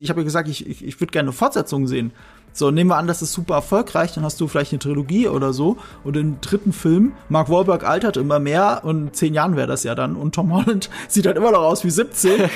Ich 0.00 0.10
habe 0.10 0.20
ja 0.20 0.24
gesagt, 0.24 0.48
ich, 0.48 0.64
ich, 0.64 0.84
ich 0.84 1.00
würde 1.00 1.10
gerne 1.10 1.30
eine 1.30 1.32
Fortsetzung 1.32 1.88
sehen. 1.88 2.12
So, 2.52 2.70
nehmen 2.70 2.88
wir 2.88 2.98
an, 2.98 3.08
das 3.08 3.20
ist 3.20 3.32
super 3.32 3.54
erfolgreich, 3.54 4.12
dann 4.14 4.22
hast 4.22 4.40
du 4.40 4.46
vielleicht 4.46 4.70
eine 4.70 4.78
Trilogie 4.78 5.26
oder 5.26 5.52
so. 5.52 5.76
Und 6.04 6.16
im 6.16 6.40
dritten 6.40 6.72
Film, 6.72 7.14
Mark 7.28 7.50
Wahlberg 7.50 7.82
altert 7.82 8.16
immer 8.16 8.38
mehr 8.38 8.82
und 8.84 9.08
in 9.08 9.12
zehn 9.12 9.34
Jahren 9.34 9.56
wäre 9.56 9.66
das 9.66 9.82
ja 9.82 9.96
dann. 9.96 10.14
Und 10.14 10.36
Tom 10.36 10.52
Holland 10.52 10.88
sieht 11.08 11.26
halt 11.26 11.36
immer 11.36 11.50
noch 11.50 11.62
aus 11.62 11.82
wie 11.82 11.90
17. 11.90 12.42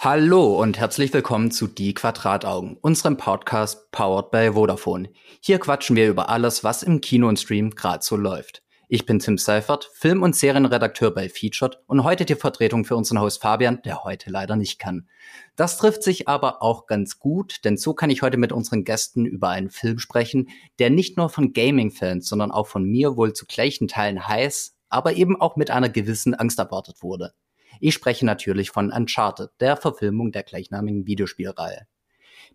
Hallo 0.00 0.58
und 0.58 0.78
herzlich 0.78 1.12
willkommen 1.12 1.50
zu 1.50 1.66
Die 1.66 1.92
Quadrataugen, 1.92 2.78
unserem 2.80 3.18
Podcast 3.18 3.92
powered 3.92 4.30
by 4.30 4.52
Vodafone. 4.54 5.10
Hier 5.40 5.58
quatschen 5.58 5.96
wir 5.96 6.08
über 6.08 6.30
alles, 6.30 6.64
was 6.64 6.82
im 6.82 7.02
Kino 7.02 7.28
und 7.28 7.38
Stream 7.38 7.72
gerade 7.72 8.02
so 8.02 8.16
läuft. 8.16 8.62
Ich 8.94 9.06
bin 9.06 9.20
Tim 9.20 9.38
Seifert, 9.38 9.90
Film- 9.94 10.22
und 10.22 10.36
Serienredakteur 10.36 11.14
bei 11.14 11.30
Featured 11.30 11.78
und 11.86 12.04
heute 12.04 12.26
die 12.26 12.34
Vertretung 12.34 12.84
für 12.84 12.94
unseren 12.94 13.22
Host 13.22 13.40
Fabian, 13.40 13.80
der 13.86 14.04
heute 14.04 14.28
leider 14.28 14.54
nicht 14.54 14.78
kann. 14.78 15.08
Das 15.56 15.78
trifft 15.78 16.02
sich 16.02 16.28
aber 16.28 16.60
auch 16.60 16.84
ganz 16.84 17.18
gut, 17.18 17.64
denn 17.64 17.78
so 17.78 17.94
kann 17.94 18.10
ich 18.10 18.20
heute 18.20 18.36
mit 18.36 18.52
unseren 18.52 18.84
Gästen 18.84 19.24
über 19.24 19.48
einen 19.48 19.70
Film 19.70 19.98
sprechen, 19.98 20.50
der 20.78 20.90
nicht 20.90 21.16
nur 21.16 21.30
von 21.30 21.54
Gaming-Fans, 21.54 22.28
sondern 22.28 22.50
auch 22.50 22.66
von 22.66 22.84
mir 22.84 23.16
wohl 23.16 23.32
zu 23.32 23.46
gleichen 23.46 23.88
Teilen 23.88 24.28
heiß, 24.28 24.76
aber 24.90 25.14
eben 25.14 25.40
auch 25.40 25.56
mit 25.56 25.70
einer 25.70 25.88
gewissen 25.88 26.34
Angst 26.34 26.58
erwartet 26.58 27.02
wurde. 27.02 27.32
Ich 27.80 27.94
spreche 27.94 28.26
natürlich 28.26 28.72
von 28.72 28.92
Uncharted, 28.92 29.52
der 29.58 29.78
Verfilmung 29.78 30.32
der 30.32 30.42
gleichnamigen 30.42 31.06
Videospielreihe. 31.06 31.86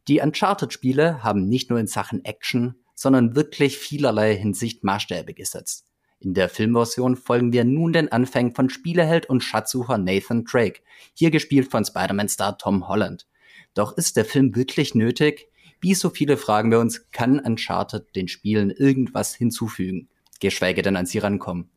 Die 0.07 0.21
Uncharted-Spiele 0.21 1.23
haben 1.23 1.49
nicht 1.49 1.71
nur 1.71 1.79
in 1.79 1.87
Sachen 1.87 2.23
Action, 2.25 2.75
sondern 2.93 3.35
wirklich 3.35 3.79
vielerlei 3.79 4.35
Hinsicht 4.35 4.83
Maßstäbe 4.83 5.33
gesetzt. 5.33 5.87
In 6.19 6.33
der 6.33 6.49
Filmversion 6.49 7.15
folgen 7.15 7.53
wir 7.53 7.63
nun 7.63 7.93
den 7.93 8.11
Anfängen 8.11 8.55
von 8.55 8.69
Spieleheld 8.69 9.29
und 9.29 9.41
Schatzsucher 9.41 9.97
Nathan 9.97 10.45
Drake, 10.45 10.81
hier 11.13 11.29
gespielt 11.29 11.69
von 11.69 11.85
Spider-Man-Star 11.85 12.57
Tom 12.57 12.87
Holland. 12.87 13.27
Doch 13.75 13.95
ist 13.95 14.17
der 14.17 14.25
Film 14.25 14.55
wirklich 14.55 14.95
nötig? 14.95 15.47
Wie 15.79 15.93
so 15.93 16.09
viele 16.09 16.37
fragen 16.37 16.71
wir 16.71 16.79
uns, 16.79 17.11
kann 17.11 17.39
Uncharted 17.39 18.15
den 18.15 18.27
Spielen 18.27 18.71
irgendwas 18.71 19.35
hinzufügen, 19.35 20.09
geschweige 20.39 20.81
denn 20.81 20.95
an 20.95 21.05
sie 21.05 21.19
rankommen? 21.19 21.69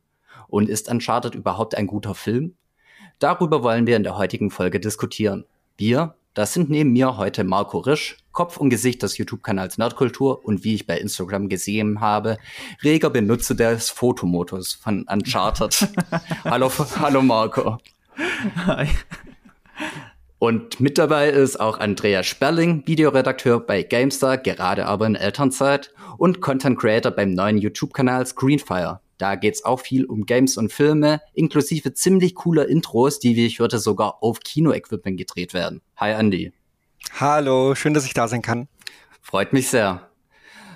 Und 0.47 0.69
ist 0.69 0.89
Uncharted 0.89 1.35
überhaupt 1.35 1.75
ein 1.75 1.85
guter 1.85 2.15
Film? 2.15 2.55
Darüber 3.19 3.61
wollen 3.61 3.85
wir 3.85 3.95
in 3.95 4.03
der 4.03 4.17
heutigen 4.17 4.49
Folge 4.49 4.79
diskutieren. 4.79 5.45
Wir, 5.77 6.15
das 6.33 6.53
sind 6.53 6.69
neben 6.69 6.93
mir 6.93 7.17
heute 7.17 7.43
Marco 7.43 7.79
Risch, 7.79 8.17
Kopf 8.31 8.57
und 8.57 8.69
Gesicht 8.69 9.03
des 9.03 9.17
YouTube-Kanals 9.17 9.77
Nerdkultur 9.77 10.45
und 10.45 10.63
wie 10.63 10.75
ich 10.75 10.87
bei 10.87 10.97
Instagram 10.97 11.49
gesehen 11.49 11.99
habe, 11.99 12.37
reger 12.83 13.09
Benutzer 13.09 13.55
des 13.55 13.89
Fotomodus 13.89 14.73
von 14.73 15.03
Uncharted. 15.03 15.89
hallo, 16.45 16.71
hallo 16.99 17.21
Marco. 17.21 17.77
Hi. 18.65 18.87
Und 20.39 20.79
mit 20.79 20.97
dabei 20.97 21.29
ist 21.29 21.59
auch 21.59 21.79
Andrea 21.79 22.23
Sperling, 22.23 22.83
Videoredakteur 22.87 23.59
bei 23.59 23.83
GameStar, 23.83 24.37
gerade 24.37 24.85
aber 24.85 25.05
in 25.05 25.15
Elternzeit 25.15 25.93
und 26.17 26.41
Content 26.41 26.79
Creator 26.79 27.11
beim 27.11 27.31
neuen 27.31 27.57
YouTube-Kanal 27.57 28.25
Screenfire. 28.25 29.01
Da 29.21 29.35
geht's 29.35 29.63
auch 29.63 29.79
viel 29.79 30.05
um 30.05 30.25
Games 30.25 30.57
und 30.57 30.73
Filme, 30.73 31.21
inklusive 31.33 31.93
ziemlich 31.93 32.33
cooler 32.33 32.67
Intros, 32.67 33.19
die, 33.19 33.35
wie 33.35 33.45
ich 33.45 33.59
hörte, 33.59 33.77
sogar 33.77 34.23
auf 34.23 34.39
Kino-Equipment 34.39 35.15
gedreht 35.15 35.53
werden. 35.53 35.81
Hi 35.97 36.13
Andy. 36.13 36.53
Hallo, 37.19 37.75
schön, 37.75 37.93
dass 37.93 38.07
ich 38.07 38.15
da 38.15 38.27
sein 38.27 38.41
kann. 38.41 38.67
Freut 39.21 39.53
mich 39.53 39.67
sehr. 39.69 40.09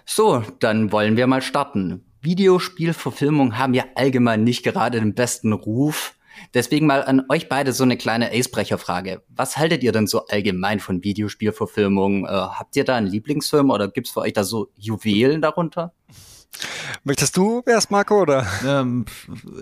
So, 0.06 0.44
dann 0.60 0.92
wollen 0.92 1.18
wir 1.18 1.26
mal 1.26 1.42
starten. 1.42 2.06
Videospielverfilmungen 2.22 3.58
haben 3.58 3.74
ja 3.74 3.86
allgemein 3.96 4.44
nicht 4.44 4.62
gerade 4.62 5.00
den 5.00 5.16
besten 5.16 5.52
Ruf. 5.52 6.14
Deswegen 6.54 6.86
mal 6.86 7.04
an 7.04 7.24
euch 7.30 7.50
beide 7.50 7.74
so 7.74 7.84
eine 7.84 7.98
kleine 7.98 8.32
Acebrecher-Frage. 8.32 9.24
Was 9.30 9.58
haltet 9.58 9.82
ihr 9.82 9.92
denn 9.92 10.06
so 10.06 10.28
allgemein 10.28 10.80
von 10.80 11.04
Videospielverfilmungen? 11.04 12.26
Äh, 12.26 12.30
habt 12.30 12.76
ihr 12.76 12.84
da 12.84 12.96
einen 12.96 13.08
Lieblingsfilm 13.08 13.72
oder 13.72 13.88
gibt's 13.88 14.12
für 14.12 14.20
euch 14.20 14.34
da 14.34 14.44
so 14.44 14.68
Juwelen 14.76 15.42
darunter? 15.42 15.94
Möchtest 17.03 17.38
du 17.38 17.61
erst, 17.66 17.91
Marco, 17.91 18.22
oder? 18.22 18.47
Ähm, 18.66 19.06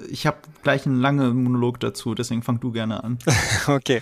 ich 0.09 0.27
habe 0.27 0.37
gleich 0.61 0.85
einen 0.85 0.99
langen 0.99 1.43
Monolog 1.43 1.79
dazu, 1.79 2.15
deswegen 2.15 2.43
fang 2.43 2.59
du 2.59 2.71
gerne 2.71 3.03
an. 3.03 3.17
okay. 3.67 4.01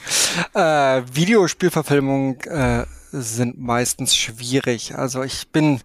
Äh, 0.54 1.02
Videospielverfilmungen 1.14 2.40
äh, 2.42 2.86
sind 3.12 3.60
meistens 3.60 4.16
schwierig. 4.16 4.96
Also 4.96 5.24
ich 5.24 5.50
bin 5.50 5.82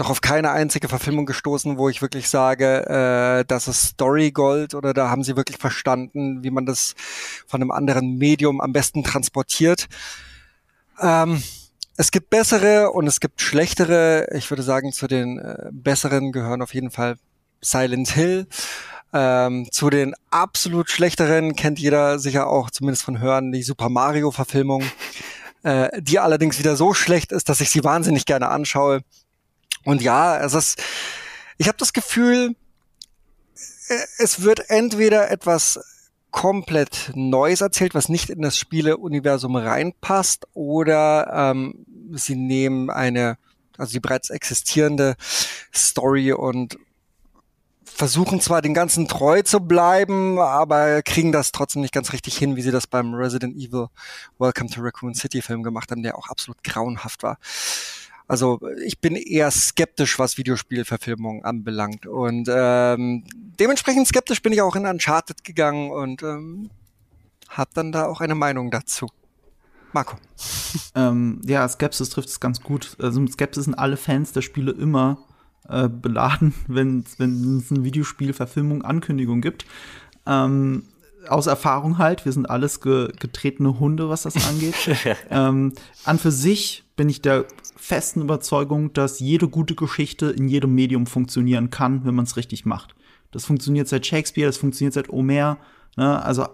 noch 0.00 0.10
auf 0.10 0.20
keine 0.20 0.50
einzige 0.50 0.88
Verfilmung 0.88 1.26
gestoßen, 1.26 1.76
wo 1.76 1.88
ich 1.88 2.02
wirklich 2.02 2.28
sage, 2.28 2.86
äh, 2.86 3.44
das 3.46 3.68
ist 3.68 3.82
Story 3.82 4.30
Gold 4.30 4.74
oder 4.74 4.94
da 4.94 5.10
haben 5.10 5.22
sie 5.22 5.36
wirklich 5.36 5.58
verstanden, 5.58 6.42
wie 6.42 6.50
man 6.50 6.66
das 6.66 6.94
von 7.46 7.60
einem 7.60 7.70
anderen 7.70 8.16
Medium 8.16 8.60
am 8.60 8.72
besten 8.72 9.04
transportiert. 9.04 9.88
Ähm, 11.00 11.42
es 11.96 12.10
gibt 12.10 12.30
bessere 12.30 12.92
und 12.92 13.06
es 13.06 13.20
gibt 13.20 13.40
schlechtere. 13.40 14.28
Ich 14.32 14.50
würde 14.50 14.62
sagen, 14.62 14.92
zu 14.92 15.06
den 15.06 15.38
äh, 15.38 15.68
besseren 15.70 16.32
gehören 16.32 16.62
auf 16.62 16.74
jeden 16.74 16.90
Fall 16.90 17.16
Silent 17.60 18.10
Hill. 18.10 18.46
Ähm, 19.12 19.68
zu 19.72 19.90
den 19.90 20.14
absolut 20.30 20.88
schlechteren 20.88 21.56
kennt 21.56 21.78
jeder 21.78 22.18
sicher 22.18 22.46
auch, 22.46 22.70
zumindest 22.70 23.02
von 23.02 23.18
Hören, 23.18 23.50
die 23.50 23.62
Super 23.62 23.88
Mario-Verfilmung, 23.88 24.84
äh, 25.64 26.00
die 26.00 26.20
allerdings 26.20 26.58
wieder 26.60 26.76
so 26.76 26.94
schlecht 26.94 27.32
ist, 27.32 27.48
dass 27.48 27.60
ich 27.60 27.70
sie 27.70 27.82
wahnsinnig 27.82 28.24
gerne 28.24 28.48
anschaue. 28.48 29.02
Und 29.84 30.00
ja, 30.00 30.38
es 30.38 30.54
ist, 30.54 30.80
ich 31.58 31.66
habe 31.66 31.78
das 31.78 31.92
Gefühl, 31.92 32.54
äh, 33.88 33.98
es 34.18 34.42
wird 34.42 34.70
entweder 34.70 35.30
etwas 35.30 35.80
komplett 36.30 37.12
Neues 37.14 37.60
erzählt, 37.60 37.94
was 37.94 38.08
nicht 38.08 38.30
in 38.30 38.42
das 38.42 38.58
Spieleuniversum 38.58 39.56
reinpasst, 39.56 40.46
oder 40.54 41.52
ähm, 41.52 41.86
sie 42.12 42.36
nehmen 42.36 42.90
eine, 42.90 43.38
also 43.78 43.92
die 43.92 44.00
bereits 44.00 44.30
existierende 44.30 45.16
Story 45.72 46.32
und 46.32 46.78
versuchen 47.84 48.40
zwar 48.40 48.62
den 48.62 48.72
ganzen 48.72 49.08
treu 49.08 49.42
zu 49.42 49.60
bleiben, 49.60 50.38
aber 50.38 51.02
kriegen 51.02 51.32
das 51.32 51.52
trotzdem 51.52 51.82
nicht 51.82 51.92
ganz 51.92 52.12
richtig 52.12 52.36
hin, 52.38 52.56
wie 52.56 52.62
sie 52.62 52.70
das 52.70 52.86
beim 52.86 53.14
Resident 53.14 53.56
Evil 53.56 53.88
Welcome 54.38 54.70
to 54.70 54.80
Raccoon 54.80 55.14
City 55.14 55.42
Film 55.42 55.62
gemacht 55.62 55.90
haben, 55.90 56.02
der 56.02 56.16
auch 56.16 56.28
absolut 56.28 56.62
grauenhaft 56.64 57.22
war. 57.22 57.38
Also 58.30 58.60
ich 58.86 59.00
bin 59.00 59.16
eher 59.16 59.50
skeptisch, 59.50 60.20
was 60.20 60.38
Videospielverfilmungen 60.38 61.44
anbelangt. 61.44 62.06
Und 62.06 62.48
ähm, 62.48 63.24
dementsprechend 63.58 64.06
skeptisch 64.06 64.40
bin 64.40 64.52
ich 64.52 64.62
auch 64.62 64.76
in 64.76 64.86
Uncharted 64.86 65.42
gegangen 65.42 65.90
und 65.90 66.22
ähm, 66.22 66.70
habe 67.48 67.70
dann 67.74 67.90
da 67.90 68.06
auch 68.06 68.20
eine 68.20 68.36
Meinung 68.36 68.70
dazu. 68.70 69.08
Marco. 69.92 70.16
Ähm, 70.94 71.40
ja, 71.44 71.68
Skepsis 71.68 72.10
trifft 72.10 72.28
es 72.28 72.38
ganz 72.38 72.60
gut. 72.60 72.96
Also 73.00 73.20
mit 73.20 73.32
Skepsis 73.32 73.64
sind 73.64 73.74
alle 73.74 73.96
Fans 73.96 74.30
der 74.30 74.42
Spiele 74.42 74.70
immer 74.70 75.18
äh, 75.68 75.88
beladen, 75.88 76.54
wenn 76.68 77.00
es 77.00 77.18
eine 77.18 77.82
Videospielverfilmung 77.82 78.82
Ankündigung 78.82 79.40
gibt. 79.40 79.66
Ähm, 80.26 80.84
aus 81.28 81.48
Erfahrung 81.48 81.98
halt, 81.98 82.24
wir 82.24 82.30
sind 82.30 82.48
alles 82.48 82.80
ge 82.80 83.10
getretene 83.18 83.80
Hunde, 83.80 84.08
was 84.08 84.22
das 84.22 84.48
angeht. 84.48 84.76
ähm, 85.30 85.72
an 86.04 86.18
für 86.20 86.30
sich 86.30 86.84
bin 87.00 87.08
ich 87.08 87.22
der 87.22 87.46
festen 87.76 88.20
Überzeugung, 88.20 88.92
dass 88.92 89.20
jede 89.20 89.48
gute 89.48 89.74
Geschichte 89.74 90.26
in 90.26 90.48
jedem 90.48 90.74
Medium 90.74 91.06
funktionieren 91.06 91.70
kann, 91.70 92.04
wenn 92.04 92.14
man 92.14 92.26
es 92.26 92.36
richtig 92.36 92.66
macht. 92.66 92.94
Das 93.30 93.46
funktioniert 93.46 93.88
seit 93.88 94.04
Shakespeare, 94.04 94.46
das 94.46 94.58
funktioniert 94.58 94.92
seit 94.92 95.08
Homer. 95.08 95.56
Ne? 95.96 96.22
Also, 96.22 96.46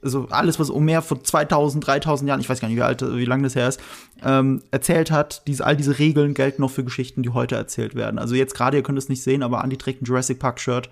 also 0.00 0.28
alles, 0.28 0.60
was 0.60 0.70
Homer 0.70 1.02
vor 1.02 1.24
2000, 1.24 1.84
3000 1.84 2.28
Jahren, 2.28 2.38
ich 2.38 2.48
weiß 2.48 2.60
gar 2.60 2.68
nicht, 2.68 2.76
wie 2.76 2.82
alt, 2.82 3.02
wie 3.02 3.24
lange 3.24 3.42
das 3.42 3.56
her 3.56 3.66
ist, 3.66 3.80
ähm, 4.22 4.62
erzählt 4.70 5.10
hat, 5.10 5.42
diese, 5.48 5.66
all 5.66 5.76
diese 5.76 5.98
Regeln 5.98 6.34
gelten 6.34 6.62
noch 6.62 6.70
für 6.70 6.84
Geschichten, 6.84 7.24
die 7.24 7.30
heute 7.30 7.56
erzählt 7.56 7.96
werden. 7.96 8.20
Also 8.20 8.36
jetzt 8.36 8.54
gerade, 8.54 8.76
ihr 8.76 8.84
könnt 8.84 8.98
es 8.98 9.08
nicht 9.08 9.24
sehen, 9.24 9.42
aber 9.42 9.64
Andy 9.64 9.76
trägt 9.76 10.02
ein 10.02 10.04
Jurassic 10.04 10.38
Park 10.38 10.60
Shirt 10.60 10.88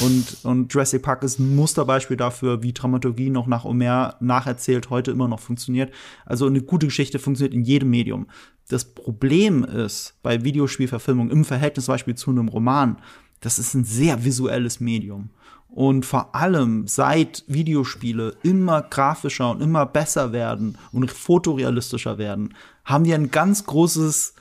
und, 0.00 0.44
und 0.44 0.72
Jurassic 0.72 1.02
Park 1.02 1.24
ist 1.24 1.40
ein 1.40 1.56
Musterbeispiel 1.56 2.16
dafür, 2.16 2.62
wie 2.62 2.72
Dramaturgie 2.72 3.28
noch 3.28 3.46
nach 3.46 3.64
Omer 3.64 4.16
nacherzählt 4.20 4.88
heute 4.88 5.10
immer 5.10 5.26
noch 5.26 5.40
funktioniert. 5.40 5.92
Also 6.24 6.46
eine 6.46 6.62
gute 6.62 6.86
Geschichte 6.86 7.18
funktioniert 7.18 7.54
in 7.54 7.64
jedem 7.64 7.90
Medium. 7.90 8.28
Das 8.68 8.84
Problem 8.84 9.64
ist 9.64 10.14
bei 10.22 10.44
Videospielverfilmung 10.44 11.30
im 11.30 11.44
Verhältnis 11.44 11.86
zum 11.86 11.94
Beispiel 11.94 12.14
zu 12.14 12.30
einem 12.30 12.48
Roman, 12.48 12.98
das 13.40 13.58
ist 13.58 13.74
ein 13.74 13.84
sehr 13.84 14.24
visuelles 14.24 14.78
Medium. 14.78 15.30
Und 15.68 16.06
vor 16.06 16.34
allem, 16.34 16.86
seit 16.86 17.44
Videospiele 17.48 18.36
immer 18.42 18.82
grafischer 18.82 19.50
und 19.50 19.60
immer 19.60 19.86
besser 19.86 20.32
werden 20.32 20.78
und 20.92 21.10
fotorealistischer 21.10 22.16
werden, 22.18 22.54
haben 22.84 23.04
wir 23.04 23.16
ein 23.16 23.30
ganz 23.30 23.66
großes 23.66 24.34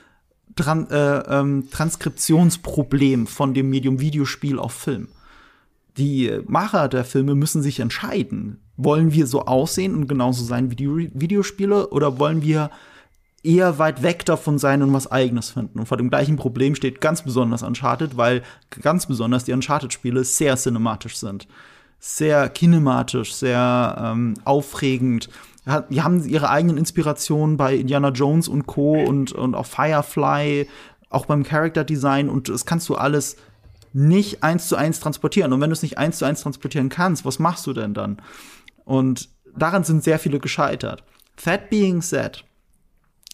Tran 0.56 0.90
äh, 0.90 1.20
ähm, 1.20 1.70
Transkriptionsproblem 1.72 3.28
von 3.28 3.54
dem 3.54 3.70
Medium 3.70 4.00
Videospiel 4.00 4.60
auf 4.60 4.74
Film 4.74 5.08
die 6.00 6.40
Macher 6.48 6.88
der 6.88 7.04
Filme 7.04 7.36
müssen 7.36 7.62
sich 7.62 7.80
entscheiden. 7.80 8.60
Wollen 8.78 9.14
wir 9.14 9.28
so 9.28 9.46
aussehen 9.46 9.94
und 9.94 10.08
genauso 10.08 10.44
sein 10.44 10.72
wie 10.72 10.76
die 10.76 11.12
Videospiele 11.14 11.90
oder 11.90 12.18
wollen 12.18 12.42
wir 12.42 12.72
eher 13.44 13.78
weit 13.78 14.02
weg 14.02 14.26
davon 14.26 14.58
sein 14.58 14.82
und 14.82 14.94
was 14.94 15.12
eigenes 15.12 15.52
finden? 15.52 15.80
Und 15.80 15.86
vor 15.86 15.98
dem 15.98 16.10
gleichen 16.10 16.38
Problem 16.38 16.76
steht 16.76 17.02
ganz 17.02 17.22
besonders 17.22 17.62
Uncharted, 17.62 18.18
weil 18.18 18.42
ganz 18.82 19.06
besonders 19.06 19.44
die 19.44 19.54
Uncharted-Spiele 19.54 20.24
sehr 20.24 20.56
cinematisch 20.58 21.18
sind. 21.18 21.48
sehr 22.00 22.50
kinematisch, 22.50 23.34
sehr 23.34 23.98
ähm, 24.02 24.36
aufregend. 24.46 25.30
Die 25.90 26.02
haben 26.02 26.26
ihre 26.26 26.50
eigenen 26.50 26.78
Inspirationen 26.78 27.58
bei 27.58 27.76
Indiana 27.76 28.10
Jones 28.10 28.48
und 28.48 28.66
Co. 28.66 28.94
und, 28.94 29.34
und 29.34 29.54
auch 29.54 29.66
Firefly, 29.66 30.68
auch 31.10 31.26
beim 31.26 31.44
Character 31.44 31.84
Design 31.84 32.30
und 32.30 32.50
das 32.50 32.66
kannst 32.66 32.88
du 32.90 32.96
alles 32.96 33.36
nicht 33.94 34.44
eins 34.44 34.68
zu 34.68 34.76
eins 34.76 35.00
transportieren. 35.00 35.54
Und 35.54 35.62
wenn 35.62 35.70
du 35.70 35.74
es 35.74 35.82
nicht 35.82 35.98
eins 35.98 36.18
zu 36.18 36.26
eins 36.26 36.42
transportieren 36.42 36.90
kannst, 36.90 37.24
was 37.26 37.40
machst 37.40 37.66
du 37.68 37.74
denn 37.74 37.94
dann? 37.94 38.22
Und 38.86 39.30
daran 39.56 39.84
sind 39.84 40.04
sehr 40.04 40.20
viele 40.20 40.40
gescheitert. 40.40 41.04
That 41.44 41.70
being 41.70 42.02
said, 42.02 42.44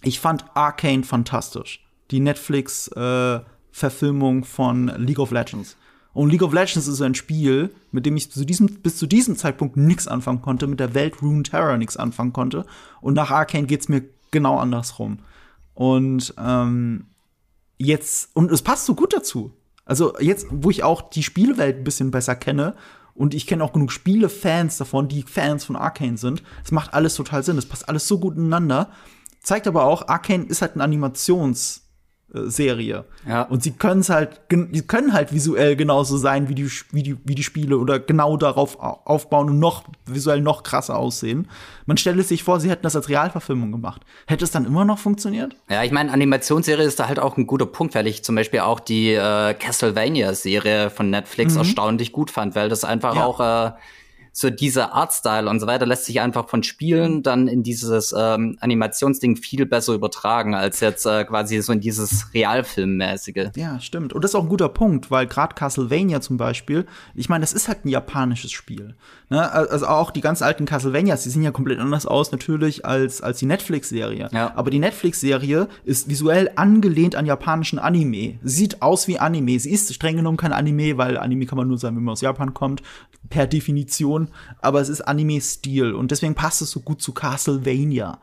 ich 0.04 0.20
fand 0.20 0.46
Arcane 0.54 1.04
fantastisch. 1.04 1.84
Die 2.12 2.20
Netflix-Verfilmung 2.20 4.44
äh, 4.44 4.46
von 4.46 4.88
League 4.98 5.20
of 5.20 5.32
Legends. 5.32 5.76
Und 6.14 6.30
League 6.30 6.44
of 6.44 6.54
Legends 6.54 6.88
ist 6.88 7.02
ein 7.02 7.16
Spiel, 7.16 7.76
mit 7.92 8.06
dem 8.06 8.16
ich 8.16 8.32
zu 8.32 8.46
diesem, 8.46 8.68
bis 8.68 8.98
zu 8.98 9.06
diesem 9.06 9.36
Zeitpunkt 9.36 9.76
nichts 9.76 10.08
anfangen 10.08 10.42
konnte, 10.42 10.68
mit 10.68 10.80
der 10.80 10.94
Welt 10.94 11.22
Rune 11.22 11.44
Terror 11.44 11.76
nichts 11.78 11.98
anfangen 11.98 12.32
konnte. 12.32 12.66
Und 13.02 13.16
nach 13.16 13.32
Arcane 13.32 13.68
geht's 13.68 13.90
mir 13.90 14.06
genau 14.32 14.58
andersrum. 14.58 15.20
Und 15.74 16.34
ähm, 16.38 17.08
jetzt, 17.78 18.30
und 18.34 18.52
es 18.52 18.62
passt 18.62 18.86
so 18.86 18.96
gut 18.96 19.14
dazu. 19.14 19.52
Also 19.86 20.18
jetzt, 20.20 20.48
wo 20.50 20.70
ich 20.70 20.84
auch 20.84 21.10
die 21.10 21.24
Spielewelt 21.24 21.78
ein 21.78 21.84
bisschen 21.84 22.12
besser 22.12 22.36
kenne 22.36 22.76
und 23.14 23.34
ich 23.34 23.48
kenne 23.48 23.64
auch 23.64 23.74
genug 23.74 23.92
Spiele-Fans 23.92 24.78
davon, 24.78 25.08
die 25.08 25.24
Fans 25.24 25.64
von 25.64 25.76
Arcane 25.76 26.18
sind. 26.18 26.44
Es 26.64 26.72
macht 26.72 26.94
alles 26.94 27.16
total 27.16 27.44
Sinn. 27.44 27.58
Es 27.58 27.68
passt 27.68 27.88
alles 27.88 28.08
so 28.08 28.20
gut 28.20 28.36
ineinander. 28.36 28.92
Zeigt 29.42 29.68
aber 29.68 29.86
auch, 29.86 30.08
Arcane 30.08 30.46
ist 30.46 30.62
halt 30.62 30.76
ein 30.76 30.82
Animations- 30.82 31.85
Serie. 32.34 33.06
Ja. 33.28 33.44
Und 33.44 33.64
sie 33.64 33.72
können 33.72 34.02
es 34.02 34.10
halt, 34.10 34.42
die 34.52 34.82
können 34.82 35.14
halt 35.14 35.32
visuell 35.32 35.76
genauso 35.76 36.18
sein 36.18 36.50
wie 36.50 36.56
die, 36.56 36.70
wie, 36.92 37.04
die, 37.04 37.18
wie 37.24 37.36
die 37.36 37.44
Spiele 37.44 37.78
oder 37.78 38.00
genau 38.00 38.36
darauf 38.36 38.78
aufbauen 38.80 39.50
und 39.50 39.60
noch 39.60 39.84
visuell 40.06 40.42
noch 40.42 40.64
krasser 40.64 40.98
aussehen. 40.98 41.48
Man 41.86 41.98
stelle 41.98 42.24
sich 42.24 42.44
vor, 42.44 42.60
sie 42.60 42.70
hätten 42.70 42.84
das 42.84 42.96
als 42.96 43.10
Realverfilmung 43.10 43.72
gemacht. 43.72 44.02
Hätte 44.28 44.44
es 44.44 44.52
dann 44.52 44.66
immer 44.66 44.86
noch 44.86 45.00
funktioniert? 45.00 45.56
Ja, 45.70 45.84
ich 45.84 45.92
meine, 45.92 46.12
Animationsserie 46.12 46.86
ist 46.86 47.00
da 47.00 47.08
halt 47.08 47.20
auch 47.20 47.38
ein 47.38 47.48
guter 47.48 47.68
Punkt, 47.68 47.96
weil 47.96 48.08
ich 48.08 48.24
zum 48.24 48.36
Beispiel 48.36 48.62
auch 48.62 48.80
die 48.80 49.14
äh, 49.14 49.54
Castlevania-Serie 49.54 50.90
von 50.90 51.10
Netflix 51.10 51.54
mhm. 51.54 51.60
erstaunlich 51.60 52.12
gut 52.12 52.32
fand, 52.32 52.56
weil 52.56 52.70
das 52.70 52.84
einfach 52.84 53.16
ja. 53.16 53.26
auch 53.26 53.40
äh, 53.40 53.72
so 54.38 54.50
dieser 54.50 54.94
Artstyle 54.94 55.50
und 55.50 55.62
so 55.62 55.66
weiter 55.66 55.86
lässt 55.86 56.04
sich 56.04 56.20
einfach 56.20 56.50
von 56.50 56.62
Spielen 56.62 57.24
dann 57.24 57.48
in 57.48 57.64
dieses 57.64 58.14
ähm, 58.16 58.58
Animationsding 58.60 59.38
viel 59.38 59.66
besser 59.66 59.94
übertragen, 59.94 60.56
als 60.56 60.82
jetzt 60.82 61.06
äh, 61.06 61.24
quasi 61.24 61.62
so 61.62 61.72
in 61.72 61.80
dieses 61.80 62.34
Realfilmmäßige. 62.34 63.52
Ja, 63.56 63.80
stimmt. 63.80 64.12
Und 64.12 64.26
das 64.26 64.32
ist 64.32 64.36
auch 64.36 64.44
ein 64.44 64.50
guter 64.50 64.68
Punkt, 64.68 65.10
weil 65.10 65.26
gerade 65.26 65.56
Castlevania 65.56 66.20
zum 66.20 66.36
Beispiel, 66.36 66.86
ich 67.14 67.30
meine, 67.30 67.44
das 67.44 67.54
ist 67.54 67.70
halt 67.70 67.86
ein 67.86 67.88
japanisches 67.88 68.52
Spiel. 68.52 68.96
Ne? 69.30 69.50
Also 69.50 69.88
auch 69.88 70.12
die 70.12 70.20
ganz 70.20 70.42
alten 70.42 70.66
Castlevanias, 70.66 71.24
die 71.24 71.30
sehen 71.30 71.42
ja 71.42 71.52
komplett 71.52 71.80
anders 71.80 72.06
aus 72.06 72.34
natürlich 72.34 72.86
als, 72.86 73.22
als 73.22 73.40
die 73.40 73.46
Netflix-Serie. 73.46 74.28
Ja. 74.34 74.52
Aber 74.58 74.70
die 74.70 74.80
Netflix-Serie 74.80 75.70
ist 75.86 76.10
visuell 76.10 76.52
angelehnt 76.58 77.16
an 77.16 77.26
japanischen 77.26 77.80
Anime. 77.80 78.38
Sieht 78.44 78.82
aus 78.82 79.08
wie 79.08 79.18
Anime. 79.18 79.58
Sie 79.60 79.72
ist 79.72 79.94
streng 79.94 80.18
genommen 80.18 80.36
kein 80.38 80.52
Anime, 80.52 80.98
weil 80.98 81.18
Anime 81.18 81.46
kann 81.46 81.58
man 81.58 81.70
nur 81.70 81.78
sein, 81.78 81.96
wenn 81.96 82.04
man 82.04 82.12
aus 82.12 82.22
Japan 82.22 82.54
kommt, 82.54 82.84
per 83.30 83.48
Definition. 83.48 84.25
Aber 84.62 84.82
es 84.82 84.90
ist 84.90 85.02
Anime-Stil 85.02 85.94
und 85.94 86.12
deswegen 86.12 86.36
passt 86.36 86.62
es 86.62 86.72
so 86.72 86.80
gut 86.80 87.02
zu 87.02 87.14
Castlevania. 87.14 88.20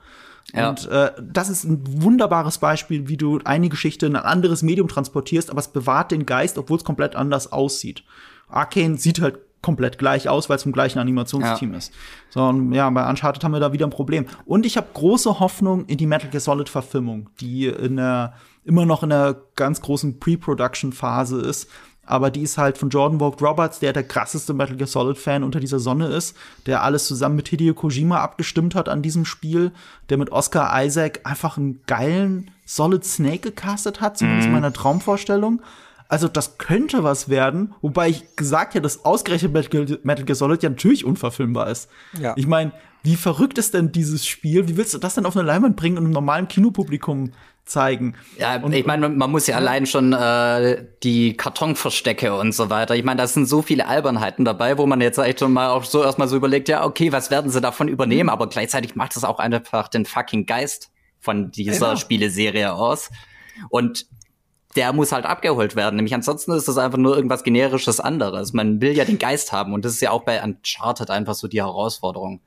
Ja. 0.53 0.71
Und 0.71 0.87
äh, 0.89 1.13
das 1.21 1.49
ist 1.49 1.65
ein 1.65 1.81
wunderbares 2.03 2.59
Beispiel, 2.59 3.09
wie 3.09 3.17
du 3.17 3.41
eine 3.45 3.69
Geschichte 3.69 4.07
in 4.07 4.17
ein 4.17 4.25
anderes 4.25 4.63
Medium 4.63 4.89
transportierst, 4.89 5.51
aber 5.51 5.61
es 5.61 5.69
bewahrt 5.69 6.11
den 6.11 6.27
Geist, 6.27 6.59
obwohl 6.59 6.79
es 6.79 6.85
komplett 6.85 7.17
anders 7.17 7.53
aussieht. 7.53 8.03
Arcane 8.49 8.99
sieht 8.99 9.21
halt 9.21 9.39
komplett 9.63 9.97
gleich 9.97 10.29
aus, 10.29 10.49
weil 10.51 10.57
es 10.57 10.65
vom 10.65 10.73
gleichen 10.73 10.99
Animationsteam 10.99 11.71
ja. 11.71 11.79
ist. 11.79 11.93
So, 12.31 12.43
und 12.43 12.73
ja, 12.73 12.91
bei 12.91 13.09
Uncharted 13.09 13.43
haben 13.45 13.53
wir 13.53 13.61
da 13.61 13.73
wieder 13.73 13.87
ein 13.87 13.91
Problem. 13.91 14.27
Und 14.45 14.67
ich 14.67 14.77
habe 14.77 14.89
große 14.93 15.39
Hoffnung 15.39 15.87
in 15.87 15.97
die 15.97 16.07
Metal 16.07 16.29
Gear 16.29 16.41
Solid 16.41 16.69
Verfilmung, 16.69 17.31
die 17.41 17.69
in 17.69 17.97
der, 17.97 18.35
immer 18.65 18.85
noch 18.85 19.05
in 19.05 19.11
der 19.11 19.41
ganz 19.55 19.81
großen 19.81 20.19
Pre-Production-Phase 20.19 21.41
ist. 21.41 21.71
Aber 22.05 22.31
die 22.31 22.43
ist 22.43 22.59
halt 22.59 22.79
von 22.79 22.91
Jordan 22.91 23.21
Vogt 23.21 23.41
Roberts, 23.41 23.79
der 23.79 23.93
der 23.93 24.03
krasseste 24.03 24.55
Metal 24.55 24.77
Gear 24.77 24.89
Solid 24.89 25.17
Fan 25.17 25.45
unter 25.45 25.61
dieser 25.61 25.79
Sonne 25.79 26.09
ist, 26.09 26.37
der 26.67 26.83
alles 26.83 27.07
zusammen 27.07 27.37
mit 27.37 27.49
Hideo 27.49 27.75
Kojima 27.75 28.19
abgestimmt 28.19 28.75
hat 28.75 28.89
an 28.89 29.03
diesem 29.03 29.25
Spiel, 29.25 29.71
der 30.09 30.19
mit 30.19 30.33
Oscar 30.33 30.85
Isaac 30.85 31.21
einfach 31.25 31.59
einen 31.59 31.81
geilen 31.87 32.51
Solid 32.65 33.05
Snake 33.05 33.51
gecastet 33.51 34.01
hat, 34.01 34.19
zumindest 34.19 34.49
mm. 34.49 34.53
meiner 34.53 34.73
Traumvorstellung. 34.73 35.63
Also 36.09 36.29
das 36.29 36.59
könnte 36.59 37.05
was 37.05 37.29
werden, 37.29 37.75
wobei 37.81 38.09
ich 38.11 38.37
gesagt 38.37 38.75
hätte, 38.75 38.83
dass 38.83 39.05
ausgerechnet 39.05 39.53
Metal 40.05 40.25
Gear 40.25 40.37
Solid 40.37 40.63
ja 40.63 40.71
natürlich 40.71 41.05
unverfilmbar 41.05 41.71
ist. 41.71 41.89
Ja. 42.19 42.35
Ich 42.37 42.47
meine, 42.47 42.73
wie 43.03 43.17
verrückt 43.17 43.59
ist 43.59 43.75
denn 43.75 43.93
dieses 43.93 44.27
Spiel? 44.27 44.69
Wie 44.69 44.77
willst 44.77 44.95
du 44.95 44.99
das 44.99 45.15
denn 45.15 45.27
auf 45.27 45.37
eine 45.37 45.47
Leinwand 45.47 45.77
bringen 45.77 45.99
und 45.99 46.05
einem 46.05 46.13
normalen 46.13 46.49
Kinopublikum 46.49 47.33
zeigen? 47.65 48.17
Ja, 48.39 48.57
und, 48.61 48.73
ich 48.73 48.87
meine, 48.87 49.09
man 49.09 49.31
muss 49.31 49.47
ja 49.47 49.57
allein 49.57 49.87
schon 49.87 50.13
äh, 50.13 50.85
die 51.03 51.37
Kartonverstecke 51.37 52.35
und 52.35 52.53
so 52.53 52.71
weiter. 52.71 52.95
Ich 52.95 53.05
meine, 53.05 53.21
da 53.21 53.27
sind 53.27 53.47
so 53.47 53.63
viele 53.63 53.87
Albernheiten 53.87 54.45
dabei, 54.45 54.79
wo 54.79 54.87
man 54.87 55.01
jetzt 55.01 55.19
echt 55.19 55.41
schon 55.41 55.53
mal 55.53 55.71
auch 55.71 55.85
so 55.85 56.03
erstmal 56.03 56.29
so 56.29 56.37
überlegt, 56.37 56.69
ja, 56.69 56.85
okay, 56.85 57.13
was 57.13 57.31
werden 57.31 57.51
sie 57.51 57.61
davon 57.61 57.89
übernehmen? 57.89 58.29
Aber 58.29 58.49
gleichzeitig 58.49 58.95
macht 58.95 59.17
das 59.17 59.25
auch 59.25 59.39
einfach 59.39 59.89
den 59.89 60.05
fucking 60.05 60.47
Geist 60.47 60.91
von 61.19 61.51
dieser 61.51 61.91
ja. 61.91 61.97
Spieleserie 61.97 62.73
aus. 62.73 63.11
Und 63.71 64.07
der 64.77 64.93
muss 64.93 65.13
halt 65.13 65.27
abgeholt 65.27 65.77
werden. 65.77 65.97
Nämlich 65.97 66.15
ansonsten 66.15 66.53
ist 66.53 66.69
das 66.69 66.79
einfach 66.79 66.99
nur 66.99 67.15
irgendwas 67.15 67.45
generisches 67.45 68.01
anderes. 68.01 68.53
Man 68.53 68.81
will 68.81 68.93
ja 68.93 69.05
den 69.05 69.19
Geist 69.19 69.53
haben 69.53 69.75
und 69.75 69.85
das 69.85 69.93
ist 69.93 70.01
ja 70.01 70.11
auch 70.11 70.25
bei 70.25 70.43
Uncharted 70.43 71.11
einfach 71.11 71.35
so 71.35 71.49
die 71.49 71.61
Herausforderung. 71.61 72.41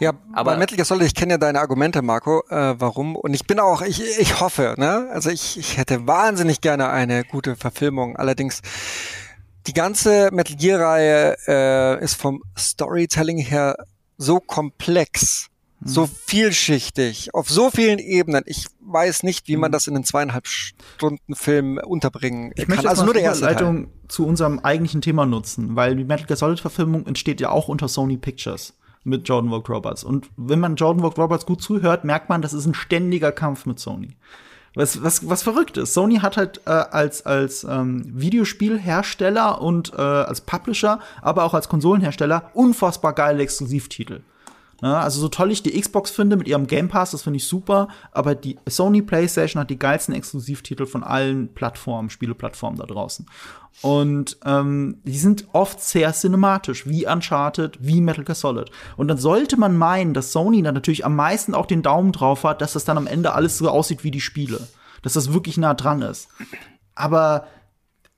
Ja, 0.00 0.12
aber 0.32 0.52
bei 0.52 0.58
Metal 0.58 0.76
Gear 0.76 0.84
Solid, 0.84 1.06
ich 1.06 1.14
kenne 1.14 1.34
ja 1.34 1.38
deine 1.38 1.60
Argumente, 1.60 2.02
Marco, 2.02 2.42
äh, 2.48 2.74
warum. 2.78 3.16
Und 3.16 3.34
ich 3.34 3.46
bin 3.46 3.58
auch, 3.58 3.82
ich, 3.82 4.02
ich 4.18 4.40
hoffe, 4.40 4.74
ne? 4.76 5.08
Also 5.12 5.30
ich, 5.30 5.58
ich 5.58 5.78
hätte 5.78 6.06
wahnsinnig 6.06 6.60
gerne 6.60 6.90
eine 6.90 7.24
gute 7.24 7.56
Verfilmung. 7.56 8.16
Allerdings, 8.16 8.60
die 9.66 9.72
ganze 9.72 10.30
Metal 10.32 10.56
Gear-Reihe 10.56 11.36
äh, 11.46 12.04
ist 12.04 12.14
vom 12.14 12.42
Storytelling 12.58 13.38
her 13.38 13.76
so 14.18 14.40
komplex, 14.40 15.48
so 15.84 16.04
hm. 16.04 16.10
vielschichtig, 16.26 17.34
auf 17.34 17.48
so 17.48 17.70
vielen 17.70 17.98
Ebenen. 17.98 18.42
Ich 18.46 18.66
weiß 18.80 19.22
nicht, 19.22 19.48
wie 19.48 19.56
man 19.56 19.68
hm. 19.68 19.72
das 19.72 19.86
in 19.86 19.94
einen 19.94 20.04
zweieinhalb 20.04 20.46
Stunden 20.46 21.34
Film 21.34 21.78
unterbringen 21.78 22.52
ich 22.54 22.66
kann. 22.66 22.74
Möchte 22.74 22.88
also 22.88 23.04
nur 23.04 23.14
der 23.14 23.22
erste 23.22 23.46
Leitung 23.46 23.88
zu 24.08 24.26
unserem 24.26 24.58
eigentlichen 24.58 25.00
Thema 25.00 25.24
nutzen, 25.24 25.76
weil 25.76 25.96
die 25.96 26.04
Metal 26.04 26.26
Gear 26.26 26.36
Solid 26.36 26.60
Verfilmung 26.60 27.06
entsteht 27.06 27.40
ja 27.40 27.50
auch 27.50 27.68
unter 27.68 27.88
Sony 27.88 28.18
Pictures 28.18 28.74
mit 29.04 29.28
Jordan 29.28 29.50
Vogt 29.50 29.68
Roberts. 29.68 30.04
Und 30.04 30.28
wenn 30.36 30.60
man 30.60 30.76
Jordan 30.76 31.02
Vogt 31.02 31.18
Roberts 31.18 31.46
gut 31.46 31.62
zuhört, 31.62 32.04
merkt 32.04 32.28
man, 32.28 32.42
das 32.42 32.52
ist 32.52 32.66
ein 32.66 32.74
ständiger 32.74 33.32
Kampf 33.32 33.66
mit 33.66 33.78
Sony. 33.78 34.16
Was, 34.74 35.02
was, 35.02 35.28
was 35.28 35.42
verrückt 35.42 35.76
ist. 35.76 35.92
Sony 35.92 36.16
hat 36.20 36.38
halt 36.38 36.62
äh, 36.64 36.70
als, 36.70 37.26
als 37.26 37.64
ähm, 37.64 38.04
Videospielhersteller 38.06 39.60
und 39.60 39.92
äh, 39.92 40.00
als 40.00 40.40
Publisher, 40.40 40.98
aber 41.20 41.44
auch 41.44 41.52
als 41.52 41.68
Konsolenhersteller 41.68 42.50
unfassbar 42.54 43.12
geile 43.12 43.42
Exklusivtitel. 43.42 44.20
Ja, 44.82 44.98
also 44.98 45.20
so 45.20 45.28
toll 45.28 45.52
ich 45.52 45.62
die 45.62 45.80
Xbox 45.80 46.10
finde 46.10 46.36
mit 46.36 46.48
ihrem 46.48 46.66
Game 46.66 46.88
Pass, 46.88 47.12
das 47.12 47.22
finde 47.22 47.36
ich 47.36 47.46
super, 47.46 47.86
aber 48.10 48.34
die 48.34 48.58
Sony 48.68 49.00
PlayStation 49.00 49.60
hat 49.60 49.70
die 49.70 49.78
geilsten 49.78 50.12
Exklusivtitel 50.12 50.86
von 50.86 51.04
allen 51.04 51.54
Plattformen, 51.54 52.10
Spieleplattformen 52.10 52.80
da 52.80 52.86
draußen. 52.86 53.26
Und 53.80 54.38
ähm, 54.44 54.98
die 55.04 55.18
sind 55.18 55.46
oft 55.52 55.80
sehr 55.80 56.12
cinematisch, 56.12 56.84
wie 56.88 57.06
Uncharted, 57.06 57.78
wie 57.80 58.00
Metal 58.00 58.24
Gear 58.24 58.34
Solid. 58.34 58.70
Und 58.96 59.06
dann 59.06 59.18
sollte 59.18 59.56
man 59.56 59.76
meinen, 59.76 60.14
dass 60.14 60.32
Sony 60.32 60.62
dann 60.62 60.74
natürlich 60.74 61.06
am 61.06 61.14
meisten 61.14 61.54
auch 61.54 61.66
den 61.66 61.82
Daumen 61.82 62.10
drauf 62.10 62.42
hat, 62.42 62.60
dass 62.60 62.72
das 62.72 62.84
dann 62.84 62.98
am 62.98 63.06
Ende 63.06 63.34
alles 63.34 63.58
so 63.58 63.68
aussieht 63.70 64.02
wie 64.02 64.10
die 64.10 64.20
Spiele. 64.20 64.66
Dass 65.02 65.12
das 65.12 65.32
wirklich 65.32 65.58
nah 65.58 65.74
dran 65.74 66.02
ist. 66.02 66.28
Aber 66.96 67.46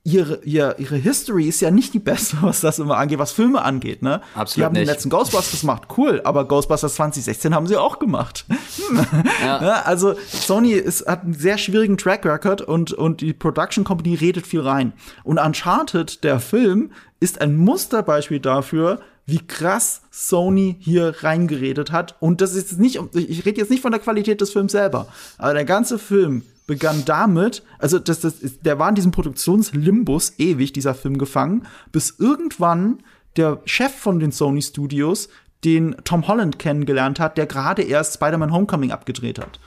ihre, 0.06 0.40
ihre, 0.44 0.76
ihre 0.78 0.96
History 0.96 1.48
ist 1.48 1.60
ja 1.60 1.70
nicht 1.70 1.94
die 1.94 1.98
beste, 1.98 2.36
was 2.42 2.60
das 2.60 2.78
immer 2.78 2.98
angeht, 2.98 3.18
was 3.18 3.32
Filme 3.32 3.62
angeht, 3.62 4.02
ne? 4.02 4.20
Absolut. 4.34 4.56
Die 4.56 4.64
haben 4.64 4.72
nicht. 4.74 4.82
den 4.82 4.86
letzten 4.86 5.10
Ghostbusters 5.10 5.62
gemacht, 5.62 5.84
cool, 5.96 6.20
aber 6.24 6.46
Ghostbusters 6.46 6.94
2016 6.96 7.54
haben 7.54 7.66
sie 7.66 7.76
auch 7.76 7.98
gemacht. 7.98 8.44
ja. 9.42 9.62
ja. 9.62 9.82
also 9.82 10.14
Sony 10.28 10.72
ist, 10.72 11.06
hat 11.06 11.22
einen 11.22 11.34
sehr 11.34 11.58
schwierigen 11.58 11.96
Track 11.96 12.26
Record 12.26 12.60
und, 12.60 12.92
und 12.92 13.22
die 13.22 13.32
Production 13.32 13.84
Company 13.84 14.14
redet 14.14 14.46
viel 14.46 14.60
rein. 14.60 14.92
Und 15.24 15.38
Uncharted, 15.38 16.22
der 16.22 16.38
Film, 16.38 16.92
ist 17.18 17.40
ein 17.40 17.56
Musterbeispiel 17.56 18.40
dafür, 18.40 19.00
wie 19.26 19.38
krass 19.38 20.02
Sony 20.10 20.76
hier 20.80 21.14
reingeredet 21.20 21.90
hat. 21.92 22.16
Und 22.20 22.42
das 22.42 22.54
ist 22.54 22.78
nicht, 22.78 23.00
ich 23.14 23.46
rede 23.46 23.58
jetzt 23.58 23.70
nicht 23.70 23.80
von 23.80 23.92
der 23.92 24.00
Qualität 24.00 24.42
des 24.42 24.50
Films 24.50 24.72
selber, 24.72 25.06
aber 25.38 25.54
der 25.54 25.64
ganze 25.64 25.98
Film 25.98 26.42
begann 26.66 27.04
damit, 27.04 27.62
also 27.78 27.98
das, 27.98 28.20
das, 28.20 28.36
der 28.60 28.78
war 28.78 28.88
in 28.88 28.94
diesem 28.94 29.12
Produktionslimbus 29.12 30.34
ewig, 30.38 30.72
dieser 30.72 30.94
Film 30.94 31.18
gefangen, 31.18 31.66
bis 31.92 32.16
irgendwann 32.18 33.02
der 33.36 33.60
Chef 33.64 33.94
von 33.94 34.20
den 34.20 34.32
Sony 34.32 34.62
Studios 34.62 35.28
den 35.64 35.96
Tom 36.04 36.28
Holland 36.28 36.58
kennengelernt 36.58 37.20
hat, 37.20 37.38
der 37.38 37.46
gerade 37.46 37.82
erst 37.82 38.14
Spider-Man 38.14 38.52
Homecoming 38.52 38.92
abgedreht 38.92 39.38
hat. 39.38 39.60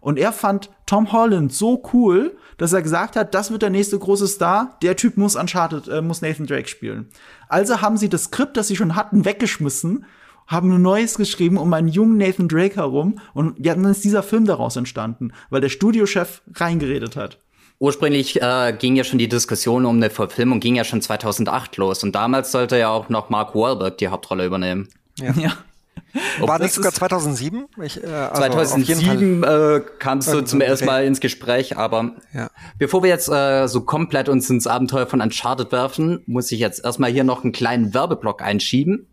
Und 0.00 0.18
er 0.18 0.32
fand 0.32 0.70
Tom 0.84 1.12
Holland 1.12 1.52
so 1.52 1.82
cool, 1.94 2.36
dass 2.58 2.74
er 2.74 2.82
gesagt 2.82 3.16
hat, 3.16 3.34
das 3.34 3.50
wird 3.50 3.62
der 3.62 3.70
nächste 3.70 3.98
große 3.98 4.28
Star. 4.28 4.76
Der 4.82 4.96
Typ 4.96 5.16
muss 5.16 5.34
Uncharted, 5.34 5.88
äh, 5.88 6.02
muss 6.02 6.20
Nathan 6.20 6.46
Drake 6.46 6.68
spielen. 6.68 7.08
Also 7.48 7.80
haben 7.80 7.96
sie 7.96 8.10
das 8.10 8.24
Skript, 8.24 8.56
das 8.56 8.68
sie 8.68 8.76
schon 8.76 8.96
hatten, 8.96 9.24
weggeschmissen, 9.24 10.04
haben 10.46 10.72
ein 10.72 10.82
neues 10.82 11.16
geschrieben 11.16 11.56
um 11.56 11.72
einen 11.72 11.88
jungen 11.88 12.16
Nathan 12.16 12.48
Drake 12.48 12.76
herum 12.76 13.18
und 13.32 13.64
ja, 13.64 13.74
dann 13.74 13.84
ist 13.86 14.04
dieser 14.04 14.22
Film 14.22 14.46
daraus 14.46 14.76
entstanden, 14.76 15.32
weil 15.50 15.60
der 15.60 15.68
Studiochef 15.68 16.42
reingeredet 16.54 17.16
hat. 17.16 17.38
Ursprünglich 17.80 18.40
äh, 18.40 18.74
ging 18.78 18.96
ja 18.96 19.04
schon 19.04 19.18
die 19.18 19.28
Diskussion 19.28 19.84
um 19.84 19.96
eine 19.96 20.08
Verfilmung, 20.08 20.60
ging 20.60 20.76
ja 20.76 20.84
schon 20.84 21.02
2008 21.02 21.76
los. 21.76 22.02
Und 22.04 22.14
damals 22.14 22.52
sollte 22.52 22.78
ja 22.78 22.88
auch 22.88 23.08
noch 23.08 23.30
Mark 23.30 23.54
Wahlberg 23.54 23.98
die 23.98 24.08
Hauptrolle 24.08 24.46
übernehmen. 24.46 24.88
Ja. 25.18 25.32
ja. 25.32 25.52
War 26.38 26.60
nicht 26.60 26.72
sogar 26.72 26.92
2007? 26.92 27.66
Ich, 27.82 28.02
äh, 28.02 28.06
also 28.06 28.42
2007 28.42 29.42
äh, 29.42 29.80
kam 29.98 30.18
es 30.18 30.26
so 30.26 30.42
zum 30.42 30.60
ersten 30.60 30.86
Mal 30.86 31.04
ins 31.04 31.20
Gespräch, 31.20 31.76
aber 31.76 32.12
ja. 32.32 32.48
bevor 32.78 33.02
wir 33.02 33.10
jetzt 33.10 33.28
äh, 33.28 33.66
so 33.66 33.80
komplett 33.80 34.28
uns 34.28 34.48
ins 34.48 34.66
Abenteuer 34.66 35.06
von 35.06 35.20
Uncharted 35.20 35.72
werfen, 35.72 36.22
muss 36.26 36.52
ich 36.52 36.60
jetzt 36.60 36.84
erstmal 36.84 37.10
hier 37.10 37.24
noch 37.24 37.42
einen 37.42 37.52
kleinen 37.52 37.94
Werbeblock 37.94 38.42
einschieben. 38.42 39.08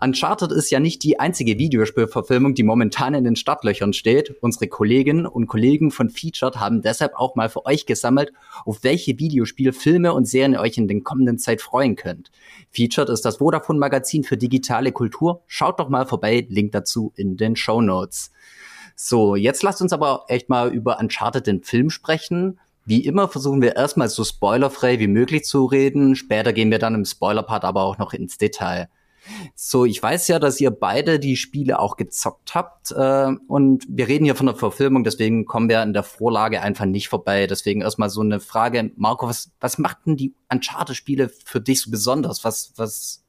Uncharted 0.00 0.52
ist 0.52 0.70
ja 0.70 0.80
nicht 0.80 1.02
die 1.02 1.18
einzige 1.18 1.58
Videospielverfilmung, 1.58 2.54
die 2.54 2.62
momentan 2.62 3.14
in 3.14 3.24
den 3.24 3.36
Startlöchern 3.36 3.92
steht. 3.92 4.34
Unsere 4.40 4.68
Kolleginnen 4.68 5.26
und 5.26 5.46
Kollegen 5.46 5.90
von 5.90 6.10
Featured 6.10 6.56
haben 6.56 6.82
deshalb 6.82 7.14
auch 7.14 7.34
mal 7.34 7.48
für 7.48 7.66
euch 7.66 7.86
gesammelt, 7.86 8.32
auf 8.64 8.82
welche 8.82 9.18
Videospielfilme 9.18 10.12
und 10.12 10.26
Serien 10.26 10.52
ihr 10.52 10.60
euch 10.60 10.78
in 10.78 10.88
den 10.88 11.04
kommenden 11.04 11.38
Zeit 11.38 11.60
freuen 11.60 11.96
könnt. 11.96 12.30
Featured 12.70 13.08
ist 13.08 13.24
das 13.24 13.36
Vodafone 13.38 13.78
Magazin 13.78 14.24
für 14.24 14.36
digitale 14.36 14.92
Kultur. 14.92 15.42
Schaut 15.46 15.80
doch 15.80 15.88
mal 15.88 16.06
vorbei, 16.06 16.46
Link 16.48 16.72
dazu 16.72 17.12
in 17.16 17.36
den 17.36 17.56
Show 17.56 17.80
Notes. 17.80 18.30
So, 18.94 19.36
jetzt 19.36 19.62
lasst 19.62 19.80
uns 19.80 19.92
aber 19.92 20.24
echt 20.28 20.48
mal 20.48 20.72
über 20.72 20.98
Uncharted 20.98 21.46
den 21.46 21.62
Film 21.62 21.90
sprechen. 21.90 22.58
Wie 22.84 23.04
immer 23.04 23.28
versuchen 23.28 23.62
wir 23.62 23.76
erstmal 23.76 24.08
so 24.08 24.24
spoilerfrei 24.24 24.98
wie 24.98 25.08
möglich 25.08 25.44
zu 25.44 25.66
reden. 25.66 26.16
Später 26.16 26.52
gehen 26.52 26.70
wir 26.70 26.78
dann 26.78 26.94
im 26.94 27.04
Spoiler-Part 27.04 27.64
aber 27.64 27.82
auch 27.82 27.98
noch 27.98 28.12
ins 28.12 28.38
Detail. 28.38 28.88
So, 29.54 29.84
ich 29.84 30.02
weiß 30.02 30.28
ja, 30.28 30.38
dass 30.38 30.60
ihr 30.60 30.70
beide 30.70 31.18
die 31.18 31.36
Spiele 31.36 31.78
auch 31.78 31.96
gezockt 31.96 32.54
habt 32.54 32.92
äh, 32.92 33.32
und 33.46 33.86
wir 33.88 34.08
reden 34.08 34.24
hier 34.24 34.34
von 34.34 34.46
der 34.46 34.56
Verfilmung, 34.56 35.04
deswegen 35.04 35.44
kommen 35.44 35.68
wir 35.68 35.82
in 35.82 35.92
der 35.92 36.02
Vorlage 36.02 36.62
einfach 36.62 36.86
nicht 36.86 37.08
vorbei. 37.08 37.46
Deswegen 37.46 37.82
erstmal 37.82 38.10
so 38.10 38.20
eine 38.20 38.40
Frage, 38.40 38.90
Marco, 38.96 39.28
was, 39.28 39.52
was 39.60 39.78
macht 39.78 40.06
denn 40.06 40.16
die 40.16 40.34
Uncharted-Spiele 40.50 41.28
für 41.28 41.60
dich 41.60 41.82
so 41.82 41.90
besonders? 41.90 42.44
Was, 42.44 42.72
was, 42.76 43.24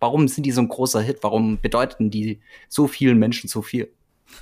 warum 0.00 0.28
sind 0.28 0.44
die 0.44 0.52
so 0.52 0.60
ein 0.60 0.68
großer 0.68 1.00
Hit? 1.00 1.18
Warum 1.22 1.60
bedeuten 1.60 2.10
die 2.10 2.40
so 2.68 2.86
vielen 2.86 3.18
Menschen 3.18 3.48
so 3.48 3.62
viel? 3.62 3.92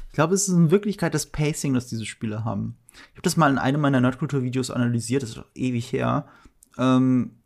Ich 0.09 0.15
glaube, 0.15 0.35
es 0.35 0.49
ist 0.49 0.55
in 0.55 0.71
Wirklichkeit 0.71 1.15
das 1.15 1.27
Pacing, 1.27 1.75
das 1.75 1.87
diese 1.87 2.07
Spiele 2.07 2.45
haben. 2.45 2.77
Ich 2.93 3.13
habe 3.13 3.23
das 3.23 3.37
mal 3.37 3.51
in 3.51 3.59
einem 3.59 3.81
meiner 3.81 4.01
Nerdkultur-Videos 4.01 4.71
analysiert, 4.71 5.23
das 5.23 5.31
ist 5.31 5.39
doch 5.39 5.47
ewig 5.55 5.93
her. 5.93 6.27
Ähm, 6.77 7.38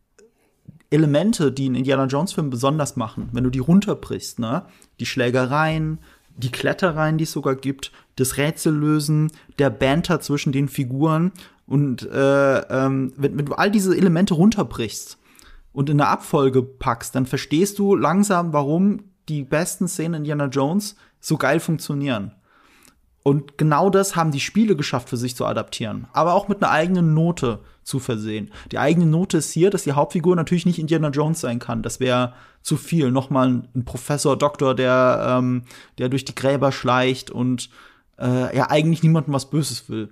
Elemente, 0.93 1.53
die 1.53 1.67
einen 1.67 1.75
Indiana 1.77 2.07
Jones-Film 2.07 2.51
besonders 2.51 2.97
machen, 2.97 3.29
wenn 3.33 3.45
du 3.45 3.51
die 3.51 3.59
runterbrichst, 3.59 4.39
ne? 4.39 4.65
Die 5.01 5.07
Schlägereien, 5.07 5.99
die 6.37 6.51
Klettereien, 6.51 7.19
die 7.19 7.25
es 7.25 7.33
sogar 7.33 7.57
gibt, 7.57 7.93
das 8.17 8.37
Rätsellösen, 8.37 9.31
der 9.59 9.71
Banter 9.71 10.21
zwischen 10.21 10.53
den 10.53 10.69
Figuren 10.69 11.33
und 11.67 12.03
äh, 12.03 12.59
ähm, 12.59 13.13
wenn, 13.17 13.39
wenn 13.39 13.47
du 13.47 13.55
all 13.55 13.71
diese 13.71 13.97
Elemente 13.97 14.35
runterbrichst 14.35 15.19
und 15.73 15.89
in 15.89 16.01
eine 16.01 16.11
Abfolge 16.11 16.63
packst, 16.63 17.15
dann 17.15 17.27
verstehst 17.27 17.79
du 17.79 17.95
langsam, 17.95 18.53
warum 18.53 19.05
die 19.29 19.45
besten 19.45 19.89
Szenen 19.89 20.15
in 20.15 20.21
Indiana 20.21 20.47
Jones 20.47 20.97
so 21.21 21.37
geil 21.37 21.61
funktionieren. 21.61 22.33
Und 23.23 23.57
genau 23.57 23.89
das 23.89 24.17
haben 24.17 24.33
die 24.33 24.41
Spiele 24.41 24.75
geschafft, 24.75 25.09
für 25.09 25.17
sich 25.17 25.37
zu 25.37 25.47
adaptieren. 25.47 26.07
Aber 26.13 26.35
auch 26.35 26.49
mit 26.49 26.63
einer 26.63 26.73
eigenen 26.73 27.15
Note 27.15 27.61
zu 27.85 27.99
versehen. 27.99 28.51
Die 28.71 28.79
eigene 28.79 29.07
Note 29.07 29.39
ist 29.39 29.53
hier, 29.53 29.71
dass 29.71 29.85
die 29.85 29.93
Hauptfigur 29.93 30.35
natürlich 30.37 30.67
nicht 30.67 30.79
Indiana 30.79 31.09
Jones 31.09 31.41
sein 31.41 31.59
kann. 31.59 31.83
Das 31.83 32.01
wäre 32.01 32.35
zu 32.63 32.77
viel. 32.77 33.11
Nochmal 33.11 33.63
ein 33.75 33.85
Professor, 33.85 34.37
Doktor, 34.37 34.75
der, 34.75 35.39
ähm, 35.39 35.65
der 35.99 36.09
durch 36.09 36.25
die 36.25 36.35
Gräber 36.35 36.73
schleicht 36.73 37.31
und 37.31 37.71
äh, 38.19 38.57
ja 38.57 38.71
eigentlich 38.71 39.03
niemandem 39.03 39.35
was 39.35 39.51
Böses 39.51 39.89
will. 39.89 40.11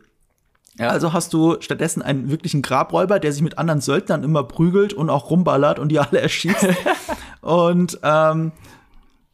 Ja. 0.78 0.88
Also 0.88 1.12
hast 1.12 1.32
du 1.32 1.56
stattdessen 1.60 2.00
einen 2.00 2.30
wirklichen 2.30 2.62
Grabräuber, 2.62 3.18
der 3.18 3.32
sich 3.32 3.42
mit 3.42 3.58
anderen 3.58 3.80
Söldnern 3.80 4.22
immer 4.22 4.44
prügelt 4.44 4.92
und 4.92 5.10
auch 5.10 5.30
rumballert 5.30 5.78
und 5.78 5.90
die 5.90 5.98
alle 5.98 6.20
erschießt. 6.20 6.68
und 7.40 7.98
ähm, 8.02 8.52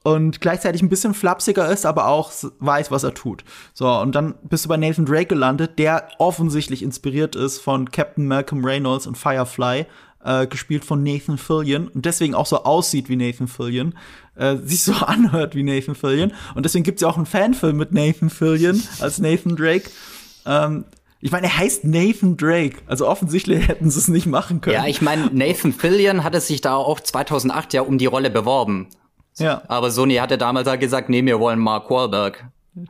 und 0.07 0.41
gleichzeitig 0.41 0.83
ein 0.83 0.89
bisschen 0.89 1.15
flapsiger 1.15 1.69
ist, 1.69 1.85
aber 1.85 2.07
auch 2.07 2.31
weiß, 2.61 2.93
was 2.93 3.03
er 3.03 3.13
tut. 3.13 3.43
So, 3.75 3.91
und 3.91 4.15
dann 4.15 4.37
bist 4.45 4.65
du 4.65 4.69
bei 4.69 4.77
Nathan 4.77 5.05
Drake 5.05 5.27
gelandet, 5.27 5.81
der 5.81 6.09
offensichtlich 6.19 6.85
inspiriert 6.85 7.35
ist 7.35 7.59
von 7.59 7.91
Captain 7.91 8.25
Malcolm 8.25 8.65
Reynolds 8.65 9.09
und 9.09 9.19
Firefly, 9.19 9.87
äh, 10.25 10.47
gespielt 10.47 10.85
von 10.85 11.03
Nathan 11.03 11.39
Fillion 11.39 11.89
und 11.89 12.05
deswegen 12.05 12.37
auch 12.37 12.47
so 12.47 12.63
aussieht 12.63 13.09
wie 13.09 13.17
Nathan 13.17 13.49
Fillion, 13.49 13.95
äh, 14.37 14.55
sich 14.59 14.85
so 14.85 14.93
anhört 15.07 15.57
wie 15.57 15.65
Nathan 15.65 15.97
Fillion. 15.97 16.33
Und 16.55 16.65
deswegen 16.65 16.85
gibt's 16.85 17.03
ja 17.03 17.09
auch 17.09 17.17
einen 17.17 17.27
Fanfilm 17.27 17.77
mit 17.77 17.91
Nathan 17.91 18.31
Fillion 18.31 18.81
als 19.01 19.19
Nathan 19.19 19.57
Drake. 19.57 19.91
Ähm, 20.47 20.85
ich 21.21 21.33
meine, 21.33 21.49
er 21.49 21.59
heißt 21.59 21.83
Nathan 21.83 22.37
Drake. 22.37 22.77
Also 22.87 23.09
offensichtlich 23.09 23.67
hätten 23.69 23.91
sie 23.91 23.99
es 23.99 24.07
nicht 24.07 24.27
machen 24.27 24.61
können. 24.61 24.77
Ja, 24.77 24.87
ich 24.87 25.03
meine, 25.03 25.31
Nathan 25.33 25.73
Fillion 25.73 26.23
hatte 26.23 26.41
sich 26.41 26.61
da 26.61 26.77
auch 26.77 27.01
2008 27.01 27.75
ja 27.75 27.81
um 27.83 27.99
die 27.99 28.07
Rolle 28.07 28.31
beworben. 28.31 28.87
Ja. 29.39 29.63
Aber 29.69 29.91
Sony 29.91 30.17
hatte 30.17 30.39
damals 30.39 30.69
halt 30.69 30.81
gesagt, 30.81 31.09
nee, 31.09 31.25
wir 31.25 31.39
wollen 31.41 31.59
Mark 31.59 31.91
Wahlberg. 31.91 32.45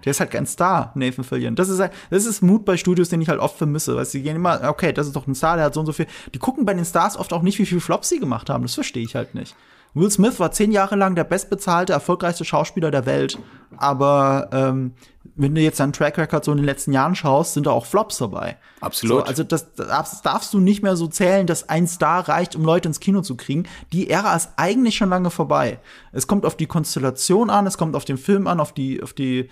Der 0.04 0.10
ist 0.10 0.18
halt 0.18 0.32
kein 0.32 0.46
Star, 0.46 0.90
Nathan 0.96 1.22
Fillion. 1.22 1.54
Das 1.54 1.68
ist 1.68 1.78
halt, 1.78 1.92
das 2.10 2.26
ist 2.26 2.42
Mut 2.42 2.64
bei 2.64 2.76
Studios, 2.76 3.08
den 3.08 3.20
ich 3.20 3.28
halt 3.28 3.38
oft 3.38 3.56
vermisse. 3.56 3.94
Weil 3.94 4.04
sie 4.04 4.22
gehen 4.22 4.34
immer, 4.34 4.60
okay, 4.68 4.92
das 4.92 5.06
ist 5.06 5.14
doch 5.14 5.28
ein 5.28 5.34
Star, 5.34 5.56
der 5.56 5.66
hat 5.66 5.74
so 5.74 5.80
und 5.80 5.86
so 5.86 5.92
viel. 5.92 6.06
Die 6.34 6.40
gucken 6.40 6.64
bei 6.64 6.74
den 6.74 6.84
Stars 6.84 7.16
oft 7.16 7.32
auch 7.32 7.42
nicht, 7.42 7.58
wie 7.60 7.66
viel 7.66 7.80
Flops 7.80 8.08
sie 8.08 8.18
gemacht 8.18 8.50
haben. 8.50 8.62
Das 8.62 8.74
verstehe 8.74 9.04
ich 9.04 9.14
halt 9.14 9.36
nicht. 9.36 9.54
Will 9.96 10.10
Smith 10.10 10.38
war 10.38 10.52
zehn 10.52 10.72
Jahre 10.72 10.94
lang 10.94 11.14
der 11.14 11.24
bestbezahlte, 11.24 11.94
erfolgreichste 11.94 12.44
Schauspieler 12.44 12.90
der 12.90 13.06
Welt. 13.06 13.38
Aber 13.78 14.50
ähm, 14.52 14.92
wenn 15.36 15.54
du 15.54 15.62
jetzt 15.62 15.80
deinen 15.80 15.94
Track 15.94 16.18
Record 16.18 16.44
so 16.44 16.52
in 16.52 16.58
den 16.58 16.66
letzten 16.66 16.92
Jahren 16.92 17.14
schaust, 17.14 17.54
sind 17.54 17.66
da 17.66 17.70
auch 17.70 17.86
Flops 17.86 18.18
dabei. 18.18 18.58
Absolut. 18.80 19.20
So, 19.20 19.24
also 19.24 19.42
das, 19.42 19.72
das 19.72 20.20
darfst 20.20 20.52
du 20.52 20.60
nicht 20.60 20.82
mehr 20.82 20.96
so 20.96 21.06
zählen, 21.06 21.46
dass 21.46 21.70
ein 21.70 21.86
Star 21.86 22.28
reicht, 22.28 22.56
um 22.56 22.64
Leute 22.64 22.88
ins 22.88 23.00
Kino 23.00 23.22
zu 23.22 23.36
kriegen. 23.36 23.64
Die 23.94 24.10
Ära 24.10 24.36
ist 24.36 24.50
eigentlich 24.56 24.96
schon 24.96 25.08
lange 25.08 25.30
vorbei. 25.30 25.78
Es 26.12 26.26
kommt 26.26 26.44
auf 26.44 26.58
die 26.58 26.66
Konstellation 26.66 27.48
an, 27.48 27.66
es 27.66 27.78
kommt 27.78 27.96
auf 27.96 28.04
den 28.04 28.18
Film 28.18 28.46
an, 28.48 28.60
auf 28.60 28.72
die, 28.72 29.02
auf 29.02 29.14
die, 29.14 29.48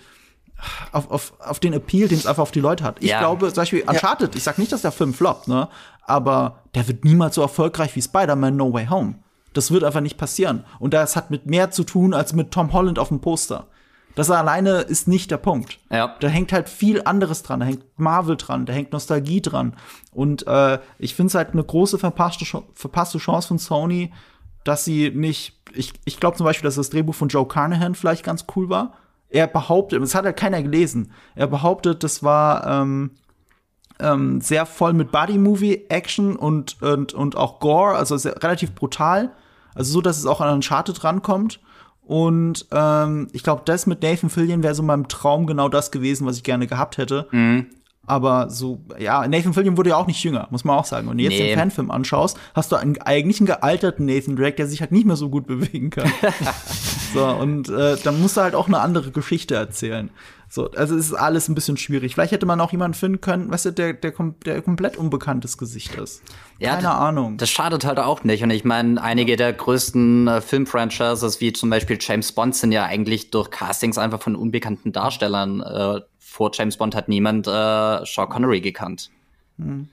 auf, 0.91 1.09
auf, 1.09 1.33
auf 1.39 1.59
den 1.59 1.73
Appeal, 1.73 2.07
den 2.07 2.19
es 2.19 2.27
einfach 2.27 2.43
auf 2.43 2.51
die 2.51 2.61
Leute 2.61 2.83
hat. 2.83 2.97
Ich 2.99 3.09
ja. 3.09 3.17
glaube, 3.17 3.47
zum 3.47 3.61
Beispiel 3.61 3.81
Uncharted, 3.81 4.35
ja. 4.35 4.37
ich 4.37 4.43
sag 4.43 4.59
nicht, 4.59 4.71
dass 4.71 4.83
der 4.83 4.91
Film 4.91 5.15
floppt, 5.15 5.47
ne? 5.47 5.69
Aber 6.03 6.59
der 6.75 6.87
wird 6.87 7.03
niemals 7.03 7.33
so 7.33 7.41
erfolgreich 7.41 7.95
wie 7.95 8.01
Spider-Man 8.03 8.55
No 8.55 8.71
Way 8.71 8.85
Home. 8.87 9.15
Das 9.55 9.71
wird 9.71 9.83
einfach 9.83 10.01
nicht 10.01 10.17
passieren. 10.17 10.65
Und 10.79 10.93
das 10.93 11.15
hat 11.15 11.31
mit 11.31 11.45
mehr 11.45 11.71
zu 11.71 11.83
tun 11.83 12.13
als 12.13 12.33
mit 12.33 12.51
Tom 12.51 12.73
Holland 12.73 12.99
auf 12.99 13.07
dem 13.07 13.21
Poster. 13.21 13.67
Das 14.15 14.31
alleine 14.31 14.79
ist 14.79 15.07
nicht 15.07 15.29
der 15.29 15.37
Punkt. 15.37 15.79
Ja. 15.91 16.15
Da 16.19 16.27
hängt 16.29 16.53
halt 16.53 16.69
viel 16.69 17.01
anderes 17.03 17.43
dran. 17.43 17.59
Da 17.59 17.65
hängt 17.65 17.83
Marvel 17.97 18.37
dran, 18.37 18.65
da 18.65 18.73
hängt 18.73 18.93
Nostalgie 18.93 19.41
dran. 19.41 19.75
Und 20.13 20.47
äh, 20.47 20.79
ich 20.97 21.15
finde 21.15 21.27
es 21.27 21.35
halt 21.35 21.51
eine 21.51 21.63
große 21.63 21.99
verpasste, 21.99 22.45
verpasste 22.73 23.17
Chance 23.17 23.49
von 23.49 23.59
Sony, 23.59 24.13
dass 24.63 24.85
sie 24.85 25.11
nicht. 25.11 25.59
Ich, 25.73 25.93
ich 26.05 26.19
glaube 26.19 26.37
zum 26.37 26.45
Beispiel, 26.45 26.67
dass 26.67 26.75
das 26.75 26.89
Drehbuch 26.89 27.15
von 27.15 27.27
Joe 27.27 27.45
Carnahan 27.45 27.95
vielleicht 27.95 28.23
ganz 28.23 28.45
cool 28.55 28.69
war. 28.69 28.93
Er 29.29 29.47
behauptet, 29.47 30.01
das 30.01 30.15
hat 30.15 30.23
halt 30.23 30.37
keiner 30.37 30.63
gelesen. 30.63 31.11
Er 31.35 31.47
behauptet, 31.47 32.03
das 32.03 32.23
war 32.23 32.65
ähm, 32.65 33.11
ähm, 33.99 34.39
sehr 34.39 34.65
voll 34.65 34.93
mit 34.93 35.11
Buddy-Movie, 35.11 35.87
Action 35.89 36.37
und, 36.37 36.81
und, 36.81 37.13
und 37.13 37.35
auch 37.35 37.59
Gore, 37.59 37.95
also 37.95 38.15
sehr, 38.15 38.41
relativ 38.41 38.73
brutal. 38.73 39.31
Also 39.75 39.93
so, 39.93 40.01
dass 40.01 40.17
es 40.17 40.25
auch 40.25 40.41
an 40.41 40.53
Uncharted 40.53 41.03
rankommt. 41.03 41.59
Und 42.01 42.67
ähm, 42.71 43.27
ich 43.33 43.43
glaube, 43.43 43.63
das 43.65 43.87
mit 43.87 44.01
Nathan 44.03 44.29
Fillion 44.29 44.63
wäre 44.63 44.75
so 44.75 44.83
mein 44.83 45.07
Traum 45.07 45.47
genau 45.47 45.69
das 45.69 45.91
gewesen, 45.91 46.25
was 46.25 46.37
ich 46.37 46.43
gerne 46.43 46.67
gehabt 46.67 46.97
hätte. 46.97 47.27
Mhm. 47.31 47.67
Aber 48.07 48.51
so, 48.51 48.81
ja, 48.99 49.27
Nathan 49.27 49.53
Fillion 49.53 49.77
wurde 49.77 49.89
ja 49.89 49.95
auch 49.95 50.05
nicht 50.05 50.23
jünger, 50.23 50.47
muss 50.51 50.63
man 50.63 50.77
auch 50.77 50.85
sagen. 50.85 51.09
Wenn 51.09 51.17
du 51.17 51.23
jetzt 51.23 51.33
nee. 51.33 51.47
den 51.47 51.57
Fanfilm 51.57 51.89
anschaust, 51.89 52.37
hast 52.53 52.71
du 52.71 52.75
einen, 52.75 53.01
eigentlich 53.01 53.39
einen 53.39 53.47
gealterten 53.47 54.05
Nathan 54.05 54.35
Drake, 54.35 54.55
der 54.57 54.67
sich 54.67 54.81
halt 54.81 54.91
nicht 54.91 55.07
mehr 55.07 55.15
so 55.15 55.29
gut 55.29 55.47
bewegen 55.47 55.89
kann. 55.89 56.11
so, 57.13 57.25
und 57.25 57.69
äh, 57.69 57.97
dann 58.03 58.21
musst 58.21 58.37
du 58.37 58.41
halt 58.41 58.53
auch 58.53 58.67
eine 58.67 58.79
andere 58.79 59.11
Geschichte 59.11 59.55
erzählen. 59.55 60.11
So, 60.55 60.71
also 60.71 60.95
es 60.95 61.07
ist 61.07 61.13
alles 61.13 61.49
ein 61.49 61.53
bisschen 61.53 61.75
schwierig. 61.75 62.13
Vielleicht 62.13 62.31
hätte 62.31 62.45
man 62.45 62.61
auch 62.61 62.71
jemanden 62.71 62.93
finden 62.93 63.19
können, 63.19 63.51
weißt 63.51 63.65
du, 63.65 63.71
der, 63.71 63.91
der, 63.91 64.13
der 64.45 64.61
komplett 64.61 64.95
unbekanntes 64.95 65.57
Gesicht 65.57 65.95
ist. 65.95 66.23
Ja, 66.59 66.75
Keine 66.75 66.91
Ahnung. 66.91 67.35
Das 67.35 67.49
schadet 67.49 67.83
halt 67.83 67.99
auch 67.99 68.23
nicht. 68.23 68.41
Und 68.41 68.51
ich 68.51 68.63
meine, 68.63 69.03
einige 69.03 69.35
der 69.35 69.51
größten 69.51 70.29
äh, 70.29 70.39
Filmfranchises, 70.39 71.41
wie 71.41 71.51
zum 71.51 71.69
Beispiel 71.69 71.97
James 71.99 72.31
Bond, 72.31 72.55
sind 72.55 72.71
ja 72.71 72.85
eigentlich 72.85 73.31
durch 73.31 73.51
Castings 73.51 73.97
einfach 73.97 74.21
von 74.21 74.37
unbekannten 74.37 74.93
Darstellern. 74.93 75.59
Äh, 75.59 75.99
vor 76.19 76.51
James 76.53 76.77
Bond 76.77 76.95
hat 76.95 77.09
niemand 77.09 77.47
äh, 77.47 78.05
Sean 78.05 78.29
Connery 78.29 78.61
gekannt. 78.61 79.09
Hm. 79.57 79.89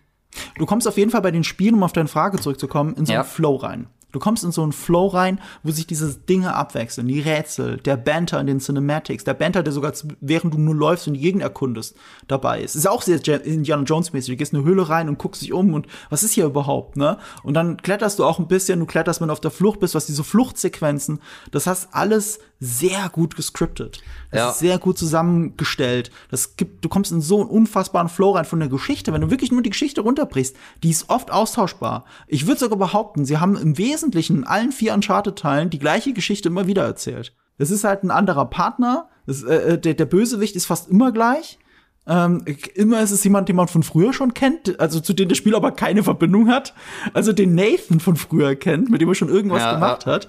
Du 0.58 0.64
kommst 0.64 0.86
auf 0.86 0.96
jeden 0.96 1.10
Fall 1.10 1.22
bei 1.22 1.32
den 1.32 1.42
Spielen, 1.42 1.74
um 1.74 1.82
auf 1.82 1.92
deine 1.92 2.06
Frage 2.06 2.38
zurückzukommen, 2.38 2.94
in 2.94 3.04
so 3.04 3.12
einen 3.12 3.22
ja. 3.22 3.24
Flow 3.24 3.56
rein. 3.56 3.88
Du 4.12 4.18
kommst 4.18 4.44
in 4.44 4.52
so 4.52 4.62
einen 4.62 4.72
Flow 4.72 5.06
rein, 5.08 5.40
wo 5.62 5.72
sich 5.72 5.86
diese 5.86 6.14
Dinge 6.14 6.54
abwechseln, 6.54 7.08
die 7.08 7.20
Rätsel, 7.20 7.78
der 7.78 7.96
Banter 7.96 8.40
in 8.40 8.46
den 8.46 8.60
Cinematics, 8.60 9.24
der 9.24 9.34
Banter, 9.34 9.62
der 9.62 9.72
sogar 9.72 9.92
während 10.20 10.54
du 10.54 10.58
nur 10.58 10.74
läufst 10.74 11.08
und 11.08 11.14
die 11.14 11.20
Gegend 11.20 11.42
erkundest, 11.42 11.96
dabei 12.28 12.62
ist. 12.62 12.76
Ist 12.76 12.88
auch 12.88 13.02
sehr 13.02 13.20
Indiana 13.44 13.84
Jones 13.84 14.12
mäßig. 14.12 14.34
Du 14.34 14.36
gehst 14.36 14.52
in 14.52 14.60
eine 14.60 14.68
Höhle 14.68 14.88
rein 14.88 15.08
und 15.08 15.18
guckst 15.18 15.42
dich 15.42 15.52
um 15.52 15.74
und 15.74 15.86
was 16.10 16.22
ist 16.22 16.32
hier 16.32 16.44
überhaupt, 16.44 16.96
ne? 16.96 17.18
Und 17.42 17.54
dann 17.54 17.78
kletterst 17.78 18.18
du 18.18 18.24
auch 18.24 18.38
ein 18.38 18.48
bisschen, 18.48 18.80
du 18.80 18.86
kletterst, 18.86 19.20
wenn 19.20 19.28
du 19.28 19.32
auf 19.32 19.40
der 19.40 19.50
Flucht 19.50 19.80
bist, 19.80 19.94
was 19.94 20.06
diese 20.06 20.24
Fluchtsequenzen, 20.24 21.20
das 21.50 21.66
hast 21.66 21.88
alles 21.92 22.38
sehr 22.64 23.08
gut 23.08 23.34
gescriptet. 23.34 24.02
Das 24.30 24.38
ja. 24.38 24.50
ist 24.50 24.58
sehr 24.60 24.78
gut 24.78 24.96
zusammengestellt. 24.96 26.12
Das 26.30 26.56
gibt, 26.56 26.84
du 26.84 26.88
kommst 26.88 27.10
in 27.10 27.20
so 27.20 27.40
einen 27.40 27.50
unfassbaren 27.50 28.08
Flow 28.08 28.30
rein 28.30 28.44
von 28.44 28.60
der 28.60 28.68
Geschichte. 28.68 29.12
Wenn 29.12 29.20
du 29.20 29.30
wirklich 29.30 29.50
nur 29.50 29.62
die 29.62 29.70
Geschichte 29.70 30.00
runterbrichst, 30.00 30.54
die 30.84 30.90
ist 30.90 31.10
oft 31.10 31.32
austauschbar. 31.32 32.04
Ich 32.28 32.46
würde 32.46 32.60
sogar 32.60 32.78
behaupten, 32.78 33.24
sie 33.24 33.38
haben 33.38 33.56
im 33.56 33.78
Wesentlichen 33.78 34.36
in 34.36 34.44
allen 34.44 34.70
vier 34.70 34.94
Uncharted-Teilen 34.94 35.70
die 35.70 35.80
gleiche 35.80 36.12
Geschichte 36.12 36.48
immer 36.50 36.68
wieder 36.68 36.84
erzählt. 36.84 37.34
Es 37.58 37.72
ist 37.72 37.82
halt 37.82 38.04
ein 38.04 38.12
anderer 38.12 38.46
Partner. 38.46 39.08
Das, 39.26 39.42
äh, 39.42 39.72
äh, 39.72 39.78
der, 39.78 39.94
der 39.94 40.06
Bösewicht 40.06 40.54
ist 40.54 40.66
fast 40.66 40.88
immer 40.88 41.10
gleich. 41.10 41.58
Ähm, 42.06 42.44
immer 42.74 43.00
ist 43.00 43.10
es 43.10 43.24
jemand, 43.24 43.48
den 43.48 43.56
man 43.56 43.68
von 43.68 43.82
früher 43.82 44.12
schon 44.12 44.34
kennt, 44.34 44.80
also 44.80 44.98
zu 44.98 45.12
dem 45.12 45.28
das 45.28 45.38
Spiel 45.38 45.54
aber 45.54 45.72
keine 45.72 46.02
Verbindung 46.02 46.48
hat. 46.48 46.74
Also 47.12 47.32
den 47.32 47.54
Nathan 47.56 48.00
von 48.00 48.16
früher 48.16 48.54
kennt, 48.54 48.88
mit 48.88 49.00
dem 49.00 49.08
er 49.08 49.14
schon 49.14 49.28
irgendwas 49.28 49.62
ja, 49.62 49.74
gemacht 49.74 50.06
ja. 50.06 50.12
hat. 50.12 50.28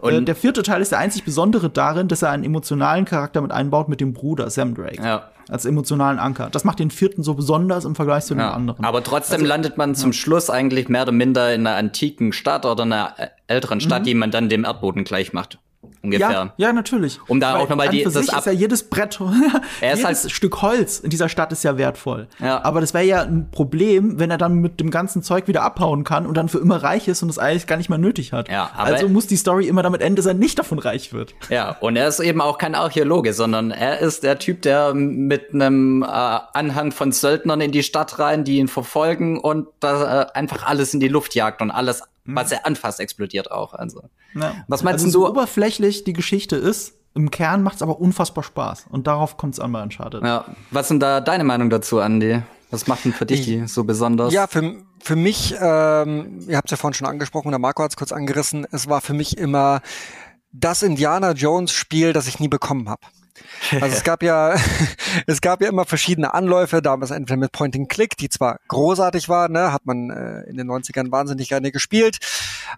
Und 0.00 0.12
äh, 0.12 0.22
der 0.22 0.36
vierte 0.36 0.62
Teil 0.62 0.82
ist 0.82 0.92
der 0.92 0.98
einzig 0.98 1.24
Besondere 1.24 1.70
darin, 1.70 2.08
dass 2.08 2.22
er 2.22 2.30
einen 2.30 2.44
emotionalen 2.44 3.04
Charakter 3.04 3.40
mit 3.40 3.52
einbaut 3.52 3.88
mit 3.88 4.00
dem 4.00 4.12
Bruder 4.12 4.50
Sam 4.50 4.74
Drake. 4.74 5.02
Ja. 5.02 5.30
Als 5.48 5.64
emotionalen 5.64 6.18
Anker. 6.18 6.48
Das 6.50 6.64
macht 6.64 6.80
den 6.80 6.90
vierten 6.90 7.22
so 7.22 7.34
besonders 7.34 7.84
im 7.84 7.94
Vergleich 7.94 8.24
zu 8.24 8.34
den 8.34 8.40
ja. 8.40 8.50
anderen. 8.50 8.84
Aber 8.84 9.04
trotzdem 9.04 9.36
also, 9.36 9.46
landet 9.46 9.76
man 9.76 9.94
zum 9.94 10.12
Schluss 10.12 10.50
eigentlich 10.50 10.88
mehr 10.88 11.02
oder 11.02 11.12
minder 11.12 11.54
in 11.54 11.66
einer 11.66 11.76
antiken 11.76 12.32
Stadt 12.32 12.66
oder 12.66 12.82
einer 12.82 13.14
älteren 13.46 13.80
Stadt, 13.80 14.00
mhm. 14.00 14.06
die 14.06 14.14
man 14.14 14.30
dann 14.32 14.48
dem 14.48 14.64
Erdboden 14.64 15.04
gleich 15.04 15.32
macht 15.32 15.60
ungefähr. 16.06 16.30
Ja, 16.30 16.54
ja 16.56 16.72
natürlich. 16.72 17.20
Um 17.28 17.40
da 17.40 17.54
Weil 17.54 17.62
auch 17.62 17.68
nochmal 17.68 17.88
die 17.88 18.02
das 18.02 18.16
ist 18.16 18.46
ja 18.46 18.52
jedes 18.52 18.88
Brett, 18.88 19.20
jedes 19.80 20.04
halt 20.04 20.16
Stück 20.30 20.62
Holz 20.62 21.00
in 21.00 21.10
dieser 21.10 21.28
Stadt 21.28 21.52
ist 21.52 21.64
ja 21.64 21.76
wertvoll. 21.76 22.28
Ja. 22.40 22.64
Aber 22.64 22.80
das 22.80 22.94
wäre 22.94 23.04
ja 23.04 23.22
ein 23.22 23.50
Problem, 23.50 24.18
wenn 24.18 24.30
er 24.30 24.38
dann 24.38 24.54
mit 24.54 24.80
dem 24.80 24.90
ganzen 24.90 25.22
Zeug 25.22 25.48
wieder 25.48 25.62
abhauen 25.62 26.04
kann 26.04 26.26
und 26.26 26.36
dann 26.36 26.48
für 26.48 26.58
immer 26.58 26.82
reich 26.82 27.08
ist 27.08 27.22
und 27.22 27.28
es 27.28 27.38
eigentlich 27.38 27.66
gar 27.66 27.76
nicht 27.76 27.88
mehr 27.88 27.98
nötig 27.98 28.32
hat. 28.32 28.48
Ja, 28.48 28.70
also 28.76 29.08
muss 29.08 29.26
die 29.26 29.36
Story 29.36 29.66
immer 29.66 29.82
damit 29.82 30.00
enden, 30.00 30.16
dass 30.16 30.26
er 30.26 30.34
nicht 30.34 30.58
davon 30.58 30.78
reich 30.78 31.12
wird. 31.12 31.34
Ja, 31.48 31.76
und 31.80 31.96
er 31.96 32.08
ist 32.08 32.20
eben 32.20 32.40
auch 32.40 32.58
kein 32.58 32.74
Archäologe, 32.74 33.32
sondern 33.32 33.70
er 33.70 33.98
ist 33.98 34.22
der 34.22 34.38
Typ, 34.38 34.62
der 34.62 34.94
mit 34.94 35.52
einem 35.52 36.02
äh, 36.02 36.06
Anhang 36.06 36.92
von 36.92 37.12
Söldnern 37.12 37.60
in 37.60 37.72
die 37.72 37.82
Stadt 37.82 38.18
rein, 38.18 38.44
die 38.44 38.58
ihn 38.58 38.68
verfolgen 38.68 39.38
und 39.38 39.68
da 39.80 40.22
äh, 40.22 40.26
einfach 40.34 40.66
alles 40.66 40.94
in 40.94 41.00
die 41.00 41.08
Luft 41.08 41.34
jagt 41.34 41.62
und 41.62 41.70
alles 41.70 42.02
was 42.26 42.52
er 42.52 42.66
anfasst, 42.66 43.00
explodiert 43.00 43.50
auch. 43.50 43.74
Also. 43.74 44.02
Ja. 44.34 44.54
Was 44.68 44.82
meinst 44.82 45.04
also, 45.04 45.18
du? 45.18 45.24
So 45.24 45.30
oberflächlich 45.30 46.04
die 46.04 46.12
Geschichte 46.12 46.56
ist, 46.56 46.94
im 47.14 47.30
Kern 47.30 47.62
macht 47.62 47.76
es 47.76 47.82
aber 47.82 47.98
unfassbar 47.98 48.44
Spaß. 48.44 48.86
Und 48.90 49.06
darauf 49.06 49.36
kommt 49.36 49.54
es 49.54 49.60
an 49.60 49.72
bei 49.72 49.82
Uncharted. 49.82 50.22
Ja. 50.22 50.44
Was 50.70 50.88
sind 50.88 51.00
da 51.00 51.20
deine 51.20 51.44
Meinung 51.44 51.70
dazu, 51.70 51.98
Andy? 51.98 52.42
Was 52.70 52.86
macht 52.86 53.04
denn 53.04 53.12
für 53.12 53.26
dich 53.26 53.44
die 53.44 53.66
so 53.66 53.84
besonders? 53.84 54.32
Ja, 54.32 54.46
für, 54.46 54.76
für 55.00 55.16
mich, 55.16 55.54
ähm, 55.58 56.40
ihr 56.46 56.56
habt 56.56 56.66
es 56.66 56.72
ja 56.72 56.76
vorhin 56.76 56.94
schon 56.94 57.06
angesprochen, 57.06 57.50
der 57.50 57.58
Marco 57.58 57.82
hat 57.82 57.92
es 57.92 57.96
kurz 57.96 58.12
angerissen, 58.12 58.66
es 58.70 58.88
war 58.88 59.00
für 59.00 59.14
mich 59.14 59.38
immer 59.38 59.80
das 60.52 60.82
Indiana 60.82 61.32
Jones 61.32 61.72
Spiel, 61.72 62.12
das 62.12 62.26
ich 62.26 62.40
nie 62.40 62.48
bekommen 62.48 62.88
habe. 62.88 63.00
Also 63.80 63.96
es 63.96 64.04
gab 64.04 64.22
ja, 64.22 64.54
es 65.26 65.40
gab 65.40 65.60
ja 65.60 65.68
immer 65.68 65.84
verschiedene 65.84 66.34
Anläufe, 66.34 66.82
damals 66.82 67.10
entweder 67.10 67.38
mit 67.38 67.52
Point 67.52 67.76
and 67.76 67.88
Click, 67.88 68.16
die 68.16 68.28
zwar 68.28 68.60
großartig 68.68 69.28
waren, 69.28 69.52
ne, 69.52 69.72
hat 69.72 69.86
man 69.86 70.10
äh, 70.10 70.42
in 70.48 70.56
den 70.56 70.70
90ern 70.70 71.10
wahnsinnig 71.10 71.48
gerne 71.48 71.72
gespielt. 71.72 72.18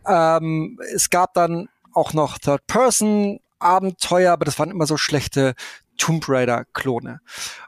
Ähm, 0.07 0.79
es 0.95 1.11
gab 1.11 1.35
dann 1.35 1.69
auch 1.93 2.13
noch 2.13 2.39
Third 2.39 2.67
Person 2.67 3.41
Abenteuer, 3.59 4.33
aber 4.33 4.45
das 4.45 4.59
waren 4.59 4.71
immer 4.71 4.87
so 4.87 4.97
schlechte 4.97 5.55
Tomb 5.97 6.29
Raider 6.29 6.65
Klone. 6.73 7.21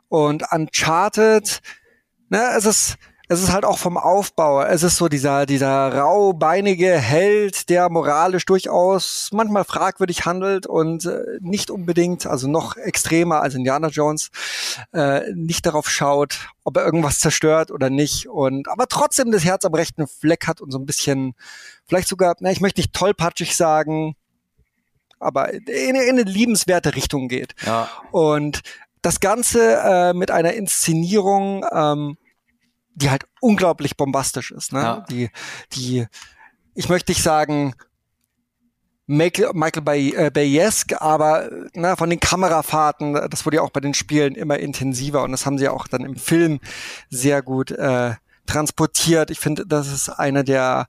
Und 0.09 0.45
Uncharted, 0.53 1.61
ne, 2.29 2.55
es 2.57 2.65
ist, 2.65 2.97
es 3.31 3.41
ist 3.41 3.53
halt 3.53 3.65
auch 3.65 3.79
vom 3.79 3.97
Aufbau. 3.97 4.61
Es 4.61 4.83
ist 4.83 4.97
so 4.97 5.07
dieser, 5.07 5.47
dieser 5.47 5.95
raubeinige 5.95 6.99
Held, 6.99 7.69
der 7.69 7.89
moralisch 7.89 8.45
durchaus 8.45 9.29
manchmal 9.31 9.63
fragwürdig 9.63 10.27
handelt 10.27 10.67
und 10.67 11.05
äh, 11.05 11.39
nicht 11.39 11.71
unbedingt, 11.71 12.27
also 12.27 12.49
noch 12.49 12.77
extremer 12.77 13.41
als 13.41 13.55
Indiana 13.55 13.87
Jones, 13.87 14.31
äh, 14.93 15.33
nicht 15.33 15.65
darauf 15.65 15.89
schaut, 15.89 16.49
ob 16.65 16.77
er 16.77 16.85
irgendwas 16.85 17.21
zerstört 17.21 17.71
oder 17.71 17.89
nicht. 17.89 18.29
Und 18.29 18.67
aber 18.67 18.89
trotzdem 18.89 19.31
das 19.31 19.45
Herz 19.45 19.65
am 19.65 19.75
rechten 19.75 20.09
Fleck 20.09 20.49
hat 20.49 20.61
und 20.61 20.73
so 20.73 20.81
ein 20.81 20.87
bisschen, 20.87 21.35
vielleicht 21.87 22.09
sogar, 22.09 22.35
na, 22.41 22.51
ich 22.51 22.61
möchte 22.61 22.81
nicht 22.81 22.93
tollpatschig 22.93 23.57
sagen, 23.57 24.17
aber 25.21 25.53
in, 25.53 25.65
in 25.69 25.97
eine 25.97 26.25
liebenswerte 26.25 26.97
Richtung 26.97 27.29
geht. 27.29 27.55
Ja. 27.65 27.89
Und 28.11 28.63
das 29.03 29.21
Ganze 29.21 29.77
äh, 29.85 30.15
mit 30.15 30.33
einer 30.33 30.55
Inszenierung, 30.55 31.65
ähm, 31.71 32.17
die 32.95 33.11
halt 33.11 33.25
unglaublich 33.41 33.97
bombastisch 33.97 34.51
ist. 34.51 34.73
Ne? 34.73 34.81
Ja. 34.81 35.07
Die, 35.09 35.31
die, 35.73 36.07
ich 36.75 36.89
möchte 36.89 37.13
nicht 37.13 37.23
sagen, 37.23 37.75
Michael, 39.07 39.51
Michael 39.55 39.83
Bay, 39.83 40.15
äh, 40.15 40.31
Bayesk, 40.31 41.01
aber 41.03 41.51
na, 41.75 41.97
von 41.97 42.11
den 42.11 42.21
Kamerafahrten, 42.21 43.15
das 43.29 43.45
wurde 43.45 43.57
ja 43.57 43.63
auch 43.63 43.71
bei 43.71 43.81
den 43.81 43.93
Spielen 43.93 44.37
immer 44.37 44.59
intensiver 44.59 45.25
und 45.25 45.33
das 45.33 45.47
haben 45.47 45.59
sie 45.59 45.69
auch 45.69 45.89
dann 45.89 46.05
im 46.05 46.15
Film 46.15 46.61
sehr 47.09 47.43
gut 47.43 47.73
äh, 47.73 48.15
transportiert. 48.47 49.31
Ich 49.31 49.41
finde, 49.41 49.67
das 49.67 49.89
ist 49.89 50.11
einer 50.11 50.45
der 50.45 50.87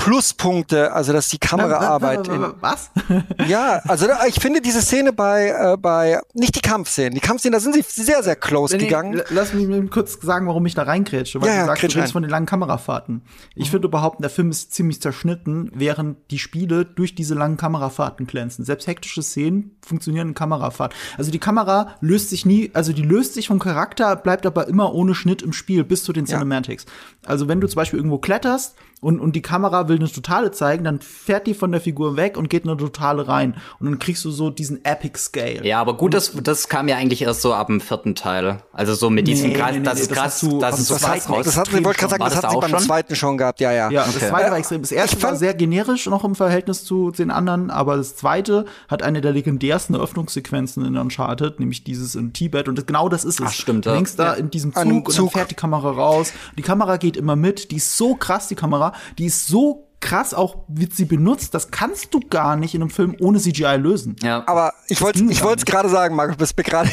Pluspunkte, 0.00 0.92
also 0.94 1.12
dass 1.12 1.28
die 1.28 1.36
Kameraarbeit. 1.38 2.26
Was? 2.60 2.90
ja, 3.48 3.82
also 3.86 4.06
ich 4.28 4.36
finde 4.36 4.62
diese 4.62 4.80
Szene 4.80 5.12
bei, 5.12 5.48
äh, 5.48 5.76
bei 5.76 6.18
nicht 6.32 6.56
die 6.56 6.62
Kampfszenen, 6.62 7.12
die 7.12 7.20
Kampfszenen, 7.20 7.52
da 7.52 7.60
sind 7.60 7.74
sie 7.74 7.82
sehr, 7.82 8.22
sehr 8.22 8.34
close 8.34 8.78
nee, 8.78 8.84
gegangen. 8.84 9.20
Lass 9.28 9.52
mich 9.52 9.90
kurz 9.90 10.18
sagen, 10.22 10.46
warum 10.46 10.64
ich 10.64 10.74
da 10.74 10.84
reingrätsche, 10.84 11.42
weil 11.42 11.50
ja, 11.50 11.60
du 11.60 11.66
sagst, 11.66 11.82
du 11.82 11.86
redest 11.88 12.14
von 12.14 12.22
den 12.22 12.30
langen 12.30 12.46
Kamerafahrten. 12.46 13.20
Ich 13.54 13.68
mhm. 13.68 13.72
würde 13.74 13.88
behaupten, 13.90 14.22
der 14.22 14.30
Film 14.30 14.48
ist 14.48 14.72
ziemlich 14.72 15.02
zerschnitten, 15.02 15.70
während 15.74 16.16
die 16.30 16.38
Spiele 16.38 16.86
durch 16.86 17.14
diese 17.14 17.34
langen 17.34 17.58
Kamerafahrten 17.58 18.26
glänzen. 18.26 18.64
Selbst 18.64 18.86
hektische 18.86 19.22
Szenen 19.22 19.76
funktionieren 19.84 20.28
in 20.28 20.34
Kamerafahrt. 20.34 20.94
Also 21.18 21.30
die 21.30 21.38
Kamera 21.38 21.96
löst 22.00 22.30
sich 22.30 22.46
nie, 22.46 22.70
also 22.72 22.94
die 22.94 23.02
löst 23.02 23.34
sich 23.34 23.48
vom 23.48 23.58
Charakter, 23.58 24.16
bleibt 24.16 24.46
aber 24.46 24.66
immer 24.66 24.94
ohne 24.94 25.14
Schnitt 25.14 25.42
im 25.42 25.52
Spiel 25.52 25.84
bis 25.84 26.04
zu 26.04 26.14
den 26.14 26.24
Cinematics. 26.24 26.86
Ja. 26.86 27.28
Also 27.28 27.48
wenn 27.48 27.60
du 27.60 27.66
zum 27.66 27.76
Beispiel 27.76 27.98
irgendwo 27.98 28.16
kletterst, 28.16 28.76
und, 29.00 29.18
und 29.18 29.34
die 29.34 29.42
Kamera 29.42 29.88
will 29.88 29.96
eine 29.96 30.10
Totale 30.10 30.50
zeigen, 30.50 30.84
dann 30.84 31.00
fährt 31.00 31.46
die 31.46 31.54
von 31.54 31.72
der 31.72 31.80
Figur 31.80 32.16
weg 32.16 32.36
und 32.36 32.50
geht 32.50 32.64
eine 32.64 32.76
Totale 32.76 33.28
rein. 33.28 33.56
Und 33.78 33.86
dann 33.86 33.98
kriegst 33.98 34.24
du 34.26 34.30
so 34.30 34.50
diesen 34.50 34.84
Epic 34.84 35.18
Scale. 35.18 35.64
Ja, 35.66 35.80
aber 35.80 35.96
gut, 35.96 36.12
das, 36.12 36.32
das 36.42 36.68
kam 36.68 36.86
ja 36.86 36.96
eigentlich 36.96 37.22
erst 37.22 37.40
so 37.40 37.54
ab 37.54 37.68
dem 37.68 37.80
vierten 37.80 38.14
Teil. 38.14 38.62
Also 38.72 38.94
so 38.94 39.08
mit 39.08 39.26
diesem 39.26 39.50
nee, 39.50 39.56
krass, 39.56 39.72
nee, 39.72 39.78
nee, 39.78 39.84
das 39.84 40.00
ist 40.00 40.12
krass, 40.12 40.40
das, 40.40 40.58
das 40.58 40.80
ist 40.80 40.90
das, 40.90 41.00
krass 41.00 41.26
das, 41.26 41.44
das 41.46 41.56
hat, 41.56 41.68
ich 41.68 41.84
wollte 41.84 41.98
gerade 41.98 42.10
sagen, 42.10 42.24
das, 42.24 42.34
das 42.34 42.42
hat 42.42 42.50
sie 42.50 42.58
beim 42.58 42.70
schon? 42.70 42.80
zweiten 42.80 43.16
schon 43.16 43.38
gehabt, 43.38 43.60
ja, 43.60 43.72
ja. 43.72 43.90
Ja, 43.90 44.02
okay. 44.02 44.10
das 44.20 44.28
zweite 44.28 44.50
war 44.50 44.58
extrem. 44.58 44.82
Das 44.82 44.92
erste 44.92 45.22
war 45.22 45.34
sehr 45.34 45.54
generisch 45.54 46.06
noch 46.06 46.24
im 46.24 46.34
Verhältnis 46.34 46.84
zu 46.84 47.10
den 47.10 47.30
anderen, 47.30 47.70
aber 47.70 47.96
das 47.96 48.16
zweite 48.16 48.66
hat 48.88 49.02
eine 49.02 49.22
der 49.22 49.32
legendärsten 49.32 49.94
Eröffnungssequenzen 49.94 50.84
in 50.84 50.98
Uncharted, 50.98 51.58
nämlich 51.58 51.84
dieses 51.84 52.14
in 52.16 52.34
Tibet. 52.34 52.68
Und 52.68 52.76
das, 52.76 52.84
genau 52.84 53.08
das 53.08 53.24
ist 53.24 53.40
es. 53.40 53.46
Ach, 53.46 53.52
stimmt. 53.52 53.86
Du 53.86 53.94
hängst 53.94 54.18
da 54.18 54.34
in 54.34 54.50
diesem 54.50 54.74
Zug, 54.74 54.82
Zug 54.82 55.08
und 55.08 55.18
dann 55.18 55.28
fährt 55.30 55.50
die 55.50 55.54
Kamera 55.54 55.90
raus. 55.90 56.34
Die 56.58 56.62
Kamera 56.62 56.98
geht 56.98 57.16
immer 57.16 57.36
mit. 57.36 57.70
Die 57.70 57.76
ist 57.76 57.96
so 57.96 58.14
krass, 58.14 58.48
die 58.48 58.54
Kamera. 58.54 58.89
Die 59.18 59.26
ist 59.26 59.46
so 59.46 59.86
krass 60.00 60.32
auch 60.34 60.56
wird 60.68 60.94
sie 60.94 61.04
benutzt. 61.04 61.54
Das 61.54 61.70
kannst 61.70 62.12
du 62.14 62.20
gar 62.20 62.56
nicht 62.56 62.74
in 62.74 62.80
einem 62.80 62.90
Film 62.90 63.14
ohne 63.20 63.38
CGI 63.38 63.76
lösen. 63.76 64.16
Ja. 64.22 64.42
Aber 64.46 64.72
ich 64.88 65.00
wollte 65.00 65.22
ich 65.24 65.42
wollte 65.42 65.60
es 65.60 65.64
gerade 65.66 65.88
sagen, 65.88 66.16
Markus, 66.16 66.36
bist 66.36 66.56
gerade. 66.56 66.88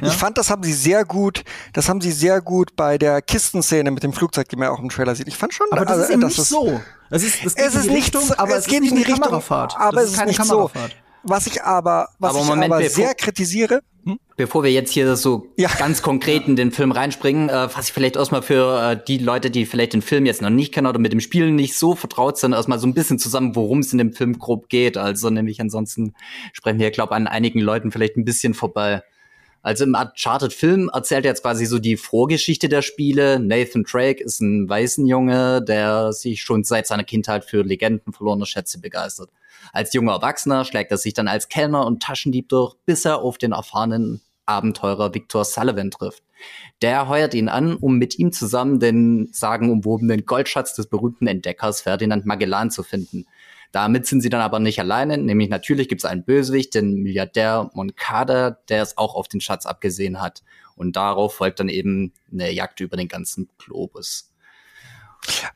Ja? 0.00 0.08
Ich 0.08 0.14
fand, 0.14 0.38
das 0.38 0.48
haben 0.48 0.62
sie 0.62 0.72
sehr 0.72 1.04
gut, 1.04 1.44
das 1.74 1.88
haben 1.88 2.00
sie 2.00 2.12
sehr 2.12 2.40
gut 2.40 2.76
bei 2.76 2.96
der 2.98 3.20
Kistenszene 3.20 3.90
mit 3.90 4.02
dem 4.02 4.12
Flugzeug, 4.12 4.48
die 4.48 4.56
man 4.56 4.68
auch 4.68 4.78
im 4.78 4.88
Trailer 4.88 5.14
sieht. 5.14 5.28
Ich 5.28 5.36
fand 5.36 5.52
schon, 5.52 5.66
aber 5.70 5.84
das 5.84 5.98
also, 5.98 6.04
ist 6.04 6.10
eben 6.10 6.22
nicht 6.22 6.42
so. 6.42 6.80
Es 7.10 7.22
ist, 7.22 7.44
das 7.44 7.54
es 7.54 7.74
ist 7.74 7.90
nicht, 7.90 8.14
Richtung, 8.14 8.32
aber 8.38 8.52
es, 8.52 8.60
es 8.60 8.66
geht 8.68 8.80
nicht 8.80 8.92
in 8.92 8.96
die 8.96 9.02
Richtung, 9.02 9.20
Kamerafahrt. 9.20 9.76
aber 9.76 9.96
das 9.96 10.04
es 10.04 10.10
ist 10.12 10.16
keine 10.16 10.28
nicht 10.30 10.40
Kamerafahrt. 10.40 10.92
so. 10.92 11.01
Was 11.24 11.46
ich 11.46 11.62
aber, 11.62 12.08
was 12.18 12.30
aber 12.30 12.40
ich 12.40 12.48
Moment, 12.48 12.72
aber 12.72 12.88
sehr 12.88 13.14
kritisiere, 13.14 13.82
hm? 14.04 14.18
Bevor 14.36 14.64
wir 14.64 14.72
jetzt 14.72 14.90
hier 14.90 15.14
so 15.14 15.46
ja. 15.56 15.70
ganz 15.78 16.02
konkret 16.02 16.48
in 16.48 16.56
den 16.56 16.72
Film 16.72 16.90
reinspringen, 16.90 17.48
äh, 17.48 17.68
was 17.72 17.86
ich 17.88 17.92
vielleicht 17.92 18.16
erstmal 18.16 18.42
für 18.42 18.90
äh, 18.92 19.04
die 19.06 19.18
Leute, 19.18 19.50
die 19.50 19.64
vielleicht 19.64 19.92
den 19.92 20.02
Film 20.02 20.26
jetzt 20.26 20.42
noch 20.42 20.50
nicht 20.50 20.74
kennen 20.74 20.88
oder 20.88 20.98
mit 20.98 21.12
dem 21.12 21.20
Spiel 21.20 21.52
nicht 21.52 21.78
so 21.78 21.94
vertraut 21.94 22.36
sind, 22.36 22.52
erstmal 22.52 22.80
so 22.80 22.86
ein 22.88 22.94
bisschen 22.94 23.20
zusammen, 23.20 23.54
worum 23.54 23.78
es 23.78 23.92
in 23.92 23.98
dem 23.98 24.12
Film 24.12 24.38
grob 24.38 24.68
geht. 24.68 24.96
Also 24.96 25.30
nämlich 25.30 25.60
ansonsten 25.60 26.14
sprechen 26.52 26.80
wir, 26.80 26.90
glaube 26.90 27.14
an 27.14 27.28
einigen 27.28 27.60
Leuten 27.60 27.92
vielleicht 27.92 28.16
ein 28.16 28.24
bisschen 28.24 28.54
vorbei. 28.54 29.02
Also 29.64 29.84
im 29.84 29.94
Uncharted-Film 29.94 30.90
erzählt 30.92 31.24
er 31.24 31.30
jetzt 31.30 31.42
quasi 31.42 31.66
so 31.66 31.78
die 31.78 31.96
Vorgeschichte 31.96 32.68
der 32.68 32.82
Spiele. 32.82 33.38
Nathan 33.38 33.84
Drake 33.84 34.20
ist 34.24 34.40
ein 34.40 34.68
Waisenjunge, 34.68 35.62
der 35.62 36.12
sich 36.12 36.42
schon 36.42 36.64
seit 36.64 36.88
seiner 36.88 37.04
Kindheit 37.04 37.44
für 37.44 37.62
Legenden 37.62 38.12
verlorener 38.12 38.46
Schätze 38.46 38.80
begeistert. 38.80 39.30
Als 39.72 39.92
junger 39.94 40.12
Erwachsener 40.12 40.64
schlägt 40.64 40.90
er 40.90 40.98
sich 40.98 41.14
dann 41.14 41.28
als 41.28 41.48
Kellner 41.48 41.86
und 41.86 42.02
Taschendieb 42.02 42.48
durch, 42.50 42.76
bis 42.84 43.04
er 43.04 43.22
auf 43.22 43.38
den 43.38 43.52
erfahrenen 43.52 44.20
Abenteurer 44.44 45.14
Victor 45.14 45.44
Sullivan 45.44 45.90
trifft. 45.90 46.22
Der 46.82 47.08
heuert 47.08 47.34
ihn 47.34 47.48
an, 47.48 47.76
um 47.76 47.96
mit 47.96 48.18
ihm 48.18 48.32
zusammen 48.32 48.80
den 48.80 49.28
sagenumwobenen 49.32 50.26
Goldschatz 50.26 50.74
des 50.74 50.88
berühmten 50.88 51.26
Entdeckers 51.26 51.80
Ferdinand 51.80 52.26
Magellan 52.26 52.70
zu 52.70 52.82
finden. 52.82 53.26
Damit 53.70 54.06
sind 54.06 54.20
sie 54.20 54.28
dann 54.28 54.42
aber 54.42 54.58
nicht 54.58 54.78
alleine, 54.78 55.16
nämlich 55.16 55.48
natürlich 55.48 55.88
gibt 55.88 56.02
es 56.02 56.04
einen 56.04 56.24
Bösewicht, 56.24 56.74
den 56.74 56.96
Milliardär 56.96 57.70
Moncada, 57.72 58.58
der 58.68 58.82
es 58.82 58.98
auch 58.98 59.14
auf 59.14 59.28
den 59.28 59.40
Schatz 59.40 59.64
abgesehen 59.64 60.20
hat. 60.20 60.42
Und 60.76 60.96
darauf 60.96 61.34
folgt 61.34 61.60
dann 61.60 61.70
eben 61.70 62.12
eine 62.30 62.50
Jagd 62.50 62.80
über 62.80 62.98
den 62.98 63.08
ganzen 63.08 63.48
Globus. 63.56 64.31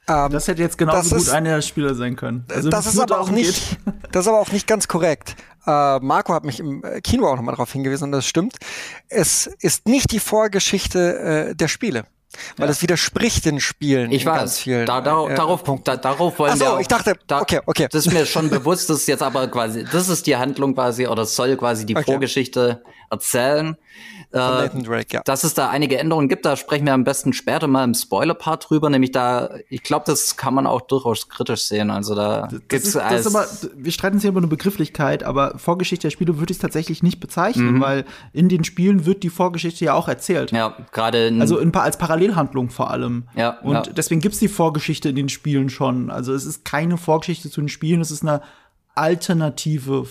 Ähm, 0.09 0.31
das 0.31 0.49
hätte 0.49 0.63
jetzt 0.63 0.79
genauso 0.79 1.17
gut 1.17 1.29
einer 1.29 1.57
der 1.57 1.63
Spieler 1.63 1.95
sein 1.95 2.17
können. 2.17 2.45
Also 2.53 2.71
das 2.71 2.87
ist 2.87 2.99
aber 2.99 3.21
auch 3.21 3.31
nicht, 3.31 3.79
das 4.13 4.23
ist 4.23 4.29
aber 4.29 4.41
auch 4.41 4.53
nicht 4.53 4.67
ganz 4.67 4.89
korrekt. 4.89 5.37
Äh, 5.67 5.99
Marco 5.99 6.33
hat 6.33 6.45
mich 6.45 6.61
im 6.61 6.83
Kino 7.03 7.27
auch 7.29 7.37
nochmal 7.37 7.55
darauf 7.55 7.73
hingewiesen 7.73 8.05
und 8.05 8.13
das 8.13 8.27
stimmt. 8.27 8.57
Es 9.09 9.47
ist 9.61 9.89
nicht 9.89 10.13
die 10.13 10.21
Vorgeschichte 10.21 11.49
äh, 11.51 11.55
der 11.55 11.69
Spiele. 11.69 12.05
Weil 12.57 12.65
ja. 12.65 12.69
das 12.69 12.83
widerspricht 12.83 13.45
den 13.45 13.61
Spielen. 13.61 14.13
Ich 14.13 14.27
weiß, 14.27 14.39
ganz 14.39 14.59
vielen, 14.59 14.87
da, 14.87 15.01
da, 15.01 15.27
äh, 15.29 15.35
darauf, 15.35 15.63
da, 15.83 15.97
darauf 15.97 16.39
wollen 16.39 16.53
Ach 16.53 16.57
so, 16.57 16.65
wir. 16.65 16.73
Auch, 16.75 16.81
ich 16.81 16.89
dachte, 16.89 17.15
da, 17.27 17.41
okay, 17.41 17.61
okay. 17.65 17.89
Das 17.91 18.07
ist 18.07 18.13
mir 18.13 18.27
schon 18.27 18.51
bewusst, 18.51 18.91
das 18.91 18.99
ist 18.99 19.09
jetzt 19.09 19.23
aber 19.23 19.49
quasi, 19.49 19.85
das 19.91 20.09
ist 20.09 20.27
die 20.27 20.37
Handlung 20.37 20.75
quasi, 20.75 21.07
oder 21.07 21.25
soll 21.25 21.57
quasi 21.57 21.87
die 21.87 21.97
okay. 21.97 22.05
Vorgeschichte 22.05 22.83
erzählen. 23.11 23.77
Äh, 24.37 24.83
Drake, 24.83 25.09
ja. 25.13 25.23
Dass 25.25 25.45
es 25.45 25.55
da 25.55 25.71
einige 25.71 25.99
Änderungen 25.99 26.29
gibt, 26.29 26.45
da 26.45 26.57
sprechen 26.57 26.87
wir 26.87 26.95
am 26.95 27.05
besten 27.05 27.33
später 27.33 27.67
mal 27.67 27.85
im 27.85 27.95
Spoiler-Part 27.95 28.71
drüber. 28.71 28.91
Nämlich 28.91 29.13
da, 29.13 29.51
ich 29.69 29.83
glaube, 29.83 30.05
das 30.07 30.37
kann 30.37 30.55
man 30.55 30.67
auch 30.67 30.83
durchaus 30.83 31.29
kritisch 31.29 31.63
sehen. 31.63 31.91
Also 31.91 32.15
da 32.15 32.43
das 32.43 32.61
gibt's 32.69 32.89
ist, 32.89 32.97
ist 32.97 33.27
aber, 33.27 33.47
wir 33.75 33.93
streiten 33.93 34.17
uns 34.17 34.23
hier 34.23 34.31
über 34.31 34.41
eine 34.41 34.47
Begrifflichkeit, 34.47 35.23
aber 35.23 35.59
Vorgeschichte 35.59 36.07
der 36.07 36.11
Spiele 36.11 36.39
würde 36.39 36.53
ich 36.53 36.59
tatsächlich 36.59 37.03
nicht 37.03 37.21
bezeichnen, 37.21 37.75
mhm. 37.75 37.81
weil 37.81 38.05
in 38.33 38.49
den 38.49 38.65
Spielen 38.65 39.07
wird 39.07 39.23
die 39.23 39.31
Vorgeschichte 39.31 39.85
ja 39.85 39.95
auch 39.95 40.09
erzählt. 40.09 40.53
Ja, 40.53 40.77
gerade 40.93 41.33
also 41.41 41.59
in, 41.59 41.75
als 41.75 41.99
Parallelhandlung 41.99 42.71
vor 42.71 42.91
allem. 42.91 43.25
Ja. 43.35 43.59
Und 43.61 43.75
ja. 43.75 43.83
deswegen 43.83 44.21
gibt's 44.21 44.39
die 44.39 44.49
Vorgeschichte 44.49 45.09
in 45.11 45.17
den 45.17 45.29
Spielen 45.29 45.71
schon. 45.71 46.11
Also 46.11 46.33
es 46.33 46.45
ist 46.45 46.65
keine 46.65 46.97
Vorgeschichte 46.97 47.51
zu 47.51 47.61
den 47.61 47.69
Spielen, 47.69 48.01
es 48.01 48.11
ist 48.11 48.23
eine 48.23 48.43
alternative 48.95 50.07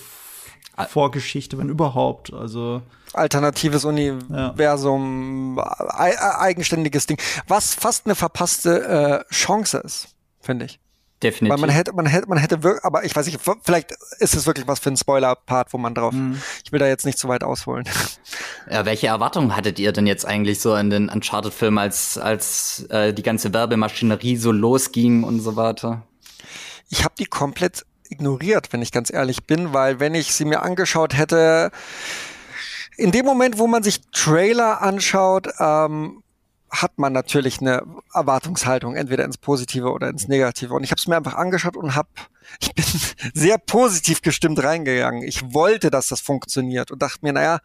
Vorgeschichte, 0.90 1.58
wenn 1.58 1.70
überhaupt. 1.70 2.34
Also 2.34 2.82
alternatives 3.15 3.86
Universum, 3.86 5.58
ja. 5.58 6.39
eigenständiges 6.39 7.08
Ding, 7.08 7.17
was 7.47 7.73
fast 7.73 8.06
eine 8.06 8.15
verpasste 8.15 9.25
äh, 9.30 9.34
Chance 9.34 9.78
ist, 9.80 10.08
finde 10.41 10.65
ich. 10.65 10.80
Definitiv. 11.23 11.54
Weil 11.54 11.62
man 11.62 11.69
hätte, 11.69 11.93
man 11.93 12.06
hätte, 12.06 12.28
man 12.28 12.38
hätte 12.38 12.62
wirklich, 12.62 12.84
aber 12.84 13.06
ich 13.06 13.15
weiß 13.15 13.25
nicht, 13.25 13.39
vielleicht 13.63 13.91
ist 14.19 14.36
es 14.36 14.45
wirklich 14.45 14.67
was 14.67 14.80
für 14.80 14.91
ein 14.91 14.97
Spoiler-Part, 14.97 15.71
wo 15.71 15.78
man 15.78 15.95
drauf, 15.95 16.13
mhm. 16.13 16.41
ich 16.63 16.71
will 16.71 16.80
da 16.80 16.88
jetzt 16.88 17.06
nicht 17.06 17.17
zu 17.17 17.28
weit 17.28 17.43
ausholen. 17.43 17.86
Ja, 18.67 18.84
welche 18.84 19.06
Erwartungen 19.06 19.56
hattet 19.56 19.78
ihr 19.78 19.91
denn 19.91 20.08
jetzt 20.08 20.25
eigentlich 20.25 20.60
so 20.60 20.75
in 20.75 20.89
den 20.89 21.08
Uncharted-Film, 21.08 21.78
als, 21.78 22.17
als 22.17 22.84
äh, 22.89 23.13
die 23.13 23.21
ganze 23.21 23.54
Werbemaschinerie 23.54 24.38
so 24.38 24.51
losging 24.51 25.23
und 25.23 25.39
so 25.39 25.56
weiter? 25.56 26.01
Ich 26.89 27.04
habe 27.04 27.13
die 27.19 27.25
komplett 27.25 27.86
ignoriert, 28.10 28.73
wenn 28.73 28.82
ich 28.82 28.91
ganz 28.91 29.13
ehrlich 29.13 29.45
bin, 29.45 29.71
weil 29.71 29.99
wenn 29.99 30.15
ich 30.15 30.34
sie 30.34 30.45
mir 30.45 30.63
angeschaut 30.63 31.15
hätte, 31.15 31.69
in 32.97 33.12
dem 33.12 33.25
Moment, 33.25 33.58
wo 33.58 33.67
man 33.67 33.84
sich 33.84 34.01
Trailer 34.12 34.81
anschaut, 34.81 35.47
ähm, 35.60 36.23
hat 36.69 36.97
man 36.97 37.13
natürlich 37.13 37.62
eine 37.62 37.84
Erwartungshaltung, 38.13 38.95
entweder 38.95 39.23
ins 39.23 39.38
Positive 39.38 39.91
oder 39.91 40.10
ins 40.10 40.27
Negative. 40.27 40.73
Und 40.73 40.84
ich 40.84 40.91
habe 40.91 40.99
es 40.99 41.08
mir 41.08 41.15
einfach 41.15 41.36
angeschaut 41.36 41.77
und 41.77 41.95
habe, 41.95 42.10
ich 42.60 42.73
bin 42.73 42.86
sehr 43.34 43.58
positiv 43.58 44.21
gestimmt 44.21 44.62
reingegangen. 44.63 45.23
Ich 45.23 45.53
wollte, 45.53 45.89
dass 45.89 46.08
das 46.08 46.21
funktioniert 46.21 46.91
und 46.91 47.01
dachte 47.01 47.19
mir, 47.21 47.34
naja, 47.34 47.60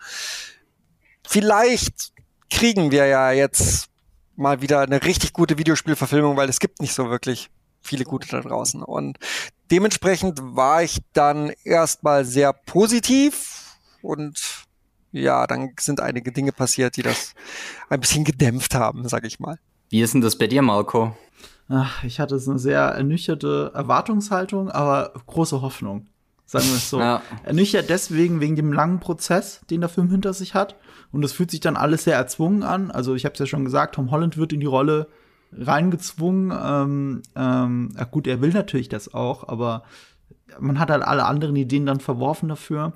vielleicht 1.26 2.12
kriegen 2.50 2.90
wir 2.90 3.06
ja 3.06 3.30
jetzt 3.30 3.88
mal 4.36 4.62
wieder 4.62 4.80
eine 4.80 5.02
richtig 5.02 5.32
gute 5.32 5.58
Videospielverfilmung, 5.58 6.36
weil 6.36 6.48
es 6.48 6.60
gibt 6.60 6.80
nicht 6.80 6.94
so 6.94 7.10
wirklich 7.10 7.50
viele 7.82 8.04
gute 8.04 8.28
da 8.28 8.40
draußen. 8.40 8.82
Und 8.82 9.18
dementsprechend 9.70 10.38
war 10.42 10.82
ich 10.82 10.98
dann 11.12 11.52
erstmal 11.64 12.24
sehr 12.24 12.52
positiv 12.52 13.76
und 14.02 14.66
ja, 15.12 15.46
dann 15.46 15.70
sind 15.78 16.00
einige 16.00 16.32
Dinge 16.32 16.52
passiert, 16.52 16.96
die 16.96 17.02
das 17.02 17.34
ein 17.88 18.00
bisschen 18.00 18.24
gedämpft 18.24 18.74
haben, 18.74 19.08
sag 19.08 19.24
ich 19.24 19.40
mal. 19.40 19.58
Wie 19.88 20.00
ist 20.00 20.14
denn 20.14 20.20
das 20.20 20.36
bei 20.36 20.46
dir, 20.46 20.62
Marco? 20.62 21.16
Ach, 21.68 22.02
ich 22.04 22.20
hatte 22.20 22.38
so 22.38 22.50
eine 22.50 22.60
sehr 22.60 22.80
ernüchterte 22.80 23.72
Erwartungshaltung, 23.74 24.70
aber 24.70 25.12
große 25.26 25.60
Hoffnung. 25.62 26.06
Sagen 26.44 26.66
wir 26.66 26.76
es 26.76 26.90
so. 26.90 26.98
Ja. 27.00 27.22
Ernüchtert 27.44 27.90
deswegen 27.90 28.40
wegen 28.40 28.56
dem 28.56 28.72
langen 28.72 28.98
Prozess, 28.98 29.60
den 29.70 29.80
der 29.80 29.88
Film 29.88 30.10
hinter 30.10 30.32
sich 30.32 30.54
hat. 30.54 30.76
Und 31.12 31.24
es 31.24 31.32
fühlt 31.32 31.50
sich 31.50 31.60
dann 31.60 31.76
alles 31.76 32.04
sehr 32.04 32.16
erzwungen 32.16 32.62
an. 32.62 32.90
Also 32.90 33.14
ich 33.14 33.24
habe 33.24 33.34
es 33.34 33.38
ja 33.38 33.46
schon 33.46 33.64
gesagt, 33.64 33.94
Tom 33.94 34.10
Holland 34.10 34.36
wird 34.36 34.52
in 34.52 34.60
die 34.60 34.66
Rolle 34.66 35.08
reingezwungen. 35.52 36.52
Ähm, 36.52 37.22
ähm, 37.36 37.94
ja 37.96 38.04
gut, 38.04 38.26
er 38.26 38.40
will 38.40 38.50
natürlich 38.50 38.88
das 38.88 39.14
auch, 39.14 39.48
aber 39.48 39.84
man 40.58 40.78
hat 40.78 40.90
halt 40.90 41.02
alle 41.02 41.24
anderen 41.24 41.56
Ideen 41.56 41.86
dann 41.86 42.00
verworfen 42.00 42.48
dafür. 42.48 42.94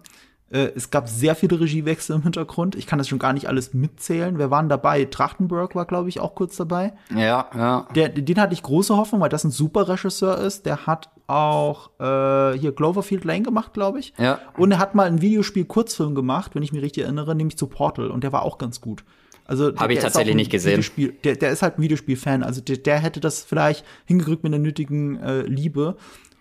Äh, 0.54 0.70
es 0.76 0.90
gab 0.90 1.08
sehr 1.08 1.34
viele 1.34 1.60
Regiewechsel 1.60 2.14
im 2.14 2.22
Hintergrund. 2.22 2.76
Ich 2.76 2.86
kann 2.86 2.98
das 2.98 3.08
schon 3.08 3.18
gar 3.18 3.32
nicht 3.32 3.48
alles 3.48 3.74
mitzählen. 3.74 4.38
Wer 4.38 4.52
waren 4.52 4.68
dabei? 4.68 5.04
Trachtenberg 5.04 5.74
war, 5.74 5.84
glaube 5.84 6.08
ich, 6.08 6.20
auch 6.20 6.36
kurz 6.36 6.56
dabei. 6.56 6.92
Ja, 7.12 7.48
ja. 7.56 7.88
Der, 7.96 8.08
den 8.08 8.40
hatte 8.40 8.54
ich 8.54 8.62
große 8.62 8.96
Hoffnung, 8.96 9.20
weil 9.20 9.28
das 9.28 9.42
ein 9.42 9.50
super 9.50 9.88
Regisseur 9.88 10.38
ist. 10.38 10.64
Der 10.64 10.86
hat 10.86 11.10
auch 11.26 11.90
äh, 11.98 12.56
hier 12.56 12.72
Cloverfield 12.72 13.24
Lane 13.24 13.42
gemacht, 13.42 13.72
glaube 13.72 13.98
ich. 13.98 14.14
Ja. 14.16 14.38
Und 14.56 14.70
er 14.70 14.78
hat 14.78 14.94
mal 14.94 15.08
ein 15.08 15.20
Videospiel-Kurzfilm 15.20 16.14
gemacht, 16.14 16.54
wenn 16.54 16.62
ich 16.62 16.72
mich 16.72 16.82
richtig 16.82 17.02
erinnere, 17.02 17.34
nämlich 17.34 17.58
zu 17.58 17.66
Portal. 17.66 18.08
Und 18.12 18.22
der 18.22 18.30
war 18.30 18.42
auch 18.42 18.56
ganz 18.56 18.80
gut. 18.80 19.04
Also 19.46 19.74
habe 19.76 19.92
ich 19.92 19.98
tatsächlich 19.98 20.36
nicht 20.36 20.52
gesehen. 20.52 20.84
Der, 21.24 21.34
der, 21.34 21.50
ist 21.50 21.62
halt 21.62 21.78
ein 21.78 21.82
Videospiel-Fan. 21.82 22.44
Also 22.44 22.60
der, 22.60 22.76
der, 22.76 23.00
hätte 23.00 23.18
das 23.18 23.42
vielleicht 23.42 23.84
hingekriegt 24.04 24.44
mit 24.44 24.52
der 24.52 24.60
nötigen 24.60 25.16
äh, 25.20 25.42
Liebe. 25.42 25.96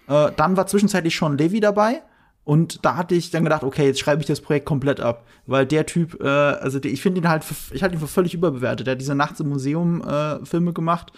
Äh, 0.07 0.31
dann 0.37 0.55
war 0.55 0.67
zwischenzeitlich 0.67 1.17
Sean 1.17 1.35
Levy 1.35 1.59
dabei. 1.59 2.03
Und 2.45 2.83
da 2.83 2.95
hatte 2.97 3.15
ich 3.15 3.31
dann 3.31 3.43
gedacht, 3.43 3.63
okay, 3.63 3.85
jetzt 3.85 3.99
schreibe 3.99 4.21
ich 4.21 4.27
das 4.27 4.41
Projekt 4.41 4.65
komplett 4.65 4.99
ab, 4.99 5.25
weil 5.45 5.65
der 5.65 5.85
Typ, 5.85 6.21
äh, 6.21 6.27
also 6.27 6.79
der, 6.79 6.91
ich 6.91 7.01
finde 7.01 7.21
ihn 7.21 7.29
halt, 7.29 7.43
für, 7.43 7.73
ich 7.73 7.83
halte 7.83 7.95
ihn 7.95 8.01
für 8.01 8.07
völlig 8.07 8.33
überbewertet. 8.33 8.87
Der 8.87 8.93
hat 8.93 9.01
diese 9.01 9.15
Nachts 9.15 9.39
im 9.39 9.49
Museum 9.49 10.01
äh, 10.01 10.45
Filme 10.45 10.73
gemacht. 10.73 11.13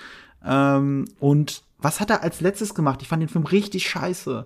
Ähm, 0.46 1.06
und 1.20 1.64
was 1.80 2.00
hat 2.00 2.12
er 2.12 2.22
als 2.22 2.42
letztes 2.42 2.76
gemacht? 2.76 3.02
Ich 3.02 3.08
fand 3.08 3.22
den 3.22 3.30
Film 3.30 3.46
richtig 3.46 3.90
scheiße. 3.90 4.46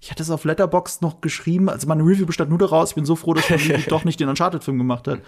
Ich 0.00 0.10
hatte 0.10 0.22
es 0.22 0.30
auf 0.30 0.44
Letterbox 0.44 1.02
noch 1.02 1.20
geschrieben, 1.20 1.68
also 1.68 1.86
meine 1.86 2.02
Review 2.02 2.24
bestand 2.24 2.48
nur 2.48 2.58
daraus. 2.58 2.90
Ich 2.90 2.94
bin 2.94 3.04
so 3.04 3.16
froh, 3.16 3.34
dass 3.34 3.50
er 3.50 3.58
doch 3.88 4.04
nicht 4.04 4.18
den 4.18 4.28
Uncharted-Film 4.30 4.78
gemacht 4.78 5.06
hat. 5.06 5.20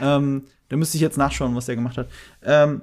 Ähm, 0.00 0.44
da 0.68 0.76
müsste 0.76 0.96
ich 0.96 1.02
jetzt 1.02 1.18
nachschauen, 1.18 1.54
was 1.56 1.66
der 1.66 1.74
gemacht 1.74 1.98
hat. 1.98 2.08
Ähm, 2.42 2.82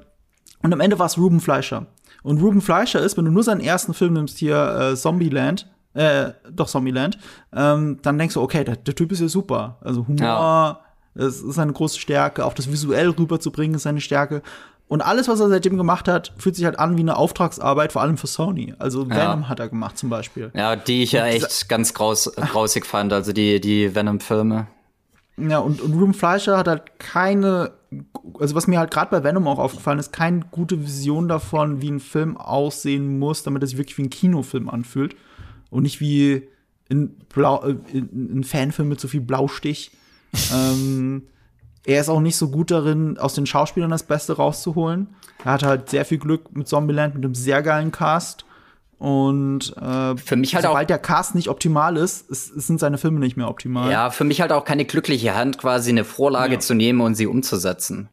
und 0.61 0.73
am 0.73 0.81
Ende 0.81 0.99
war 0.99 1.05
es 1.05 1.17
Ruben 1.17 1.39
Fleischer. 1.39 1.87
Und 2.21 2.39
Ruben 2.39 2.61
Fleischer 2.61 2.99
ist, 2.99 3.17
wenn 3.17 3.25
du 3.25 3.31
nur 3.31 3.43
seinen 3.43 3.61
ersten 3.61 3.93
Film 3.93 4.13
nimmst, 4.13 4.37
hier 4.37 4.91
äh, 4.91 4.95
Zombieland, 4.95 5.71
äh, 5.93 6.31
doch 6.49 6.67
Zombieland, 6.67 7.17
ähm, 7.53 7.99
dann 8.01 8.17
denkst 8.17 8.35
du, 8.35 8.41
okay, 8.41 8.63
der, 8.63 8.77
der, 8.77 8.95
Typ 8.95 9.11
ist 9.11 9.19
ja 9.19 9.27
super. 9.27 9.77
Also 9.81 10.07
Humor, 10.07 10.25
ja. 10.25 10.79
es 11.15 11.41
ist 11.41 11.59
eine 11.59 11.73
große 11.73 11.99
Stärke, 11.99 12.45
auch 12.45 12.53
das 12.53 12.71
visuell 12.71 13.09
rüberzubringen 13.09 13.75
ist 13.75 13.83
seine 13.83 14.01
Stärke. 14.01 14.41
Und 14.87 15.01
alles, 15.01 15.29
was 15.29 15.39
er 15.39 15.47
seitdem 15.47 15.77
gemacht 15.77 16.09
hat, 16.09 16.33
fühlt 16.37 16.55
sich 16.55 16.65
halt 16.65 16.77
an 16.77 16.97
wie 16.97 17.01
eine 17.01 17.15
Auftragsarbeit, 17.15 17.93
vor 17.93 18.01
allem 18.01 18.17
für 18.17 18.27
Sony. 18.27 18.73
Also 18.77 19.09
Venom 19.09 19.41
ja. 19.41 19.49
hat 19.49 19.59
er 19.61 19.69
gemacht 19.69 19.97
zum 19.97 20.09
Beispiel. 20.09 20.51
Ja, 20.53 20.75
die 20.75 21.03
ich 21.03 21.13
ja 21.13 21.25
echt 21.27 21.69
ganz 21.69 21.93
graus, 21.93 22.29
grausig 22.35 22.85
fand, 22.85 23.13
also 23.13 23.31
die, 23.31 23.61
die 23.61 23.95
Venom-Filme. 23.95 24.67
Ja, 25.37 25.59
und, 25.59 25.81
und 25.81 25.93
Ruben 25.93 26.13
Fleischer 26.13 26.57
hat 26.57 26.67
halt 26.67 26.99
keine, 26.99 27.71
also 28.37 28.53
was 28.53 28.67
mir 28.67 28.79
halt 28.79 28.91
gerade 28.91 29.11
bei 29.11 29.23
Venom 29.23 29.47
auch 29.47 29.59
aufgefallen 29.59 29.97
ist, 29.97 30.11
keine 30.11 30.41
gute 30.51 30.81
Vision 30.81 31.29
davon, 31.29 31.81
wie 31.81 31.89
ein 31.89 32.01
Film 32.01 32.35
aussehen 32.35 33.17
muss, 33.17 33.43
damit 33.43 33.63
er 33.63 33.67
sich 33.67 33.77
wirklich 33.77 33.97
wie 33.97 34.03
ein 34.03 34.09
Kinofilm 34.09 34.69
anfühlt 34.69 35.15
und 35.71 35.83
nicht 35.83 35.99
wie 35.99 36.47
in, 36.89 37.15
Blau, 37.33 37.63
äh, 37.63 37.75
in, 37.91 38.29
in 38.33 38.43
Fanfilm 38.43 38.89
mit 38.89 38.99
so 38.99 39.07
viel 39.07 39.21
Blaustich. 39.21 39.91
ähm, 40.53 41.23
er 41.85 41.99
ist 41.99 42.09
auch 42.09 42.19
nicht 42.19 42.35
so 42.35 42.49
gut 42.49 42.69
darin, 42.69 43.17
aus 43.17 43.33
den 43.33 43.47
Schauspielern 43.47 43.89
das 43.89 44.03
Beste 44.03 44.33
rauszuholen. 44.33 45.07
Er 45.43 45.53
hat 45.53 45.63
halt 45.63 45.89
sehr 45.89 46.05
viel 46.05 46.19
Glück 46.19 46.55
mit 46.55 46.67
Zombieland, 46.67 47.15
mit 47.15 47.25
einem 47.25 47.33
sehr 47.33 47.63
geilen 47.63 47.91
Cast. 47.91 48.45
Und 48.99 49.75
äh, 49.77 50.15
für 50.15 50.35
mich 50.35 50.53
halt 50.53 50.63
sobald 50.63 50.85
auch, 50.85 50.87
der 50.87 50.99
Cast 50.99 51.33
nicht 51.33 51.47
optimal 51.47 51.97
ist, 51.97 52.29
ist, 52.29 52.53
sind 52.53 52.79
seine 52.79 52.99
Filme 52.99 53.19
nicht 53.19 53.35
mehr 53.35 53.49
optimal. 53.49 53.89
Ja, 53.89 54.11
für 54.11 54.25
mich 54.25 54.41
halt 54.41 54.51
auch 54.51 54.63
keine 54.63 54.85
glückliche 54.85 55.33
Hand, 55.33 55.57
quasi 55.57 55.89
eine 55.89 56.03
Vorlage 56.03 56.53
ja. 56.53 56.59
zu 56.59 56.75
nehmen 56.75 57.01
und 57.01 57.15
sie 57.15 57.25
umzusetzen. 57.25 58.09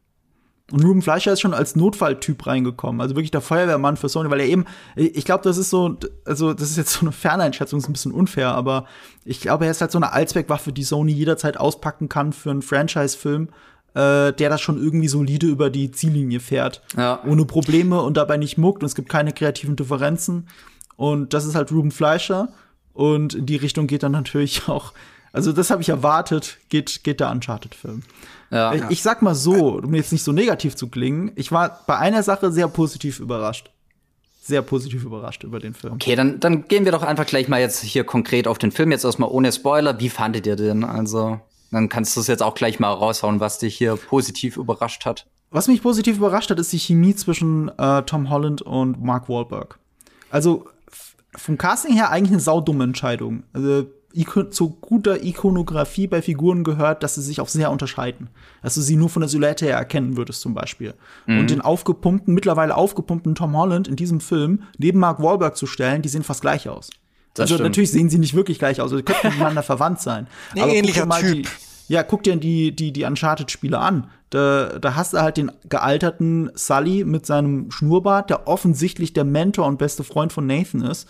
Und 0.71 0.83
Ruben 0.83 1.01
Fleischer 1.01 1.33
ist 1.33 1.41
schon 1.41 1.53
als 1.53 1.75
Notfalltyp 1.75 2.45
reingekommen, 2.45 3.01
also 3.01 3.15
wirklich 3.15 3.31
der 3.31 3.41
Feuerwehrmann 3.41 3.97
für 3.97 4.09
Sony, 4.09 4.29
weil 4.29 4.41
er 4.41 4.47
eben, 4.47 4.65
ich 4.95 5.25
glaube, 5.25 5.43
das 5.43 5.57
ist 5.57 5.69
so, 5.69 5.97
also 6.25 6.53
das 6.53 6.69
ist 6.69 6.77
jetzt 6.77 6.93
so 6.93 7.01
eine 7.01 7.11
Ferneinschätzung, 7.11 7.79
ist 7.79 7.89
ein 7.89 7.93
bisschen 7.93 8.11
unfair, 8.11 8.49
aber 8.49 8.85
ich 9.25 9.41
glaube, 9.41 9.65
er 9.65 9.71
ist 9.71 9.81
halt 9.81 9.91
so 9.91 9.97
eine 9.97 10.11
Allzweckwaffe, 10.11 10.71
die 10.71 10.83
Sony 10.83 11.11
jederzeit 11.11 11.57
auspacken 11.57 12.09
kann 12.09 12.33
für 12.33 12.51
einen 12.51 12.61
Franchise-Film, 12.61 13.49
äh, 13.95 14.33
der 14.33 14.49
das 14.49 14.61
schon 14.61 14.77
irgendwie 14.77 15.07
solide 15.07 15.47
über 15.47 15.69
die 15.69 15.91
Ziellinie 15.91 16.39
fährt, 16.39 16.81
ja. 16.95 17.19
ohne 17.25 17.45
Probleme 17.45 18.01
und 18.01 18.17
dabei 18.17 18.37
nicht 18.37 18.57
muckt 18.57 18.83
und 18.83 18.87
es 18.87 18.95
gibt 18.95 19.09
keine 19.09 19.33
kreativen 19.33 19.75
Differenzen 19.75 20.47
und 20.95 21.33
das 21.33 21.45
ist 21.45 21.55
halt 21.55 21.71
Ruben 21.71 21.91
Fleischer 21.91 22.49
und 22.93 23.33
in 23.33 23.45
die 23.45 23.55
Richtung 23.55 23.87
geht 23.87 24.03
dann 24.03 24.11
natürlich 24.11 24.67
auch 24.67 24.93
also 25.31 25.51
das 25.51 25.69
habe 25.69 25.81
ich 25.81 25.89
erwartet, 25.89 26.57
geht, 26.69 27.03
geht 27.03 27.19
der 27.19 27.31
Uncharted-Film. 27.31 28.03
Ja. 28.51 28.73
Ich, 28.73 28.83
ich 28.89 29.01
sag 29.03 29.21
mal 29.21 29.35
so, 29.35 29.77
um 29.77 29.93
jetzt 29.93 30.11
nicht 30.11 30.23
so 30.23 30.31
negativ 30.31 30.75
zu 30.75 30.87
klingen, 30.87 31.31
ich 31.35 31.51
war 31.51 31.81
bei 31.85 31.97
einer 31.97 32.23
Sache 32.23 32.51
sehr 32.51 32.67
positiv 32.67 33.19
überrascht. 33.19 33.71
sehr 34.41 34.61
positiv 34.63 35.03
überrascht 35.03 35.43
über 35.43 35.59
den 35.59 35.73
Film. 35.73 35.93
Okay, 35.93 36.15
dann, 36.15 36.39
dann 36.39 36.67
gehen 36.67 36.85
wir 36.85 36.91
doch 36.91 37.03
einfach 37.03 37.27
gleich 37.27 37.47
mal 37.47 37.59
jetzt 37.59 37.81
hier 37.83 38.03
konkret 38.03 38.47
auf 38.47 38.57
den 38.57 38.71
Film. 38.71 38.91
Jetzt 38.91 39.05
erstmal 39.05 39.29
ohne 39.29 39.51
Spoiler. 39.51 39.99
Wie 39.99 40.09
fandet 40.09 40.47
ihr 40.47 40.55
den? 40.55 40.83
Also, 40.83 41.39
dann 41.71 41.87
kannst 41.89 42.15
du 42.15 42.21
es 42.21 42.27
jetzt 42.27 42.41
auch 42.41 42.55
gleich 42.55 42.79
mal 42.79 42.91
raushauen, 42.91 43.39
was 43.39 43.59
dich 43.59 43.77
hier 43.77 43.95
positiv 43.95 44.57
überrascht 44.57 45.05
hat. 45.05 45.27
Was 45.51 45.67
mich 45.67 45.81
positiv 45.83 46.17
überrascht 46.17 46.49
hat, 46.49 46.59
ist 46.59 46.73
die 46.73 46.79
Chemie 46.79 47.15
zwischen 47.15 47.69
äh, 47.77 48.01
Tom 48.03 48.29
Holland 48.29 48.61
und 48.63 49.03
Mark 49.03 49.29
Wahlberg. 49.29 49.77
Also 50.31 50.65
vom 51.35 51.57
Casting 51.57 51.93
her 51.93 52.09
eigentlich 52.09 52.31
eine 52.31 52.39
saudumme 52.39 52.83
Entscheidung. 52.83 53.43
Also 53.53 53.85
zu 54.49 54.69
guter 54.81 55.23
Ikonografie 55.23 56.07
bei 56.07 56.21
Figuren 56.21 56.63
gehört, 56.63 57.03
dass 57.03 57.15
sie 57.15 57.21
sich 57.21 57.41
auch 57.41 57.47
sehr 57.47 57.71
unterscheiden. 57.71 58.29
Dass 58.61 58.75
du 58.75 58.81
sie 58.81 58.95
nur 58.95 59.09
von 59.09 59.21
der 59.21 59.29
Silhouette 59.29 59.65
her 59.65 59.77
erkennen 59.77 60.17
würdest, 60.17 60.41
zum 60.41 60.53
Beispiel. 60.53 60.95
Mhm. 61.27 61.39
Und 61.39 61.49
den 61.49 61.61
aufgepumpten, 61.61 62.33
mittlerweile 62.33 62.75
aufgepumpten 62.75 63.35
Tom 63.35 63.55
Holland 63.55 63.87
in 63.87 63.95
diesem 63.95 64.19
Film 64.19 64.63
neben 64.77 64.99
Mark 64.99 65.21
Wahlberg 65.21 65.55
zu 65.55 65.67
stellen, 65.67 66.01
die 66.01 66.09
sehen 66.09 66.23
fast 66.23 66.41
gleich 66.41 66.67
aus. 66.67 66.89
Das 67.33 67.43
also 67.43 67.55
stimmt. 67.55 67.69
natürlich 67.69 67.91
sehen 67.91 68.09
sie 68.09 68.17
nicht 68.17 68.33
wirklich 68.33 68.59
gleich 68.59 68.81
aus, 68.81 68.91
sie 68.91 69.03
könnten 69.03 69.27
miteinander 69.29 69.63
verwandt 69.63 70.01
sein. 70.01 70.27
Nee, 70.55 70.61
aber 70.61 70.73
ähnlicher 70.73 71.07
Typ. 71.09 71.43
Die, 71.43 71.93
ja, 71.93 72.03
guck 72.03 72.23
dir 72.23 72.35
die, 72.35 72.75
die, 72.75 72.91
die 72.91 73.03
Uncharted-Spiele 73.03 73.77
an. 73.77 74.09
Da, 74.29 74.77
da 74.79 74.95
hast 74.95 75.13
du 75.13 75.21
halt 75.21 75.37
den 75.37 75.51
gealterten 75.67 76.51
Sully 76.53 77.03
mit 77.03 77.25
seinem 77.25 77.71
Schnurrbart, 77.71 78.29
der 78.29 78.47
offensichtlich 78.47 79.13
der 79.13 79.23
Mentor 79.23 79.65
und 79.65 79.77
beste 79.79 80.03
Freund 80.03 80.31
von 80.31 80.45
Nathan 80.45 80.81
ist. 80.81 81.07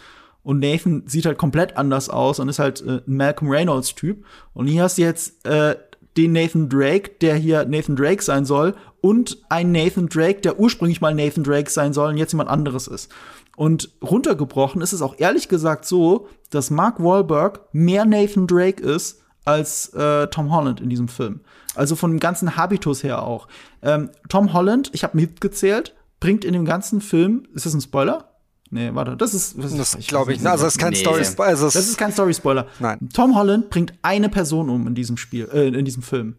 Und 0.50 0.62
Nathan 0.62 1.04
sieht 1.06 1.28
halt 1.28 1.38
komplett 1.38 1.78
anders 1.78 2.10
aus 2.10 2.40
und 2.40 2.50
ist 2.50 2.58
halt 2.58 2.82
äh, 2.82 3.02
ein 3.08 3.18
Malcolm 3.18 3.52
Reynolds-Typ. 3.52 4.26
Und 4.56 4.66
hier 4.66 4.82
hast 4.82 4.98
du 4.98 5.04
jetzt 5.04 5.46
äh, 5.46 5.76
den 6.18 6.32
Nathan 6.32 6.68
Drake, 6.70 7.12
der 7.22 7.36
hier 7.36 7.66
Nathan 7.66 7.96
Drake 7.96 8.24
sein 8.24 8.46
soll, 8.46 8.74
und 9.00 9.38
ein 9.50 9.72
Nathan 9.72 10.10
Drake, 10.10 10.42
der 10.42 10.60
ursprünglich 10.60 11.02
mal 11.02 11.14
Nathan 11.14 11.44
Drake 11.44 11.70
sein 11.70 11.94
soll 11.94 12.10
und 12.10 12.18
jetzt 12.18 12.32
jemand 12.32 12.50
anderes 12.50 12.88
ist. 12.88 13.12
Und 13.58 13.92
runtergebrochen 14.02 14.82
ist 14.82 14.92
es 14.92 15.04
auch 15.04 15.14
ehrlich 15.20 15.50
gesagt 15.50 15.86
so, 15.86 16.28
dass 16.50 16.72
Mark 16.72 17.00
Wahlberg 17.00 17.62
mehr 17.72 18.06
Nathan 18.06 18.48
Drake 18.48 18.82
ist 18.82 19.22
als 19.46 19.90
äh, 19.94 20.26
Tom 20.30 20.52
Holland 20.52 20.82
in 20.82 20.90
diesem 20.90 21.10
Film. 21.10 21.42
Also 21.76 21.96
von 21.96 22.10
dem 22.10 22.20
ganzen 22.20 22.56
Habitus 22.56 23.04
her 23.04 23.22
auch. 23.22 23.48
Ähm, 23.84 24.10
Tom 24.30 24.52
Holland, 24.54 24.90
ich 24.94 25.04
habe 25.04 25.16
mitgezählt, 25.16 25.94
bringt 26.20 26.44
in 26.44 26.54
dem 26.54 26.66
ganzen 26.66 27.02
Film, 27.02 27.44
ist 27.54 27.68
das 27.68 27.76
ein 27.76 27.82
Spoiler? 27.82 28.30
Nee, 28.72 28.92
warte, 28.94 29.18
das 29.18 29.34
ist. 29.34 29.56
Das, 29.58 29.76
das 29.76 29.98
glaube 30.08 30.34
ich. 30.34 30.46
Also, 30.46 30.66
das 30.66 30.76
ist 30.76 30.80
kein 30.80 30.92
nee. 30.92 30.98
Story 30.98 31.26
Spoiler. 31.26 31.50
Also 31.50 31.66
das 31.66 31.76
ist 31.76 31.98
kein 31.98 32.12
Story 32.12 32.34
Spoiler. 32.34 32.68
Nein. 32.80 33.10
Tom 33.14 33.36
Holland 33.36 33.70
bringt 33.70 33.94
eine 34.04 34.30
Person 34.30 34.70
um 34.70 34.88
in 34.88 34.96
diesem 34.96 35.18
Spiel, 35.18 35.50
äh, 35.52 35.68
in 35.70 35.86
diesem 35.86 36.04
Film. 36.04 36.36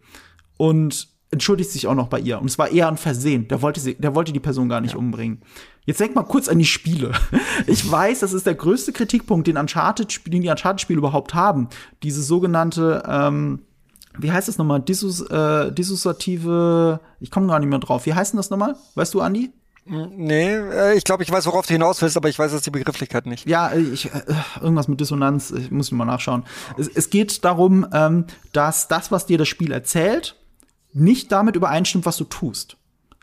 Und 0.56 1.08
entschuldigt 1.30 1.70
sich 1.70 1.86
auch 1.86 1.94
noch 1.94 2.08
bei 2.08 2.20
ihr. 2.20 2.40
Und 2.40 2.48
es 2.48 2.58
war 2.58 2.70
eher 2.70 2.88
ein 2.88 2.96
Versehen. 2.96 3.48
Der 3.48 3.62
wollte, 3.62 3.80
sie, 3.80 3.94
der 3.94 4.14
wollte 4.14 4.32
die 4.32 4.40
Person 4.40 4.68
gar 4.68 4.80
nicht 4.80 4.92
ja. 4.92 4.98
umbringen. 4.98 5.42
Jetzt 5.86 6.00
denk 6.00 6.14
mal 6.14 6.24
kurz 6.24 6.48
an 6.48 6.58
die 6.58 6.64
Spiele. 6.64 7.12
Ich 7.66 7.88
weiß, 7.88 8.20
das 8.20 8.32
ist 8.32 8.46
der 8.46 8.54
größte 8.54 8.92
Kritikpunkt, 8.92 9.46
den, 9.46 9.58
Uncharted, 9.58 10.26
den 10.26 10.40
die 10.40 10.48
Uncharted-Spiele 10.48 10.98
überhaupt 10.98 11.34
haben. 11.34 11.68
Diese 12.02 12.22
sogenannte, 12.22 13.02
ähm, 13.06 13.60
wie 14.18 14.32
heißt 14.32 14.48
das 14.48 14.56
nochmal? 14.56 14.80
Dissos, 14.80 15.20
äh, 15.20 15.70
dissoziative, 15.70 17.00
ich 17.20 17.30
komme 17.30 17.48
gar 17.48 17.58
nicht 17.58 17.68
mehr 17.68 17.78
drauf. 17.78 18.06
Wie 18.06 18.14
heißt 18.14 18.32
denn 18.32 18.38
das 18.38 18.48
nochmal? 18.48 18.76
Weißt 18.94 19.12
du, 19.12 19.20
Andi? 19.20 19.52
Nee, 19.90 20.55
äh, 20.55 20.96
ich 20.96 21.03
glaube, 21.03 21.24
ich 21.24 21.31
weiß, 21.31 21.46
worauf 21.46 21.66
du 21.66 21.72
hinaus 21.72 22.00
willst, 22.00 22.16
aber 22.16 22.29
ich 22.29 22.38
weiß 22.38 22.53
jetzt 22.53 22.64
die 22.64 22.70
Begrifflichkeit 22.70 23.26
nicht. 23.26 23.48
Ja, 23.48 23.72
ich, 23.74 24.07
äh, 24.07 24.22
irgendwas 24.61 24.87
mit 24.87 25.00
Dissonanz, 25.00 25.50
ich 25.50 25.70
muss 25.72 25.90
mal 25.90 26.05
nachschauen. 26.05 26.44
Es, 26.79 26.87
es 26.87 27.11
geht 27.11 27.44
darum, 27.44 27.87
ähm, 27.92 28.26
dass 28.53 28.87
das, 28.87 29.11
was 29.11 29.26
dir 29.26 29.37
das 29.37 29.48
Spiel 29.48 29.72
erzählt, 29.72 30.37
nicht 30.92 31.33
damit 31.33 31.57
übereinstimmt, 31.57 32.07
was 32.07 32.16
du 32.16 32.24
tust 32.24 32.76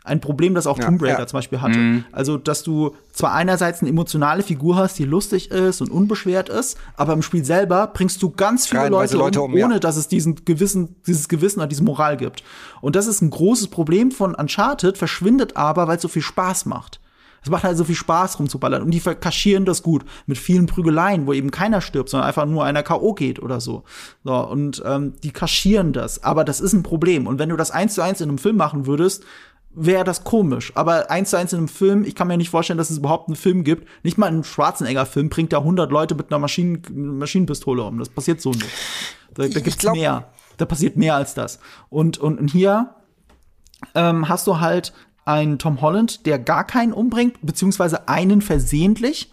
ein 0.08 0.20
Problem, 0.20 0.54
das 0.54 0.66
auch 0.66 0.78
ja, 0.78 0.84
Tomb 0.84 1.02
Raider 1.02 1.20
ja. 1.20 1.26
zum 1.26 1.38
Beispiel 1.38 1.60
hatte. 1.60 1.78
Mhm. 1.78 2.04
Also, 2.12 2.36
dass 2.36 2.62
du 2.62 2.94
zwar 3.12 3.32
einerseits 3.32 3.80
eine 3.80 3.90
emotionale 3.90 4.42
Figur 4.42 4.76
hast, 4.76 4.98
die 4.98 5.04
lustig 5.04 5.50
ist 5.50 5.80
und 5.80 5.90
unbeschwert 5.90 6.48
ist, 6.48 6.78
aber 6.96 7.12
im 7.12 7.22
Spiel 7.22 7.44
selber 7.44 7.86
bringst 7.88 8.22
du 8.22 8.30
ganz 8.30 8.66
viele 8.66 8.88
Leute, 8.88 9.16
Leute, 9.16 9.42
um, 9.42 9.52
ohne 9.52 9.74
ja. 9.74 9.80
dass 9.80 9.96
es 9.96 10.08
diesen 10.08 10.44
gewissen, 10.44 10.96
dieses 11.06 11.28
Gewissen 11.28 11.60
oder 11.60 11.68
diese 11.68 11.84
Moral 11.84 12.16
gibt. 12.16 12.42
Und 12.80 12.96
das 12.96 13.06
ist 13.06 13.22
ein 13.22 13.30
großes 13.30 13.68
Problem 13.68 14.10
von 14.10 14.34
Uncharted, 14.34 14.98
verschwindet 14.98 15.56
aber, 15.56 15.88
weil 15.88 15.96
es 15.96 16.02
so 16.02 16.08
viel 16.08 16.22
Spaß 16.22 16.66
macht. 16.66 17.00
Es 17.42 17.50
macht 17.50 17.64
halt 17.64 17.76
so 17.76 17.84
viel 17.84 17.94
Spaß 17.94 18.38
rumzuballern 18.38 18.82
und 18.82 18.90
die 18.90 19.00
kaschieren 19.00 19.64
das 19.64 19.82
gut 19.82 20.04
mit 20.26 20.38
vielen 20.38 20.66
Prügeleien, 20.66 21.26
wo 21.26 21.32
eben 21.32 21.50
keiner 21.50 21.80
stirbt, 21.80 22.08
sondern 22.08 22.28
einfach 22.28 22.46
nur 22.46 22.64
einer 22.64 22.82
K.O. 22.82 23.14
geht 23.14 23.40
oder 23.40 23.60
so. 23.60 23.84
So 24.24 24.34
und 24.34 24.82
ähm, 24.84 25.14
die 25.22 25.30
kaschieren 25.30 25.92
das, 25.92 26.22
aber 26.22 26.44
das 26.44 26.60
ist 26.60 26.72
ein 26.72 26.82
Problem. 26.82 27.26
Und 27.26 27.38
wenn 27.38 27.48
du 27.48 27.56
das 27.56 27.70
eins 27.70 27.94
zu 27.94 28.02
eins 28.02 28.20
in 28.20 28.28
einem 28.28 28.38
Film 28.38 28.56
machen 28.56 28.86
würdest, 28.86 29.24
wäre 29.78 30.04
das 30.04 30.24
komisch. 30.24 30.72
Aber 30.74 31.10
eins 31.10 31.30
zu 31.30 31.36
eins 31.36 31.52
in 31.52 31.58
einem 31.58 31.68
Film, 31.68 32.04
ich 32.04 32.14
kann 32.14 32.28
mir 32.28 32.36
nicht 32.36 32.50
vorstellen, 32.50 32.78
dass 32.78 32.90
es 32.90 32.98
überhaupt 32.98 33.28
einen 33.28 33.36
Film 33.36 33.64
gibt. 33.64 33.88
Nicht 34.02 34.18
mal 34.18 34.26
einen 34.26 34.44
Schwarzenegger-Film 34.44 35.28
bringt 35.28 35.52
da 35.52 35.58
100 35.58 35.90
Leute 35.90 36.14
mit 36.14 36.30
einer 36.30 36.38
Maschinen 36.38 36.82
Maschinenpistole 37.18 37.82
um. 37.82 37.98
Das 37.98 38.08
passiert 38.08 38.40
so 38.40 38.50
nicht. 38.50 38.68
Da, 39.34 39.46
da 39.46 39.60
gibt's 39.60 39.78
glaub, 39.78 39.94
mehr. 39.94 40.28
Da 40.56 40.64
passiert 40.64 40.96
mehr 40.96 41.14
als 41.14 41.34
das. 41.34 41.60
Und, 41.88 42.18
und, 42.18 42.38
und 42.40 42.50
hier 42.50 42.94
ähm, 43.94 44.28
hast 44.28 44.46
du 44.46 44.60
halt 44.60 44.92
einen 45.24 45.58
Tom 45.58 45.80
Holland, 45.80 46.26
der 46.26 46.38
gar 46.38 46.66
keinen 46.66 46.92
umbringt, 46.92 47.36
beziehungsweise 47.42 48.08
einen 48.08 48.42
versehentlich. 48.42 49.30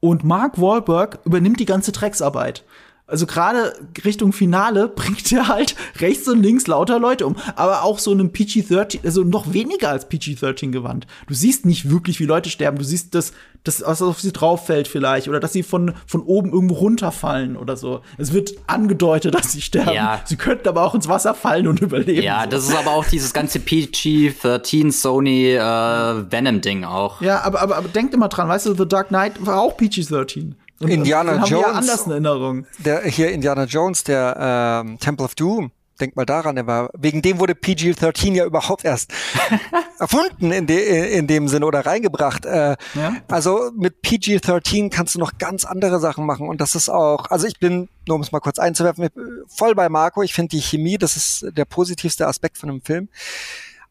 Und 0.00 0.24
Mark 0.24 0.60
Wahlberg 0.60 1.20
übernimmt 1.24 1.60
die 1.60 1.64
ganze 1.64 1.92
Drecksarbeit. 1.92 2.64
Also 3.08 3.24
gerade 3.24 3.72
Richtung 4.04 4.34
Finale 4.34 4.86
bringt 4.94 5.32
er 5.32 5.48
halt 5.48 5.74
rechts 5.98 6.28
und 6.28 6.42
links 6.42 6.66
lauter 6.66 7.00
Leute 7.00 7.26
um. 7.26 7.36
Aber 7.56 7.82
auch 7.82 7.98
so 7.98 8.12
einem 8.12 8.32
PG-13, 8.32 9.00
also 9.04 9.24
noch 9.24 9.52
weniger 9.54 9.88
als 9.88 10.08
PG-13 10.08 10.70
gewandt. 10.70 11.06
Du 11.26 11.32
siehst 11.32 11.64
nicht 11.64 11.90
wirklich, 11.90 12.20
wie 12.20 12.26
Leute 12.26 12.50
sterben. 12.50 12.76
Du 12.76 12.84
siehst, 12.84 13.14
dass, 13.14 13.32
dass 13.64 13.82
was 13.84 14.02
auf 14.02 14.20
sie 14.20 14.32
drauf 14.32 14.66
fällt 14.66 14.88
vielleicht. 14.88 15.26
Oder 15.26 15.40
dass 15.40 15.54
sie 15.54 15.62
von, 15.62 15.94
von 16.06 16.20
oben 16.20 16.52
irgendwo 16.52 16.74
runterfallen 16.74 17.56
oder 17.56 17.78
so. 17.78 18.02
Es 18.18 18.34
wird 18.34 18.52
angedeutet, 18.66 19.34
dass 19.38 19.52
sie 19.52 19.62
sterben. 19.62 19.94
Ja. 19.94 20.20
Sie 20.26 20.36
könnten 20.36 20.68
aber 20.68 20.84
auch 20.84 20.94
ins 20.94 21.08
Wasser 21.08 21.32
fallen 21.32 21.66
und 21.66 21.80
überleben. 21.80 22.22
Ja, 22.22 22.42
so. 22.44 22.50
das 22.50 22.68
ist 22.68 22.76
aber 22.76 22.90
auch 22.90 23.06
dieses 23.06 23.32
ganze 23.32 23.58
PG-13 23.58 24.92
Sony 24.92 25.54
äh, 25.54 25.60
Venom-Ding 25.60 26.84
auch. 26.84 27.22
Ja, 27.22 27.40
aber, 27.40 27.62
aber, 27.62 27.78
aber 27.78 27.88
denkt 27.88 28.12
immer 28.12 28.28
dran, 28.28 28.48
weißt 28.48 28.66
du, 28.66 28.74
The 28.74 28.86
Dark 28.86 29.08
Knight 29.08 29.34
war 29.46 29.62
auch 29.62 29.78
PG-13. 29.78 30.52
Und, 30.80 30.90
Indiana 30.90 31.44
Jones. 31.44 31.50
Ja 31.50 31.72
anders 31.72 32.06
in 32.06 32.12
Erinnerung. 32.12 32.66
Der, 32.78 33.02
hier 33.02 33.30
Indiana 33.30 33.64
Jones, 33.64 34.04
der 34.04 34.84
ähm, 34.84 34.98
Temple 34.98 35.24
of 35.24 35.34
Doom. 35.34 35.72
Denk 36.00 36.14
mal 36.14 36.24
daran, 36.24 36.54
der 36.54 36.68
war, 36.68 36.90
wegen 36.96 37.22
dem 37.22 37.40
wurde 37.40 37.54
PG-13 37.54 38.32
ja 38.34 38.44
überhaupt 38.44 38.84
erst 38.84 39.12
erfunden 39.98 40.52
in, 40.52 40.68
de, 40.68 41.18
in 41.18 41.26
dem 41.26 41.48
Sinne 41.48 41.66
oder 41.66 41.84
reingebracht. 41.84 42.46
Äh, 42.46 42.76
ja? 42.94 43.16
Also 43.26 43.72
mit 43.74 44.00
PG-13 44.02 44.90
kannst 44.90 45.16
du 45.16 45.18
noch 45.18 45.38
ganz 45.38 45.64
andere 45.64 45.98
Sachen 45.98 46.24
machen 46.24 46.48
und 46.48 46.60
das 46.60 46.76
ist 46.76 46.88
auch, 46.88 47.28
also 47.30 47.48
ich 47.48 47.58
bin, 47.58 47.88
nur 48.06 48.14
um 48.14 48.22
es 48.22 48.30
mal 48.30 48.38
kurz 48.38 48.60
einzuwerfen, 48.60 49.08
voll 49.48 49.74
bei 49.74 49.88
Marco. 49.88 50.22
Ich 50.22 50.34
finde 50.34 50.50
die 50.50 50.62
Chemie, 50.62 50.98
das 50.98 51.16
ist 51.16 51.46
der 51.50 51.64
positivste 51.64 52.28
Aspekt 52.28 52.58
von 52.58 52.70
einem 52.70 52.80
Film 52.80 53.08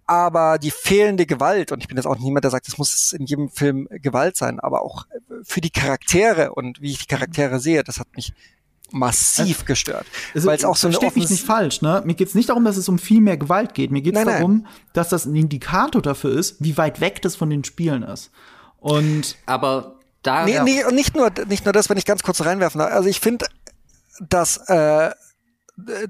aber 0.08 0.58
die 0.58 0.72
fehlende 0.72 1.26
Gewalt, 1.26 1.72
und 1.72 1.82
ich 1.82 1.88
bin 1.88 1.98
jetzt 1.98 2.08
auch 2.08 2.17
niemand, 2.17 2.46
der 2.46 2.52
sagt, 2.52 2.67
es 2.67 2.78
muss 2.78 3.13
in 3.13 3.26
jedem 3.26 3.50
Film 3.50 3.88
Gewalt 3.91 4.38
sein, 4.38 4.60
aber 4.60 4.82
auch 4.82 5.06
für 5.43 5.62
die 5.62 5.70
Charaktere 5.70 6.54
und 6.54 6.82
wie 6.82 6.91
ich 6.91 7.00
die 7.00 7.08
Charaktere 7.08 7.60
sehe, 7.60 7.84
das 7.84 8.00
hat 8.00 8.08
mich 8.15 8.34
massiv 8.91 9.65
gestört. 9.65 10.06
Also, 10.34 10.48
weil 10.48 10.58
es 10.58 10.65
auch 10.65 10.78
so 10.78 10.88
eine 10.88 10.98
mich 11.13 11.30
nicht 11.30 11.46
falsch, 11.46 11.82
ne? 11.82 12.02
Mir 12.06 12.13
geht's 12.13 12.36
nicht 12.36 12.48
darum, 12.48 12.63
dass 12.63 12.78
es 12.78 12.88
um 12.88 13.00
viel 13.00 13.20
mehr 13.20 13.38
Gewalt 13.38 13.74
geht. 13.74 13.91
Mir 13.91 14.02
geht's 14.02 14.15
nein, 14.15 14.28
darum, 14.28 14.54
nein. 14.63 14.67
dass 14.93 15.10
das 15.10 15.26
ein 15.26 15.36
Indikator 15.36 16.02
dafür 16.02 16.32
ist, 16.32 16.56
wie 16.60 16.78
weit 16.78 17.02
weg 17.02 17.22
das 17.22 17.36
von 17.36 17.50
den 17.50 17.65
Spielen 17.65 18.04
ist. 18.04 18.32
Und 18.80 19.36
aber 19.46 19.96
da 20.24 20.46
nee, 20.46 20.60
nee, 20.62 20.86
und 20.86 20.96
nicht 20.96 21.15
nur 21.15 21.32
nicht 21.48 21.65
nur 21.65 21.74
das, 21.74 21.89
wenn 21.89 21.98
ich 21.98 22.06
ganz 22.06 22.24
kurz 22.24 22.41
reinwerfen 22.41 22.80
darf. 22.80 22.93
Also 22.93 23.10
ich 23.10 23.20
finde, 23.20 23.46
dass 24.22 24.58
äh, 24.70 25.12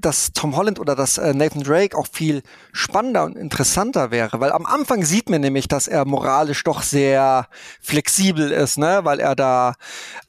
dass 0.00 0.32
Tom 0.32 0.56
Holland 0.56 0.80
oder 0.80 0.96
dass 0.96 1.18
äh, 1.18 1.34
Nathan 1.34 1.62
Drake 1.62 1.96
auch 1.96 2.06
viel 2.10 2.42
spannender 2.72 3.24
und 3.24 3.36
interessanter 3.36 4.10
wäre, 4.10 4.40
weil 4.40 4.50
am 4.50 4.64
Anfang 4.64 5.04
sieht 5.04 5.28
man 5.28 5.42
nämlich, 5.42 5.68
dass 5.68 5.88
er 5.88 6.06
moralisch 6.06 6.64
doch 6.64 6.82
sehr 6.82 7.48
flexibel 7.80 8.50
ist, 8.50 8.78
ne, 8.78 9.00
weil 9.02 9.20
er 9.20 9.36
da, 9.36 9.74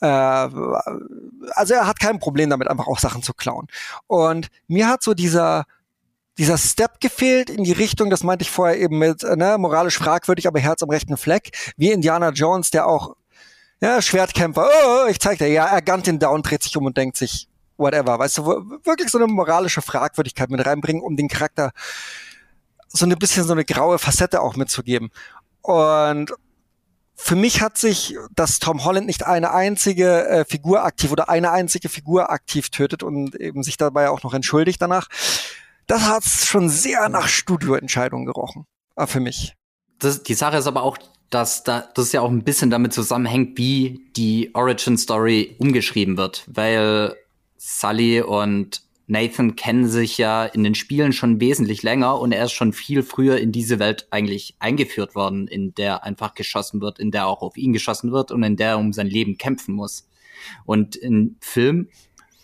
äh, 0.02 0.08
also 0.08 1.74
er 1.74 1.88
hat 1.88 2.00
kein 2.02 2.20
Problem 2.20 2.50
damit, 2.50 2.68
einfach 2.68 2.88
auch 2.88 3.00
Sachen 3.00 3.24
zu 3.24 3.34
klauen. 3.34 3.68
Und 4.08 4.48
mir 4.68 4.90
hat 4.90 5.04
so 5.04 5.14
dieser 5.14 5.66
dieser 6.38 6.58
Step 6.58 7.02
gefehlt 7.02 7.50
in 7.50 7.66
die 7.66 7.74
Richtung, 7.74 8.10
das 8.10 8.24
meinte 8.24 8.44
ich 8.44 8.50
vorher 8.50 8.80
eben 8.80 8.98
mit, 8.98 9.24
ne, 9.24 9.58
moralisch 9.58 9.98
fragwürdig, 9.98 10.48
aber 10.48 10.60
Herz 10.60 10.82
am 10.82 10.90
rechten 10.90 11.18
Fleck, 11.18 11.52
wie 11.76 11.92
Indiana 11.92 12.30
Jones, 12.30 12.72
der 12.72 12.88
auch 12.88 13.16
ja, 13.82 14.02
Schwertkämpfer, 14.02 14.66
oh, 14.66 15.08
ich 15.10 15.20
zeig 15.20 15.38
dir, 15.38 15.50
ja, 15.50 15.66
er 15.66 15.82
gunnt 15.82 16.08
den 16.08 16.18
down, 16.18 16.42
dreht 16.42 16.64
sich 16.64 16.76
um 16.78 16.86
und 16.86 16.96
denkt 16.96 17.18
sich, 17.18 17.49
whatever, 17.80 18.20
weißt 18.20 18.40
du, 18.40 18.46
wirklich 18.84 19.10
so 19.10 19.18
eine 19.18 19.28
moralische 19.28 19.82
Fragwürdigkeit 19.82 20.50
mit 20.50 20.66
reinbringen, 20.66 21.02
um 21.02 21.16
den 21.16 21.28
Charakter 21.28 21.72
so 22.88 23.06
ein 23.06 23.18
bisschen 23.18 23.46
so 23.46 23.54
eine 23.54 23.66
graue 23.66 24.00
Facette 24.00 24.42
auch 24.42 24.56
mitzugeben. 24.56 25.10
Und 25.62 26.34
für 27.16 27.36
mich 27.36 27.62
hat 27.62 27.78
sich, 27.78 28.16
dass 28.34 28.60
Tom 28.60 28.86
Holland 28.86 29.06
nicht 29.06 29.26
eine 29.26 29.52
einzige 29.52 30.28
äh, 30.28 30.46
Figur 30.46 30.84
aktiv 30.84 31.12
oder 31.12 31.30
eine 31.30 31.52
einzige 31.52 31.90
Figur 31.90 32.32
aktiv 32.32 32.70
tötet 32.70 33.04
und 33.04 33.36
eben 33.36 33.62
sich 33.62 33.78
dabei 33.78 34.10
auch 34.10 34.24
noch 34.24 34.34
entschuldigt 34.34 34.82
danach, 34.82 35.08
das 35.86 36.04
hat 36.04 36.24
schon 36.24 36.70
sehr 36.70 37.10
nach 37.10 37.28
Studioentscheidung 37.28 38.26
gerochen. 38.26 38.66
Äh, 38.96 39.06
für 39.06 39.20
mich. 39.20 39.56
Das, 40.00 40.24
die 40.24 40.34
Sache 40.34 40.58
ist 40.58 40.68
aber 40.68 40.84
auch, 40.84 40.98
dass 41.30 41.64
da, 41.64 41.90
das 41.94 42.12
ja 42.12 42.22
auch 42.22 42.30
ein 42.30 42.44
bisschen 42.44 42.70
damit 42.70 42.94
zusammenhängt, 42.94 43.58
wie 43.58 44.10
die 44.16 44.52
Origin 44.56 44.98
Story 44.98 45.56
umgeschrieben 45.60 46.18
wird, 46.18 46.46
weil 46.48 47.16
Sully 47.60 48.22
und 48.22 48.82
Nathan 49.08 49.56
kennen 49.56 49.88
sich 49.88 50.18
ja 50.18 50.46
in 50.46 50.64
den 50.64 50.76
Spielen 50.76 51.14
schon 51.14 51.42
wesentlich 51.42 51.84
länger 51.84 52.20
und 52.20 52.32
er 52.32 52.46
ist 52.46 52.54
schon 52.54 52.74
viel 52.74 53.04
früher 53.04 53.38
in 53.38 53.52
diese 53.52 53.80
Welt 53.80 54.08
eigentlich 54.12 54.56
eingeführt 54.60 55.16
worden, 55.16 55.48
in 55.48 55.74
der 55.74 56.04
einfach 56.04 56.36
geschossen 56.36 56.80
wird, 56.80 57.00
in 57.00 57.12
der 57.12 57.28
auch 57.28 57.42
auf 57.42 57.58
ihn 57.58 57.74
geschossen 57.74 58.12
wird 58.12 58.32
und 58.32 58.44
in 58.44 58.56
der 58.56 58.70
er 58.70 58.78
um 58.78 58.94
sein 58.94 59.08
Leben 59.08 59.38
kämpfen 59.38 59.74
muss. 59.74 60.08
Und 60.66 60.96
im 60.96 61.38
Film 61.42 61.90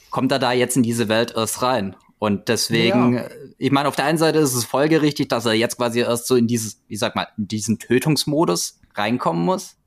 kommt 0.10 0.32
er 0.32 0.40
da 0.40 0.52
jetzt 0.54 0.76
in 0.76 0.84
diese 0.84 1.08
Welt 1.08 1.34
erst 1.36 1.62
rein. 1.62 1.96
Und 2.18 2.50
deswegen, 2.50 3.14
ja. 3.14 3.30
ich 3.60 3.72
meine, 3.72 3.88
auf 3.88 3.96
der 3.96 4.06
einen 4.06 4.18
Seite 4.18 4.40
ist 4.40 4.56
es 4.56 4.66
folgerichtig, 4.66 5.28
dass 5.28 5.46
er 5.46 5.54
jetzt 5.54 5.78
quasi 5.78 6.00
erst 6.00 6.26
so 6.26 6.36
in 6.36 6.48
dieses, 6.48 6.82
wie 6.88 6.96
sag 6.96 7.16
mal, 7.16 7.28
in 7.38 7.48
diesen 7.48 7.78
Tötungsmodus 7.78 8.80
reinkommen 8.96 9.46
muss. 9.46 9.78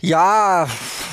Ja. 0.00 0.66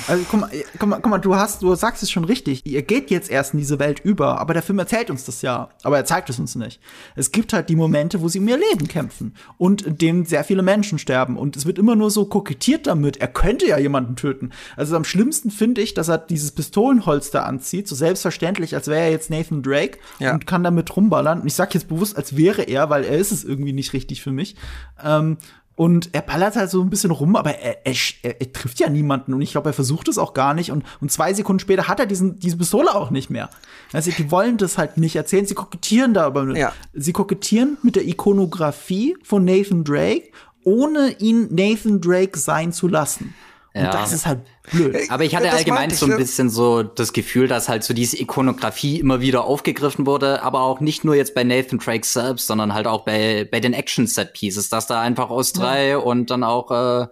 Also 0.06 0.24
guck 0.30 0.40
mal, 0.40 0.50
guck 0.78 0.88
mal, 0.88 1.00
guck 1.00 1.10
mal, 1.10 1.18
du 1.18 1.34
hast, 1.34 1.62
du 1.62 1.74
sagst 1.74 2.02
es 2.02 2.10
schon 2.10 2.24
richtig. 2.24 2.64
Ihr 2.64 2.82
geht 2.82 3.10
jetzt 3.10 3.30
erst 3.30 3.52
in 3.52 3.58
diese 3.58 3.78
Welt 3.78 4.00
über, 4.00 4.40
aber 4.40 4.54
der 4.54 4.62
Film 4.62 4.78
erzählt 4.78 5.10
uns 5.10 5.24
das 5.24 5.42
ja. 5.42 5.68
Aber 5.82 5.98
er 5.98 6.04
zeigt 6.04 6.30
es 6.30 6.38
uns 6.38 6.54
nicht. 6.54 6.80
Es 7.14 7.30
gibt 7.30 7.52
halt 7.52 7.68
die 7.68 7.76
Momente, 7.76 8.22
wo 8.22 8.28
sie 8.28 8.38
um 8.38 8.48
ihr 8.48 8.58
Leben 8.58 8.88
kämpfen 8.88 9.34
und 9.58 9.82
in 9.82 9.98
denen 9.98 10.24
sehr 10.24 10.44
viele 10.44 10.62
Menschen 10.62 10.98
sterben. 10.98 11.36
Und 11.36 11.56
es 11.56 11.66
wird 11.66 11.78
immer 11.78 11.96
nur 11.96 12.10
so 12.10 12.24
kokettiert 12.24 12.86
damit. 12.86 13.18
Er 13.18 13.28
könnte 13.28 13.66
ja 13.66 13.78
jemanden 13.78 14.16
töten. 14.16 14.50
Also 14.76 14.96
am 14.96 15.04
schlimmsten 15.04 15.50
finde 15.50 15.82
ich, 15.82 15.94
dass 15.94 16.08
er 16.08 16.18
dieses 16.18 16.52
Pistolenholster 16.52 17.44
anzieht, 17.44 17.88
so 17.88 17.94
selbstverständlich, 17.94 18.74
als 18.74 18.88
wäre 18.88 19.00
er 19.00 19.10
jetzt 19.10 19.30
Nathan 19.30 19.62
Drake 19.62 19.98
ja. 20.18 20.32
und 20.32 20.46
kann 20.46 20.64
damit 20.64 20.96
rumballern. 20.96 21.40
Und 21.40 21.46
ich 21.46 21.54
sag 21.54 21.74
jetzt 21.74 21.88
bewusst, 21.88 22.16
als 22.16 22.36
wäre 22.36 22.62
er, 22.62 22.88
weil 22.90 23.04
er 23.04 23.18
ist 23.18 23.32
es 23.32 23.44
irgendwie 23.44 23.72
nicht 23.72 23.92
richtig 23.92 24.22
für 24.22 24.32
mich. 24.32 24.56
Ähm, 25.04 25.36
und 25.78 26.08
er 26.12 26.22
ballert 26.22 26.56
halt 26.56 26.70
so 26.70 26.82
ein 26.82 26.90
bisschen 26.90 27.12
rum, 27.12 27.36
aber 27.36 27.56
er, 27.56 27.86
er, 27.86 27.94
er, 28.24 28.52
trifft 28.52 28.80
ja 28.80 28.90
niemanden. 28.90 29.32
Und 29.32 29.42
ich 29.42 29.52
glaube, 29.52 29.70
er 29.70 29.72
versucht 29.72 30.08
es 30.08 30.18
auch 30.18 30.34
gar 30.34 30.52
nicht. 30.52 30.72
Und, 30.72 30.82
und 31.00 31.12
zwei 31.12 31.32
Sekunden 31.32 31.60
später 31.60 31.86
hat 31.86 32.00
er 32.00 32.06
diesen, 32.06 32.40
diese 32.40 32.56
Pistole 32.56 32.92
auch 32.92 33.12
nicht 33.12 33.30
mehr. 33.30 33.48
Also 33.92 34.10
die 34.10 34.28
wollen 34.32 34.56
das 34.56 34.76
halt 34.76 34.96
nicht 34.96 35.14
erzählen. 35.14 35.46
Sie 35.46 35.54
kokettieren 35.54 36.14
da 36.14 36.26
aber. 36.26 36.56
Ja. 36.56 36.72
Sie 36.94 37.12
kokettieren 37.12 37.78
mit 37.84 37.94
der 37.94 38.08
Ikonografie 38.08 39.16
von 39.22 39.44
Nathan 39.44 39.84
Drake, 39.84 40.32
ohne 40.64 41.14
ihn 41.20 41.46
Nathan 41.54 42.00
Drake 42.00 42.36
sein 42.36 42.72
zu 42.72 42.88
lassen. 42.88 43.32
Und 43.74 43.82
ja. 43.82 43.90
das 43.92 44.12
ist 44.12 44.26
halt 44.26 44.40
blöd. 44.70 44.96
Aber 45.10 45.24
ich 45.24 45.36
hatte 45.36 45.46
das 45.46 45.56
allgemein 45.56 45.90
ich, 45.90 45.98
so 45.98 46.06
ein 46.06 46.16
bisschen 46.16 46.48
so 46.48 46.82
das 46.82 47.12
Gefühl, 47.12 47.48
dass 47.48 47.68
halt 47.68 47.84
so 47.84 47.92
diese 47.92 48.18
Ikonografie 48.18 48.98
immer 48.98 49.20
wieder 49.20 49.44
aufgegriffen 49.44 50.06
wurde, 50.06 50.42
aber 50.42 50.62
auch 50.62 50.80
nicht 50.80 51.04
nur 51.04 51.14
jetzt 51.14 51.34
bei 51.34 51.44
Nathan 51.44 51.78
Drake 51.78 52.06
selbst, 52.06 52.46
sondern 52.46 52.72
halt 52.72 52.86
auch 52.86 53.04
bei, 53.04 53.46
bei 53.50 53.60
den 53.60 53.74
Action-Set-Pieces, 53.74 54.70
dass 54.70 54.86
da 54.86 55.00
einfach 55.00 55.30
aus 55.30 55.52
drei 55.52 55.90
ja. 55.90 55.98
und 55.98 56.30
dann 56.30 56.44
auch 56.44 56.70
äh, 56.70 57.06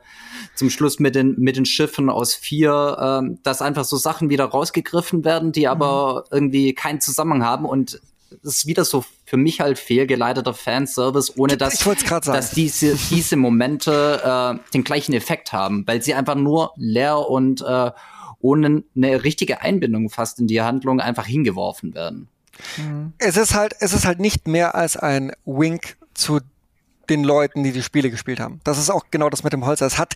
zum 0.54 0.70
Schluss 0.70 0.98
mit 0.98 1.14
den, 1.14 1.34
mit 1.38 1.56
den 1.56 1.66
Schiffen 1.66 2.08
aus 2.08 2.34
vier, 2.34 3.22
äh, 3.22 3.36
dass 3.42 3.60
einfach 3.60 3.84
so 3.84 3.96
Sachen 3.96 4.30
wieder 4.30 4.46
rausgegriffen 4.46 5.24
werden, 5.24 5.52
die 5.52 5.68
aber 5.68 6.24
mhm. 6.30 6.36
irgendwie 6.36 6.74
keinen 6.74 7.00
Zusammenhang 7.00 7.44
haben 7.44 7.66
und 7.66 8.00
ist 8.42 8.66
wieder 8.66 8.84
so 8.84 9.04
für 9.24 9.36
mich 9.36 9.60
halt 9.60 9.78
fehlgeleiteter 9.78 10.54
Fanservice, 10.54 11.32
ohne 11.36 11.56
dass, 11.56 11.78
dass 12.24 12.50
diese, 12.50 12.96
diese 13.10 13.36
Momente 13.36 14.20
äh, 14.24 14.72
den 14.72 14.84
gleichen 14.84 15.12
Effekt 15.12 15.52
haben, 15.52 15.86
weil 15.86 16.02
sie 16.02 16.14
einfach 16.14 16.34
nur 16.34 16.72
leer 16.76 17.18
und 17.18 17.62
äh, 17.62 17.90
ohne 18.40 18.84
eine 18.94 19.24
richtige 19.24 19.62
Einbindung 19.62 20.10
fast 20.10 20.38
in 20.38 20.46
die 20.46 20.62
Handlung 20.62 21.00
einfach 21.00 21.26
hingeworfen 21.26 21.94
werden. 21.94 22.28
Es 23.18 23.36
ist 23.36 23.54
halt, 23.54 23.74
es 23.80 23.92
ist 23.92 24.06
halt 24.06 24.18
nicht 24.18 24.48
mehr 24.48 24.74
als 24.74 24.96
ein 24.96 25.32
Wink 25.44 25.96
zu 26.14 26.40
den 27.08 27.22
Leuten, 27.22 27.62
die 27.62 27.72
die 27.72 27.82
Spiele 27.82 28.10
gespielt 28.10 28.40
haben. 28.40 28.60
Das 28.64 28.78
ist 28.78 28.90
auch 28.90 29.04
genau 29.10 29.30
das 29.30 29.44
mit 29.44 29.52
dem 29.52 29.64
Holzer. 29.64 29.86
Es 29.86 29.98
hat 29.98 30.14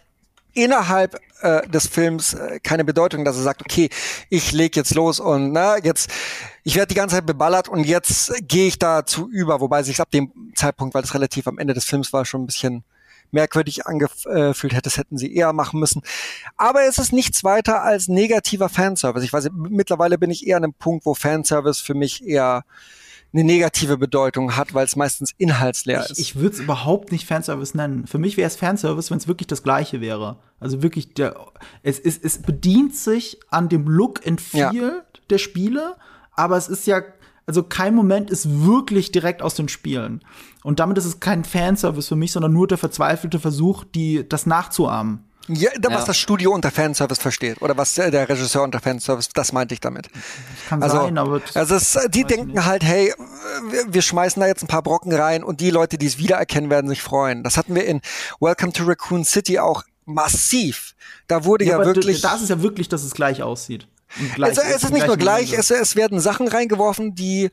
innerhalb 0.55 1.21
äh, 1.43 1.67
des 1.69 1.87
Films 1.87 2.35
äh, 2.35 2.61
keine 2.61 2.85
Bedeutung, 2.85 3.25
dass 3.25 3.37
er 3.37 3.43
sagt, 3.43 3.63
okay, 3.63 3.89
ich 4.29 4.53
leg 4.53 4.77
jetzt 4.77 4.95
los 4.95 5.21
und 5.21 5.53
na, 5.53 5.79
jetzt, 5.79 6.11
ich 6.65 6.77
werde 6.77 6.89
die 6.89 6.95
ganze 6.95 7.17
Zeit 7.17 7.27
beballert 7.27 7.69
und 7.69 7.85
jetzt 7.85 8.33
gehe 8.47 8.69
ich 8.69 8.79
dazu 8.79 9.29
über, 9.31 9.61
wobei 9.61 9.83
sich 9.83 10.01
ab 10.01 10.11
dem 10.11 10.33
Zeitpunkt, 10.55 10.95
weil 10.95 11.03
es 11.03 11.15
relativ 11.15 11.47
am 11.47 11.59
Ende 11.59 11.75
des 11.75 11.85
Films 11.85 12.13
war, 12.13 12.25
schon 12.25 12.43
ein 12.43 12.47
bisschen 12.47 12.85
merkwürdig 13.33 13.87
angefühlt 13.87 14.73
hätte, 14.73 14.83
das 14.83 14.97
hätten 14.97 15.17
sie 15.17 15.35
eher 15.35 15.53
machen 15.53 15.79
müssen. 15.79 16.03
Aber 16.57 16.83
es 16.83 16.99
ist 16.99 17.13
nichts 17.13 17.45
weiter 17.45 17.83
als 17.83 18.09
negativer 18.09 18.69
Fanservice. 18.69 19.25
Ich 19.25 19.33
weiß, 19.33 19.51
mittlerweile 19.53 20.19
bin 20.19 20.31
ich 20.31 20.47
eher 20.47 20.57
an 20.57 20.65
einem 20.65 20.75
Punkt, 20.75 21.07
wo 21.07 21.15
Fanservice 21.15 21.81
für 21.81 21.95
mich 21.95 22.27
eher 22.27 22.65
eine 23.33 23.45
negative 23.45 23.97
Bedeutung 23.97 24.57
hat, 24.57 24.75
weil 24.75 24.85
es 24.85 24.97
meistens 24.97 25.33
inhaltsleer 25.39 26.03
ich, 26.05 26.11
ist. 26.11 26.19
Ich 26.19 26.37
würde 26.37 26.57
es 26.57 26.61
überhaupt 26.61 27.13
nicht 27.13 27.27
Fanservice 27.27 27.77
nennen. 27.77 28.07
Für 28.07 28.19
mich 28.19 28.37
wäre 28.37 28.49
es 28.49 28.57
Fanservice, 28.57 29.11
wenn 29.11 29.19
es 29.19 29.29
wirklich 29.29 29.47
das 29.47 29.63
gleiche 29.63 30.01
wäre. 30.01 30.39
Also 30.59 30.83
wirklich 30.83 31.15
der 31.15 31.37
es, 31.83 31.99
es, 31.99 32.19
es 32.19 32.43
bedient 32.43 32.97
sich 32.97 33.39
an 33.51 33.69
dem 33.69 33.87
Look 33.87 34.27
and 34.27 34.41
Feel 34.41 34.73
ja. 34.75 35.05
der 35.31 35.39
Spiele, 35.39 35.97
aber 36.33 36.57
es 36.57 36.69
ist 36.69 36.87
ja 36.87 37.03
also 37.47 37.65
kein 37.65 37.97
Moment 37.97 38.31
ist 38.31 38.65
wirklich 38.65 39.11
direkt 39.11 39.43
aus 39.43 39.55
den 39.57 39.69
Spielen. 39.69 40.21
Und 40.63 40.79
damit 40.79 40.99
ist 40.99 41.05
es 41.05 41.19
kein 41.19 41.43
Fanservice 41.43 42.07
für 42.07 42.15
mich, 42.15 42.31
sondern 42.31 42.53
nur 42.53 42.69
der 42.69 42.79
verzweifelte 42.79 43.41
Versuch, 43.41 43.83
die 43.83 44.29
das 44.29 44.47
nachzuahmen. 44.47 45.25
Ja, 45.49 45.71
was 45.83 45.93
ja. 45.93 46.05
das 46.07 46.19
Studio 46.19 46.53
unter 46.53 46.71
Fanservice 46.71 47.21
versteht 47.21 47.61
oder 47.61 47.77
was 47.77 47.95
der 47.95 48.29
Regisseur 48.29 48.63
unter 48.63 48.81
Fanservice, 48.81 49.31
das 49.35 49.53
meinte 49.53 49.75
ich 49.75 49.81
damit. 49.81 50.09
Kann 50.69 50.83
also, 50.83 50.99
sein, 50.99 51.19
aber 51.19 51.41
also 51.55 51.75
es, 51.75 51.99
die 52.09 52.25
denken 52.25 52.53
nicht. 52.53 52.65
halt, 52.65 52.85
hey, 52.85 53.13
wir, 53.71 53.93
wir, 53.95 54.03
schmeißen 54.03 54.41
da 54.41 54.47
jetzt 54.47 54.63
ein 54.63 54.69
paar 54.69 54.83
Brocken 54.83 55.13
rein 55.13 55.43
und 55.43 55.61
die 55.61 55.71
Leute, 55.71 55.99
die 55.99 56.07
es 56.07 56.19
wiedererkennen, 56.19 56.71
werden 56.71 56.89
sich 56.89 57.03
freuen. 57.03 57.43
Das 57.43 57.57
hatten 57.57 57.75
wir 57.75 57.85
in 57.85 58.01
Welcome 58.39 58.73
to 58.73 58.85
Raccoon 58.85 59.25
City 59.25 59.59
auch 59.59 59.83
massiv. 60.05 60.95
Da 61.27 61.45
wurde 61.45 61.65
ja, 61.65 61.79
ja 61.79 61.85
wirklich. 61.85 62.21
Da 62.21 62.35
ist 62.35 62.43
es 62.43 62.49
ja 62.49 62.63
wirklich, 62.63 62.89
dass 62.89 63.03
es 63.03 63.13
gleich 63.13 63.43
aussieht. 63.43 63.89
Gleich, 64.35 64.53
es, 64.53 64.59
es 64.59 64.85
ist 64.85 64.93
nicht 64.93 65.07
nur 65.07 65.17
gleich, 65.17 65.53
es, 65.53 65.71
es 65.71 65.97
werden 65.97 66.21
Sachen 66.21 66.49
reingeworfen, 66.49 67.15
die 67.15 67.51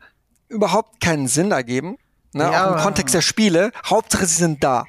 überhaupt 0.50 1.00
keinen 1.00 1.28
Sinn 1.28 1.52
ergeben. 1.52 1.98
Ne, 2.34 2.44
ja, 2.44 2.70
auch 2.70 2.78
im 2.78 2.84
Kontext 2.84 3.16
der 3.16 3.22
Spiele. 3.22 3.72
Hauptsache, 3.86 4.26
sie 4.26 4.36
sind 4.36 4.64
da. 4.64 4.86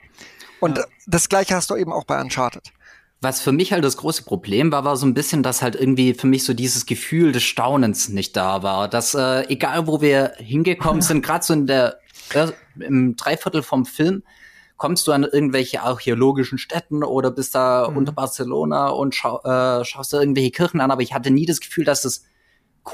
Und 0.60 0.78
ja. 0.78 0.84
das 1.06 1.28
gleiche 1.28 1.54
hast 1.54 1.70
du 1.70 1.76
eben 1.76 1.92
auch 1.92 2.04
bei 2.04 2.20
Uncharted. 2.20 2.72
Was 3.20 3.40
für 3.40 3.50
mich 3.50 3.72
halt 3.72 3.84
das 3.84 3.96
große 3.96 4.22
Problem 4.22 4.70
war, 4.70 4.84
war 4.84 4.96
so 4.96 5.04
ein 5.04 5.14
bisschen, 5.14 5.42
dass 5.42 5.60
halt 5.60 5.74
irgendwie 5.74 6.14
für 6.14 6.28
mich 6.28 6.44
so 6.44 6.54
dieses 6.54 6.86
Gefühl 6.86 7.32
des 7.32 7.42
Staunens 7.42 8.08
nicht 8.08 8.36
da 8.36 8.62
war. 8.62 8.88
Dass 8.88 9.14
äh, 9.14 9.42
egal 9.48 9.86
wo 9.88 10.00
wir 10.00 10.34
hingekommen 10.36 11.02
sind, 11.02 11.22
gerade 11.24 11.44
so 11.44 11.52
in 11.52 11.66
der 11.66 11.98
äh, 12.34 12.52
im 12.78 13.16
Dreiviertel 13.16 13.62
vom 13.62 13.86
Film, 13.86 14.22
kommst 14.76 15.06
du 15.08 15.12
an 15.12 15.24
irgendwelche 15.24 15.82
archäologischen 15.82 16.56
Städten 16.56 17.02
oder 17.02 17.30
bist 17.30 17.54
da 17.54 17.88
mhm. 17.90 17.96
unter 17.98 18.12
Barcelona 18.12 18.88
und 18.88 19.14
schau, 19.14 19.42
äh, 19.42 19.84
schaust 19.84 20.12
da 20.12 20.20
irgendwelche 20.20 20.52
Kirchen 20.52 20.80
an, 20.80 20.90
aber 20.90 21.02
ich 21.02 21.12
hatte 21.12 21.30
nie 21.30 21.46
das 21.46 21.60
Gefühl, 21.60 21.84
dass 21.84 22.04
es 22.04 22.24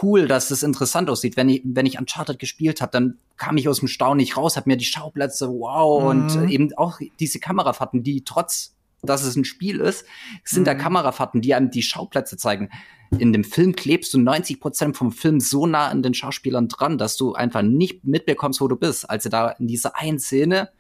cool, 0.03 0.27
dass 0.27 0.51
es 0.51 0.63
interessant 0.63 1.09
aussieht. 1.11 1.37
Wenn 1.37 1.49
ich, 1.49 1.63
wenn 1.65 1.87
ich 1.87 1.99
Uncharted 1.99 2.39
gespielt 2.39 2.81
habe, 2.81 2.91
dann 2.91 3.19
kam 3.37 3.57
ich 3.59 3.69
aus 3.69 3.81
dem 3.81 3.89
Staunen 3.89 4.17
nicht 4.17 4.37
raus, 4.37 4.57
hab 4.57 4.67
mir 4.67 4.77
die 4.77 4.85
Schauplätze, 4.85 5.49
wow, 5.49 6.03
mhm. 6.03 6.09
und 6.09 6.51
eben 6.51 6.73
auch 6.77 6.99
diese 7.21 7.39
Kamerafahrten, 7.39 8.03
die 8.03 8.25
trotz 8.25 8.75
dass 9.05 9.25
es 9.25 9.37
ein 9.37 9.45
Spiel 9.45 9.81
ist, 9.81 10.05
sind 10.45 10.63
mhm. 10.63 10.67
da 10.67 10.75
Kamerafahrten, 10.75 11.41
die 11.41 11.55
einem 11.55 11.71
die 11.71 11.83
Schauplätze 11.83 12.37
zeigen. 12.37 12.71
In 13.19 13.33
dem 13.33 13.45
Film 13.45 13.77
klebst 13.77 14.13
du 14.15 14.19
90 14.19 14.61
Prozent 14.61 14.97
vom 14.97 15.13
Film 15.13 15.41
so 15.41 15.67
nah 15.67 15.89
an 15.89 16.03
den 16.03 16.15
Schauspielern 16.15 16.69
dran, 16.69 16.99
dass 16.99 17.17
du 17.17 17.35
einfach 17.35 17.63
nicht 17.63 18.05
mitbekommst, 18.05 18.61
wo 18.61 18.69
du 18.69 18.77
bist. 18.77 19.09
Als 19.09 19.23
sie 19.23 19.31
da 19.31 19.51
in 19.51 19.69
dieser 19.69 19.97
einen 19.97 20.19
Szene 20.19 20.71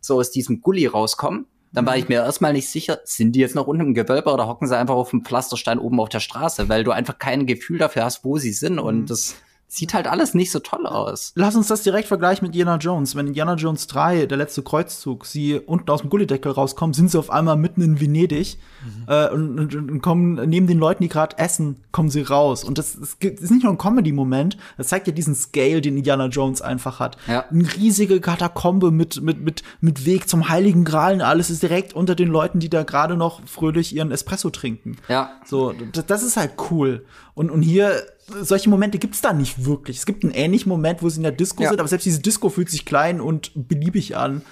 so 0.00 0.18
aus 0.18 0.30
diesem 0.30 0.60
Gully 0.60 0.86
rauskommen, 0.86 1.46
dann 1.72 1.86
war 1.86 1.96
ich 1.96 2.08
mir 2.08 2.22
erstmal 2.22 2.52
nicht 2.52 2.68
sicher, 2.68 3.00
sind 3.04 3.32
die 3.32 3.40
jetzt 3.40 3.56
noch 3.56 3.66
unten 3.66 3.82
im 3.82 3.94
Gewölbe 3.94 4.32
oder 4.32 4.46
hocken 4.46 4.68
sie 4.68 4.78
einfach 4.78 4.94
auf 4.94 5.10
dem 5.10 5.24
Pflasterstein 5.24 5.80
oben 5.80 5.98
auf 5.98 6.08
der 6.08 6.20
Straße, 6.20 6.68
weil 6.68 6.84
du 6.84 6.92
einfach 6.92 7.18
kein 7.18 7.46
Gefühl 7.46 7.78
dafür 7.78 8.04
hast, 8.04 8.24
wo 8.24 8.38
sie 8.38 8.52
sind. 8.52 8.78
Und 8.78 9.00
mhm. 9.02 9.06
das 9.06 9.34
sieht 9.74 9.92
halt 9.92 10.06
alles 10.06 10.34
nicht 10.34 10.52
so 10.52 10.60
toll 10.60 10.86
aus. 10.86 11.32
Lass 11.34 11.56
uns 11.56 11.66
das 11.66 11.82
direkt 11.82 12.06
vergleichen 12.06 12.46
mit 12.46 12.54
Indiana 12.54 12.76
Jones. 12.76 13.16
Wenn 13.16 13.26
Indiana 13.26 13.54
Jones 13.54 13.88
3, 13.88 14.26
der 14.26 14.38
letzte 14.38 14.62
Kreuzzug, 14.62 15.26
sie 15.26 15.58
unten 15.58 15.90
aus 15.90 16.02
dem 16.02 16.10
Gullideckel 16.10 16.52
rauskommen, 16.52 16.94
sind 16.94 17.10
sie 17.10 17.18
auf 17.18 17.30
einmal 17.30 17.56
mitten 17.56 17.82
in 17.82 18.00
Venedig 18.00 18.56
mhm. 18.84 19.04
äh, 19.08 19.28
und, 19.30 19.58
und, 19.58 19.74
und, 19.74 20.00
kommen 20.00 20.34
neben 20.48 20.68
den 20.68 20.78
Leuten, 20.78 21.02
die 21.02 21.08
gerade 21.08 21.38
essen, 21.38 21.82
kommen 21.90 22.08
sie 22.08 22.22
raus. 22.22 22.62
Und 22.62 22.78
das, 22.78 22.96
das 23.00 23.16
ist 23.20 23.50
nicht 23.50 23.64
nur 23.64 23.72
ein 23.72 23.78
Comedy-Moment, 23.78 24.56
das 24.76 24.88
zeigt 24.88 25.08
ja 25.08 25.12
diesen 25.12 25.34
Scale, 25.34 25.80
den 25.80 25.96
Indiana 25.96 26.26
Jones 26.26 26.62
einfach 26.62 27.00
hat. 27.00 27.16
Ja. 27.26 27.44
Eine 27.50 27.74
riesige 27.74 28.20
Katakombe 28.20 28.92
mit, 28.92 29.22
mit, 29.22 29.40
mit, 29.40 29.62
mit 29.80 30.06
Weg 30.06 30.28
zum 30.28 30.48
Heiligen 30.48 30.84
Gral 30.84 31.14
und 31.14 31.22
alles 31.22 31.50
ist 31.50 31.64
direkt 31.64 31.94
unter 31.94 32.14
den 32.14 32.28
Leuten, 32.28 32.60
die 32.60 32.70
da 32.70 32.84
gerade 32.84 33.16
noch 33.16 33.40
fröhlich 33.46 33.94
ihren 33.94 34.12
Espresso 34.12 34.50
trinken. 34.50 34.98
Ja. 35.08 35.32
So, 35.44 35.74
das, 35.92 36.06
das 36.06 36.22
ist 36.22 36.36
halt 36.36 36.52
cool. 36.70 37.04
Und, 37.34 37.50
und 37.50 37.62
hier 37.62 38.02
solche 38.40 38.70
Momente 38.70 38.98
gibt's 38.98 39.20
da 39.20 39.32
nicht 39.32 39.64
wirklich. 39.64 39.98
Es 39.98 40.06
gibt 40.06 40.24
einen 40.24 40.32
ähnlichen 40.32 40.68
Moment, 40.68 41.02
wo 41.02 41.08
sie 41.08 41.18
in 41.18 41.24
der 41.24 41.32
Disco 41.32 41.62
ja. 41.62 41.70
sind, 41.70 41.80
aber 41.80 41.88
selbst 41.88 42.04
diese 42.04 42.20
Disco 42.20 42.48
fühlt 42.48 42.70
sich 42.70 42.84
klein 42.84 43.20
und 43.20 43.50
beliebig 43.54 44.16
an. 44.16 44.42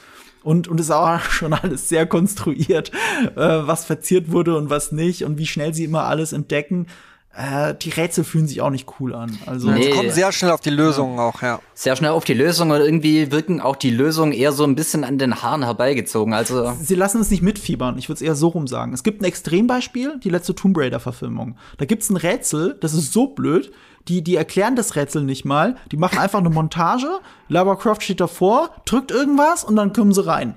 Und, 0.42 0.66
und 0.66 0.80
ist 0.80 0.90
auch 0.90 1.20
schon 1.30 1.52
alles 1.52 1.88
sehr 1.88 2.06
konstruiert, 2.06 2.90
äh, 3.36 3.36
was 3.36 3.84
verziert 3.84 4.32
wurde 4.32 4.56
und 4.56 4.70
was 4.70 4.90
nicht 4.90 5.24
und 5.24 5.38
wie 5.38 5.46
schnell 5.46 5.72
sie 5.72 5.84
immer 5.84 6.04
alles 6.04 6.32
entdecken. 6.32 6.88
Äh, 7.34 7.74
die 7.74 7.90
Rätsel 7.90 8.24
fühlen 8.24 8.46
sich 8.46 8.60
auch 8.60 8.70
nicht 8.70 8.88
cool 9.00 9.14
an. 9.14 9.38
Also 9.46 9.70
nee. 9.70 9.90
kommen 9.90 10.10
sehr 10.10 10.32
schnell 10.32 10.50
auf 10.50 10.60
die 10.60 10.70
Lösungen 10.70 11.16
ja. 11.16 11.22
auch, 11.22 11.40
ja. 11.42 11.60
Sehr 11.74 11.96
schnell 11.96 12.10
auf 12.10 12.24
die 12.24 12.34
Lösung 12.34 12.70
und 12.70 12.80
irgendwie 12.80 13.32
wirken 13.32 13.60
auch 13.60 13.76
die 13.76 13.90
Lösungen 13.90 14.32
eher 14.32 14.52
so 14.52 14.64
ein 14.64 14.74
bisschen 14.74 15.02
an 15.02 15.18
den 15.18 15.42
Haaren 15.42 15.64
herbeigezogen. 15.64 16.34
Also 16.34 16.72
sie 16.80 16.94
lassen 16.94 17.20
es 17.20 17.30
nicht 17.30 17.42
mitfiebern. 17.42 17.96
Ich 17.96 18.08
würde 18.08 18.16
es 18.16 18.22
eher 18.22 18.34
so 18.34 18.48
rum 18.48 18.66
sagen. 18.66 18.92
Es 18.92 19.02
gibt 19.02 19.22
ein 19.22 19.24
Extrembeispiel, 19.24 20.20
die 20.22 20.28
letzte 20.28 20.54
Tomb 20.54 20.76
Raider 20.76 21.00
Verfilmung. 21.00 21.56
Da 21.78 21.86
gibt's 21.86 22.10
ein 22.10 22.16
Rätsel, 22.16 22.76
das 22.80 22.92
ist 22.92 23.12
so 23.12 23.28
blöd. 23.28 23.72
Die, 24.08 24.22
die 24.22 24.34
erklären 24.34 24.76
das 24.76 24.96
Rätsel 24.96 25.22
nicht 25.22 25.44
mal. 25.44 25.76
Die 25.92 25.96
machen 25.96 26.18
einfach 26.18 26.40
eine 26.40 26.50
Montage. 26.50 27.06
Lara 27.48 27.76
Croft 27.76 28.02
steht 28.02 28.20
davor, 28.20 28.70
drückt 28.84 29.10
irgendwas 29.12 29.62
und 29.62 29.76
dann 29.76 29.92
kommen 29.92 30.12
sie 30.12 30.26
rein. 30.26 30.56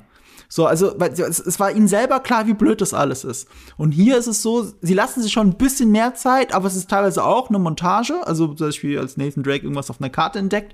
So, 0.56 0.66
also 0.68 0.98
es, 0.98 1.40
es 1.40 1.60
war 1.60 1.74
ihnen 1.74 1.90
selber 1.90 2.22
klar, 2.22 2.48
wie 2.48 2.54
blöd 2.54 2.80
das 2.80 2.94
alles 2.94 3.26
ist. 3.26 3.50
Und 3.76 3.92
hier 3.92 4.18
ist 4.18 4.28
es 4.28 4.42
so, 4.42 4.66
sie 4.80 4.94
lassen 4.94 5.22
sich 5.22 5.34
schon 5.34 5.50
ein 5.50 5.58
bisschen 5.58 5.92
mehr 5.92 6.14
Zeit, 6.16 6.54
aber 6.54 6.68
es 6.68 6.78
ist 6.78 6.90
teilweise 6.90 7.26
auch 7.26 7.50
eine 7.50 7.60
Montage. 7.60 8.26
Also 8.26 8.48
zum 8.54 8.68
Beispiel, 8.68 8.98
als 8.98 9.18
Nathan 9.18 9.44
Drake 9.44 9.64
irgendwas 9.64 9.90
auf 9.90 10.00
einer 10.00 10.10
Karte 10.10 10.40
entdeckt. 10.40 10.74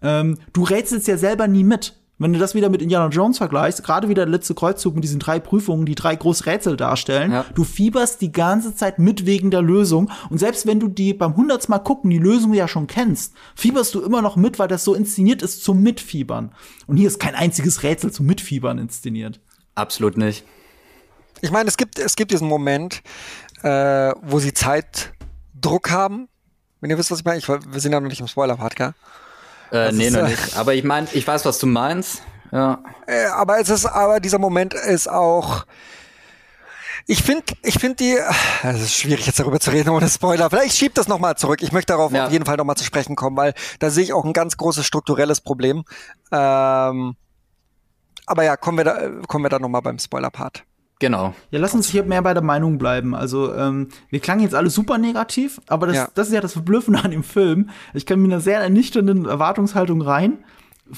Ähm, 0.00 0.38
du 0.54 0.64
rätselst 0.64 1.08
ja 1.08 1.18
selber 1.18 1.46
nie 1.46 1.62
mit. 1.62 1.94
Wenn 2.20 2.32
du 2.32 2.40
das 2.40 2.54
wieder 2.56 2.68
mit 2.68 2.82
Indiana 2.82 3.08
Jones 3.08 3.38
vergleichst, 3.38 3.84
gerade 3.84 4.08
wieder 4.08 4.24
der 4.24 4.32
letzte 4.32 4.54
Kreuzzug 4.54 4.96
mit 4.96 5.04
diesen 5.04 5.20
drei 5.20 5.38
Prüfungen, 5.38 5.86
die 5.86 5.94
drei 5.94 6.16
große 6.16 6.46
Rätsel 6.46 6.76
darstellen, 6.76 7.30
ja. 7.30 7.44
du 7.54 7.62
fieberst 7.62 8.20
die 8.20 8.32
ganze 8.32 8.74
Zeit 8.74 8.98
mit 8.98 9.24
wegen 9.24 9.52
der 9.52 9.62
Lösung. 9.62 10.10
Und 10.28 10.38
selbst 10.38 10.66
wenn 10.66 10.80
du 10.80 10.88
die 10.88 11.14
beim 11.14 11.36
hundertsten 11.36 11.72
Mal 11.72 11.78
gucken 11.78 12.10
die 12.10 12.18
Lösung 12.18 12.52
ja 12.54 12.66
schon 12.66 12.88
kennst, 12.88 13.34
fieberst 13.54 13.94
du 13.94 14.00
immer 14.00 14.20
noch 14.20 14.34
mit, 14.34 14.58
weil 14.58 14.66
das 14.66 14.82
so 14.82 14.94
inszeniert 14.94 15.42
ist 15.42 15.62
zum 15.62 15.80
Mitfiebern. 15.80 16.52
Und 16.88 16.96
hier 16.96 17.06
ist 17.06 17.20
kein 17.20 17.36
einziges 17.36 17.84
Rätsel 17.84 18.10
zum 18.10 18.26
Mitfiebern 18.26 18.78
inszeniert. 18.78 19.40
Absolut 19.76 20.16
nicht. 20.16 20.44
Ich 21.40 21.52
meine, 21.52 21.68
es 21.68 21.76
gibt, 21.76 22.00
es 22.00 22.16
gibt 22.16 22.32
diesen 22.32 22.48
Moment, 22.48 23.00
äh, 23.62 24.12
wo 24.22 24.40
sie 24.40 24.52
Zeitdruck 24.52 25.90
haben. 25.90 26.28
Wenn 26.80 26.90
ihr 26.90 26.98
wisst, 26.98 27.12
was 27.12 27.20
ich 27.20 27.24
meine, 27.24 27.38
ich, 27.38 27.48
wir 27.48 27.80
sind 27.80 27.92
ja 27.92 28.00
noch 28.00 28.08
nicht 28.08 28.20
im 28.20 28.26
Spoiler-Part, 28.26 28.74
gell? 28.74 28.94
Äh, 29.72 29.92
nee, 29.92 30.06
ist, 30.06 30.14
noch 30.14 30.20
äh, 30.26 30.30
nicht. 30.30 30.56
Aber 30.56 30.74
ich 30.74 30.84
meine, 30.84 31.08
ich 31.12 31.26
weiß, 31.26 31.44
was 31.44 31.58
du 31.58 31.66
meinst. 31.66 32.22
Ja. 32.52 32.82
Äh, 33.06 33.26
aber 33.26 33.60
es 33.60 33.68
ist, 33.68 33.86
aber 33.86 34.20
dieser 34.20 34.38
Moment 34.38 34.74
ist 34.74 35.08
auch. 35.08 35.66
Ich 37.10 37.22
finde, 37.22 37.44
ich 37.62 37.78
finde 37.78 37.96
die, 37.96 38.18
es 38.62 38.82
ist 38.82 38.94
schwierig 38.94 39.26
jetzt 39.26 39.40
darüber 39.40 39.58
zu 39.60 39.70
reden 39.70 39.88
ohne 39.88 40.08
Spoiler. 40.08 40.50
Vielleicht 40.50 40.76
schiebt 40.76 40.98
das 40.98 41.08
nochmal 41.08 41.36
zurück. 41.36 41.62
Ich 41.62 41.72
möchte 41.72 41.94
darauf 41.94 42.12
ja. 42.12 42.26
auf 42.26 42.32
jeden 42.32 42.44
Fall 42.44 42.56
nochmal 42.56 42.76
zu 42.76 42.84
sprechen 42.84 43.16
kommen, 43.16 43.34
weil 43.36 43.54
da 43.78 43.88
sehe 43.88 44.04
ich 44.04 44.12
auch 44.12 44.26
ein 44.26 44.34
ganz 44.34 44.58
großes 44.58 44.84
strukturelles 44.84 45.40
Problem. 45.40 45.84
Ähm, 46.30 47.16
aber 48.26 48.44
ja, 48.44 48.58
kommen 48.58 48.76
wir 48.76 48.84
da, 48.84 49.08
kommen 49.26 49.44
wir 49.44 49.48
da 49.48 49.58
nochmal 49.58 49.80
beim 49.80 49.98
Spoiler-Part. 49.98 50.64
Genau. 51.00 51.34
Ja, 51.50 51.60
lass 51.60 51.74
uns 51.74 51.88
hier 51.88 52.02
mehr 52.02 52.22
bei 52.22 52.34
der 52.34 52.42
Meinung 52.42 52.78
bleiben. 52.78 53.14
Also, 53.14 53.54
ähm, 53.54 53.88
wir 54.10 54.18
klangen 54.20 54.42
jetzt 54.42 54.54
alle 54.54 54.68
super 54.68 54.98
negativ, 54.98 55.60
aber 55.68 55.86
das, 55.86 55.96
ja. 55.96 56.08
das 56.14 56.28
ist 56.28 56.34
ja 56.34 56.40
das 56.40 56.54
Verblüffende 56.54 57.04
an 57.04 57.12
dem 57.12 57.22
Film. 57.22 57.70
Ich 57.94 58.04
kann 58.04 58.20
mit 58.20 58.32
einer 58.32 58.40
sehr 58.40 58.60
ernüchternden 58.60 59.26
Erwartungshaltung 59.26 60.02
rein. 60.02 60.38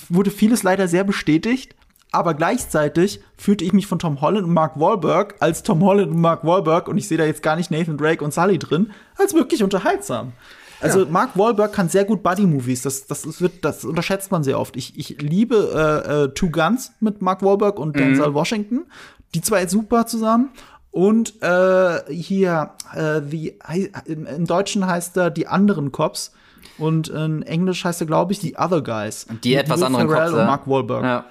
Wurde 0.08 0.30
vieles 0.30 0.62
leider 0.62 0.88
sehr 0.88 1.04
bestätigt, 1.04 1.74
aber 2.12 2.34
gleichzeitig 2.34 3.20
fühlte 3.36 3.64
ich 3.64 3.72
mich 3.72 3.86
von 3.86 3.98
Tom 3.98 4.20
Holland 4.20 4.46
und 4.46 4.54
Mark 4.54 4.80
Wahlberg 4.80 5.34
als 5.40 5.62
Tom 5.62 5.82
Holland 5.82 6.12
und 6.12 6.20
Mark 6.20 6.44
Wahlberg, 6.44 6.88
und 6.88 6.96
ich 6.96 7.06
sehe 7.06 7.18
da 7.18 7.24
jetzt 7.24 7.42
gar 7.42 7.56
nicht 7.56 7.70
Nathan 7.70 7.98
Drake 7.98 8.24
und 8.24 8.32
Sully 8.32 8.58
drin, 8.58 8.92
als 9.16 9.34
wirklich 9.34 9.62
unterhaltsam. 9.62 10.32
Also 10.80 11.00
ja. 11.00 11.06
Mark 11.10 11.36
Wahlberg 11.36 11.72
kann 11.72 11.88
sehr 11.88 12.04
gut 12.04 12.22
Buddy-Movies. 12.22 12.82
Das, 12.82 13.06
das, 13.06 13.40
wird, 13.40 13.64
das 13.64 13.84
unterschätzt 13.84 14.30
man 14.30 14.42
sehr 14.42 14.58
oft. 14.58 14.76
Ich, 14.76 14.98
ich 14.98 15.20
liebe 15.20 16.02
äh, 16.06 16.24
äh, 16.24 16.28
Two 16.34 16.50
Guns 16.50 16.92
mit 17.00 17.20
Mark 17.20 17.42
Wahlberg 17.42 17.78
und 17.78 17.94
mhm. 17.94 18.00
Denzel 18.00 18.32
Washington. 18.32 18.86
Die 19.34 19.40
zwei 19.40 19.66
super 19.66 20.06
zusammen. 20.06 20.50
Und 20.90 21.40
äh, 21.42 22.12
hier, 22.12 22.70
äh, 22.94 23.20
wie, 23.24 23.58
im, 24.06 24.26
im 24.26 24.46
Deutschen 24.46 24.86
heißt 24.86 25.16
er 25.16 25.30
die 25.30 25.46
anderen 25.46 25.92
Cops. 25.92 26.32
Und 26.78 27.08
in 27.08 27.42
Englisch 27.42 27.84
heißt 27.84 28.00
er, 28.00 28.06
glaube 28.06 28.32
ich, 28.32 28.40
die 28.40 28.56
Other 28.56 28.82
Guys. 28.82 29.26
Die 29.44 29.54
etwas 29.54 29.82
anderen 29.82 30.08
Cops. 30.08 30.32
Und 30.32 30.46
Mark 30.46 30.66
Wahlberg. 30.66 31.04
Ja. 31.04 31.24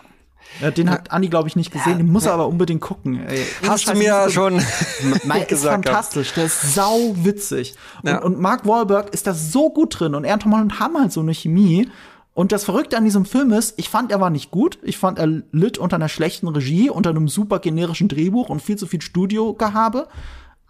Ja, 0.62 0.72
den 0.72 0.90
hat 0.90 1.12
Andi, 1.12 1.28
glaube 1.30 1.48
ich, 1.48 1.56
nicht 1.56 1.72
gesehen. 1.72 1.98
Den 1.98 2.12
muss 2.12 2.26
er 2.26 2.34
aber 2.34 2.48
unbedingt 2.48 2.82
gucken. 2.82 3.26
Ey, 3.28 3.46
Hast 3.68 3.88
du 3.88 3.94
mir 3.94 4.30
schon 4.30 4.62
mein, 5.24 5.44
ist 5.44 5.64
fantastisch. 5.64 6.34
Der 6.34 6.46
ist 6.46 6.74
sau 6.74 7.14
witzig. 7.16 7.76
Und, 8.02 8.10
ja. 8.10 8.22
und 8.22 8.40
Mark 8.40 8.66
Wahlberg 8.66 9.14
ist 9.14 9.28
da 9.28 9.34
so 9.34 9.70
gut 9.70 10.00
drin. 10.00 10.16
Und 10.16 10.26
er 10.26 10.34
und 10.34 10.42
Tom 10.42 10.54
Holland 10.54 10.80
haben 10.80 10.98
halt 10.98 11.12
so 11.12 11.22
eine 11.22 11.34
Chemie. 11.34 11.90
Und 12.34 12.52
das 12.52 12.64
Verrückte 12.64 12.98
an 12.98 13.04
diesem 13.04 13.26
Film 13.26 13.52
ist, 13.52 13.78
ich 13.78 13.90
fand, 13.90 14.12
er 14.12 14.22
war 14.22 14.30
nicht 14.30 14.52
gut. 14.52 14.80
Ich 14.84 14.98
fand, 14.98 15.20
er 15.20 15.28
litt 15.28 15.78
unter 15.78 15.98
einer 15.98 16.10
schlechten 16.10 16.48
Regie, 16.48 16.90
unter 16.90 17.10
einem 17.10 17.28
super 17.28 17.60
generischen 17.60 18.08
Drehbuch 18.08 18.50
und 18.50 18.62
viel 18.62 18.78
zu 18.78 18.88
viel 18.88 19.02
Studiogehabe. 19.02 20.08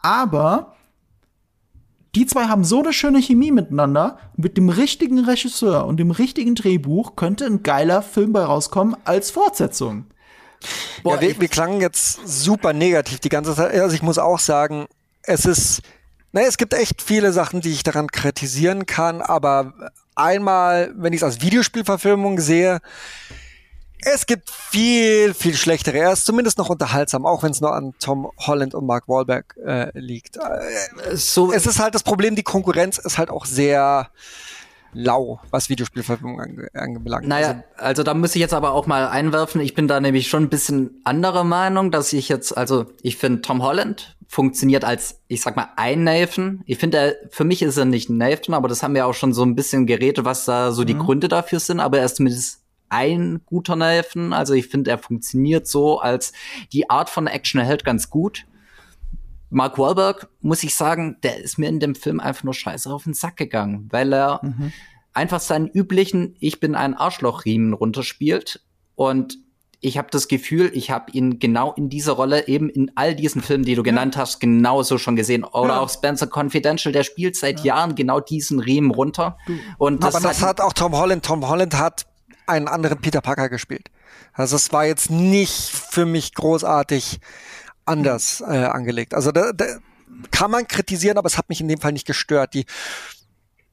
Aber 0.02 0.76
die 2.16 2.26
zwei 2.26 2.46
haben 2.46 2.64
so 2.64 2.80
eine 2.80 2.94
schöne 2.94 3.22
Chemie 3.22 3.52
miteinander. 3.52 4.18
Mit 4.36 4.58
dem 4.58 4.70
richtigen 4.70 5.20
Regisseur 5.20 5.86
und 5.86 5.98
dem 5.98 6.12
richtigen 6.12 6.56
Drehbuch 6.56 7.16
könnte 7.16 7.46
ein 7.46 7.62
geiler 7.62 8.02
Film 8.02 8.34
bei 8.34 8.44
rauskommen 8.44 8.96
als 9.04 9.30
Fortsetzung. 9.30 10.06
Boah, 11.04 11.16
ja, 11.16 11.22
wir, 11.22 11.42
wir 11.42 11.48
klangen 11.48 11.82
jetzt 11.82 12.28
super 12.28 12.74
negativ 12.74 13.20
die 13.20 13.30
ganze 13.30 13.56
Zeit. 13.56 13.80
Also 13.80 13.96
ich 13.96 14.02
muss 14.02 14.18
auch 14.18 14.40
sagen, 14.40 14.88
es 15.22 15.46
ist, 15.46 15.82
naja, 16.32 16.48
es 16.48 16.58
gibt 16.58 16.74
echt 16.74 17.02
viele 17.02 17.32
Sachen, 17.32 17.62
die 17.62 17.72
ich 17.72 17.84
daran 17.84 18.08
kritisieren 18.08 18.86
kann, 18.86 19.22
aber 19.22 19.74
einmal, 20.20 20.94
wenn 20.96 21.14
ich 21.14 21.20
es 21.20 21.24
als 21.24 21.42
Videospielverfilmung 21.42 22.40
sehe, 22.40 22.80
es 24.02 24.26
gibt 24.26 24.50
viel, 24.50 25.34
viel 25.34 25.56
schlechtere. 25.56 25.98
Er 25.98 26.14
ist 26.14 26.26
zumindest 26.26 26.58
noch 26.58 26.70
unterhaltsam, 26.70 27.26
auch 27.26 27.44
wenn 27.44 27.52
es 27.52 27.60
nur 27.60 27.74
an 27.74 27.94
Tom 28.00 28.32
Holland 28.38 28.74
und 28.74 28.86
Mark 28.86 29.08
Wahlberg 29.08 29.56
äh, 29.66 29.98
liegt. 29.98 30.38
Äh, 30.38 31.16
so, 31.16 31.52
es 31.52 31.66
ist 31.66 31.80
halt 31.80 31.96
das 31.96 32.04
Problem, 32.04 32.36
die 32.36 32.44
Konkurrenz 32.44 32.98
ist 32.98 33.18
halt 33.18 33.30
auch 33.30 33.46
sehr 33.46 34.10
lau, 34.94 35.40
was 35.52 35.70
Videospielverfilmung 35.70 36.40
ange 36.40 36.68
anbelangt. 36.74 37.28
Naja, 37.28 37.64
also, 37.76 37.84
also 37.84 38.04
da 38.04 38.14
muss 38.14 38.36
ich 38.36 38.42
jetzt 38.42 38.54
aber 38.54 38.72
auch 38.72 38.88
mal 38.88 39.08
einwerfen. 39.08 39.62
Ich 39.62 39.76
bin 39.76 39.88
da 39.88 40.00
nämlich 40.00 40.30
schon 40.30 40.44
ein 40.44 40.50
bisschen 40.50 41.02
anderer 41.04 41.44
Meinung, 41.44 41.92
dass 41.92 42.14
ich 42.14 42.30
jetzt, 42.30 42.58
also 42.58 42.86
ich 43.02 43.18
finde 43.18 43.42
Tom 43.42 43.62
Holland 43.62 44.16
funktioniert 44.32 44.86
als, 44.86 45.22
ich 45.28 45.42
sag 45.42 45.56
mal, 45.56 45.70
ein 45.76 46.04
Nathan. 46.04 46.62
Ich 46.68 46.78
finde, 46.78 47.18
für 47.32 47.44
mich 47.44 47.64
ist 47.64 47.78
er 47.78 47.86
nicht 47.86 48.10
ein 48.10 48.18
Nathan, 48.18 48.54
aber 48.54 48.68
das 48.68 48.84
haben 48.84 48.94
wir 48.94 49.08
auch 49.08 49.16
schon 49.16 49.34
so 49.34 49.44
ein 49.44 49.56
bisschen 49.56 49.88
geredet, 49.88 50.24
was 50.24 50.46
da 50.46 50.72
so 50.72 50.84
die 50.84 50.94
mhm. 50.94 51.00
Gründe 51.00 51.28
dafür 51.28 51.60
sind. 51.60 51.80
Aber 51.80 51.98
er 51.98 52.06
ist 52.06 52.18
zumindest 52.18 52.62
ein 52.90 53.42
guter 53.48 53.76
Nathan. 53.76 54.32
Also 54.32 54.54
ich 54.54 54.68
finde, 54.68 54.92
er 54.92 55.00
funktioniert 55.00 55.68
so 55.68 56.00
als 56.00 56.32
die 56.72 56.92
Art 56.92 57.10
von 57.10 57.26
Action 57.26 57.60
erhält 57.60 57.84
ganz 57.84 58.12
gut. 58.12 58.46
Mark 59.50 59.80
Wahlberg, 59.80 60.30
muss 60.42 60.62
ich 60.62 60.76
sagen, 60.76 61.18
der 61.24 61.42
ist 61.42 61.58
mir 61.58 61.68
in 61.68 61.80
dem 61.80 61.96
Film 61.96 62.20
einfach 62.20 62.44
nur 62.44 62.54
scheiße 62.54 62.94
auf 62.94 63.06
den 63.06 63.16
Sack 63.16 63.36
gegangen, 63.36 63.88
weil 63.90 64.14
er 64.14 64.42
mhm. 64.44 64.72
einfach 65.12 65.40
seinen 65.40 65.68
üblichen 65.68 66.36
Ich 66.40 66.60
bin 66.60 66.76
ein 66.76 66.94
Arschloch-Riemen 66.94 67.74
runterspielt. 67.74 68.62
Und 68.94 69.40
ich 69.82 69.98
habe 69.98 70.10
das 70.12 70.28
Gefühl, 70.28 70.72
ich 70.74 70.92
habe 70.92 71.12
ihn 71.12 71.40
genau 71.40 71.74
in 71.74 71.90
dieser 71.90 72.14
Rolle 72.14 72.48
eben 72.48 72.70
in 72.70 72.92
all 72.96 73.16
diesen 73.16 73.42
Filmen, 73.42 73.64
die 73.64 73.76
du 73.76 73.84
genannt 73.84 74.16
ja. 74.16 74.22
hast, 74.22 74.40
genauso 74.40 74.98
schon 74.98 75.16
gesehen. 75.16 75.46
Oder 75.46 75.70
ja. 75.70 75.80
auch 75.80 75.90
Spencer 75.90 76.28
Confidential, 76.28 76.92
der 76.92 77.04
spielt 77.04 77.38
seit 77.38 77.60
ja. 77.60 77.76
Jahren 77.76 77.96
genau 77.96 78.20
diesen 78.20 78.60
Riemen 78.60 78.92
runter. 78.92 79.38
Du. 79.48 79.58
Und 79.78 80.04
das 80.04 80.16
Aber 80.16 80.28
das 80.28 80.42
hat, 80.42 80.50
hat 80.50 80.62
auch 80.62 80.74
Tom 80.74 80.98
Holland. 80.98 81.26
Tom 81.26 81.48
Holland 81.48 81.78
hat 81.78 82.06
einen 82.46 82.68
anderen 82.68 83.00
Peter 83.00 83.22
Parker 83.22 83.48
gespielt. 83.48 83.90
Also 84.34 84.58
es 84.58 84.74
war 84.74 84.86
jetzt 84.86 85.10
nicht 85.10 85.70
für 85.70 86.06
mich 86.06 86.34
großartig 86.34 87.20
anders 87.86 88.42
äh, 88.42 88.66
angelegt. 88.66 89.14
Also 89.14 89.32
da, 89.32 89.54
da 89.54 89.66
kann 90.32 90.52
man 90.52 90.68
kritisieren, 90.68 91.18
aber 91.18 91.28
es 91.28 91.38
hat 91.38 91.48
mich 91.50 91.62
in 91.62 91.68
dem 91.68 91.80
Fall 91.80 91.94
nicht 91.94 92.08
gestört. 92.08 92.54
Die, 92.54 92.66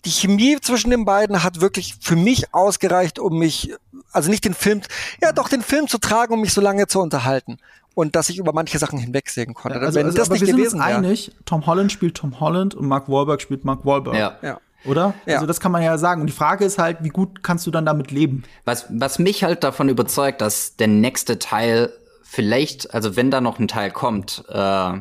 die 0.07 0.12
Chemie 0.12 0.57
zwischen 0.61 0.90
den 0.90 1.04
beiden 1.04 1.42
hat 1.42 1.61
wirklich 1.61 1.96
für 2.00 2.16
mich 2.16 2.54
ausgereicht, 2.54 3.18
um 3.18 3.38
mich, 3.38 3.74
also 4.12 4.30
nicht 4.30 4.44
den 4.44 4.54
Film, 4.54 4.80
ja 5.20 5.32
doch 5.32 5.48
den 5.48 5.62
Film 5.62 5.88
zu 5.88 5.98
tragen, 5.98 6.32
um 6.32 6.40
mich 6.40 6.54
so 6.54 6.61
lange 6.61 6.86
zu 6.86 7.00
unterhalten. 7.00 7.59
Und 7.94 8.14
dass 8.14 8.28
ich 8.28 8.38
über 8.38 8.52
manche 8.52 8.78
Sachen 8.78 8.98
hinwegsehen 8.98 9.54
konnte. 9.54 9.78
Ja, 9.78 9.84
also, 9.84 9.98
Wenn 9.98 10.07
also, 10.07 10.18
das 10.18 10.28
nicht 10.28 10.42
wir 10.42 10.52
gewesen 10.52 10.70
sind 10.70 10.80
uns 10.80 10.88
einig, 10.88 11.32
Tom 11.44 11.66
Holland 11.66 11.90
spielt 11.90 12.14
Tom 12.14 12.38
Holland 12.40 12.74
und 12.74 12.86
Mark 12.86 13.09
Wahlberg 13.09 13.40
spielt 13.40 13.64
Mark 13.64 13.84
Wahlberg. 13.84 14.16
Ja. 14.16 14.36
ja. 14.42 14.61
Oder? 14.84 15.14
Ja. 15.24 15.36
Also 15.36 15.46
das 15.46 15.61
kann 15.61 15.72
man 15.72 15.82
ja 15.82 15.98
sagen. 15.98 16.20
Und 16.20 16.28
die 16.28 16.32
Frage 16.32 16.64
ist 16.64 16.78
halt, 16.78 16.98
wie 17.00 17.09
gut 17.09 17.42
kannst 17.42 17.66
du 17.66 17.70
dann 17.70 17.84
damit 17.84 18.11
leben? 18.11 18.44
Was, 18.64 18.86
was 18.90 19.18
mich 19.18 19.42
halt 19.42 19.64
davon 19.64 19.88
überzeugt, 19.88 20.40
dass 20.40 20.76
der 20.76 20.88
nächste 20.88 21.38
Teil 21.38 21.90
vielleicht, 22.28 22.92
also 22.92 23.14
wenn 23.14 23.30
da 23.30 23.40
noch 23.40 23.58
ein 23.58 23.68
Teil 23.68 23.90
kommt, 23.90 24.44
äh, 24.48 24.92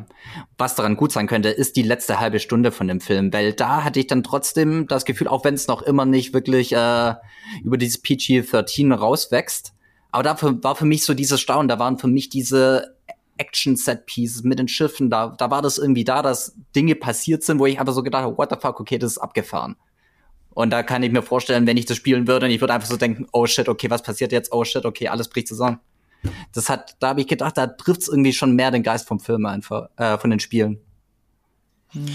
was 0.56 0.74
daran 0.76 0.96
gut 0.96 1.10
sein 1.10 1.26
könnte, 1.26 1.48
ist 1.48 1.76
die 1.76 1.82
letzte 1.82 2.20
halbe 2.20 2.38
Stunde 2.38 2.70
von 2.70 2.86
dem 2.86 3.00
Film, 3.00 3.32
weil 3.32 3.52
da 3.52 3.82
hatte 3.82 3.98
ich 3.98 4.06
dann 4.06 4.22
trotzdem 4.22 4.86
das 4.86 5.04
Gefühl, 5.04 5.26
auch 5.26 5.44
wenn 5.44 5.54
es 5.54 5.66
noch 5.66 5.82
immer 5.82 6.06
nicht 6.06 6.32
wirklich 6.32 6.72
äh, 6.72 7.14
über 7.64 7.76
dieses 7.76 8.00
PG-13 8.02 8.94
rauswächst, 8.94 9.74
aber 10.12 10.22
dafür 10.22 10.62
war 10.62 10.76
für 10.76 10.84
mich 10.84 11.04
so 11.04 11.14
dieses 11.14 11.40
Staunen, 11.40 11.68
da 11.68 11.78
waren 11.80 11.98
für 11.98 12.06
mich 12.06 12.28
diese 12.28 12.96
Action-Set-Pieces 13.38 14.44
mit 14.44 14.60
den 14.60 14.68
Schiffen, 14.68 15.10
da, 15.10 15.34
da 15.36 15.50
war 15.50 15.62
das 15.62 15.78
irgendwie 15.78 16.04
da, 16.04 16.22
dass 16.22 16.54
Dinge 16.76 16.94
passiert 16.94 17.42
sind, 17.42 17.58
wo 17.58 17.66
ich 17.66 17.80
einfach 17.80 17.92
so 17.92 18.04
gedacht 18.04 18.22
habe, 18.22 18.38
what 18.38 18.50
the 18.50 18.56
fuck, 18.58 18.80
okay, 18.80 18.98
das 18.98 19.12
ist 19.12 19.18
abgefahren. 19.18 19.76
Und 20.54 20.70
da 20.70 20.82
kann 20.82 21.02
ich 21.02 21.12
mir 21.12 21.22
vorstellen, 21.22 21.66
wenn 21.66 21.76
ich 21.76 21.84
das 21.86 21.98
spielen 21.98 22.28
würde, 22.28 22.46
und 22.46 22.52
ich 22.52 22.60
würde 22.60 22.72
einfach 22.72 22.88
so 22.88 22.96
denken, 22.96 23.26
oh 23.32 23.46
shit, 23.46 23.68
okay, 23.68 23.90
was 23.90 24.02
passiert 24.02 24.32
jetzt? 24.32 24.52
Oh 24.52 24.64
shit, 24.64 24.86
okay, 24.86 25.08
alles 25.08 25.28
bricht 25.28 25.48
zusammen. 25.48 25.80
Das 26.52 26.68
hat, 26.68 26.96
da 27.00 27.08
habe 27.08 27.20
ich 27.20 27.26
gedacht, 27.26 27.56
da 27.56 27.66
trifft's 27.66 28.08
irgendwie 28.08 28.32
schon 28.32 28.54
mehr 28.54 28.70
den 28.70 28.82
Geist 28.82 29.06
vom 29.06 29.20
Film 29.20 29.46
einfach, 29.46 29.88
äh, 29.96 30.18
von 30.18 30.30
den 30.30 30.40
Spielen. 30.40 30.78
Hm. 31.90 32.06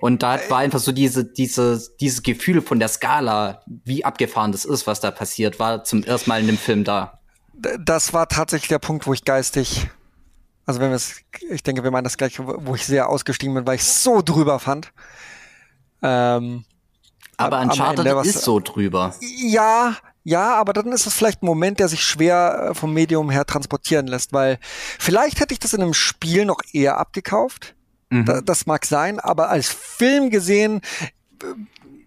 Und 0.00 0.22
da 0.22 0.38
war 0.48 0.58
einfach 0.58 0.78
so 0.78 0.92
diese, 0.92 1.24
diese, 1.24 1.80
dieses 2.00 2.22
Gefühl 2.22 2.62
von 2.62 2.78
der 2.78 2.88
Skala, 2.88 3.62
wie 3.66 4.04
abgefahren 4.04 4.50
das 4.50 4.64
ist, 4.64 4.86
was 4.86 5.00
da 5.00 5.10
passiert, 5.10 5.58
war 5.58 5.84
zum 5.84 6.02
ersten 6.02 6.30
Mal 6.30 6.40
in 6.40 6.46
dem 6.46 6.56
Film 6.56 6.84
da. 6.84 7.20
Das 7.78 8.14
war 8.14 8.26
tatsächlich 8.26 8.68
der 8.68 8.78
Punkt, 8.78 9.06
wo 9.06 9.12
ich 9.12 9.24
geistig, 9.24 9.88
also 10.64 10.80
wenn 10.80 10.88
wir 10.88 10.96
es, 10.96 11.20
ich 11.50 11.62
denke, 11.62 11.84
wir 11.84 11.90
meinen 11.90 12.04
das 12.04 12.16
gleiche, 12.16 12.46
wo 12.46 12.74
ich 12.74 12.86
sehr 12.86 13.10
ausgestiegen 13.10 13.54
bin, 13.54 13.66
weil 13.66 13.74
ich 13.74 13.84
so 13.84 14.22
drüber 14.22 14.58
fand. 14.58 14.90
Ähm, 16.02 16.64
aber 17.36 17.60
Uncharted 17.60 18.06
Ende, 18.06 18.28
ist 18.28 18.42
so 18.42 18.60
drüber. 18.60 19.14
Ja, 19.20 19.96
ja, 20.22 20.54
aber 20.56 20.72
dann 20.72 20.92
ist 20.92 21.06
es 21.06 21.14
vielleicht 21.14 21.42
ein 21.42 21.46
Moment, 21.46 21.80
der 21.80 21.88
sich 21.88 22.02
schwer 22.02 22.70
äh, 22.70 22.74
vom 22.74 22.92
Medium 22.92 23.30
her 23.30 23.46
transportieren 23.46 24.06
lässt, 24.06 24.32
weil 24.32 24.58
vielleicht 24.98 25.40
hätte 25.40 25.54
ich 25.54 25.60
das 25.60 25.72
in 25.72 25.82
einem 25.82 25.94
Spiel 25.94 26.44
noch 26.44 26.60
eher 26.72 26.98
abgekauft. 26.98 27.74
Mhm. 28.10 28.26
Da, 28.26 28.40
das 28.40 28.66
mag 28.66 28.84
sein, 28.84 29.18
aber 29.18 29.48
als 29.50 29.68
Film 29.68 30.30
gesehen, 30.30 30.82
äh, 31.42 31.46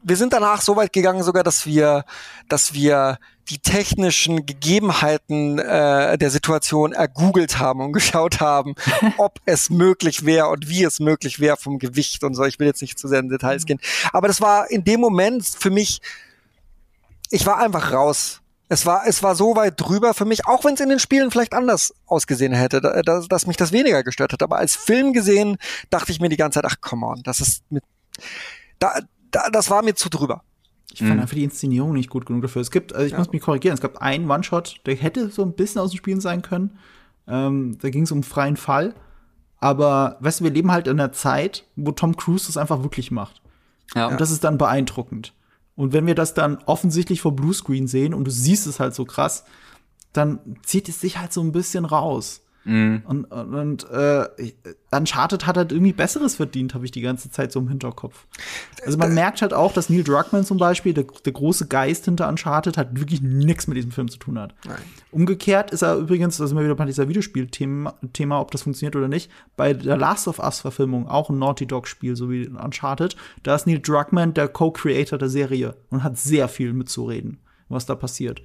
wir 0.06 0.18
sind 0.18 0.34
danach 0.34 0.62
so 0.62 0.76
weit 0.76 0.94
gegangen 0.94 1.24
sogar, 1.24 1.44
dass 1.44 1.66
wir, 1.66 2.04
dass 2.50 2.74
wir 2.74 3.20
die 3.50 3.60
technischen 3.60 4.46
Gegebenheiten 4.46 5.60
äh, 5.60 6.18
der 6.18 6.30
Situation 6.30 6.92
ergoogelt 6.94 7.60
haben 7.60 7.82
und 7.82 7.94
geschaut 7.94 8.40
haben, 8.40 8.76
ob 9.18 9.40
es 9.46 9.70
möglich 9.70 10.26
wäre 10.26 10.50
und 10.50 10.70
wie 10.70 10.84
es 10.84 11.00
möglich 11.00 11.40
wäre 11.40 11.58
vom 11.58 11.80
Gewicht 11.80 12.24
und 12.24 12.36
so. 12.36 12.44
Ich 12.44 12.60
will 12.60 12.68
jetzt 12.68 12.82
nicht 12.82 13.00
zu 13.00 13.08
sehr 13.08 13.20
in 13.20 13.30
Details 13.30 13.64
mhm. 13.64 13.68
gehen. 13.68 13.80
Aber 14.12 14.28
das 14.28 14.40
war 14.40 14.70
in 14.70 14.84
dem 14.84 15.00
Moment 15.00 15.46
für 15.48 15.72
mich 15.72 16.02
ich 17.34 17.48
war 17.48 17.58
einfach 17.58 17.92
raus. 17.92 18.42
Es 18.70 18.86
war, 18.86 19.04
es 19.08 19.24
war 19.24 19.36
so 19.36 19.56
weit 19.56 19.74
drüber 19.78 20.14
für 20.14 20.26
mich, 20.26 20.48
auch 20.48 20.64
wenn 20.64 20.76
es 20.76 20.80
in 20.80 20.90
den 20.90 21.00
Spielen 21.00 21.32
vielleicht 21.32 21.54
anders 21.54 21.94
ausgesehen 22.06 22.54
hätte, 22.54 22.80
dass, 22.80 23.28
dass 23.28 23.48
mich 23.48 23.58
das 23.58 23.72
weniger 23.72 24.04
gestört 24.04 24.34
hat. 24.34 24.42
Aber 24.42 24.58
als 24.58 24.76
Film 24.76 25.14
gesehen 25.14 25.58
dachte 25.90 26.12
ich 26.12 26.20
mir 26.20 26.30
die 26.30 26.38
ganze 26.38 26.62
Zeit, 26.62 26.72
ach 26.72 26.80
come 26.80 27.06
on, 27.06 27.22
das 27.24 27.40
ist 27.40 27.64
mit, 27.70 27.84
da, 28.80 29.00
da, 29.32 29.50
das 29.50 29.70
war 29.70 29.84
mir 29.84 29.96
zu 29.96 30.10
drüber. 30.10 30.44
Ich 30.92 31.00
fand 31.00 31.16
mhm. 31.16 31.22
einfach 31.22 31.36
die 31.36 31.44
Inszenierung 31.44 31.94
nicht 31.94 32.10
gut 32.10 32.26
genug 32.26 32.44
dafür. 32.44 32.62
Es 32.62 32.70
gibt, 32.70 32.94
also 32.94 33.06
ich 33.06 33.14
ja. 33.14 33.18
muss 33.18 33.32
mich 33.32 33.42
korrigieren, 33.42 33.74
es 33.74 33.82
gab 33.82 33.98
einen 33.98 34.30
One-Shot, 34.30 34.82
der 34.86 34.96
hätte 34.96 35.30
so 35.30 35.42
ein 35.42 35.54
bisschen 35.54 35.82
aus 35.82 35.90
den 35.90 35.98
Spielen 35.98 36.22
sein 36.22 36.44
können. 36.44 36.78
Ähm, 37.28 37.78
da 37.82 37.90
ging 37.90 38.04
es 38.04 38.12
um 38.12 38.22
freien 38.22 38.58
Fall. 38.58 38.94
Aber, 39.58 40.18
weißt 40.20 40.40
du, 40.40 40.44
wir 40.44 40.52
leben 40.52 40.72
halt 40.72 40.88
in 40.88 41.00
einer 41.00 41.12
Zeit, 41.12 41.66
wo 41.76 41.92
Tom 41.92 42.16
Cruise 42.16 42.46
das 42.46 42.58
einfach 42.58 42.84
wirklich 42.84 43.10
macht. 43.12 43.42
Ja. 43.96 44.08
Und 44.08 44.22
das 44.22 44.30
ist 44.30 44.44
dann 44.44 44.58
beeindruckend. 44.58 45.34
Und 45.76 45.94
wenn 45.94 46.06
wir 46.06 46.16
das 46.16 46.34
dann 46.34 46.60
offensichtlich 46.66 47.22
vor 47.22 47.36
Bluescreen 47.36 47.88
sehen 47.88 48.14
und 48.14 48.26
du 48.26 48.32
siehst 48.32 48.68
es 48.68 48.80
halt 48.80 48.94
so 48.94 49.06
krass, 49.06 49.44
dann 50.12 50.58
zieht 50.64 50.88
es 50.90 51.02
sich 51.02 51.18
halt 51.18 51.34
so 51.34 51.42
ein 51.42 51.52
bisschen 51.52 51.86
raus. 51.86 52.42
Mhm. 52.66 53.04
Und, 53.06 53.26
und, 53.26 53.54
und 53.54 53.90
äh, 53.92 54.26
Uncharted 54.92 55.46
hat 55.46 55.58
halt 55.58 55.72
irgendwie 55.72 55.94
Besseres 55.94 56.36
verdient, 56.36 56.74
habe 56.74 56.86
ich 56.86 56.92
die 56.92 57.02
ganze 57.02 57.30
Zeit 57.30 57.52
so 57.52 57.60
im 57.60 57.68
Hinterkopf. 57.68 58.26
Also 58.86 58.98
man 58.98 59.14
merkt 59.14 59.42
halt 59.42 59.54
auch, 59.54 59.74
dass 59.74 59.90
Neil 59.90 60.04
Druckmann 60.04 60.46
zum 60.46 60.58
Beispiel, 60.58 60.94
der, 60.94 61.06
der 61.26 61.34
große 61.34 61.68
Geist 61.68 62.06
hinter 62.06 62.30
Uncharted, 62.30 62.78
hat 62.78 63.00
wirklich 63.00 63.22
nichts 63.22 63.68
mit 63.68 63.78
diesem 63.78 63.92
Film 63.92 64.10
zu 64.10 64.18
tun 64.18 64.40
hat. 64.40 64.56
Nein. 64.66 64.78
Umgekehrt 65.12 65.72
ist 65.72 65.82
er 65.82 65.98
übrigens, 65.98 66.38
da 66.38 66.48
sind 66.48 66.58
wir 66.58 66.64
wieder 66.64 66.76
bei 66.76 66.86
dieser 66.86 67.10
Videospiel-Thema, 67.10 67.96
Thema, 68.14 68.40
ob 68.40 68.52
das 68.52 68.64
funktioniert 68.64 68.96
oder 68.96 69.08
nicht, 69.08 69.30
bei 69.58 69.74
der 69.74 69.98
Last 69.98 70.28
of 70.28 70.40
Us-Verfilmung, 70.40 71.08
auch 71.08 71.30
ein 71.30 71.40
Naughty 71.40 71.66
Dog-Spiel, 71.66 72.16
so 72.16 72.30
wie 72.30 72.48
Uncharted, 72.48 73.16
da 73.44 73.56
ist 73.56 73.68
Neil 73.68 73.80
Druckmann 73.80 74.34
der 74.34 74.48
Co-Creator 74.48 75.18
der 75.18 75.30
Serie 75.30 75.76
und 75.90 76.04
hat 76.04 76.18
sehr 76.18 76.48
viel 76.48 76.74
mitzureden, 76.74 77.40
was 77.68 77.86
da 77.86 77.96
passiert. 77.96 78.42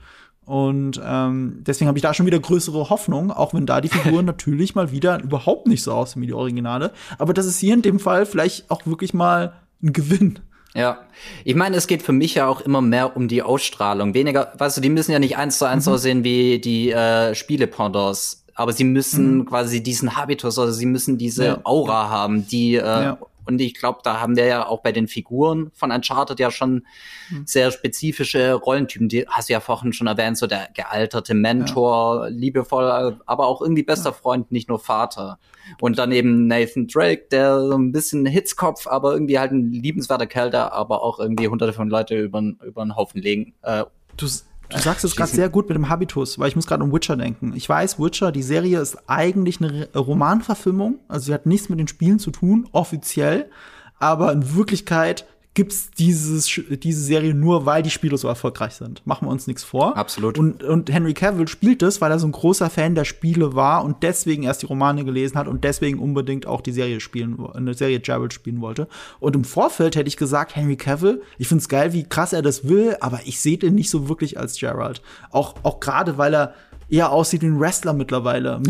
Und 0.49 0.99
ähm, 1.05 1.63
deswegen 1.67 1.89
habe 1.89 1.99
ich 1.99 2.03
da 2.03 2.15
schon 2.15 2.25
wieder 2.25 2.41
größere 2.41 2.89
Hoffnung, 2.89 3.31
auch 3.31 3.53
wenn 3.53 3.67
da 3.67 3.83
die 3.83 3.91
Figuren 3.91 4.25
natürlich 4.25 4.75
mal 4.75 4.91
wieder 4.91 5.23
überhaupt 5.23 5.67
nicht 5.67 5.83
so 5.83 5.93
aussehen 5.93 6.23
wie 6.23 6.27
die 6.27 6.33
Originale. 6.33 6.93
Aber 7.19 7.35
das 7.35 7.45
ist 7.45 7.59
hier 7.59 7.75
in 7.75 7.83
dem 7.83 8.01
Fall 8.01 8.25
vielleicht 8.25 8.71
auch 8.71 8.87
wirklich 8.87 9.13
mal 9.13 9.53
ein 9.83 9.93
Gewinn. 9.93 10.39
Ja, 10.75 11.01
ich 11.45 11.55
meine, 11.55 11.77
es 11.77 11.87
geht 11.87 12.03
für 12.03 12.13
mich 12.13 12.35
ja 12.37 12.47
auch 12.47 12.63
immer 12.63 12.81
mehr 12.81 13.15
um 13.15 13.29
die 13.29 13.43
Ausstrahlung. 13.43 14.15
Weniger, 14.15 14.55
weißt 14.57 14.79
du, 14.79 14.81
die 14.81 14.89
müssen 14.89 15.13
ja 15.13 15.19
nicht 15.19 15.37
eins 15.37 15.59
zu 15.59 15.67
eins 15.67 15.85
mhm. 15.85 15.93
aussehen 15.93 16.25
wie 16.25 16.59
die 16.61 16.93
äh, 16.93 17.35
Spiele-Pendants, 17.35 18.47
aber 18.55 18.73
sie 18.73 18.85
müssen 18.85 19.39
mhm. 19.39 19.45
quasi 19.45 19.83
diesen 19.83 20.17
Habitus, 20.17 20.59
also 20.59 20.73
sie 20.73 20.87
müssen 20.87 21.19
diese 21.19 21.45
ja. 21.45 21.61
Aura 21.65 22.09
haben, 22.09 22.47
die 22.49 22.77
äh, 22.77 22.81
ja. 22.81 23.19
Und 23.49 23.63
ich 23.63 23.73
glaube, 23.73 24.01
da 24.05 24.21
haben 24.21 24.37
wir 24.37 24.45
ja 24.45 24.67
auch 24.67 24.83
bei 24.83 24.93
den 24.93 25.09
Figuren 25.09 25.71
von 25.73 25.91
Uncharted 25.91 26.39
ja 26.39 26.51
schon 26.51 26.87
mhm. 27.31 27.47
sehr 27.47 27.71
spezifische 27.71 28.53
Rollentypen. 28.53 29.09
Die 29.09 29.27
hast 29.27 29.49
du 29.49 29.55
ja 29.55 29.61
vorhin 29.61 29.95
schon 29.95 30.07
erwähnt, 30.07 30.37
so 30.37 30.47
der 30.47 30.69
gealterte 30.75 31.33
Mentor, 31.33 32.25
ja. 32.25 32.29
liebevoll, 32.29 33.19
aber 33.25 33.47
auch 33.47 33.63
irgendwie 33.63 33.85
bester 33.85 34.11
ja. 34.11 34.13
Freund, 34.13 34.53
nicht 34.53 34.69
nur 34.69 34.79
Vater. 34.79 35.39
Und 35.81 35.99
dann 35.99 36.13
eben 36.13 36.47
Nathan 36.47 36.89
Drake, 36.89 37.29
der 37.31 37.59
so 37.59 37.79
ein 37.79 37.91
bisschen 37.91 38.27
Hitzkopf, 38.27 38.87
aber 38.87 39.15
irgendwie 39.15 39.39
halt 39.39 39.53
ein 39.53 39.73
liebenswerter 39.73 40.27
Kerl, 40.27 40.51
der 40.51 40.75
aber 40.75 41.03
auch 41.03 41.19
irgendwie 41.19 41.49
hunderte 41.49 41.73
von 41.73 41.89
Leute 41.89 42.21
über, 42.21 42.43
über 42.63 42.85
den 42.85 42.97
Haufen 42.97 43.23
legen. 43.23 43.55
Äh, 43.63 43.85
du, 44.19 44.27
Du 44.71 44.79
sagst 44.79 45.05
es 45.05 45.17
gerade 45.17 45.31
sehr 45.31 45.49
gut 45.49 45.69
mit 45.69 45.77
dem 45.77 45.89
Habitus, 45.89 46.39
weil 46.39 46.49
ich 46.49 46.57
muss 46.57 46.67
gerade 46.67 46.85
um 46.85 46.93
Witcher 46.93 47.17
denken. 47.17 47.55
Ich 47.57 47.69
weiß, 47.69 47.99
Witcher, 47.99 48.33
die 48.33 48.43
Serie 48.43 48.81
ist 48.81 48.99
eigentlich 49.09 49.61
eine 49.61 49.89
Romanverfilmung, 49.95 50.99
also 51.09 51.27
sie 51.27 51.35
hat 51.35 51.47
nichts 51.47 51.71
mit 51.71 51.79
den 51.79 51.89
Spielen 51.89 52.19
zu 52.19 52.31
tun, 52.31 52.69
offiziell, 52.73 53.51
aber 53.99 54.31
in 54.31 54.55
Wirklichkeit 54.55 55.27
gibt's 55.59 55.91
dieses, 55.91 56.49
diese 56.71 57.01
Serie 57.01 57.35
nur, 57.35 57.67
weil 57.67 57.83
die 57.83 57.91
Spiele 57.91 58.17
so 58.17 58.29
erfolgreich 58.29 58.75
sind. 58.75 59.05
Machen 59.05 59.27
wir 59.27 59.33
uns 59.33 59.49
nichts 59.49 59.65
vor. 59.65 59.97
Absolut. 59.97 60.39
Und, 60.39 60.63
und 60.63 60.89
Henry 60.89 61.15
Cavill 61.15 61.49
spielt 61.49 61.83
das, 61.83 62.01
weil 62.01 62.13
er 62.13 62.21
so 62.21 62.29
ein 62.29 62.33
großer 62.33 62.71
Fan 62.71 62.95
der 62.95 63.05
Spiele 63.05 63.57
war 63.57 63.85
und 63.85 64.05
deswegen 64.05 64.45
erst 64.45 64.63
die 64.63 64.67
Romane 64.67 65.05
gelesen 65.05 65.37
hat 65.37 65.49
und 65.49 65.65
deswegen 65.65 65.99
unbedingt 65.99 66.47
auch 66.47 66.61
die 66.61 66.71
Serie 66.71 67.01
spielen, 67.01 67.45
eine 67.55 67.75
Serie 67.75 67.99
Gerald 67.99 68.33
spielen 68.33 68.61
wollte. 68.61 68.87
Und 69.19 69.35
im 69.35 69.43
Vorfeld 69.43 69.97
hätte 69.97 70.07
ich 70.07 70.17
gesagt, 70.17 70.55
Henry 70.55 70.77
Cavill, 70.77 71.23
ich 71.39 71.49
find's 71.49 71.69
geil, 71.69 71.93
wie 71.93 72.05
krass 72.05 72.33
er 72.33 72.43
das 72.43 72.69
will, 72.69 72.97
aber 73.01 73.23
ich 73.25 73.41
sehe 73.41 73.59
den 73.59 73.75
nicht 73.75 73.91
so 73.91 74.09
wirklich 74.09 74.39
als 74.39 74.61
Gerald. 74.61 75.03
Auch, 75.33 75.57
auch 75.65 75.81
gerade, 75.81 76.19
weil 76.19 76.37
er 76.37 76.55
eher 76.89 77.11
aussieht 77.11 77.43
wie 77.43 77.47
ein 77.47 77.59
Wrestler 77.59 77.95
mittlerweile. 77.95 78.63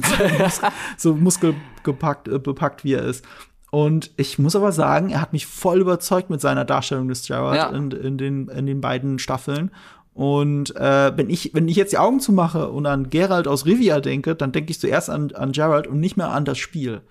so 0.97 1.15
muskelgepackt, 1.15 2.29
äh, 2.29 2.39
bepackt, 2.39 2.85
wie 2.85 2.95
er 2.95 3.03
ist. 3.03 3.25
Und 3.71 4.13
ich 4.17 4.39
muss 4.39 4.57
aber 4.57 4.73
sagen, 4.73 5.11
er 5.11 5.21
hat 5.21 5.33
mich 5.33 5.47
voll 5.47 5.81
überzeugt 5.81 6.31
mit 6.31 6.41
seiner 6.41 6.65
Darstellung 6.65 7.09
des 7.09 7.27
Gerard 7.27 7.57
ja. 7.57 7.69
in, 7.69 7.91
in, 7.91 8.17
den, 8.17 8.49
in 8.49 8.67
den 8.67 8.81
beiden 8.81 9.19
Staffeln. 9.19 9.71
Und 10.15 10.75
äh, 10.75 11.17
wenn 11.17 11.31
ich 11.31 11.55
wenn 11.55 11.69
ich 11.69 11.77
jetzt 11.77 11.93
die 11.93 11.99
Augen 11.99 12.19
zumache 12.19 12.71
und 12.71 12.87
an 12.87 13.09
Gerald 13.09 13.47
aus 13.47 13.67
Rivia 13.67 14.01
denke, 14.01 14.35
dann 14.35 14.51
denke 14.51 14.73
ich 14.73 14.81
zuerst 14.81 15.11
an, 15.11 15.31
an 15.33 15.53
Gerald 15.53 15.87
und 15.87 16.01
nicht 16.01 16.17
mehr 16.17 16.31
an 16.33 16.45
das 16.45 16.59
Spiel. 16.59 17.03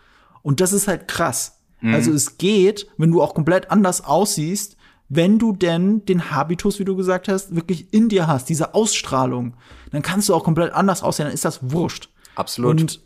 Und 0.41 0.60
das 0.60 0.74
ist 0.74 0.89
halt 0.89 1.08
krass. 1.08 1.60
Mhm. 1.80 1.93
Also 1.93 2.12
es 2.12 2.38
geht, 2.38 2.88
wenn 2.97 3.12
du 3.12 3.22
auch 3.22 3.34
komplett 3.34 3.72
anders 3.72 4.03
aussiehst, 4.03 4.76
wenn 5.10 5.39
du 5.39 5.53
denn 5.53 6.03
den 6.05 6.32
Habitus, 6.32 6.80
wie 6.80 6.86
du 6.86 6.97
gesagt 6.97 7.30
hast, 7.30 7.55
wirklich 7.55 7.93
in 7.93 8.10
dir 8.10 8.28
hast, 8.28 8.49
diese 8.49 8.74
Ausstrahlung, 8.74 9.53
dann 9.91 10.01
kannst 10.01 10.28
du 10.28 10.36
auch 10.36 10.43
komplett 10.43 10.74
anders 10.74 11.01
aussehen, 11.01 11.28
dann 11.28 11.34
ist 11.34 11.45
das 11.45 11.72
wurscht. 11.72 12.10
Absolut. 12.36 12.82
Und 12.82 12.99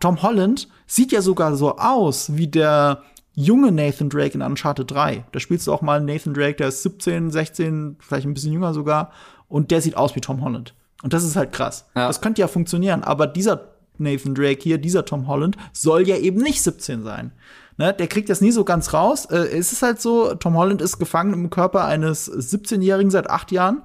Tom 0.00 0.22
Holland 0.22 0.68
sieht 0.86 1.12
ja 1.12 1.22
sogar 1.22 1.56
so 1.56 1.76
aus 1.76 2.36
wie 2.36 2.48
der 2.48 3.02
junge 3.34 3.70
Nathan 3.70 4.08
Drake 4.08 4.34
in 4.34 4.42
Uncharted 4.42 4.90
3. 4.90 5.24
Da 5.32 5.40
spielst 5.40 5.66
du 5.66 5.72
auch 5.72 5.82
mal 5.82 6.00
Nathan 6.00 6.34
Drake, 6.34 6.56
der 6.56 6.68
ist 6.68 6.82
17, 6.82 7.30
16, 7.30 7.96
vielleicht 8.00 8.26
ein 8.26 8.34
bisschen 8.34 8.52
jünger 8.52 8.74
sogar. 8.74 9.12
Und 9.48 9.70
der 9.70 9.80
sieht 9.80 9.96
aus 9.96 10.16
wie 10.16 10.20
Tom 10.20 10.42
Holland. 10.42 10.74
Und 11.02 11.12
das 11.12 11.22
ist 11.22 11.36
halt 11.36 11.52
krass. 11.52 11.86
Ja. 11.94 12.08
Das 12.08 12.20
könnte 12.20 12.40
ja 12.40 12.48
funktionieren. 12.48 13.04
Aber 13.04 13.26
dieser 13.26 13.68
Nathan 13.98 14.34
Drake 14.34 14.62
hier, 14.62 14.78
dieser 14.78 15.04
Tom 15.04 15.28
Holland, 15.28 15.56
soll 15.72 16.08
ja 16.08 16.16
eben 16.16 16.40
nicht 16.40 16.62
17 16.62 17.04
sein. 17.04 17.32
Ne, 17.78 17.92
der 17.92 18.06
kriegt 18.06 18.30
das 18.30 18.40
nie 18.40 18.52
so 18.52 18.64
ganz 18.64 18.94
raus. 18.94 19.26
Äh, 19.26 19.48
es 19.48 19.70
ist 19.70 19.82
halt 19.82 20.00
so, 20.00 20.34
Tom 20.34 20.56
Holland 20.56 20.80
ist 20.80 20.98
gefangen 20.98 21.34
im 21.34 21.50
Körper 21.50 21.84
eines 21.84 22.30
17-Jährigen 22.32 23.10
seit 23.10 23.28
acht 23.28 23.52
Jahren. 23.52 23.82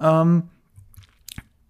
Ähm, 0.00 0.44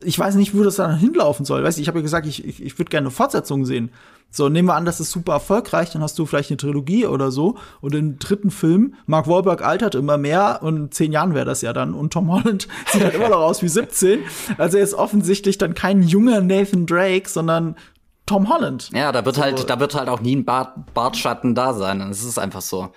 ich 0.03 0.19
weiß 0.19 0.35
nicht, 0.37 0.57
wo 0.57 0.63
das 0.63 0.77
dann 0.77 0.97
hinlaufen 0.97 1.45
soll. 1.45 1.63
Weißt 1.63 1.79
du, 1.79 1.83
ich 1.83 1.89
habe 1.89 1.99
ja 1.99 2.03
gesagt, 2.03 2.27
ich, 2.27 2.45
ich, 2.45 2.63
ich 2.63 2.79
würde 2.79 2.91
gerne 2.91 3.07
eine 3.07 3.11
Fortsetzung 3.11 3.65
sehen. 3.65 3.91
So, 4.31 4.49
nehmen 4.49 4.69
wir 4.69 4.77
an, 4.77 4.87
das 4.87 4.99
ist 4.99 5.11
super 5.11 5.35
erfolgreich, 5.35 5.91
dann 5.91 6.03
hast 6.03 6.19
du 6.19 6.25
vielleicht 6.25 6.51
eine 6.51 6.57
Trilogie 6.57 7.07
oder 7.07 7.31
so. 7.31 7.57
Und 7.83 7.95
im 7.95 8.19
dritten 8.19 8.51
Film, 8.51 8.95
Mark 9.05 9.29
Wahlberg 9.29 9.63
altert 9.63 9.95
immer 9.95 10.17
mehr 10.17 10.61
und 10.63 10.77
in 10.77 10.91
zehn 10.91 11.13
Jahren 11.13 11.35
wäre 11.35 11.45
das 11.45 11.61
ja 11.61 11.75
dann. 11.75 11.93
Und 11.93 12.15
Tom 12.15 12.33
Holland 12.33 12.67
sieht 12.87 13.05
halt 13.05 13.15
immer 13.15 13.29
noch 13.29 13.41
aus 13.41 13.63
wie 13.63 13.69
17. 13.69 14.21
Also 14.57 14.79
er 14.79 14.85
ist 14.85 14.95
offensichtlich 14.95 15.59
dann 15.59 15.75
kein 15.75 16.03
junger 16.03 16.41
Nathan 16.41 16.87
Drake, 16.87 17.29
sondern 17.29 17.77
Tom 18.25 18.49
Holland. 18.49 18.89
Ja, 18.95 19.13
da 19.13 19.25
wird 19.27 19.37
so. 19.37 19.43
halt, 19.43 19.69
da 19.69 19.81
wird 19.81 19.95
halt 19.95 20.09
auch 20.09 20.21
nie 20.21 20.37
ein 20.37 20.47
Bart, 20.47 20.95
Bartschatten 20.95 21.55
da 21.55 21.75
sein. 21.75 21.99
Das 21.99 22.25
ist 22.25 22.39
einfach 22.39 22.63
so. 22.63 22.91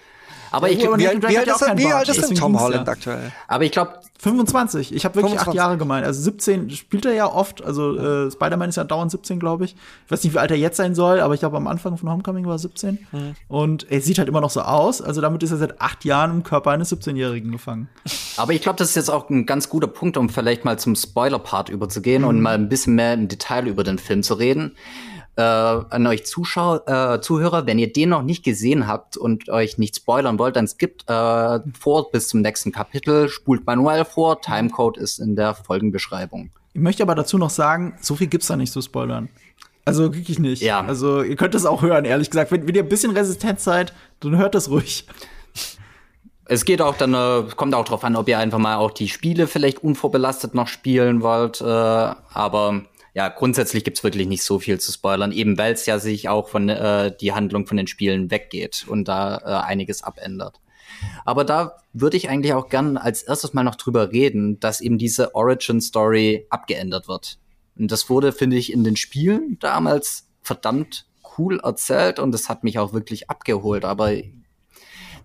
Aber 0.51 0.69
ich, 0.69 0.79
wie, 0.79 0.83
wie, 0.83 1.07
alt, 1.07 1.27
wie, 1.27 1.37
alt 1.37 1.47
ist, 1.47 1.77
wie 1.77 1.93
alt 1.93 2.09
ist 2.09 2.29
denn 2.29 2.35
Tom 2.35 2.59
Holland 2.59 2.87
ja. 2.87 2.93
aktuell? 2.93 3.31
Aber 3.47 3.63
ich 3.63 3.71
glaube 3.71 3.99
25. 4.19 4.93
Ich 4.93 5.05
habe 5.05 5.15
wirklich 5.15 5.33
25. 5.33 5.47
acht 5.47 5.55
Jahre 5.55 5.77
gemeint. 5.77 6.05
Also 6.05 6.21
17 6.21 6.69
spielt 6.71 7.05
er 7.05 7.13
ja 7.13 7.31
oft. 7.31 7.63
Also 7.63 7.97
äh, 7.97 8.31
Spider-Man 8.31 8.69
ist 8.69 8.77
ja 8.77 8.83
dauernd 8.83 9.11
17, 9.11 9.39
glaube 9.39 9.65
ich. 9.65 9.75
Ich 10.05 10.11
weiß 10.11 10.23
nicht, 10.23 10.33
wie 10.33 10.39
alt 10.39 10.51
er 10.51 10.57
jetzt 10.57 10.77
sein 10.77 10.95
soll, 10.95 11.19
aber 11.19 11.33
ich 11.33 11.41
glaube, 11.41 11.57
am 11.57 11.67
Anfang 11.67 11.97
von 11.97 12.09
Homecoming 12.09 12.45
war 12.45 12.55
er 12.55 12.59
17. 12.59 13.07
Mhm. 13.11 13.35
Und 13.47 13.91
er 13.91 14.01
sieht 14.01 14.17
halt 14.17 14.29
immer 14.29 14.41
noch 14.41 14.49
so 14.49 14.61
aus. 14.61 15.01
Also 15.01 15.21
damit 15.21 15.43
ist 15.43 15.51
er 15.51 15.57
seit 15.57 15.81
acht 15.81 16.05
Jahren 16.05 16.31
im 16.31 16.43
Körper 16.43 16.71
eines 16.71 16.91
17-Jährigen 16.91 17.51
gefangen. 17.51 17.89
Aber 18.37 18.53
ich 18.53 18.61
glaube, 18.61 18.77
das 18.77 18.89
ist 18.89 18.95
jetzt 18.95 19.09
auch 19.11 19.29
ein 19.29 19.45
ganz 19.45 19.69
guter 19.69 19.87
Punkt, 19.87 20.17
um 20.17 20.29
vielleicht 20.29 20.65
mal 20.65 20.79
zum 20.79 20.95
Spoiler-Part 20.95 21.69
überzugehen 21.69 22.23
mhm. 22.23 22.27
und 22.27 22.41
mal 22.41 22.55
ein 22.55 22.69
bisschen 22.69 22.95
mehr 22.95 23.13
im 23.13 23.27
Detail 23.27 23.67
über 23.67 23.83
den 23.83 23.99
Film 23.99 24.23
zu 24.23 24.35
reden. 24.35 24.75
Äh, 25.37 25.41
an 25.41 26.07
euch 26.07 26.25
Zuschauer, 26.25 26.87
äh, 26.87 27.21
Zuhörer, 27.21 27.65
wenn 27.65 27.79
ihr 27.79 27.91
den 27.91 28.09
noch 28.09 28.21
nicht 28.21 28.43
gesehen 28.43 28.87
habt 28.87 29.17
und 29.17 29.49
euch 29.49 29.77
nicht 29.77 29.95
spoilern 29.95 30.39
wollt, 30.39 30.55
dann 30.55 30.67
skippt 30.67 31.09
äh, 31.09 31.59
vor 31.79 32.11
bis 32.11 32.29
zum 32.29 32.41
nächsten 32.41 32.71
Kapitel, 32.71 33.29
spult 33.29 33.65
manuell 33.65 34.05
vor, 34.05 34.41
Timecode 34.41 34.97
ist 34.97 35.19
in 35.19 35.35
der 35.35 35.53
Folgenbeschreibung. 35.55 36.51
Ich 36.73 36.81
möchte 36.81 37.03
aber 37.03 37.15
dazu 37.15 37.37
noch 37.37 37.49
sagen, 37.49 37.97
so 38.01 38.15
viel 38.15 38.27
gibt's 38.27 38.47
da 38.47 38.55
nicht 38.55 38.71
zu 38.71 38.81
spoilern. 38.81 39.29
Also 39.85 40.13
wirklich 40.15 40.39
nicht. 40.39 40.63
Ja. 40.63 40.81
Also 40.81 41.21
ihr 41.21 41.35
könnt 41.35 41.53
es 41.53 41.65
auch 41.65 41.83
hören, 41.83 42.05
ehrlich 42.05 42.31
gesagt. 42.31 42.51
Wenn, 42.51 42.67
wenn 42.67 42.75
ihr 42.75 42.83
ein 42.83 42.89
bisschen 42.89 43.11
resistent 43.11 43.59
seid, 43.59 43.93
dann 44.19 44.35
hört 44.35 44.55
das 44.55 44.69
ruhig. 44.69 45.07
Es 46.47 46.65
geht 46.65 46.81
auch 46.81 46.95
dann, 46.95 47.13
äh, 47.13 47.43
kommt 47.55 47.73
auch 47.73 47.85
drauf 47.85 48.03
an, 48.03 48.15
ob 48.15 48.27
ihr 48.27 48.37
einfach 48.39 48.57
mal 48.57 48.75
auch 48.75 48.91
die 48.91 49.09
Spiele 49.09 49.47
vielleicht 49.47 49.83
unvorbelastet 49.83 50.53
noch 50.53 50.67
spielen 50.67 51.21
wollt. 51.21 51.61
Äh, 51.61 51.65
aber 51.65 52.81
ja, 53.15 53.29
grundsätzlich 53.29 53.85
gibt's 53.85 54.03
wirklich 54.03 54.27
nicht 54.27 54.43
so 54.43 54.59
viel 54.59 54.77
zu 54.77 54.91
spoilern, 54.91 55.31
eben 55.31 55.57
weil 55.57 55.73
es 55.73 55.85
ja 55.85 55.99
sich 55.99 56.27
auch 56.27 56.49
von 56.49 56.67
äh, 56.67 57.15
die 57.15 57.31
Handlung 57.31 57.65
von 57.65 57.77
den 57.77 57.87
Spielen 57.87 58.29
weggeht 58.29 58.85
und 58.89 59.07
da 59.07 59.37
äh, 59.37 59.65
einiges 59.65 60.03
abändert. 60.03 60.59
Aber 61.23 61.45
da 61.45 61.77
würde 61.93 62.17
ich 62.17 62.29
eigentlich 62.29 62.53
auch 62.53 62.67
gern 62.67 62.97
als 62.97 63.23
erstes 63.23 63.53
mal 63.53 63.63
noch 63.63 63.75
drüber 63.75 64.11
reden, 64.11 64.59
dass 64.59 64.81
eben 64.81 64.97
diese 64.97 65.33
Origin 65.33 65.79
Story 65.79 66.45
abgeändert 66.49 67.07
wird. 67.07 67.39
Und 67.77 67.89
das 67.89 68.09
wurde, 68.09 68.33
finde 68.33 68.57
ich, 68.57 68.73
in 68.73 68.83
den 68.83 68.97
Spielen 68.97 69.57
damals 69.61 70.27
verdammt 70.41 71.05
cool 71.37 71.61
erzählt 71.61 72.19
und 72.19 72.33
das 72.33 72.49
hat 72.49 72.65
mich 72.65 72.79
auch 72.79 72.91
wirklich 72.91 73.29
abgeholt. 73.29 73.85
Aber 73.85 74.11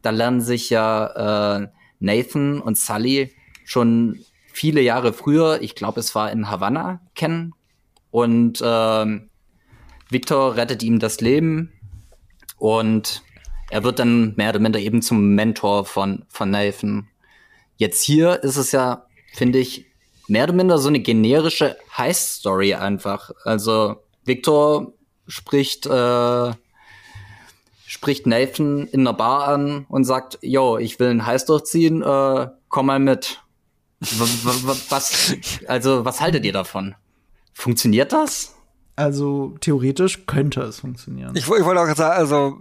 da 0.03 0.11
lernen 0.11 0.41
sich 0.41 0.71
ja 0.71 1.59
äh, 1.59 1.69
Nathan 1.99 2.61
und 2.61 2.79
Sully 2.79 3.35
schon 3.65 4.21
viele 4.53 4.81
Jahre 4.81 5.13
früher, 5.13 5.61
ich 5.61 5.75
glaube, 5.75 5.99
es 5.99 6.15
war 6.15 6.31
in 6.31 6.49
Havanna, 6.49 7.01
kennen. 7.17 7.53
Und 8.11 8.61
äh, 8.61 9.21
Victor 10.09 10.57
rettet 10.57 10.83
ihm 10.83 10.99
das 10.99 11.21
Leben 11.21 11.73
und 12.59 13.23
er 13.71 13.85
wird 13.85 13.99
dann 13.99 14.35
mehr 14.37 14.51
oder 14.51 14.59
minder 14.59 14.81
eben 14.81 15.03
zum 15.03 15.35
Mentor 15.35 15.85
von, 15.85 16.25
von 16.29 16.51
Nathan. 16.51 17.09
Jetzt 17.77 18.03
hier 18.03 18.43
ist 18.43 18.57
es 18.57 18.73
ja, 18.73 19.07
finde 19.33 19.59
ich, 19.59 19.87
mehr 20.27 20.45
oder 20.45 20.53
minder 20.53 20.79
so 20.79 20.89
eine 20.89 21.01
generische 21.01 21.77
Heist-Story 21.97 22.75
einfach. 22.75 23.31
Also 23.45 24.03
Victor 24.25 24.93
spricht 25.29 25.87
äh, 25.87 26.53
spricht 27.91 28.25
Nathan 28.25 28.87
in 28.87 29.01
einer 29.01 29.15
Bar 29.15 29.49
an 29.49 29.85
und 29.89 30.05
sagt, 30.05 30.39
yo, 30.43 30.79
ich 30.79 31.01
will 31.01 31.09
einen 31.09 31.27
Heist 31.27 31.49
durchziehen, 31.49 32.03
äh, 32.03 32.49
komm 32.69 32.87
mal 32.87 33.01
mit. 33.01 33.43
was, 34.01 35.35
also, 35.67 36.05
was 36.05 36.21
haltet 36.21 36.45
ihr 36.45 36.53
davon? 36.53 36.95
Funktioniert 37.61 38.15
das? 38.15 38.55
Also, 38.97 39.55
theoretisch 39.61 40.25
könnte 40.25 40.63
es 40.63 40.81
funktionieren. 40.81 41.37
Ich, 41.37 41.43
ich 41.43 41.49
wollte 41.49 41.81
auch 41.81 41.95
sagen, 41.95 42.17
also, 42.17 42.57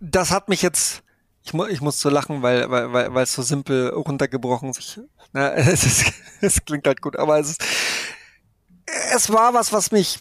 das 0.00 0.30
hat 0.30 0.48
mich 0.48 0.62
jetzt, 0.62 1.02
ich, 1.42 1.52
mu 1.52 1.66
ich 1.66 1.82
muss 1.82 2.00
so 2.00 2.08
lachen, 2.08 2.40
weil, 2.40 2.70
weil, 2.70 2.90
weil, 2.94 3.12
weil 3.12 3.24
es 3.24 3.34
so 3.34 3.42
simpel 3.42 3.90
runtergebrochen 3.90 4.72
sich, 4.72 4.98
na, 5.34 5.52
es, 5.54 5.84
ist, 5.84 6.14
es 6.40 6.64
klingt 6.64 6.86
halt 6.86 7.02
gut, 7.02 7.16
aber 7.18 7.38
es 7.38 7.50
ist, 7.50 7.64
es 9.14 9.30
war 9.30 9.52
was, 9.52 9.70
was 9.70 9.92
mich 9.92 10.20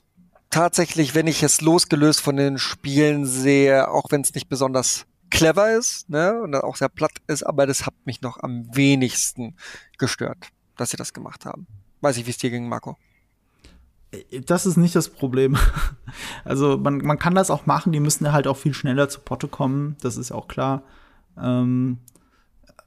tatsächlich, 0.50 1.16
wenn 1.16 1.28
ich 1.28 1.42
es 1.42 1.62
losgelöst 1.62 2.20
von 2.20 2.36
den 2.36 2.58
Spielen 2.58 3.26
sehe, 3.26 3.90
auch 3.90 4.12
wenn 4.12 4.22
es 4.22 4.34
nicht 4.34 4.50
besonders 4.50 5.06
clever 5.30 5.72
ist, 5.78 6.10
ne, 6.10 6.38
und 6.42 6.54
auch 6.54 6.76
sehr 6.76 6.90
platt 6.90 7.14
ist, 7.28 7.44
aber 7.44 7.66
das 7.66 7.86
hat 7.86 7.94
mich 8.04 8.22
noch 8.22 8.44
am 8.44 8.76
wenigsten 8.76 9.56
gestört, 9.98 10.50
dass 10.76 10.90
sie 10.90 10.98
das 10.98 11.14
gemacht 11.14 11.46
haben. 11.46 11.66
Weiß 12.02 12.18
ich, 12.18 12.26
wie 12.26 12.32
es 12.32 12.38
dir 12.38 12.50
ging, 12.50 12.68
Marco. 12.68 12.98
Das 14.45 14.66
ist 14.66 14.78
nicht 14.78 14.95
das 14.95 15.10
Problem. 15.10 15.57
Also 16.43 16.78
man, 16.78 16.97
man 16.97 17.20
kann 17.20 17.36
das 17.36 17.51
auch 17.51 17.68
machen, 17.68 17.91
die 17.91 17.99
müssen 17.99 18.32
halt 18.32 18.47
auch 18.47 18.57
viel 18.57 18.74
schneller 18.74 19.10
zu 19.10 19.20
Potte 19.20 19.47
kommen, 19.47 19.95
das 20.01 20.18
ist 20.18 20.32
auch 20.32 20.47
klar. 20.47 20.82
Ähm, 21.39 21.99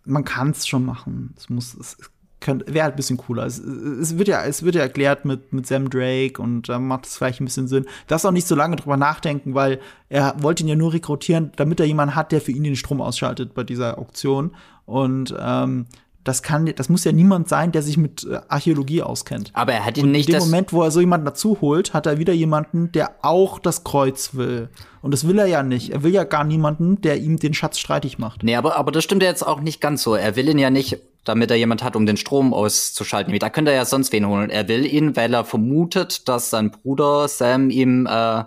man 0.04 0.24
kann 0.24 0.50
es 0.50 0.66
schon 0.66 0.84
machen. 0.84 1.32
Es 1.36 1.48
muss, 1.48 1.74
es 1.74 1.98
wäre 2.46 2.84
halt 2.84 2.94
ein 2.94 2.96
bisschen 2.96 3.16
cooler. 3.16 3.46
Es, 3.46 3.58
es, 3.58 4.18
wird 4.18 4.28
ja, 4.28 4.44
es 4.44 4.62
wird 4.62 4.74
ja 4.74 4.82
erklärt 4.82 5.24
mit, 5.24 5.52
mit 5.52 5.66
Sam 5.66 5.90
Drake 5.90 6.40
und 6.40 6.68
da 6.68 6.78
macht 6.78 7.06
es 7.06 7.16
vielleicht 7.16 7.40
ein 7.40 7.44
bisschen 7.44 7.68
Sinn. 7.68 7.86
Darfst 8.06 8.26
auch 8.26 8.32
nicht 8.32 8.46
so 8.46 8.54
lange 8.54 8.76
drüber 8.76 8.96
nachdenken, 8.96 9.54
weil 9.54 9.80
er 10.08 10.34
wollte 10.42 10.62
ihn 10.64 10.68
ja 10.68 10.76
nur 10.76 10.92
rekrutieren, 10.92 11.52
damit 11.56 11.80
er 11.80 11.86
jemanden 11.86 12.14
hat, 12.14 12.32
der 12.32 12.40
für 12.40 12.52
ihn 12.52 12.64
den 12.64 12.76
Strom 12.76 13.00
ausschaltet 13.00 13.54
bei 13.54 13.64
dieser 13.64 13.98
Auktion. 13.98 14.54
Und 14.86 15.34
ähm, 15.38 15.86
das 16.24 16.42
kann, 16.42 16.72
das 16.76 16.88
muss 16.88 17.04
ja 17.04 17.12
niemand 17.12 17.48
sein, 17.48 17.72
der 17.72 17.82
sich 17.82 17.96
mit 17.96 18.24
äh, 18.24 18.40
Archäologie 18.48 19.02
auskennt. 19.02 19.50
Aber 19.54 19.72
er 19.72 19.84
hat 19.84 19.98
ihn 19.98 20.12
nicht. 20.12 20.28
In 20.28 20.36
dem 20.36 20.44
Moment, 20.44 20.72
wo 20.72 20.82
er 20.82 20.90
so 20.90 21.00
jemanden 21.00 21.26
dazu 21.26 21.58
holt, 21.60 21.94
hat 21.94 22.06
er 22.06 22.18
wieder 22.18 22.32
jemanden, 22.32 22.92
der 22.92 23.16
auch 23.22 23.58
das 23.58 23.82
Kreuz 23.82 24.34
will. 24.34 24.68
Und 25.00 25.10
das 25.10 25.26
will 25.26 25.38
er 25.38 25.46
ja 25.46 25.64
nicht. 25.64 25.90
Er 25.90 26.04
will 26.04 26.12
ja 26.12 26.22
gar 26.22 26.44
niemanden, 26.44 27.00
der 27.00 27.18
ihm 27.18 27.38
den 27.38 27.54
Schatz 27.54 27.78
streitig 27.78 28.18
macht. 28.18 28.44
Nee, 28.44 28.54
aber, 28.54 28.76
aber 28.76 28.92
das 28.92 29.02
stimmt 29.02 29.22
ja 29.22 29.28
jetzt 29.28 29.44
auch 29.44 29.60
nicht 29.60 29.80
ganz 29.80 30.02
so. 30.04 30.14
Er 30.14 30.36
will 30.36 30.48
ihn 30.48 30.58
ja 30.58 30.70
nicht, 30.70 30.98
damit 31.24 31.50
er 31.50 31.56
jemand 31.56 31.82
hat, 31.82 31.96
um 31.96 32.06
den 32.06 32.16
Strom 32.16 32.54
auszuschalten. 32.54 33.36
Da 33.38 33.50
könnte 33.50 33.72
er 33.72 33.78
ja 33.78 33.84
sonst 33.84 34.12
wen 34.12 34.28
holen. 34.28 34.48
Er 34.48 34.68
will 34.68 34.86
ihn, 34.86 35.16
weil 35.16 35.34
er 35.34 35.44
vermutet, 35.44 36.28
dass 36.28 36.50
sein 36.50 36.70
Bruder 36.70 37.26
Sam 37.26 37.70
ihm 37.70 38.06
äh, 38.06 38.44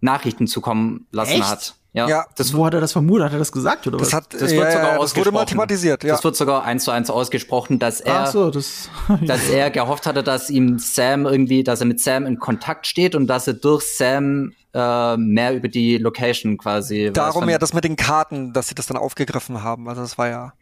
Nachrichten 0.00 0.46
zukommen 0.46 1.06
lassen 1.10 1.40
Echt? 1.40 1.50
hat. 1.50 1.74
Ja, 1.96 2.06
ja. 2.08 2.26
Das, 2.34 2.54
wo 2.54 2.66
hat 2.66 2.74
er 2.74 2.80
das 2.80 2.92
vermutet? 2.92 3.24
Hat 3.24 3.32
er 3.32 3.38
das 3.38 3.50
gesagt 3.50 3.86
oder 3.86 3.96
das 3.96 4.08
was? 4.08 4.14
Hat, 4.14 4.34
das 4.34 4.50
wird 4.50 4.52
ja, 4.52 4.70
sogar 4.70 4.98
das 4.98 5.16
wurde 5.16 5.32
mathematisiert. 5.32 6.04
Ja. 6.04 6.12
Das 6.12 6.24
wird 6.24 6.36
sogar 6.36 6.62
eins 6.62 6.84
zu 6.84 6.90
eins 6.90 7.08
ausgesprochen, 7.08 7.78
dass 7.78 8.02
er, 8.02 8.20
Ach 8.20 8.26
so, 8.26 8.50
das, 8.50 8.90
dass 9.22 9.48
er 9.48 9.70
gehofft 9.70 10.06
hatte, 10.06 10.22
dass 10.22 10.50
ihm 10.50 10.78
Sam 10.78 11.24
irgendwie, 11.24 11.64
dass 11.64 11.80
er 11.80 11.86
mit 11.86 11.98
Sam 11.98 12.26
in 12.26 12.38
Kontakt 12.38 12.86
steht 12.86 13.14
und 13.14 13.28
dass 13.28 13.46
er 13.46 13.54
durch 13.54 13.82
Sam 13.82 14.52
äh, 14.74 15.16
mehr 15.16 15.54
über 15.54 15.68
die 15.68 15.96
Location 15.96 16.58
quasi. 16.58 17.10
Darum 17.14 17.44
weiß, 17.44 17.52
ja, 17.52 17.58
das 17.58 17.72
mit 17.72 17.84
den 17.84 17.96
Karten, 17.96 18.52
dass 18.52 18.68
sie 18.68 18.74
das 18.74 18.86
dann 18.86 18.98
aufgegriffen 18.98 19.62
haben. 19.62 19.88
Also 19.88 20.02
das 20.02 20.18
war 20.18 20.28
ja 20.28 20.52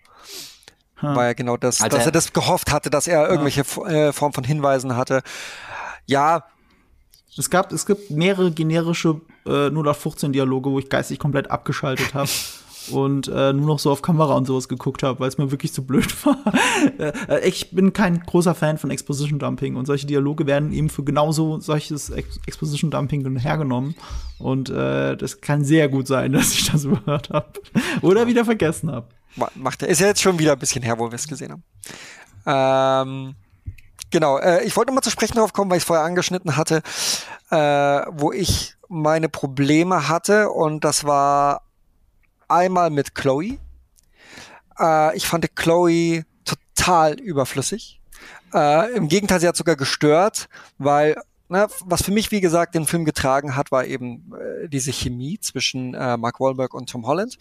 hm. 0.98 1.16
war 1.16 1.24
ja 1.24 1.32
genau 1.32 1.56
das, 1.56 1.80
also 1.80 1.96
dass 1.96 2.06
er, 2.06 2.10
er, 2.10 2.12
das 2.12 2.32
gehofft 2.32 2.70
hatte, 2.70 2.90
dass 2.90 3.08
er 3.08 3.28
irgendwelche 3.28 3.64
ja. 3.76 4.08
äh, 4.08 4.12
Form 4.12 4.32
von 4.32 4.44
Hinweisen 4.44 4.96
hatte. 4.96 5.22
Ja, 6.06 6.44
es 7.36 7.50
gab, 7.50 7.72
es 7.72 7.86
gibt 7.86 8.12
mehrere 8.12 8.52
generische 8.52 9.20
äh, 9.46 9.68
0815 9.68 10.32
Dialoge, 10.32 10.70
wo 10.70 10.78
ich 10.78 10.88
geistig 10.88 11.18
komplett 11.18 11.50
abgeschaltet 11.50 12.14
habe. 12.14 12.30
und 12.90 13.28
äh, 13.28 13.52
nur 13.52 13.66
noch 13.66 13.78
so 13.78 13.90
auf 13.90 14.02
Kamera 14.02 14.34
und 14.34 14.46
sowas 14.46 14.68
geguckt 14.68 15.02
habe, 15.02 15.20
weil 15.20 15.28
es 15.28 15.38
mir 15.38 15.50
wirklich 15.50 15.72
zu 15.72 15.84
blöd 15.84 16.14
war. 16.26 16.38
äh, 16.98 17.48
ich 17.48 17.70
bin 17.70 17.92
kein 17.92 18.20
großer 18.20 18.54
Fan 18.54 18.78
von 18.78 18.90
Exposition 18.90 19.38
Dumping 19.38 19.76
und 19.76 19.86
solche 19.86 20.06
Dialoge 20.06 20.46
werden 20.46 20.72
eben 20.72 20.90
für 20.90 21.04
genauso 21.04 21.60
solches 21.60 22.10
Ex 22.10 22.38
Exposition 22.46 22.90
Dumping 22.90 23.38
hergenommen 23.38 23.94
und 24.38 24.70
äh, 24.70 25.16
das 25.16 25.40
kann 25.40 25.64
sehr 25.64 25.88
gut 25.88 26.06
sein, 26.06 26.32
dass 26.34 26.52
ich 26.52 26.70
das 26.70 26.84
überhört 26.84 27.30
habe 27.30 27.52
oder 28.02 28.26
wieder 28.26 28.44
vergessen 28.44 28.90
habe. 28.90 29.06
Macht 29.56 29.82
er 29.82 29.88
ist 29.88 30.00
ja 30.00 30.06
jetzt 30.06 30.22
schon 30.22 30.38
wieder 30.38 30.52
ein 30.52 30.58
bisschen 30.58 30.82
her, 30.82 30.98
wo 30.98 31.10
wir 31.10 31.16
es 31.16 31.26
gesehen 31.26 31.52
haben. 31.52 31.64
Ähm 32.46 33.34
Genau, 34.14 34.38
äh, 34.38 34.62
ich 34.62 34.76
wollte 34.76 34.92
mal 34.92 35.00
zu 35.00 35.10
sprechen 35.10 35.34
darauf 35.34 35.52
kommen, 35.52 35.68
weil 35.72 35.78
ich 35.78 35.82
es 35.82 35.88
vorher 35.88 36.04
angeschnitten 36.04 36.56
hatte, 36.56 36.82
äh, 37.50 37.56
wo 37.56 38.32
ich 38.32 38.76
meine 38.88 39.28
Probleme 39.28 40.08
hatte 40.08 40.50
und 40.50 40.84
das 40.84 41.04
war 41.04 41.62
einmal 42.48 42.90
mit 42.90 43.14
Chloe. 43.14 43.58
Äh, 44.78 45.16
ich 45.16 45.26
fand 45.26 45.54
Chloe 45.56 46.24
total 46.44 47.18
überflüssig. 47.20 48.00
Äh, 48.52 48.92
Im 48.94 49.08
Gegenteil, 49.08 49.40
sie 49.40 49.48
hat 49.48 49.56
sogar 49.56 49.76
gestört, 49.76 50.48
weil 50.78 51.16
na, 51.48 51.68
was 51.84 52.02
für 52.02 52.12
mich, 52.12 52.30
wie 52.30 52.40
gesagt, 52.40 52.74
den 52.74 52.86
Film 52.86 53.04
getragen 53.04 53.54
hat, 53.54 53.70
war 53.70 53.84
eben 53.84 54.32
äh, 54.34 54.68
diese 54.68 54.92
Chemie 54.92 55.38
zwischen 55.38 55.94
äh, 55.94 56.16
Mark 56.16 56.40
Wahlberg 56.40 56.72
und 56.72 56.88
Tom 56.88 57.06
Holland. 57.06 57.36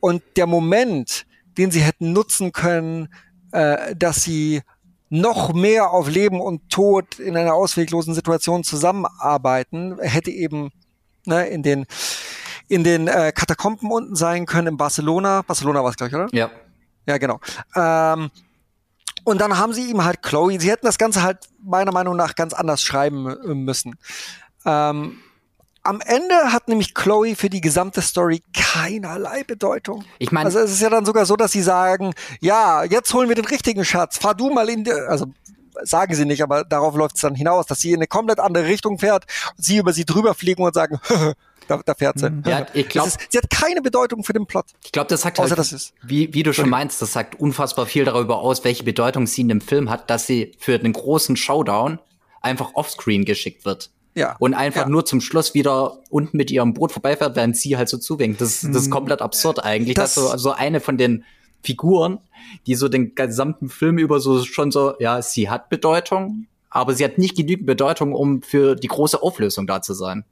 Und 0.00 0.22
der 0.36 0.46
Moment, 0.46 1.26
den 1.56 1.70
sie 1.70 1.80
hätten 1.80 2.12
nutzen 2.12 2.52
können, 2.52 3.08
äh, 3.52 3.94
dass 3.94 4.22
sie 4.22 4.62
noch 5.08 5.52
mehr 5.52 5.90
auf 5.90 6.08
Leben 6.08 6.40
und 6.40 6.68
Tod 6.68 7.18
in 7.18 7.36
einer 7.36 7.54
ausweglosen 7.54 8.14
Situation 8.14 8.64
zusammenarbeiten, 8.64 9.98
hätte 10.00 10.30
eben 10.30 10.70
ne, 11.24 11.46
in 11.46 11.62
den 11.62 11.86
in 12.68 12.82
den 12.82 13.06
äh, 13.06 13.32
Katakomben 13.32 13.90
unten 13.90 14.16
sein 14.16 14.44
können 14.44 14.68
in 14.68 14.76
Barcelona. 14.76 15.42
Barcelona 15.42 15.82
war 15.84 15.90
es 15.90 15.96
gleich, 15.96 16.12
oder? 16.12 16.26
Ja. 16.32 16.50
Ja, 17.06 17.18
genau. 17.18 17.38
Ähm, 17.76 18.30
und 19.22 19.40
dann 19.40 19.56
haben 19.58 19.72
sie 19.72 19.88
ihm 19.90 20.04
halt 20.04 20.22
Chloe, 20.22 20.58
sie 20.58 20.70
hätten 20.70 20.86
das 20.86 20.98
Ganze 20.98 21.22
halt 21.22 21.38
meiner 21.62 21.92
Meinung 21.92 22.16
nach 22.16 22.34
ganz 22.34 22.52
anders 22.52 22.82
schreiben 22.82 23.28
äh, 23.28 23.54
müssen. 23.54 23.96
Ähm, 24.64 25.18
am 25.86 26.00
Ende 26.00 26.52
hat 26.52 26.68
nämlich 26.68 26.94
Chloe 26.94 27.36
für 27.36 27.48
die 27.48 27.60
gesamte 27.60 28.02
Story 28.02 28.42
keinerlei 28.52 29.44
Bedeutung. 29.44 30.04
Ich 30.18 30.32
meine, 30.32 30.46
also 30.46 30.58
es 30.58 30.72
ist 30.72 30.82
ja 30.82 30.90
dann 30.90 31.06
sogar 31.06 31.26
so, 31.26 31.36
dass 31.36 31.52
sie 31.52 31.62
sagen, 31.62 32.12
ja, 32.40 32.84
jetzt 32.84 33.12
holen 33.14 33.28
wir 33.28 33.36
den 33.36 33.44
richtigen 33.44 33.84
Schatz, 33.84 34.18
fahr 34.18 34.34
du 34.34 34.50
mal 34.50 34.68
in 34.68 34.84
die, 34.84 34.92
also 34.92 35.26
sagen 35.82 36.14
sie 36.14 36.24
nicht, 36.24 36.42
aber 36.42 36.64
darauf 36.64 36.96
läuft 36.96 37.16
es 37.16 37.22
dann 37.22 37.34
hinaus, 37.34 37.66
dass 37.66 37.80
sie 37.80 37.90
in 37.90 37.96
eine 37.96 38.06
komplett 38.06 38.40
andere 38.40 38.66
Richtung 38.66 38.98
fährt 38.98 39.26
und 39.56 39.64
sie 39.64 39.76
über 39.76 39.92
sie 39.92 40.04
drüber 40.04 40.34
fliegen 40.34 40.62
und 40.62 40.74
sagen, 40.74 40.98
da, 41.68 41.80
da 41.84 41.94
fährt 41.94 42.18
sie. 42.18 42.32
Ja, 42.46 42.66
ich 42.72 42.88
glaube, 42.88 43.10
sie 43.28 43.38
hat 43.38 43.50
keine 43.50 43.82
Bedeutung 43.82 44.24
für 44.24 44.32
den 44.32 44.46
Plot. 44.46 44.66
Ich 44.84 44.92
glaube, 44.92 45.08
das 45.08 45.20
sagt 45.20 45.38
halt, 45.38 45.56
das 45.56 45.72
ist. 45.72 45.94
wie, 46.02 46.32
wie 46.34 46.42
du 46.42 46.52
schon 46.52 46.68
meinst, 46.68 47.00
das 47.02 47.12
sagt 47.12 47.38
unfassbar 47.38 47.86
viel 47.86 48.04
darüber 48.04 48.38
aus, 48.38 48.64
welche 48.64 48.84
Bedeutung 48.84 49.26
sie 49.26 49.42
in 49.42 49.48
dem 49.48 49.60
Film 49.60 49.90
hat, 49.90 50.10
dass 50.10 50.26
sie 50.26 50.52
für 50.58 50.78
den 50.78 50.92
großen 50.92 51.36
Showdown 51.36 51.98
einfach 52.40 52.74
offscreen 52.74 53.24
geschickt 53.24 53.64
wird. 53.64 53.90
Ja. 54.16 54.34
Und 54.38 54.54
einfach 54.54 54.82
ja. 54.82 54.88
nur 54.88 55.04
zum 55.04 55.20
Schluss 55.20 55.52
wieder 55.54 55.98
unten 56.08 56.38
mit 56.38 56.50
ihrem 56.50 56.72
Boot 56.72 56.90
vorbeifährt, 56.90 57.36
während 57.36 57.56
sie 57.56 57.76
halt 57.76 57.88
so 57.90 57.98
zuwinkt. 57.98 58.40
Das, 58.40 58.62
das 58.62 58.74
ist 58.74 58.86
mhm. 58.86 58.92
komplett 58.92 59.20
absurd 59.20 59.62
eigentlich, 59.62 59.94
das 59.94 60.14
dass 60.14 60.30
so, 60.30 60.36
so 60.38 60.52
eine 60.52 60.80
von 60.80 60.96
den 60.96 61.24
Figuren, 61.62 62.18
die 62.66 62.74
so 62.74 62.88
den 62.88 63.14
gesamten 63.14 63.68
Film 63.68 63.98
über 63.98 64.18
so 64.18 64.42
schon 64.42 64.70
so, 64.70 64.94
ja, 65.00 65.20
sie 65.20 65.50
hat 65.50 65.68
Bedeutung, 65.68 66.46
aber 66.70 66.94
sie 66.94 67.04
hat 67.04 67.18
nicht 67.18 67.36
genügend 67.36 67.66
Bedeutung, 67.66 68.14
um 68.14 68.42
für 68.42 68.74
die 68.74 68.88
große 68.88 69.22
Auflösung 69.22 69.66
da 69.66 69.82
zu 69.82 69.92
sein. 69.92 70.24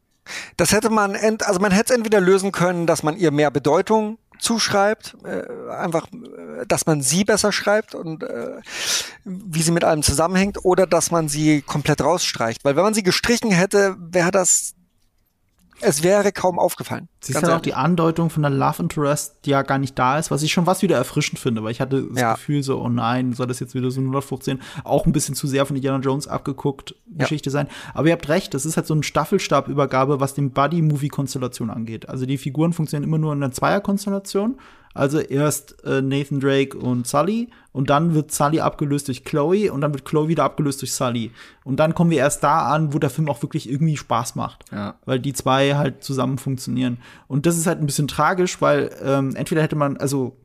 Das 0.57 0.73
hätte 0.73 0.89
man, 0.89 1.15
ent, 1.15 1.47
also 1.47 1.61
man 1.61 1.71
hätte 1.71 1.93
es 1.93 1.97
entweder 1.99 2.21
lösen 2.21 2.53
können, 2.53 2.87
dass 2.87 3.03
man 3.03 3.19
ihr 3.19 3.31
mehr 3.31 3.51
Bedeutung 3.51 4.19
zuschreibt, 4.39 5.17
äh, 5.25 5.71
einfach, 5.71 6.07
dass 6.67 6.87
man 6.87 7.03
sie 7.03 7.25
besser 7.25 7.53
schreibt 7.53 7.95
und 7.95 8.23
äh, 8.23 8.61
wie 9.25 9.63
sie 9.63 9.73
mit 9.73 9.85
allem 9.85 10.03
zusammenhängt, 10.03 10.65
oder 10.65 10.87
dass 10.87 11.11
man 11.11 11.29
sie 11.29 11.63
komplett 11.63 12.03
rausstreicht. 12.03 12.65
Weil 12.65 12.77
wenn 12.77 12.85
man 12.85 12.95
sie 12.95 13.03
gestrichen 13.03 13.51
hätte, 13.51 13.97
wäre 13.99 14.31
das 14.31 14.75
es 15.81 16.03
wäre 16.03 16.33
kaum 16.33 16.59
aufgefallen. 16.59 17.09
Sie 17.21 17.33
ist 17.33 17.43
ja 17.43 17.57
auch 17.57 17.61
die 17.61 17.75
Andeutung 17.75 18.31
von 18.31 18.43
der 18.43 18.51
Love 18.51 18.83
Interest, 18.83 19.37
die 19.45 19.51
ja 19.51 19.63
gar 19.63 19.79
nicht 19.79 19.99
da 19.99 20.19
ist, 20.19 20.31
was 20.31 20.43
ich 20.43 20.53
schon 20.53 20.67
was 20.67 20.83
wieder 20.83 20.97
erfrischend 20.97 21.39
finde, 21.39 21.63
weil 21.63 21.73
ich 21.73 21.81
hatte 21.81 22.07
das 22.11 22.21
ja. 22.21 22.35
Gefühl 22.35 22.63
so, 22.63 22.81
oh 22.81 22.89
nein, 22.89 23.33
soll 23.33 23.47
das 23.47 23.61
jetzt 23.61 23.75
wieder 23.75 23.91
so 23.91 24.01
115, 24.01 24.61
auch 24.85 25.07
ein 25.07 25.13
bisschen 25.13 25.35
zu 25.35 25.47
sehr 25.47 25.67
von 25.67 25.77
Indiana 25.77 26.03
Jones 26.03 26.29
abgeguckt 26.29 26.95
Geschichte 27.07 27.49
ja. 27.49 27.53
sein. 27.53 27.69
Aber 27.93 28.09
ihr 28.09 28.13
habt 28.13 28.29
recht, 28.29 28.55
das 28.55 28.67
ist 28.67 28.77
halt 28.77 28.87
so 28.87 28.95
eine 28.95 29.03
Staffelstabübergabe, 29.03 30.21
was 30.21 30.35
den 30.35 30.51
Buddy-Movie-Konstellation 30.51 31.71
angeht. 31.71 32.09
Also 32.09 32.27
die 32.27 32.39
Figuren 32.39 32.73
funktionieren 32.73 33.09
immer 33.09 33.19
nur 33.19 33.33
in 33.33 33.43
einer 33.43 33.53
Zweierkonstellation 33.53 34.59
also 34.95 35.19
erst 35.19 35.85
äh, 35.85 36.01
Nathan 36.01 36.41
Drake 36.41 36.79
und 36.79 37.07
Sully 37.07 37.51
und 37.73 37.91
dann 37.91 38.15
wird 38.15 38.31
Sully 38.31 38.61
abgelöst 38.61 39.09
durch 39.09 39.25
Chloe 39.25 39.71
und 39.71 39.81
dann 39.81 39.93
wird 39.93 40.05
Chloe 40.05 40.29
wieder 40.29 40.45
abgelöst 40.45 40.81
durch 40.81 40.93
Sully. 40.93 41.33
Und 41.65 41.81
dann 41.81 41.95
kommen 41.95 42.11
wir 42.11 42.19
erst 42.19 42.45
da 42.45 42.69
an, 42.69 42.95
wo 42.95 43.01
der 43.01 43.11
Film 43.11 43.29
auch 43.29 43.43
wirklich 43.43 43.69
irgendwie 43.69 43.97
Spaß 43.97 44.37
macht. 44.37 44.65
Ja. 44.71 44.95
Weil 45.05 45.19
die 45.19 45.33
zwei 45.33 45.75
halt 45.75 46.05
zusammen 46.05 46.39
funktionieren. 46.39 46.99
Und 47.27 47.47
das 47.47 47.59
ist 47.59 47.67
halt 47.67 47.81
ein 47.81 47.87
bisschen 47.87 48.09
tragisch, 48.09 48.63
weil 48.63 48.95
ähm, 49.03 49.35
entweder 49.35 49.63
hätte 49.63 49.77
man, 49.77 49.97
also 49.97 50.37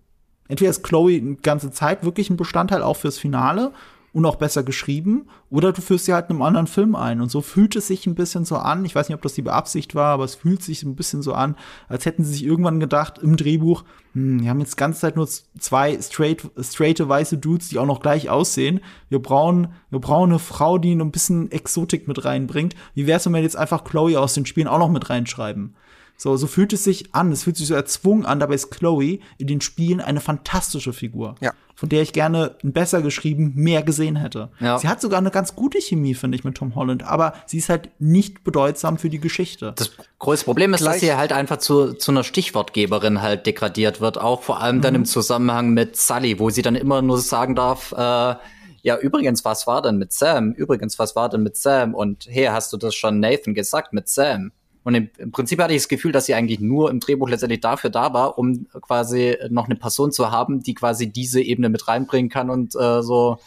entweder 0.48 0.72
ist 0.72 0.84
Chloe 0.84 1.22
die 1.22 1.38
ganze 1.42 1.72
Zeit 1.72 2.04
wirklich 2.04 2.32
ein 2.32 2.38
Bestandteil 2.38 2.82
auch 2.82 2.98
fürs 2.98 3.20
Finale 3.20 3.72
und 4.14 4.26
auch 4.26 4.36
besser 4.36 4.64
geschrieben, 4.64 5.28
oder 5.50 5.72
du 5.72 5.82
führst 5.82 6.06
sie 6.06 6.14
halt 6.14 6.26
in 6.30 6.36
einem 6.36 6.42
anderen 6.42 6.68
Film 6.68 6.96
ein. 6.96 7.22
Und 7.22 7.30
so 7.30 7.42
fühlt 7.42 7.76
es 7.76 7.88
sich 7.88 8.08
ein 8.08 8.16
bisschen 8.16 8.46
so 8.46 8.58
an. 8.58 8.86
Ich 8.86 8.96
weiß 8.96 9.10
nicht, 9.10 9.16
ob 9.16 9.22
das 9.22 9.34
die 9.34 9.42
Beabsicht 9.42 9.96
war, 9.96 10.14
aber 10.14 10.24
es 10.24 10.36
fühlt 10.36 10.64
sich 10.64 10.84
ein 10.84 10.96
bisschen 10.96 11.22
so 11.22 11.34
an, 11.34 11.56
als 11.88 12.06
hätten 12.06 12.24
sie 12.24 12.34
sich 12.34 12.46
irgendwann 12.46 12.80
gedacht 12.80 13.20
im 13.20 13.38
Drehbuch, 13.38 13.84
hm, 14.14 14.42
wir 14.42 14.50
haben 14.50 14.60
jetzt 14.60 14.78
ganze 14.78 15.02
Zeit 15.02 15.16
nur 15.16 15.28
zwei 15.28 16.00
straight, 16.02 16.50
straighte 16.60 17.08
weiße 17.08 17.38
Dudes, 17.38 17.70
die 17.70 17.78
auch 17.78 17.86
noch 17.86 18.00
gleich 18.00 18.30
aussehen. 18.30 18.80
Wir 19.10 19.20
brauchen, 19.20 19.74
wir 19.90 20.00
brauchen 20.00 20.32
eine 20.32 20.40
Frau, 20.40 20.78
die 20.78 20.94
ein 20.94 21.12
bisschen 21.12 21.52
Exotik 21.52 22.08
mit 22.08 22.26
reinbringt. 22.26 22.76
Wie 22.96 23.08
wär's, 23.08 23.26
wenn 23.26 23.34
wir 23.34 23.42
jetzt 23.42 23.58
einfach 23.58 23.84
Chloe 23.84 24.20
aus 24.20 24.34
den 24.34 24.46
Spielen 24.46 24.68
auch 24.68 24.80
noch 24.80 24.90
mit 24.90 25.10
reinschreiben? 25.10 25.76
So, 26.22 26.36
so 26.36 26.48
fühlt 26.48 26.74
es 26.74 26.84
sich 26.84 27.16
an. 27.16 27.32
Es 27.32 27.44
fühlt 27.44 27.56
sich 27.56 27.68
so 27.68 27.74
erzwungen 27.74 28.26
an. 28.26 28.42
Dabei 28.42 28.56
ist 28.56 28.72
Chloe 28.72 29.20
in 29.38 29.48
den 29.48 29.62
Spielen 29.62 30.02
eine 30.02 30.20
fantastische 30.20 30.92
Figur. 30.92 31.36
Ja. 31.40 31.54
Von 31.76 31.88
der 31.88 32.02
ich 32.02 32.12
gerne 32.12 32.58
besser 32.62 33.02
geschrieben 33.02 33.54
mehr 33.56 33.84
gesehen 33.84 34.18
hätte. 34.18 34.50
Ja. 34.60 34.78
Sie 34.80 34.90
hat 34.90 35.00
sogar 35.00 35.20
eine 35.20 35.32
ganz 35.32 35.56
gute 35.56 35.80
Chemie, 35.80 36.16
finde 36.16 36.38
ich, 36.38 36.44
mit 36.44 36.56
Tom 36.56 36.76
Holland. 36.76 37.04
Aber 37.04 37.36
sie 37.46 37.58
ist 37.58 37.70
halt 37.70 37.90
nicht 38.00 38.44
bedeutsam 38.44 38.98
für 38.98 39.10
die 39.10 39.22
Geschichte. 39.22 39.72
Das 39.78 39.92
größte 40.20 40.44
Problem 40.44 40.74
ist, 40.74 40.82
Gleich 40.82 40.96
dass 40.96 41.00
sie 41.00 41.16
halt 41.16 41.32
einfach 41.32 41.58
zu, 41.58 41.94
zu 41.94 42.12
einer 42.12 42.26
Stichwortgeberin 42.26 43.22
halt 43.22 43.46
degradiert 43.46 44.02
wird. 44.02 44.18
Auch 44.18 44.42
vor 44.42 44.60
allem 44.60 44.82
dann 44.82 44.96
mhm. 44.96 45.00
im 45.02 45.06
Zusammenhang 45.06 45.70
mit 45.70 45.96
Sully, 45.96 46.38
wo 46.38 46.50
sie 46.50 46.64
dann 46.64 46.76
immer 46.76 47.02
nur 47.02 47.20
sagen 47.20 47.56
darf, 47.56 47.94
äh, 47.94 48.36
ja, 48.82 48.98
übrigens, 48.98 49.46
was 49.46 49.68
war 49.68 49.82
denn 49.82 49.98
mit 49.98 50.12
Sam? 50.12 50.52
Übrigens, 50.52 51.00
was 51.00 51.16
war 51.16 51.30
denn 51.30 51.44
mit 51.44 51.56
Sam? 51.56 51.94
Und 51.94 52.26
hey, 52.28 52.48
hast 52.48 52.74
du 52.74 52.78
das 52.78 52.94
schon 52.94 53.22
Nathan 53.22 53.54
gesagt 53.54 53.94
mit 53.94 54.10
Sam? 54.10 54.52
Und 54.84 54.96
im, 54.96 55.10
im, 55.18 55.32
Prinzip 55.32 55.60
hatte 55.62 55.74
ich 55.74 55.82
das 55.82 55.90
Gefühl, 55.90 56.12
dass 56.12 56.26
sie 56.26 56.34
eigentlich 56.34 56.60
nur 56.60 56.90
im 56.90 57.00
Drehbuch 57.00 57.30
letztendlich 57.30 57.60
dafür 57.60 57.90
da 57.90 58.14
war, 58.14 58.38
um 58.38 58.68
quasi 58.82 59.38
noch 59.50 59.66
eine 59.66 59.76
Person 59.76 60.12
zu 60.12 60.32
haben, 60.32 60.64
die 60.64 60.74
quasi 60.74 61.12
diese 61.12 61.42
Ebene 61.42 61.70
mit 61.70 61.88
reinbringen 61.88 62.30
kann 62.30 62.50
und 62.50 62.76
äh, 62.76 63.02
so. 63.02 63.40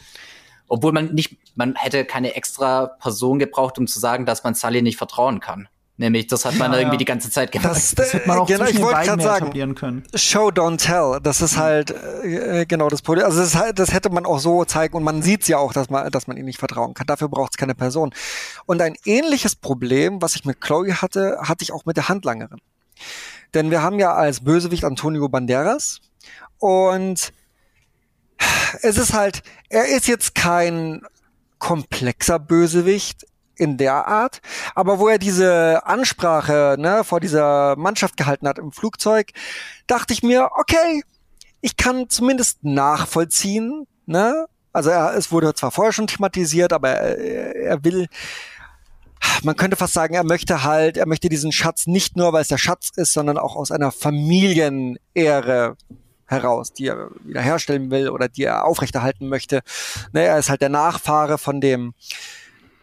Obwohl 0.68 0.92
man 0.92 1.14
nicht, 1.14 1.36
man 1.54 1.74
hätte 1.74 2.04
keine 2.04 2.34
extra 2.34 2.86
Person 2.86 3.38
gebraucht, 3.38 3.78
um 3.78 3.86
zu 3.86 3.98
sagen, 3.98 4.24
dass 4.24 4.44
man 4.44 4.54
Sully 4.54 4.82
nicht 4.82 4.96
vertrauen 4.96 5.40
kann. 5.40 5.68
Nämlich, 5.98 6.26
das 6.26 6.46
hat 6.46 6.56
man 6.56 6.72
ja, 6.72 6.78
irgendwie 6.78 6.96
die 6.96 7.04
ganze 7.04 7.30
Zeit 7.30 7.52
gemacht. 7.52 7.70
Das, 7.70 7.94
das 7.94 8.14
hätte 8.14 8.26
man 8.26 8.38
auch 8.38 8.46
genau, 8.46 8.64
ich 8.64 8.80
wollte 8.80 9.02
gerade 9.02 9.22
sagen, 9.22 9.74
können. 9.74 10.04
Show, 10.14 10.48
don't 10.48 10.78
tell. 10.78 11.20
Das 11.22 11.42
ist 11.42 11.58
halt 11.58 11.90
äh, 12.24 12.64
genau 12.66 12.88
das 12.88 13.02
Problem. 13.02 13.26
Also 13.26 13.40
das, 13.40 13.54
halt, 13.54 13.78
das 13.78 13.92
hätte 13.92 14.08
man 14.08 14.24
auch 14.24 14.38
so 14.38 14.64
zeigen 14.64 14.96
und 14.96 15.04
man 15.04 15.20
sieht 15.22 15.46
ja 15.48 15.58
auch, 15.58 15.74
dass 15.74 15.90
man, 15.90 16.10
dass 16.10 16.26
man 16.26 16.38
ihm 16.38 16.46
nicht 16.46 16.58
vertrauen 16.58 16.94
kann. 16.94 17.06
Dafür 17.06 17.28
braucht 17.28 17.52
es 17.52 17.56
keine 17.58 17.74
Person. 17.74 18.10
Und 18.64 18.80
ein 18.80 18.94
ähnliches 19.04 19.54
Problem, 19.54 20.22
was 20.22 20.34
ich 20.34 20.46
mit 20.46 20.62
Chloe 20.62 20.94
hatte, 20.94 21.38
hatte 21.42 21.62
ich 21.62 21.72
auch 21.72 21.84
mit 21.84 21.98
der 21.98 22.08
Handlangerin. 22.08 22.60
Denn 23.52 23.70
wir 23.70 23.82
haben 23.82 23.98
ja 23.98 24.14
als 24.14 24.42
Bösewicht 24.42 24.84
Antonio 24.84 25.28
Banderas 25.28 26.00
und 26.58 27.32
es 28.80 28.96
ist 28.96 29.12
halt, 29.12 29.42
er 29.68 29.86
ist 29.86 30.08
jetzt 30.08 30.34
kein 30.34 31.02
komplexer 31.58 32.38
Bösewicht 32.38 33.26
in 33.62 33.76
der 33.76 34.08
Art, 34.08 34.40
aber 34.74 34.98
wo 34.98 35.08
er 35.08 35.18
diese 35.18 35.86
Ansprache 35.86 36.74
ne, 36.78 37.04
vor 37.04 37.20
dieser 37.20 37.76
Mannschaft 37.76 38.16
gehalten 38.16 38.48
hat 38.48 38.58
im 38.58 38.72
Flugzeug, 38.72 39.30
dachte 39.86 40.12
ich 40.12 40.22
mir, 40.22 40.50
okay, 40.56 41.02
ich 41.60 41.76
kann 41.76 42.08
zumindest 42.08 42.64
nachvollziehen, 42.64 43.86
ne? 44.06 44.46
Also 44.72 44.90
er, 44.90 45.14
es 45.14 45.30
wurde 45.30 45.54
zwar 45.54 45.70
vorher 45.70 45.92
schon 45.92 46.06
thematisiert, 46.08 46.72
aber 46.72 46.90
er, 46.90 47.54
er 47.54 47.84
will, 47.84 48.06
man 49.44 49.54
könnte 49.54 49.76
fast 49.76 49.92
sagen, 49.92 50.14
er 50.14 50.24
möchte 50.24 50.64
halt, 50.64 50.96
er 50.96 51.06
möchte 51.06 51.28
diesen 51.28 51.52
Schatz 51.52 51.86
nicht 51.86 52.16
nur, 52.16 52.32
weil 52.32 52.42
es 52.42 52.48
der 52.48 52.58
Schatz 52.58 52.90
ist, 52.96 53.12
sondern 53.12 53.38
auch 53.38 53.54
aus 53.54 53.70
einer 53.70 53.92
Familienehre 53.92 55.76
heraus, 56.26 56.72
die 56.72 56.86
er 56.86 57.10
wiederherstellen 57.22 57.90
will 57.90 58.08
oder 58.08 58.28
die 58.28 58.44
er 58.44 58.64
aufrechterhalten 58.64 59.28
möchte. 59.28 59.60
Ne, 60.12 60.24
er 60.24 60.38
ist 60.38 60.50
halt 60.50 60.62
der 60.62 60.68
Nachfahre 60.70 61.38
von 61.38 61.60
dem 61.60 61.94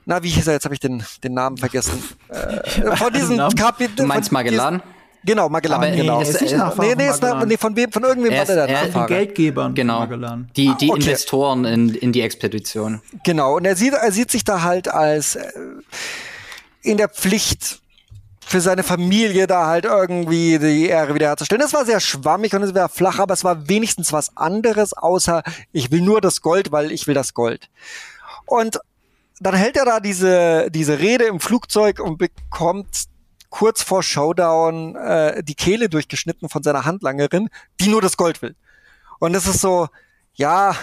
na, 0.09 0.23
wie 0.23 0.29
hieß 0.29 0.47
er? 0.47 0.53
Jetzt 0.53 0.65
habe 0.65 0.73
ich 0.73 0.79
den, 0.79 1.03
den 1.23 1.35
Namen 1.35 1.57
vergessen. 1.57 2.03
Äh, 2.29 2.95
von 2.95 3.13
diesem 3.13 3.37
Kapitel. 3.55 3.95
Du 3.95 4.03
meinst 4.05 4.31
Magellan? 4.31 4.81
Genau, 5.23 5.49
Magellan, 5.49 5.83
Aber 5.83 5.91
genau. 5.91 6.19
Ist 6.21 6.41
ist 6.41 6.51
nee, 6.79 6.95
nee, 6.95 7.09
ist 7.09 7.21
nee, 7.45 7.57
von 7.57 7.75
wem, 7.75 7.91
von 7.91 8.03
irgendwem 8.03 8.35
war 8.35 8.45
der 8.45 8.65
der 8.65 8.85
Nachfahre. 8.85 9.07
Geldgebern 9.07 9.75
genau. 9.75 9.99
Magellan. 9.99 10.49
Die, 10.55 10.73
die 10.79 10.89
ah, 10.89 10.93
okay. 10.93 11.01
Investoren 11.01 11.65
in, 11.65 11.93
in 11.93 12.11
die 12.11 12.21
Expedition. 12.21 13.01
Genau, 13.23 13.57
und 13.57 13.65
er 13.65 13.75
sieht, 13.75 13.93
er 13.93 14.11
sieht 14.11 14.31
sich 14.31 14.43
da 14.43 14.63
halt 14.63 14.87
als 14.87 15.35
äh, 15.35 15.51
in 16.81 16.97
der 16.97 17.09
Pflicht 17.09 17.79
für 18.39 18.61
seine 18.61 18.81
Familie 18.81 19.45
da 19.45 19.67
halt 19.67 19.85
irgendwie 19.85 20.57
die 20.57 20.87
Ehre 20.87 21.13
wiederherzustellen. 21.13 21.63
Es 21.63 21.73
war 21.73 21.85
sehr 21.85 21.99
schwammig 21.99 22.55
und 22.55 22.63
es 22.63 22.73
war 22.73 22.89
flach, 22.89 23.19
aber 23.19 23.35
es 23.35 23.43
war 23.43 23.69
wenigstens 23.69 24.11
was 24.11 24.35
anderes, 24.35 24.93
außer 24.93 25.43
ich 25.71 25.91
will 25.91 26.01
nur 26.01 26.19
das 26.19 26.41
Gold, 26.41 26.71
weil 26.71 26.91
ich 26.91 27.05
will 27.05 27.13
das 27.13 27.35
Gold. 27.35 27.69
Und 28.47 28.79
dann 29.39 29.55
hält 29.55 29.77
er 29.77 29.85
da 29.85 29.99
diese, 29.99 30.69
diese 30.71 30.99
Rede 30.99 31.25
im 31.25 31.39
Flugzeug 31.39 31.99
und 31.99 32.17
bekommt 32.17 33.05
kurz 33.49 33.81
vor 33.81 34.03
Showdown 34.03 34.95
äh, 34.95 35.43
die 35.43 35.55
Kehle 35.55 35.89
durchgeschnitten 35.89 36.49
von 36.49 36.63
seiner 36.63 36.85
Handlangerin, 36.85 37.49
die 37.79 37.89
nur 37.89 38.01
das 38.01 38.17
Gold 38.17 38.41
will. 38.41 38.55
Und 39.19 39.35
es 39.35 39.47
ist 39.47 39.61
so, 39.61 39.87
ja, 40.33 40.75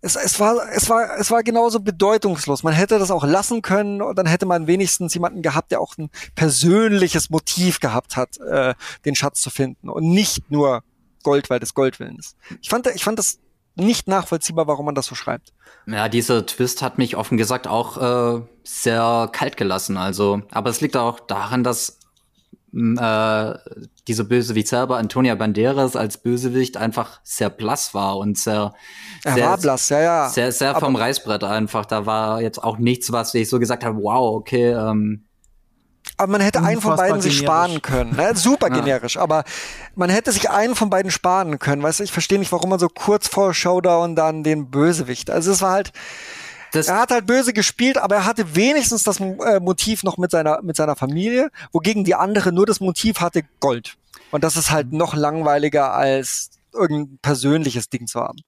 es, 0.00 0.14
es, 0.14 0.38
war, 0.38 0.56
es, 0.72 0.88
war, 0.88 1.18
es 1.18 1.30
war 1.30 1.42
genauso 1.42 1.80
bedeutungslos. 1.80 2.62
Man 2.62 2.72
hätte 2.72 2.98
das 2.98 3.10
auch 3.10 3.24
lassen 3.24 3.62
können 3.62 4.00
und 4.00 4.16
dann 4.16 4.26
hätte 4.26 4.46
man 4.46 4.66
wenigstens 4.66 5.12
jemanden 5.14 5.42
gehabt, 5.42 5.72
der 5.72 5.80
auch 5.80 5.96
ein 5.98 6.10
persönliches 6.36 7.30
Motiv 7.30 7.80
gehabt 7.80 8.16
hat, 8.16 8.38
äh, 8.38 8.74
den 9.04 9.16
Schatz 9.16 9.40
zu 9.40 9.50
finden 9.50 9.88
und 9.88 10.08
nicht 10.08 10.50
nur 10.50 10.84
Gold, 11.24 11.50
weil 11.50 11.58
des 11.58 11.74
Goldwillens. 11.74 12.36
Ich 12.62 12.68
fand, 12.68 12.86
ich 12.86 13.02
fand 13.02 13.18
das 13.18 13.40
nicht 13.78 14.08
nachvollziehbar, 14.08 14.66
warum 14.66 14.86
man 14.86 14.94
das 14.94 15.06
so 15.06 15.14
schreibt. 15.14 15.52
Ja, 15.86 16.08
dieser 16.08 16.44
Twist 16.44 16.82
hat 16.82 16.98
mich 16.98 17.16
offen 17.16 17.38
gesagt 17.38 17.66
auch 17.66 18.38
äh, 18.38 18.42
sehr 18.64 19.28
kalt 19.32 19.56
gelassen. 19.56 19.96
Also, 19.96 20.42
aber 20.50 20.70
es 20.70 20.80
liegt 20.80 20.96
auch 20.96 21.20
daran, 21.20 21.64
dass 21.64 21.98
mm, 22.72 22.98
äh, 22.98 23.54
dieser 24.06 24.24
Bösewicht 24.24 24.68
selber, 24.68 24.98
Antonia 24.98 25.34
Banderas 25.34 25.96
als 25.96 26.18
Bösewicht 26.18 26.76
einfach 26.76 27.20
sehr 27.22 27.50
blass 27.50 27.94
war 27.94 28.18
und 28.18 28.36
sehr, 28.36 28.74
er 29.24 29.34
sehr, 29.34 29.46
war 29.46 29.58
blass, 29.58 29.88
ja, 29.88 30.00
ja. 30.00 30.28
Sehr, 30.28 30.52
sehr 30.52 30.74
vom 30.74 30.96
Reißbrett 30.96 31.44
einfach. 31.44 31.86
Da 31.86 32.06
war 32.06 32.42
jetzt 32.42 32.62
auch 32.62 32.78
nichts, 32.78 33.12
was 33.12 33.34
ich 33.34 33.48
so 33.48 33.58
gesagt 33.58 33.84
habe, 33.84 34.02
wow, 34.02 34.36
okay, 34.36 34.72
ähm, 34.72 35.27
aber 36.18 36.32
man 36.32 36.40
hätte 36.40 36.62
einen 36.62 36.80
von 36.80 36.96
beiden 36.96 37.20
sich 37.20 37.38
sparen 37.38 37.80
können. 37.80 38.16
Ne? 38.16 38.34
Super 38.34 38.68
generisch, 38.70 39.14
ja. 39.14 39.22
aber 39.22 39.44
man 39.94 40.10
hätte 40.10 40.32
sich 40.32 40.50
einen 40.50 40.74
von 40.74 40.90
beiden 40.90 41.10
sparen 41.10 41.58
können. 41.58 41.82
Weißt 41.82 42.00
du, 42.00 42.04
ich 42.04 42.12
verstehe 42.12 42.38
nicht, 42.38 42.52
warum 42.52 42.70
man 42.70 42.78
so 42.78 42.88
kurz 42.88 43.28
vor 43.28 43.54
Showdown 43.54 44.16
dann 44.16 44.42
den 44.42 44.70
Bösewicht. 44.70 45.30
Also 45.30 45.52
es 45.52 45.62
war 45.62 45.72
halt, 45.72 45.92
das 46.72 46.88
er 46.88 46.98
hat 46.98 47.12
halt 47.12 47.26
böse 47.26 47.52
gespielt, 47.52 47.98
aber 47.98 48.16
er 48.16 48.24
hatte 48.26 48.56
wenigstens 48.56 49.04
das 49.04 49.20
äh, 49.20 49.60
Motiv 49.60 50.02
noch 50.02 50.18
mit 50.18 50.30
seiner, 50.32 50.60
mit 50.62 50.76
seiner 50.76 50.96
Familie, 50.96 51.50
wogegen 51.72 52.04
die 52.04 52.16
andere 52.16 52.52
nur 52.52 52.66
das 52.66 52.80
Motiv 52.80 53.20
hatte 53.20 53.42
Gold. 53.60 53.96
Und 54.32 54.44
das 54.44 54.56
ist 54.56 54.70
halt 54.70 54.92
noch 54.92 55.14
langweiliger 55.14 55.94
als 55.94 56.50
irgendein 56.74 57.18
persönliches 57.22 57.88
Ding 57.88 58.06
zu 58.06 58.20
haben. 58.20 58.38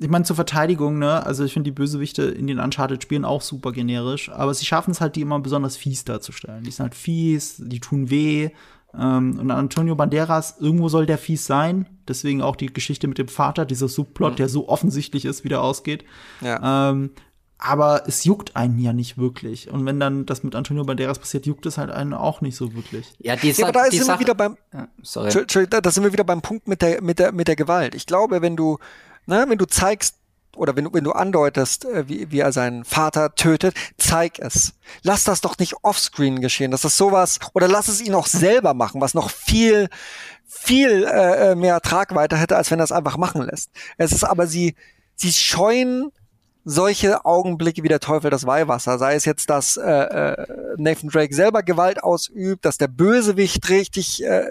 Ich 0.00 0.08
meine, 0.08 0.24
zur 0.24 0.36
Verteidigung, 0.36 0.98
ne, 0.98 1.24
also 1.24 1.44
ich 1.44 1.52
finde 1.52 1.70
die 1.70 1.74
Bösewichte 1.74 2.22
in 2.22 2.46
den 2.46 2.58
Uncharted-Spielen 2.58 3.24
auch 3.24 3.42
super 3.42 3.72
generisch, 3.72 4.30
aber 4.30 4.54
sie 4.54 4.64
schaffen 4.64 4.90
es 4.90 5.00
halt, 5.00 5.16
die 5.16 5.20
immer 5.20 5.38
besonders 5.40 5.76
fies 5.76 6.04
darzustellen. 6.04 6.64
Die 6.64 6.70
sind 6.70 6.84
halt 6.84 6.94
fies, 6.94 7.56
die 7.58 7.80
tun 7.80 8.10
weh. 8.10 8.50
Ähm, 8.98 9.38
und 9.38 9.50
Antonio 9.50 9.94
Banderas, 9.94 10.56
irgendwo 10.60 10.88
soll 10.88 11.06
der 11.06 11.18
fies 11.18 11.46
sein. 11.46 11.86
Deswegen 12.08 12.42
auch 12.42 12.56
die 12.56 12.72
Geschichte 12.72 13.08
mit 13.08 13.18
dem 13.18 13.28
Vater, 13.28 13.64
dieser 13.64 13.88
Subplot, 13.88 14.32
mhm. 14.32 14.36
der 14.36 14.48
so 14.48 14.68
offensichtlich 14.68 15.24
ist, 15.24 15.44
wie 15.44 15.48
der 15.48 15.62
ausgeht. 15.62 16.04
Ja. 16.40 16.90
Ähm, 16.90 17.10
aber 17.58 18.02
es 18.06 18.24
juckt 18.24 18.54
einen 18.54 18.78
ja 18.78 18.92
nicht 18.92 19.16
wirklich. 19.16 19.70
Und 19.70 19.86
wenn 19.86 19.98
dann 19.98 20.26
das 20.26 20.42
mit 20.42 20.54
Antonio 20.54 20.84
Banderas 20.84 21.18
passiert, 21.18 21.46
juckt 21.46 21.64
es 21.64 21.78
halt 21.78 21.90
einen 21.90 22.12
auch 22.12 22.42
nicht 22.42 22.54
so 22.54 22.74
wirklich. 22.74 23.14
Ja, 23.18 23.34
die 23.34 23.50
ja, 23.50 23.64
aber 23.64 23.72
da 23.72 23.88
die 23.88 23.96
sind 23.96 24.08
wir 24.08 24.20
wieder 24.20 24.34
beim, 24.34 24.56
ja, 24.74 24.88
sorry. 25.02 25.30
da 25.46 25.90
sind 25.90 26.04
wir 26.04 26.12
wieder 26.12 26.24
beim 26.24 26.42
Punkt 26.42 26.68
mit 26.68 26.82
der, 26.82 27.02
mit 27.02 27.18
der, 27.18 27.32
mit 27.32 27.48
der 27.48 27.56
Gewalt. 27.56 27.94
Ich 27.94 28.04
glaube, 28.04 28.42
wenn 28.42 28.56
du, 28.56 28.78
ne, 29.26 29.44
wenn 29.48 29.58
du 29.58 29.66
zeigst, 29.66 30.16
oder 30.56 30.74
wenn, 30.74 30.92
wenn 30.92 31.04
du 31.04 31.12
andeutest, 31.12 31.84
äh, 31.84 32.08
wie, 32.08 32.30
wie 32.30 32.40
er 32.40 32.52
seinen 32.52 32.84
Vater 32.84 33.34
tötet, 33.34 33.74
zeig 33.98 34.38
es. 34.38 34.72
Lass 35.02 35.24
das 35.24 35.40
doch 35.40 35.58
nicht 35.58 35.74
offscreen 35.82 36.40
geschehen. 36.40 36.70
Das 36.70 36.84
ist 36.84 36.96
sowas, 36.96 37.38
oder 37.52 37.68
lass 37.68 37.88
es 37.88 38.00
ihn 38.00 38.14
auch 38.14 38.26
selber 38.26 38.74
machen, 38.74 39.00
was 39.00 39.14
noch 39.14 39.30
viel, 39.30 39.88
viel 40.46 41.04
äh, 41.04 41.52
äh 41.52 41.54
mehr 41.54 41.80
Tragweite 41.80 42.36
hätte, 42.36 42.56
als 42.56 42.70
wenn 42.70 42.80
er 42.80 42.84
es 42.84 42.92
einfach 42.92 43.16
machen 43.16 43.42
lässt. 43.42 43.70
Es 43.98 44.12
ist 44.12 44.24
aber 44.24 44.46
sie, 44.46 44.74
sie 45.14 45.32
scheuen 45.32 46.10
solche 46.64 47.24
Augenblicke 47.24 47.84
wie 47.84 47.88
der 47.88 48.00
Teufel 48.00 48.28
das 48.28 48.44
Weihwasser, 48.44 48.98
sei 48.98 49.14
es 49.14 49.24
jetzt, 49.24 49.50
dass 49.50 49.76
äh, 49.76 49.88
äh, 49.88 50.46
Nathan 50.76 51.10
Drake 51.10 51.32
selber 51.32 51.62
Gewalt 51.62 52.02
ausübt, 52.02 52.64
dass 52.64 52.76
der 52.76 52.88
Bösewicht 52.88 53.68
richtig 53.68 54.24
äh, 54.24 54.44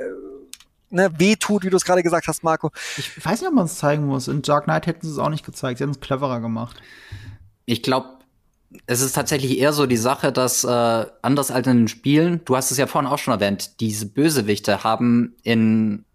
ne, 0.95 1.11
wehtut, 1.19 1.63
wie 1.63 1.69
du 1.69 1.77
es 1.77 1.85
gerade 1.85 2.01
gesagt 2.01 2.27
hast, 2.27 2.43
Marco. 2.43 2.71
Ich 2.97 3.23
weiß 3.23 3.41
nicht, 3.41 3.49
ob 3.49 3.55
man 3.55 3.65
es 3.65 3.77
zeigen 3.77 4.05
muss. 4.05 4.27
In 4.27 4.41
Dark 4.41 4.63
Knight 4.63 4.87
hätten 4.87 5.05
sie 5.05 5.11
es 5.11 5.19
auch 5.19 5.29
nicht 5.29 5.45
gezeigt. 5.45 5.77
Sie 5.77 5.83
haben 5.83 5.91
es 5.91 5.99
cleverer 5.99 6.39
gemacht. 6.39 6.81
Ich 7.65 7.83
glaube, 7.83 8.07
es 8.87 9.01
ist 9.01 9.13
tatsächlich 9.13 9.59
eher 9.59 9.73
so 9.73 9.85
die 9.85 9.97
Sache, 9.97 10.31
dass 10.31 10.63
äh, 10.63 11.05
anders 11.21 11.51
als 11.51 11.67
in 11.67 11.77
den 11.77 11.87
Spielen, 11.87 12.41
du 12.45 12.55
hast 12.55 12.71
es 12.71 12.77
ja 12.77 12.87
vorhin 12.87 13.09
auch 13.09 13.17
schon 13.17 13.33
erwähnt, 13.33 13.79
diese 13.79 14.05
Bösewichte 14.05 14.83
haben 14.83 15.35
in 15.43 16.05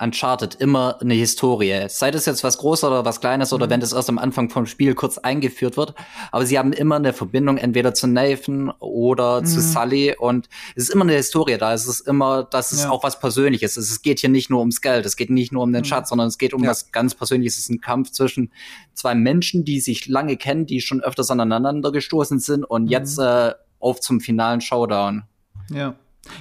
Uncharted 0.00 0.54
immer 0.56 1.00
eine 1.00 1.14
Historie. 1.14 1.86
Sei 1.88 2.10
das 2.10 2.26
jetzt 2.26 2.42
was 2.42 2.58
Großes 2.58 2.84
oder 2.84 3.04
was 3.04 3.20
Kleines 3.20 3.50
mhm. 3.50 3.56
oder 3.56 3.70
wenn 3.70 3.80
das 3.80 3.92
erst 3.92 4.08
am 4.08 4.18
Anfang 4.18 4.48
vom 4.50 4.66
Spiel 4.66 4.94
kurz 4.94 5.18
eingeführt 5.18 5.76
wird. 5.76 5.94
Aber 6.32 6.46
sie 6.46 6.58
haben 6.58 6.72
immer 6.72 6.96
eine 6.96 7.12
Verbindung 7.12 7.58
entweder 7.58 7.94
zu 7.94 8.06
Nathan 8.06 8.70
oder 8.78 9.42
mhm. 9.42 9.46
zu 9.46 9.60
Sully 9.60 10.16
und 10.18 10.48
es 10.74 10.84
ist 10.84 10.90
immer 10.90 11.04
eine 11.04 11.14
Historie 11.14 11.58
da. 11.58 11.74
Es 11.74 11.86
ist 11.86 12.00
immer, 12.06 12.44
dass 12.44 12.72
es 12.72 12.84
ja. 12.84 12.90
auch 12.90 13.04
was 13.04 13.20
Persönliches 13.20 13.76
ist. 13.76 13.90
Es 13.90 14.02
geht 14.02 14.20
hier 14.20 14.30
nicht 14.30 14.50
nur 14.50 14.60
ums 14.60 14.80
Geld, 14.80 15.04
es 15.04 15.16
geht 15.16 15.30
nicht 15.30 15.52
nur 15.52 15.62
um 15.62 15.72
den 15.72 15.82
mhm. 15.82 15.86
Schatz, 15.86 16.08
sondern 16.08 16.28
es 16.28 16.38
geht 16.38 16.54
um 16.54 16.64
ja. 16.64 16.70
was 16.70 16.92
ganz 16.92 17.14
Persönliches. 17.14 17.54
Es 17.54 17.64
ist 17.64 17.70
ein 17.70 17.80
Kampf 17.80 18.10
zwischen 18.10 18.50
zwei 18.94 19.14
Menschen, 19.14 19.64
die 19.64 19.80
sich 19.80 20.06
lange 20.06 20.36
kennen, 20.36 20.66
die 20.66 20.80
schon 20.80 21.00
öfters 21.00 21.30
aneinander 21.30 21.92
gestoßen 21.92 22.40
sind 22.40 22.64
und 22.64 22.84
mhm. 22.84 22.88
jetzt 22.88 23.18
äh, 23.18 23.52
auf 23.78 24.00
zum 24.00 24.20
finalen 24.20 24.60
Showdown. 24.60 25.24
Ja. 25.70 25.94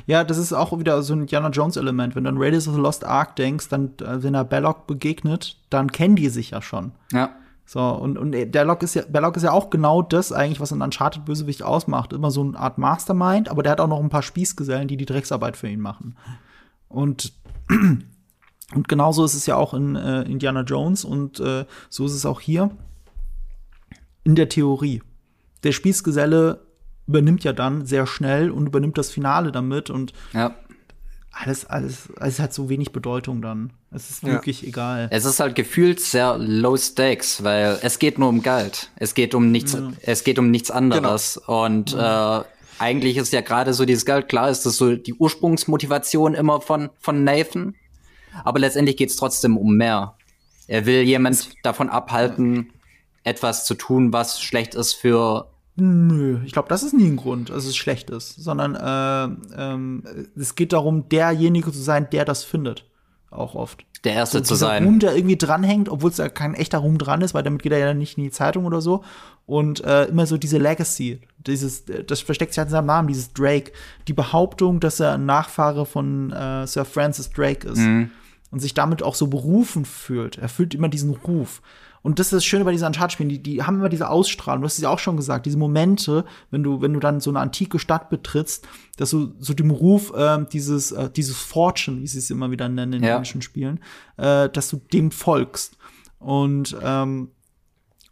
Ja, 0.06 0.24
das 0.24 0.38
ist 0.38 0.54
auch 0.54 0.78
wieder 0.78 1.02
so 1.04 1.14
ein 1.14 1.22
Indiana 1.22 1.50
Jones-Element. 1.50 2.16
Wenn 2.16 2.26
du 2.26 2.30
an 2.30 2.38
Raiders 2.38 2.68
of 2.68 2.76
the 2.76 2.82
Lost 2.82 3.06
Ark 3.06 3.36
denkst, 3.36 3.70
dann, 3.70 3.94
äh, 4.02 4.22
wenn 4.24 4.34
er 4.34 4.44
Belloc 4.44 4.88
begegnet, 4.88 5.58
dann 5.70 5.92
kennen 5.92 6.16
die 6.16 6.30
sich 6.30 6.52
ja 6.52 6.62
schon. 6.62 6.92
Ja. 7.12 7.32
So, 7.66 7.82
und, 7.82 8.18
und 8.18 8.32
Belloc 8.52 8.82
ist 8.82 8.96
ja, 8.96 9.04
Belloc 9.08 9.38
ist 9.38 9.44
ja 9.44 9.52
auch 9.52 9.70
genau 9.70 10.02
das 10.02 10.32
eigentlich, 10.32 10.60
was 10.60 10.72
ein 10.72 10.82
Uncharted-Bösewicht 10.82 11.62
ausmacht. 11.62 12.14
Immer 12.14 12.32
so 12.32 12.42
eine 12.42 12.58
Art 12.58 12.80
Mastermind, 12.80 13.50
aber 13.50 13.62
der 13.62 13.74
hat 13.74 13.80
auch 13.80 13.88
noch 13.88 14.00
ein 14.00 14.10
paar 14.10 14.24
Spießgesellen, 14.24 14.88
die 14.88 14.98
die 14.98 15.06
Drecksarbeit 15.06 15.56
für 15.56 15.70
ihn 15.70 15.80
machen. 15.80 16.18
Und, 16.88 17.34
und 17.70 18.88
genauso 18.88 19.24
ist 19.24 19.36
es 19.36 19.46
ja 19.46 19.56
auch 19.56 19.76
in 19.76 19.96
äh, 19.96 20.24
Indiana 20.24 20.62
Jones 20.62 21.06
und 21.06 21.40
äh, 21.40 21.66
so 21.90 22.06
ist 22.08 22.14
es 22.14 22.26
auch 22.26 22.42
hier. 22.42 22.72
In 24.24 24.34
der 24.34 24.50
Theorie. 24.50 25.04
Der 25.64 25.72
Spießgeselle 25.72 26.66
übernimmt 27.10 27.43
ja 27.43 27.53
dann 27.53 27.88
sehr 27.88 28.05
schnell 28.05 28.51
und 28.51 28.68
übernimmt 28.68 28.97
das 28.97 29.10
Finale 29.10 29.51
damit 29.51 29.89
und 29.89 30.14
ja. 30.32 30.53
alles, 31.32 31.66
alles, 31.66 32.10
alles 32.18 32.39
hat 32.39 32.53
so 32.53 32.70
wenig 32.70 32.91
Bedeutung 32.91 33.41
dann. 33.41 33.74
Es 33.89 34.12
ist 34.12 34.24
wirklich 34.24 34.62
ja. 34.62 34.68
egal. 34.68 35.07
Es 35.12 35.26
ist 35.26 35.39
halt 35.39 35.55
gefühlt 35.55 35.99
sehr 35.99 36.38
low 36.38 36.78
stakes, 36.78 37.43
weil 37.43 37.80
es 37.82 37.97
geht 37.97 38.20
nur 38.20 38.30
um 38.30 38.43
Geld. 38.43 38.91
Es 38.95 39.16
geht 39.16 39.34
um 39.34 39.51
nichts, 39.51 39.74
ja. 39.74 39.91
es 40.03 40.24
geht 40.24 40.38
um 40.38 40.51
nichts 40.51 40.70
anderes. 40.70 41.41
Genau. 41.43 41.66
Und 41.66 41.95
äh, 41.95 42.41
eigentlich 42.78 43.18
ist 43.18 43.34
ja 43.34 43.41
gerade 43.41 43.74
so 43.74 43.86
dieses 43.86 44.05
Geld, 44.05 44.30
klar 44.30 44.51
ist 44.51 44.68
das 44.68 44.78
so 44.78 44.95
die 44.95 45.16
Ursprungsmotivation 45.16 46.36
immer 46.36 46.62
von, 46.62 46.91
von 46.99 47.24
Nathan. 47.24 47.74
Aber 48.43 48.60
letztendlich 48.60 48.97
geht 48.97 49.10
es 49.10 49.16
trotzdem 49.16 49.57
um 49.57 49.76
mehr. 49.76 50.16
Er 50.68 50.86
will 50.86 51.01
jemand 51.01 51.49
davon 51.64 51.89
abhalten, 51.89 52.70
etwas 53.24 53.66
zu 53.66 53.74
tun, 53.74 54.14
was 54.14 54.39
schlecht 54.39 54.76
ist 54.76 54.93
für 54.93 55.49
Nö, 55.76 56.40
ich 56.46 56.52
glaube, 56.52 56.68
das 56.68 56.84
ist 56.84 56.94
nie 56.94 57.08
ein 57.08 57.16
Grund, 57.16 57.50
dass 57.50 57.66
es 57.66 57.78
schlecht 57.78 58.10
ist, 58.10 58.36
sondern 58.36 58.76
äh, 58.76 59.54
ähm, 59.58 60.04
es 60.36 60.56
geht 60.56 60.74
darum, 60.74 61.08
derjenige 61.10 61.72
zu 61.72 61.80
sein, 61.80 62.10
der 62.12 62.26
das 62.26 62.44
findet. 62.44 62.86
Auch 63.32 63.56
oft. 63.56 63.86
Der 64.04 64.14
Erste 64.14 64.40
so, 64.40 64.44
zu 64.44 64.56
sein. 64.56 64.84
Ruhm, 64.84 65.00
der 65.00 65.16
irgendwie 65.16 65.38
dranhängt, 65.38 65.90
obwohl 65.90 66.10
es 66.10 66.18
ja 66.18 66.30
kein 66.30 66.56
echter 66.56 66.80
Ruhm 66.80 66.98
dran 66.98 67.22
ist, 67.22 67.34
weil 67.34 67.44
damit 67.44 67.62
geht 67.62 67.72
er 67.72 67.80
ja 67.80 67.94
nicht 67.94 68.18
in 68.18 68.24
die 68.24 68.32
Zeitung 68.32 68.66
oder 68.66 68.82
so. 68.82 69.04
Und 69.46 69.84
äh, 69.84 70.06
immer 70.06 70.26
so 70.26 70.38
diese 70.38 70.58
Legacy, 70.58 71.22
dieses, 71.38 71.86
das 71.86 72.22
versteckt 72.22 72.54
sich 72.54 72.60
halt 72.60 72.70
in 72.70 72.72
seinem 72.72 72.86
Namen, 72.86 73.08
dieses 73.08 73.34
Drake. 73.34 73.72
Die 74.08 74.14
Behauptung, 74.14 74.80
dass 74.80 75.00
er 75.00 75.14
ein 75.14 75.26
Nachfahre 75.26 75.86
von 75.86 76.32
äh, 76.32 76.66
Sir 76.66 76.86
Francis 76.86 77.30
Drake 77.30 77.68
ist. 77.68 77.80
Mhm. 77.80 78.12
Und 78.52 78.62
sich 78.62 78.74
damit 78.74 79.04
auch 79.04 79.14
so 79.14 79.28
berufen 79.28 79.86
fühlt. 79.86 80.40
Er 80.40 80.50
fühlt 80.50 80.74
immer 80.74 80.90
diesen 80.90 81.12
Ruf. 81.14 81.62
Und 82.02 82.20
das 82.20 82.28
ist 82.28 82.34
das 82.34 82.45
Schöne 82.45 82.66
bei 82.66 82.72
diesen 82.72 82.88
Uncharted-Spielen, 82.88 83.30
die, 83.30 83.43
die 83.43 83.64
haben 83.64 83.78
immer 83.78 83.89
diese 83.89 84.10
Ausstrahlung. 84.10 84.62
Du 84.62 84.66
hast 84.66 84.76
es 84.76 84.84
ja 84.84 84.89
auch 84.89 85.00
schon 85.00 85.18
gesagt, 85.18 85.45
diese 85.45 85.58
Momente, 85.58 86.26
wenn 86.52 86.64
du, 86.64 86.82
wenn 86.82 86.93
du 86.93 87.00
dann 87.00 87.20
so 87.20 87.30
eine 87.30 87.39
antike 87.39 87.80
Stadt 87.80 88.10
betrittst, 88.10 88.68
dass 88.97 89.10
du 89.10 89.34
so 89.39 89.54
dem 89.54 89.72
Ruf 89.72 90.14
äh, 90.16 90.45
dieses, 90.52 90.91
äh, 90.91 91.10
dieses 91.10 91.38
Fortune, 91.38 92.02
wie 92.02 92.08
sie 92.08 92.20
es 92.20 92.30
immer 92.30 92.52
wieder 92.52 92.70
nennen 92.70 92.93
in 92.93 93.04
ja. 93.04 93.16
englischen 93.16 93.41
Spielen, 93.41 93.80
äh, 94.18 94.50
dass 94.50 94.70
du 94.70 94.78
dem 94.78 95.12
folgst. 95.12 95.78
Und 96.20 96.76
ähm, 96.82 97.30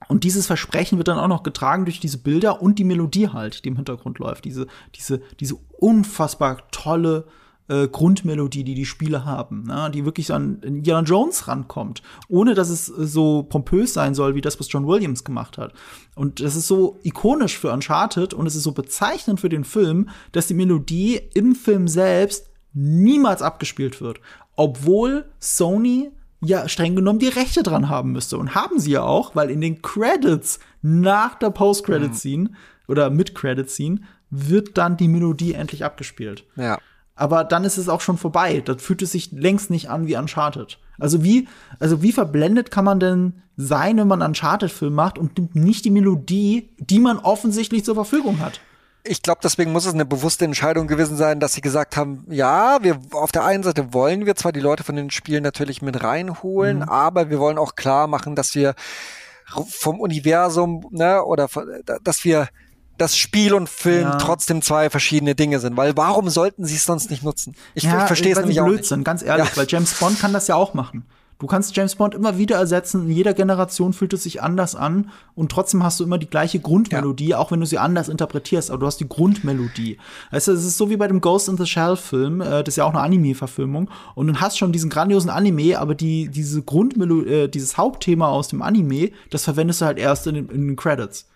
und 0.07 0.23
dieses 0.23 0.45
Versprechen 0.45 0.97
wird 0.97 1.07
dann 1.07 1.17
auch 1.17 1.27
noch 1.27 1.43
getragen 1.43 1.85
durch 1.85 1.99
diese 1.99 2.19
Bilder 2.19 2.61
und 2.61 2.77
die 2.79 2.83
Melodie 2.83 3.29
halt, 3.29 3.65
die 3.65 3.69
im 3.69 3.75
Hintergrund 3.75 4.19
läuft. 4.19 4.45
Diese, 4.45 4.67
diese, 4.95 5.21
diese 5.39 5.55
unfassbar 5.55 6.69
tolle 6.71 7.25
äh, 7.67 7.87
Grundmelodie, 7.87 8.63
die 8.63 8.75
die 8.75 8.85
Spiele 8.85 9.25
haben, 9.25 9.63
ne? 9.63 9.91
die 9.93 10.05
wirklich 10.05 10.31
an 10.33 10.59
Indiana 10.61 11.05
Jones 11.05 11.47
rankommt, 11.47 12.01
ohne 12.27 12.53
dass 12.53 12.69
es 12.69 12.85
so 12.85 13.43
pompös 13.43 13.93
sein 13.93 14.15
soll, 14.15 14.35
wie 14.35 14.41
das, 14.41 14.59
was 14.59 14.71
John 14.71 14.87
Williams 14.87 15.23
gemacht 15.23 15.57
hat. 15.57 15.73
Und 16.15 16.39
das 16.41 16.55
ist 16.55 16.67
so 16.67 16.99
ikonisch 17.03 17.57
für 17.57 17.71
Uncharted 17.71 18.33
und 18.33 18.45
es 18.45 18.55
ist 18.55 18.63
so 18.63 18.71
bezeichnend 18.71 19.39
für 19.39 19.49
den 19.49 19.63
Film, 19.63 20.09
dass 20.31 20.47
die 20.47 20.53
Melodie 20.53 21.19
im 21.33 21.55
Film 21.55 21.87
selbst 21.87 22.49
niemals 22.73 23.41
abgespielt 23.41 24.01
wird, 24.01 24.19
obwohl 24.55 25.25
Sony 25.39 26.11
ja 26.41 26.69
streng 26.69 26.95
genommen 26.95 27.19
die 27.19 27.27
Rechte 27.27 27.63
dran 27.63 27.89
haben 27.89 28.11
müsste. 28.11 28.37
Und 28.37 28.53
haben 28.53 28.79
sie 28.79 28.91
ja 28.91 29.01
auch, 29.01 29.35
weil 29.35 29.49
in 29.49 29.61
den 29.61 29.81
Credits 29.81 30.59
nach 30.81 31.35
der 31.35 31.49
Post-Credit-Scene 31.49 32.43
mhm. 32.43 32.55
oder 32.87 33.09
Mid-Credit-Scene 33.09 34.01
wird 34.29 34.77
dann 34.77 34.97
die 34.97 35.07
Melodie 35.07 35.53
endlich 35.53 35.83
abgespielt. 35.83 36.45
Ja 36.55 36.77
aber 37.17 37.43
dann 37.43 37.63
ist 37.65 37.77
es 37.77 37.89
auch 37.89 38.01
schon 38.01 38.17
vorbei. 38.17 38.61
Das 38.63 38.81
fühlt 38.81 39.01
es 39.01 39.11
sich 39.11 39.31
längst 39.31 39.69
nicht 39.69 39.89
an 39.89 40.07
wie 40.07 40.15
Uncharted. 40.15 40.79
Also 40.99 41.23
wie, 41.23 41.47
also 41.79 42.01
wie 42.01 42.11
verblendet 42.11 42.71
kann 42.71 42.85
man 42.85 42.99
denn 42.99 43.41
sein, 43.57 43.97
wenn 43.97 44.07
man 44.07 44.21
einen 44.21 44.29
Uncharted-Film 44.29 44.93
macht 44.93 45.17
und 45.17 45.37
nimmt 45.37 45.55
nicht 45.55 45.83
die 45.83 45.89
Melodie, 45.89 46.69
die 46.77 46.99
man 46.99 47.17
offensichtlich 47.17 47.83
zur 47.83 47.95
Verfügung 47.95 48.39
hat? 48.39 48.61
Ich 49.03 49.21
glaube, 49.21 49.39
deswegen 49.43 49.71
muss 49.71 49.85
es 49.85 49.93
eine 49.93 50.05
bewusste 50.05 50.45
Entscheidung 50.45 50.87
gewesen 50.87 51.17
sein, 51.17 51.39
dass 51.39 51.53
sie 51.53 51.61
gesagt 51.61 51.97
haben, 51.97 52.25
ja, 52.29 52.79
wir 52.81 52.99
auf 53.11 53.31
der 53.31 53.45
einen 53.45 53.63
Seite 53.63 53.93
wollen 53.93 54.25
wir 54.25 54.35
zwar 54.35 54.51
die 54.51 54.59
Leute 54.59 54.83
von 54.83 54.95
den 54.95 55.11
Spielen 55.11 55.43
natürlich 55.43 55.81
mit 55.81 56.03
reinholen, 56.03 56.77
mhm. 56.79 56.89
aber 56.89 57.29
wir 57.29 57.39
wollen 57.39 57.57
auch 57.57 57.75
klar 57.75 58.07
machen, 58.07 58.35
dass 58.35 58.53
wir 58.53 58.75
vom 59.69 60.01
Universum, 60.01 60.85
ne, 60.91 61.23
oder 61.23 61.47
dass 62.03 62.25
wir 62.25 62.49
dass 62.97 63.17
Spiel 63.17 63.53
und 63.53 63.69
Film 63.69 64.03
ja. 64.03 64.17
trotzdem 64.17 64.61
zwei 64.61 64.89
verschiedene 64.89 65.35
Dinge 65.35 65.59
sind. 65.59 65.77
Weil 65.77 65.95
warum 65.97 66.29
sollten 66.29 66.65
sie 66.65 66.75
es 66.75 66.85
sonst 66.85 67.09
nicht 67.09 67.23
nutzen? 67.23 67.55
Ich, 67.75 67.83
ja, 67.83 68.01
ich 68.01 68.07
verstehe 68.07 68.33
es 68.33 68.39
nämlich 68.39 68.61
auch 68.61 68.67
nicht. 68.67 68.85
Sind, 68.85 69.03
ganz 69.03 69.23
ehrlich, 69.23 69.49
ja. 69.49 69.57
weil 69.57 69.67
James 69.67 69.93
Bond 69.95 70.19
kann 70.19 70.33
das 70.33 70.47
ja 70.47 70.55
auch 70.55 70.73
machen. 70.73 71.05
Du 71.39 71.45
kannst 71.45 71.75
James 71.75 71.95
Bond 71.95 72.15
immer 72.15 72.39
wieder 72.39 72.55
ersetzen. 72.55 73.03
In 73.03 73.11
jeder 73.11 73.35
Generation 73.35 73.93
fühlt 73.93 74.11
es 74.13 74.23
sich 74.23 74.41
anders 74.41 74.75
an 74.75 75.11
und 75.35 75.51
trotzdem 75.51 75.83
hast 75.83 75.99
du 75.99 76.03
immer 76.03 76.17
die 76.17 76.29
gleiche 76.29 76.59
Grundmelodie, 76.59 77.29
ja. 77.29 77.37
auch 77.37 77.51
wenn 77.51 77.59
du 77.59 77.67
sie 77.67 77.77
anders 77.77 78.09
interpretierst. 78.09 78.71
Aber 78.71 78.79
du 78.79 78.87
hast 78.87 78.97
die 78.97 79.07
Grundmelodie. 79.07 79.99
Weißt 80.31 80.47
du, 80.47 80.53
es 80.53 80.65
ist 80.65 80.77
so 80.77 80.89
wie 80.89 80.97
bei 80.97 81.07
dem 81.07 81.21
Ghost 81.21 81.47
in 81.47 81.57
the 81.57 81.67
Shell 81.67 81.95
Film. 81.95 82.41
Äh, 82.41 82.63
das 82.63 82.69
ist 82.69 82.77
ja 82.77 82.85
auch 82.85 82.93
eine 82.93 83.01
Anime-Verfilmung. 83.01 83.91
Und 84.15 84.27
du 84.27 84.35
hast 84.41 84.57
schon 84.57 84.71
diesen 84.71 84.89
grandiosen 84.89 85.29
Anime, 85.29 85.77
aber 85.77 85.93
die 85.93 86.29
diese 86.29 86.63
Grundmelodie, 86.63 87.29
äh, 87.29 87.47
dieses 87.47 87.77
Hauptthema 87.77 88.29
aus 88.29 88.47
dem 88.47 88.63
Anime, 88.63 89.11
das 89.29 89.43
verwendest 89.43 89.81
du 89.81 89.85
halt 89.85 89.99
erst 89.99 90.25
in, 90.25 90.35
in 90.35 90.67
den 90.67 90.75
Credits. 90.75 91.27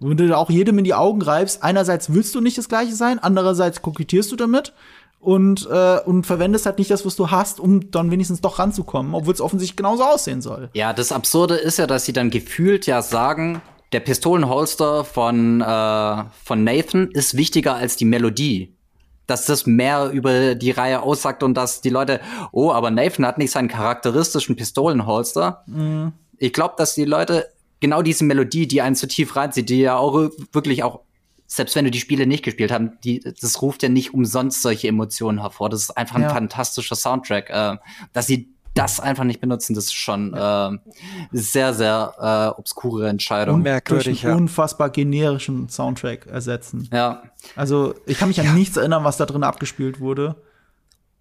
Wenn 0.00 0.16
du 0.16 0.36
auch 0.36 0.50
jedem 0.50 0.78
in 0.78 0.84
die 0.84 0.94
Augen 0.94 1.22
reibst, 1.22 1.62
einerseits 1.62 2.12
willst 2.12 2.34
du 2.34 2.40
nicht 2.40 2.58
das 2.58 2.68
Gleiche 2.68 2.94
sein, 2.94 3.18
andererseits 3.18 3.82
kokettierst 3.82 4.30
du 4.32 4.36
damit. 4.36 4.72
und, 5.18 5.66
äh, 5.68 5.98
und 6.04 6.24
verwendest 6.24 6.66
halt 6.66 6.78
nicht 6.78 6.90
das, 6.90 7.04
was 7.04 7.16
du 7.16 7.30
hast, 7.30 7.58
um 7.58 7.90
dann 7.90 8.10
wenigstens 8.12 8.40
doch 8.40 8.58
ranzukommen, 8.60 9.14
obwohl 9.14 9.34
es 9.34 9.40
offensichtlich 9.40 9.76
genauso 9.76 10.04
aussehen 10.04 10.40
soll. 10.40 10.70
Ja, 10.74 10.92
das 10.92 11.10
Absurde 11.10 11.56
ist 11.56 11.78
ja, 11.78 11.86
dass 11.88 12.04
sie 12.04 12.12
dann 12.12 12.30
gefühlt 12.30 12.86
ja 12.86 13.02
sagen, 13.02 13.60
der 13.92 14.00
Pistolenholster 14.00 15.04
von, 15.04 15.60
äh, 15.62 16.24
von 16.44 16.62
Nathan 16.62 17.10
ist 17.10 17.36
wichtiger 17.36 17.74
als 17.74 17.96
die 17.96 18.04
Melodie. 18.04 18.76
Dass 19.26 19.46
das 19.46 19.66
mehr 19.66 20.10
über 20.10 20.54
die 20.54 20.70
Reihe 20.70 21.02
aussagt 21.02 21.42
und 21.42 21.54
dass 21.54 21.80
die 21.80 21.90
Leute, 21.90 22.20
oh, 22.52 22.70
aber 22.70 22.92
Nathan 22.92 23.26
hat 23.26 23.38
nicht 23.38 23.50
seinen 23.50 23.66
charakteristischen 23.66 24.54
Pistolenholster. 24.54 25.64
Mhm. 25.66 26.12
Ich 26.38 26.52
glaube, 26.52 26.74
dass 26.78 26.94
die 26.94 27.04
Leute 27.04 27.48
genau 27.80 28.02
diese 28.02 28.24
Melodie, 28.24 28.66
die 28.66 28.82
einen 28.82 28.96
zu 28.96 29.06
tief 29.06 29.36
reinzieht, 29.36 29.68
die 29.68 29.80
ja 29.80 29.96
auch 29.96 30.30
wirklich 30.52 30.82
auch 30.82 31.00
selbst 31.48 31.76
wenn 31.76 31.84
du 31.84 31.90
die 31.90 32.00
Spiele 32.00 32.26
nicht 32.26 32.44
gespielt 32.44 32.72
hast, 32.72 32.82
die, 33.04 33.20
das 33.20 33.62
ruft 33.62 33.82
ja 33.82 33.88
nicht 33.88 34.12
umsonst 34.12 34.62
solche 34.62 34.88
Emotionen 34.88 35.40
hervor. 35.40 35.70
Das 35.70 35.82
ist 35.82 35.96
einfach 35.96 36.18
ja. 36.18 36.26
ein 36.26 36.34
fantastischer 36.34 36.96
Soundtrack. 36.96 37.50
Äh, 37.50 37.76
dass 38.12 38.26
sie 38.26 38.52
das 38.74 39.00
einfach 39.00 39.24
nicht 39.24 39.40
benutzen, 39.40 39.74
das 39.74 39.84
ist 39.84 39.94
schon 39.94 40.34
äh, 40.34 40.70
sehr, 41.32 41.72
sehr 41.72 42.14
äh, 42.54 42.58
obskure 42.60 43.08
Entscheidung. 43.08 43.62
Merkwürdig, 43.62 44.22
ja. 44.22 44.34
unfassbar 44.34 44.90
generischen 44.90 45.68
Soundtrack 45.68 46.26
ersetzen. 46.26 46.88
Ja. 46.92 47.22
Also 47.54 47.94
ich 48.04 48.18
kann 48.18 48.28
mich 48.28 48.40
an 48.40 48.54
nichts 48.54 48.76
erinnern, 48.76 49.02
was 49.02 49.16
da 49.16 49.24
drin 49.24 49.44
abgespielt 49.44 50.00
wurde. 50.00 50.36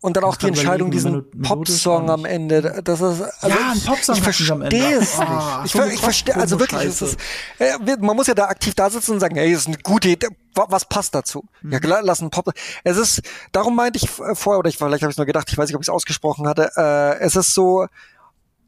Und 0.06 0.16
dann 0.16 0.24
auch 0.24 0.36
die 0.36 0.46
Entscheidung, 0.46 0.92
diesen 0.92 1.32
Pop-Song 1.42 2.12
am 2.12 2.26
Ende. 2.26 2.80
Das 2.84 3.02
ist, 3.02 3.24
also 3.24 3.50
ja, 3.50 3.72
ein 3.72 3.82
Pop-Song 3.82 4.16
ich 4.16 4.22
verstehe 4.22 4.98
es 5.00 5.18
nicht. 5.18 5.30
Oh, 5.32 5.66
ich, 5.66 5.72
so 5.72 5.84
ich 5.84 6.00
verstehe, 6.00 6.36
also 6.36 6.60
wirklich, 6.60 6.84
es 6.84 7.02
ist, 7.02 7.20
äh, 7.58 7.76
man 8.00 8.16
muss 8.16 8.28
ja 8.28 8.36
da 8.36 8.46
aktiv 8.46 8.76
da 8.76 8.88
sitzen 8.88 9.14
und 9.14 9.20
sagen, 9.20 9.36
hey, 9.36 9.52
das 9.52 9.62
ist 9.62 9.68
eine 9.68 9.80
gute 9.80 10.10
Idee, 10.10 10.28
was 10.54 10.86
passt 10.86 11.16
dazu? 11.16 11.46
Mhm. 11.64 11.72
Ja, 11.72 11.80
lass 12.02 12.22
einen 12.22 12.30
Pop. 12.30 12.52
Es 12.84 12.98
ist, 12.98 13.24
darum 13.52 13.76
meinte 13.76 13.98
ich 13.98 14.08
vorher, 14.08 14.60
oder 14.60 14.70
ich, 14.70 14.78
vielleicht 14.78 15.02
habe 15.02 15.12
ich 15.12 15.18
nur 15.18 15.26
gedacht, 15.26 15.48
ich 15.50 15.58
weiß 15.58 15.70
nicht, 15.70 15.76
ob 15.76 15.82
ich 15.82 15.88
es 15.88 15.94
ausgesprochen 15.94 16.48
hatte, 16.48 16.70
äh, 16.78 17.18
es 17.22 17.36
ist 17.36 17.56
so, 17.56 17.88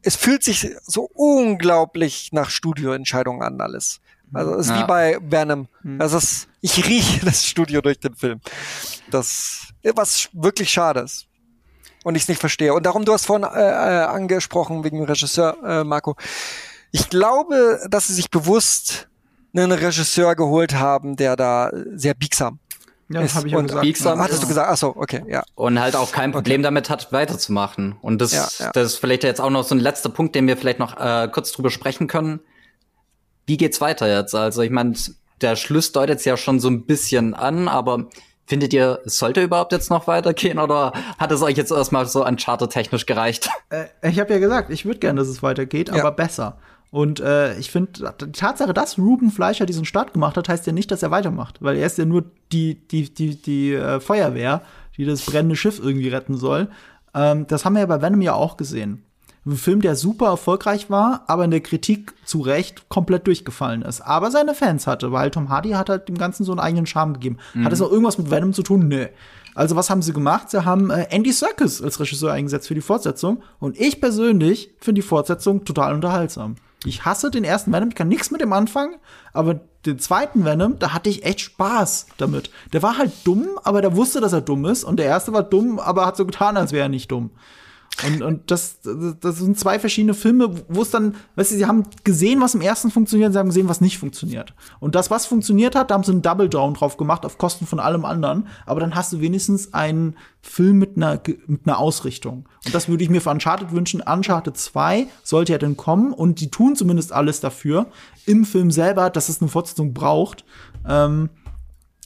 es 0.01 0.15
fühlt 0.15 0.43
sich 0.43 0.67
so 0.87 1.03
unglaublich 1.13 2.29
nach 2.31 2.49
Studioentscheidungen 2.49 3.43
an 3.43 3.61
alles. 3.61 3.99
Also 4.33 4.55
es 4.55 4.65
ist 4.65 4.71
ja. 4.71 4.81
wie 4.81 4.87
bei 4.87 5.19
Venom. 5.21 5.67
Also 5.99 6.17
es, 6.17 6.47
ich 6.61 6.83
rieche 6.87 7.23
das 7.25 7.45
Studio 7.45 7.81
durch 7.81 7.99
den 7.99 8.15
Film. 8.15 8.41
Das, 9.11 9.67
was 9.83 10.29
wirklich 10.33 10.71
schade 10.71 11.01
ist 11.01 11.26
und 12.03 12.15
ich 12.15 12.23
es 12.23 12.29
nicht 12.29 12.39
verstehe. 12.39 12.73
Und 12.73 12.85
darum, 12.85 13.05
du 13.05 13.13
hast 13.13 13.25
vorhin 13.25 13.45
äh, 13.45 13.59
äh, 13.59 14.03
angesprochen 14.05 14.83
wegen 14.83 14.97
dem 14.97 15.05
Regisseur, 15.05 15.57
äh, 15.63 15.83
Marco. 15.83 16.15
Ich 16.91 17.09
glaube, 17.09 17.79
dass 17.89 18.07
sie 18.07 18.13
sich 18.13 18.29
bewusst 18.29 19.07
einen 19.55 19.71
Regisseur 19.71 20.35
geholt 20.35 20.75
haben, 20.75 21.15
der 21.15 21.35
da 21.35 21.71
sehr 21.95 22.13
biegsam 22.13 22.59
ja, 23.09 23.21
das 23.21 23.35
habe 23.35 23.47
ich 23.47 23.53
ja 23.53 23.61
gesagt. 23.61 23.81
Biegsam, 23.81 24.19
hattest 24.19 24.43
du 24.43 24.47
gesagt? 24.47 24.69
Ach 24.69 24.77
so, 24.77 24.93
okay, 24.95 25.23
ja. 25.27 25.43
Und 25.55 25.79
halt 25.79 25.95
auch 25.95 26.11
kein 26.11 26.31
Problem 26.31 26.59
okay. 26.59 26.63
damit 26.63 26.89
hat, 26.89 27.11
weiterzumachen. 27.13 27.95
Und 28.01 28.21
das, 28.21 28.33
ja, 28.33 28.47
ja. 28.59 28.71
das 28.73 28.93
ist 28.93 28.97
vielleicht 28.97 29.23
jetzt 29.23 29.39
auch 29.39 29.49
noch 29.49 29.63
so 29.63 29.75
ein 29.75 29.79
letzter 29.79 30.09
Punkt, 30.09 30.35
den 30.35 30.47
wir 30.47 30.57
vielleicht 30.57 30.79
noch 30.79 30.99
äh, 30.99 31.29
kurz 31.31 31.51
drüber 31.53 31.69
sprechen 31.69 32.07
können. 32.07 32.41
Wie 33.45 33.55
geht's 33.55 33.79
weiter 33.79 34.13
jetzt? 34.13 34.35
Also 34.35 34.61
ich 34.61 34.71
meine, 34.71 34.93
der 35.39 35.55
Schluss 35.55 35.93
deutet 35.93 36.19
es 36.19 36.25
ja 36.25 36.35
schon 36.35 36.59
so 36.59 36.69
ein 36.69 36.85
bisschen 36.85 37.33
an, 37.33 37.69
aber 37.69 38.09
Findet 38.47 38.73
ihr, 38.73 39.01
es 39.05 39.19
sollte 39.19 39.43
überhaupt 39.43 39.73
jetzt 39.73 39.89
noch 39.89 40.07
weitergehen 40.07 40.57
oder 40.57 40.93
hat 41.19 41.33
es 41.33 41.41
euch 41.41 41.57
jetzt 41.57 41.69
erstmal 41.69 42.05
so 42.05 42.23
an 42.23 42.37
technisch 42.37 43.05
gereicht? 43.05 43.49
Äh, 43.69 43.87
ich 44.09 44.17
habe 44.17 44.31
ja 44.31 44.39
gesagt, 44.39 44.69
ich 44.69 44.85
würde 44.85 44.99
gerne, 44.99 45.19
dass 45.19 45.27
es 45.27 45.43
weitergeht, 45.43 45.89
ja. 45.89 45.95
aber 45.95 46.13
besser. 46.13 46.57
Und 46.89 47.19
äh, 47.19 47.57
ich 47.59 47.69
finde, 47.69 48.13
die 48.21 48.31
Tatsache, 48.31 48.73
dass 48.73 48.97
Ruben 48.97 49.29
Fleischer 49.29 49.65
diesen 49.65 49.83
Start 49.83 50.13
gemacht 50.13 50.37
hat, 50.37 50.47
heißt 50.47 50.65
ja 50.65 50.71
nicht, 50.71 50.89
dass 50.89 51.03
er 51.03 51.11
weitermacht, 51.11 51.61
weil 51.61 51.75
er 51.75 51.85
ist 51.85 51.97
ja 51.97 52.05
nur 52.05 52.23
die, 52.53 52.75
die, 52.87 53.13
die, 53.13 53.41
die 53.41 53.73
äh, 53.73 53.99
Feuerwehr, 53.99 54.61
die 54.95 55.03
das 55.03 55.25
brennende 55.25 55.57
Schiff 55.57 55.79
irgendwie 55.83 56.07
retten 56.07 56.37
soll. 56.37 56.69
Ähm, 57.13 57.45
das 57.47 57.65
haben 57.65 57.73
wir 57.73 57.81
ja 57.81 57.87
bei 57.87 58.01
Venom 58.01 58.21
ja 58.21 58.35
auch 58.35 58.55
gesehen. 58.55 59.03
Ein 59.47 59.55
Film, 59.55 59.81
der 59.81 59.95
super 59.95 60.27
erfolgreich 60.27 60.89
war, 60.89 61.23
aber 61.27 61.45
in 61.45 61.51
der 61.51 61.61
Kritik 61.61 62.13
zu 62.25 62.41
Recht 62.41 62.89
komplett 62.89 63.27
durchgefallen 63.27 63.81
ist. 63.81 64.01
Aber 64.01 64.29
seine 64.29 64.53
Fans 64.53 64.87
hatte, 64.87 65.13
weil 65.13 65.31
Tom 65.31 65.47
Hardy 65.47 65.69
hat 65.69 65.89
halt 65.89 66.09
dem 66.09 66.17
Ganzen 66.17 66.43
so 66.43 66.51
einen 66.51 66.59
eigenen 66.59 66.85
Charme 66.85 67.13
gegeben. 67.13 67.37
Mhm. 67.53 67.63
Hat 67.63 67.71
es 67.71 67.81
auch 67.81 67.89
irgendwas 67.89 68.17
mit 68.17 68.29
Venom 68.29 68.51
zu 68.51 68.61
tun? 68.61 68.89
Nö. 68.89 69.07
Also 69.55 69.77
was 69.77 69.89
haben 69.89 70.01
sie 70.01 70.11
gemacht? 70.11 70.49
Sie 70.49 70.65
haben 70.65 70.89
äh, 70.89 71.07
Andy 71.11 71.31
Serkis 71.31 71.81
als 71.81 71.99
Regisseur 71.99 72.33
eingesetzt 72.33 72.67
für 72.67 72.75
die 72.75 72.81
Fortsetzung. 72.81 73.41
Und 73.59 73.79
ich 73.79 74.01
persönlich 74.01 74.71
finde 74.79 75.01
die 75.01 75.07
Fortsetzung 75.07 75.63
total 75.63 75.93
unterhaltsam. 75.93 76.55
Ich 76.85 77.05
hasse 77.05 77.31
den 77.31 77.45
ersten 77.45 77.71
Venom, 77.71 77.89
ich 77.89 77.95
kann 77.95 78.09
nichts 78.09 78.29
mit 78.29 78.41
dem 78.41 78.53
anfangen, 78.53 78.97
aber 79.33 79.61
den 79.85 79.97
zweiten 79.97 80.45
Venom, 80.45 80.77
da 80.77 80.93
hatte 80.93 81.09
ich 81.09 81.23
echt 81.23 81.39
Spaß 81.39 82.07
damit. 82.17 82.51
Der 82.73 82.83
war 82.83 82.97
halt 82.97 83.13
dumm, 83.23 83.47
aber 83.63 83.81
der 83.81 83.95
wusste, 83.95 84.19
dass 84.19 84.33
er 84.33 84.41
dumm 84.41 84.65
ist. 84.65 84.83
Und 84.83 84.97
der 84.97 85.05
erste 85.05 85.31
war 85.31 85.43
dumm, 85.43 85.79
aber 85.79 86.05
hat 86.05 86.17
so 86.17 86.25
getan, 86.25 86.57
als 86.57 86.73
wäre 86.73 86.83
er 86.83 86.89
nicht 86.89 87.09
dumm. 87.11 87.31
Und, 88.05 88.21
und 88.21 88.51
das, 88.51 88.79
das 88.83 89.37
sind 89.37 89.57
zwei 89.57 89.79
verschiedene 89.79 90.13
Filme, 90.13 90.51
wo 90.67 90.83
es 90.83 90.91
dann, 90.91 91.15
weißt 91.35 91.51
du, 91.51 91.55
sie 91.55 91.65
haben 91.65 91.83
gesehen, 92.03 92.41
was 92.41 92.53
im 92.53 92.61
ersten 92.61 92.91
funktioniert, 92.91 93.33
sie 93.33 93.39
haben 93.39 93.47
gesehen, 93.47 93.67
was 93.67 93.81
nicht 93.81 93.97
funktioniert. 93.97 94.53
Und 94.79 94.93
das, 94.93 95.09
was 95.09 95.25
funktioniert 95.25 95.75
hat, 95.75 95.89
da 95.89 95.95
haben 95.95 96.03
sie 96.03 96.11
einen 96.11 96.21
Double 96.21 96.47
Down 96.47 96.75
drauf 96.75 96.97
gemacht, 96.97 97.25
auf 97.25 97.39
Kosten 97.39 97.65
von 97.65 97.79
allem 97.79 98.05
anderen. 98.05 98.47
Aber 98.67 98.81
dann 98.81 98.93
hast 98.93 99.13
du 99.13 99.19
wenigstens 99.19 99.73
einen 99.73 100.15
Film 100.41 100.77
mit 100.77 100.95
einer, 100.95 101.19
mit 101.47 101.61
einer 101.65 101.79
Ausrichtung. 101.79 102.47
Und 102.65 102.75
das 102.75 102.87
würde 102.87 103.03
ich 103.03 103.09
mir 103.09 103.19
für 103.19 103.31
Uncharted 103.31 103.71
wünschen. 103.71 104.01
Uncharted 104.01 104.55
2 104.55 105.07
sollte 105.23 105.53
ja 105.53 105.57
dann 105.57 105.75
kommen 105.75 106.13
und 106.13 106.39
die 106.39 106.51
tun 106.51 106.75
zumindest 106.75 107.11
alles 107.11 107.39
dafür 107.39 107.87
im 108.27 108.45
Film 108.45 108.69
selber, 108.69 109.09
dass 109.09 109.27
es 109.27 109.41
eine 109.41 109.49
Fortsetzung 109.49 109.93
braucht. 109.93 110.45
Ähm, 110.87 111.29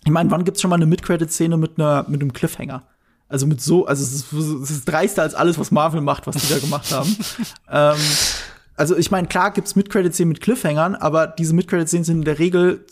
ich 0.06 0.12
meine, 0.12 0.32
wann 0.32 0.46
gibt's 0.46 0.62
schon 0.62 0.70
mal 0.70 0.78
eine 0.78 0.86
Mid-Credit-Szene 0.86 1.58
mit, 1.58 1.78
einer, 1.78 2.06
mit 2.08 2.22
einem 2.22 2.32
Cliffhanger? 2.32 2.84
Also 3.32 3.48
mit 3.48 3.62
so, 3.62 3.86
also 3.86 4.04
es 4.04 4.12
ist, 4.12 4.34
es 4.34 4.72
ist 4.72 4.86
dreister 4.86 5.22
als 5.22 5.36
alles, 5.36 5.58
was 5.58 5.72
Marvel 5.72 6.02
macht, 6.02 6.28
was 6.28 6.36
die 6.36 6.54
da 6.54 6.60
gemacht 6.60 6.92
haben. 6.92 7.16
ähm, 7.70 7.98
also 8.76 8.98
ich 8.98 9.10
meine, 9.10 9.28
klar 9.28 9.52
gibt's 9.52 9.76
Mid-Credit-Szenen 9.76 10.30
mit 10.30 10.42
Cliffhangern, 10.42 10.96
aber 10.96 11.28
diese 11.28 11.54
Mid-Credit-Szenen 11.54 12.04
sind 12.04 12.18
in 12.18 12.26
der 12.26 12.40
Regel 12.40 12.86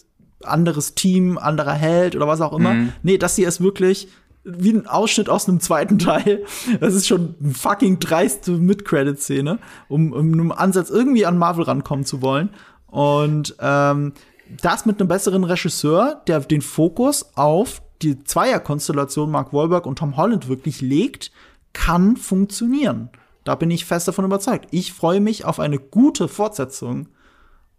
anderes 0.44 0.96
Team, 0.96 1.38
anderer 1.38 1.74
Held 1.74 2.16
oder 2.16 2.28
was 2.28 2.40
auch 2.40 2.54
immer. 2.54 2.74
Mhm. 2.74 2.94
Nee, 3.04 3.18
das 3.18 3.36
hier 3.36 3.50
ist 3.50 3.60
wirklich 3.60 4.08
wie 4.46 4.72
ein 4.72 4.88
Ausschnitt 4.88 5.30
aus 5.30 5.50
einem 5.50 5.60
zweiten 5.60 6.00
Teil. 6.00 6.46
Das 6.80 6.94
ist 6.94 7.08
schon 7.08 7.36
eine 7.44 7.54
fucking 7.54 8.00
dreiste 8.00 8.52
Mid-Credit-Szene, 8.52 9.60
um, 9.90 10.14
um 10.14 10.32
einem 10.32 10.52
Ansatz 10.54 10.90
irgendwie 10.90 11.26
an 11.26 11.38
Marvel 11.38 11.66
rankommen 11.66 12.06
zu 12.06 12.22
wollen. 12.22 12.50
Und 12.88 13.56
ähm, 13.60 14.14
das 14.62 14.86
mit 14.86 15.00
einem 15.00 15.10
besseren 15.10 15.44
Regisseur, 15.44 16.22
der 16.28 16.40
den 16.40 16.62
Fokus 16.62 17.32
auf 17.36 17.82
die 18.02 18.24
Zweierkonstellation 18.24 19.30
Mark 19.30 19.54
Wahlberg 19.54 19.86
und 19.86 20.00
Tom 20.00 20.18
Holland 20.18 20.48
wirklich 20.48 20.82
legt, 20.82 21.32
kann 21.74 22.18
funktionieren. 22.18 23.10
Da 23.44 23.56
bin 23.56 23.72
ich 23.72 23.86
fest 23.86 24.08
davon 24.08 24.26
überzeugt. 24.26 24.68
Ich 24.72 24.94
freue 24.94 25.20
mich 25.20 25.46
auf 25.46 25.60
eine 25.60 25.80
gute 25.80 26.28
Fortsetzung. 26.28 27.08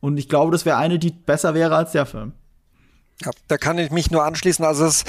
Und 0.01 0.17
ich 0.17 0.29
glaube, 0.29 0.53
das 0.53 0.65
wäre 0.65 0.79
eine, 0.79 0.99
die 0.99 1.11
besser 1.11 1.55
wäre 1.55 1.77
als 1.77 1.93
der 1.93 2.07
Film. 2.07 2.33
Ja, 3.23 3.31
da 3.49 3.59
kann 3.59 3.79
ich 3.79 3.91
mich 3.91 4.11
nur 4.11 4.25
anschließen. 4.25 4.65
Also 4.65 4.87
es, 4.87 5.05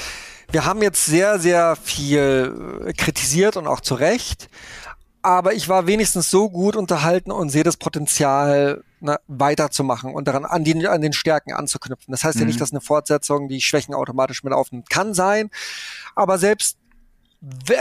wir 0.50 0.64
haben 0.66 0.82
jetzt 0.82 1.06
sehr, 1.06 1.38
sehr 1.38 1.76
viel 1.76 2.84
äh, 2.86 2.92
kritisiert 2.92 3.56
und 3.56 3.66
auch 3.66 3.80
zu 3.80 3.94
Recht 3.94 4.50
aber 5.22 5.54
ich 5.54 5.68
war 5.68 5.86
wenigstens 5.86 6.30
so 6.30 6.50
gut 6.50 6.76
unterhalten 6.76 7.30
und 7.30 7.50
sehe 7.50 7.62
das 7.62 7.76
Potenzial, 7.76 8.82
ne, 9.00 9.20
weiterzumachen 9.28 10.14
und 10.14 10.26
daran 10.28 10.44
an, 10.44 10.64
die, 10.64 10.86
an 10.86 11.00
den 11.00 11.12
Stärken 11.12 11.52
anzuknüpfen. 11.52 12.12
Das 12.12 12.24
heißt 12.24 12.36
mhm. 12.36 12.42
ja 12.42 12.46
nicht, 12.46 12.56
mhm. 12.56 12.60
dass 12.60 12.72
eine 12.72 12.80
Fortsetzung 12.80 13.48
die 13.48 13.60
Schwächen 13.60 13.94
automatisch 13.94 14.42
mit 14.42 14.52
aufnimmt. 14.52 14.90
Kann 14.90 15.14
sein, 15.14 15.50
aber 16.14 16.38
selbst 16.38 16.78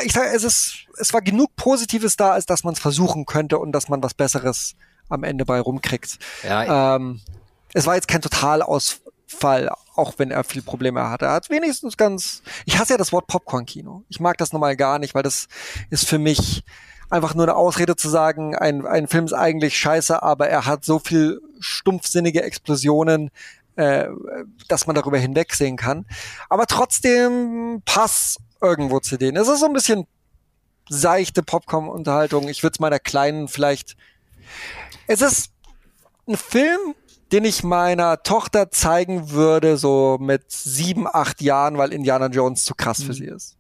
ich 0.04 0.14
sage, 0.14 0.30
es 0.34 0.44
ist, 0.44 0.88
es 0.98 1.14
war 1.14 1.22
genug 1.22 1.56
Positives 1.56 2.18
da, 2.18 2.32
als 2.32 2.48
dass 2.48 2.64
man 2.64 2.74
es 2.74 2.80
versuchen 2.80 3.26
könnte 3.26 3.60
und 3.60 3.72
dass 3.74 3.90
man 3.90 4.02
was 4.02 4.16
Besseres 4.16 4.76
am 5.08 5.24
Ende 5.24 5.46
bei 5.46 5.60
rumkriegt. 5.60 6.18
Ja, 6.44 6.96
ähm, 6.96 7.22
es 7.74 7.86
war 7.86 7.96
jetzt 7.96 8.08
kein 8.08 8.22
Totalausfall, 8.22 9.70
auch 9.96 10.14
wenn 10.18 10.32
er 10.32 10.44
viel 10.44 10.64
Probleme 10.64 11.08
hatte. 11.10 11.26
Er 11.26 11.34
hat 11.34 11.50
wenigstens 11.50 11.96
ganz. 11.96 12.42
Ich 12.66 12.80
hasse 12.80 12.94
ja 12.94 12.98
das 12.98 13.12
Wort 13.12 13.28
Popcorn-Kino. 13.28 14.04
Ich 14.10 14.20
mag 14.20 14.38
das 14.38 14.52
normal 14.52 14.76
gar 14.76 14.98
nicht, 14.98 15.14
weil 15.14 15.24
das 15.24 15.48
ist 15.92 16.08
für 16.08 16.18
mich 16.18 16.64
einfach 17.12 17.36
nur 17.36 17.46
eine 17.46 17.56
Ausrede 17.56 17.96
zu 17.96 18.10
sagen, 18.10 18.56
ein, 18.56 18.86
ein 18.86 19.08
Film 19.08 19.26
ist 19.26 19.34
eigentlich 19.34 19.78
scheiße, 19.78 20.24
aber 20.24 20.50
er 20.50 20.66
hat 20.66 20.86
so 20.86 21.00
viel 21.00 21.42
stumpfsinnige 21.60 22.42
Explosionen, 22.42 23.30
äh, 23.76 24.08
dass 24.68 24.88
man 24.88 24.96
darüber 24.96 25.18
hinwegsehen 25.18 25.78
kann. 25.78 26.06
Aber 26.50 26.66
trotzdem 26.68 27.82
Pass 27.86 28.38
irgendwo 28.62 29.00
zu 29.00 29.18
denen. 29.18 29.38
Es 29.38 29.48
ist 29.48 29.60
so 29.60 29.66
ein 29.66 29.74
bisschen 29.74 30.08
seichte 30.90 31.44
Popcorn-Unterhaltung. 31.44 32.48
Ich 32.48 32.64
würde 32.64 32.76
es 32.76 32.80
meiner 32.80 33.00
Kleinen 33.00 33.48
vielleicht. 33.48 33.98
Es 35.08 35.22
ist 35.22 35.52
ein 36.28 36.38
Film, 36.38 36.96
den 37.32 37.46
ich 37.46 37.64
meiner 37.64 38.24
Tochter 38.24 38.72
zeigen 38.72 39.32
würde, 39.32 39.78
so 39.78 40.18
mit 40.20 40.52
sieben, 40.52 41.08
acht 41.08 41.42
Jahren, 41.42 41.78
weil 41.78 41.94
Indiana 41.94 42.28
Jones 42.28 42.66
zu 42.66 42.76
krass 42.76 43.00
mhm. 43.00 43.04
für 43.04 43.14
sie 43.14 43.26
ist. 43.26 43.58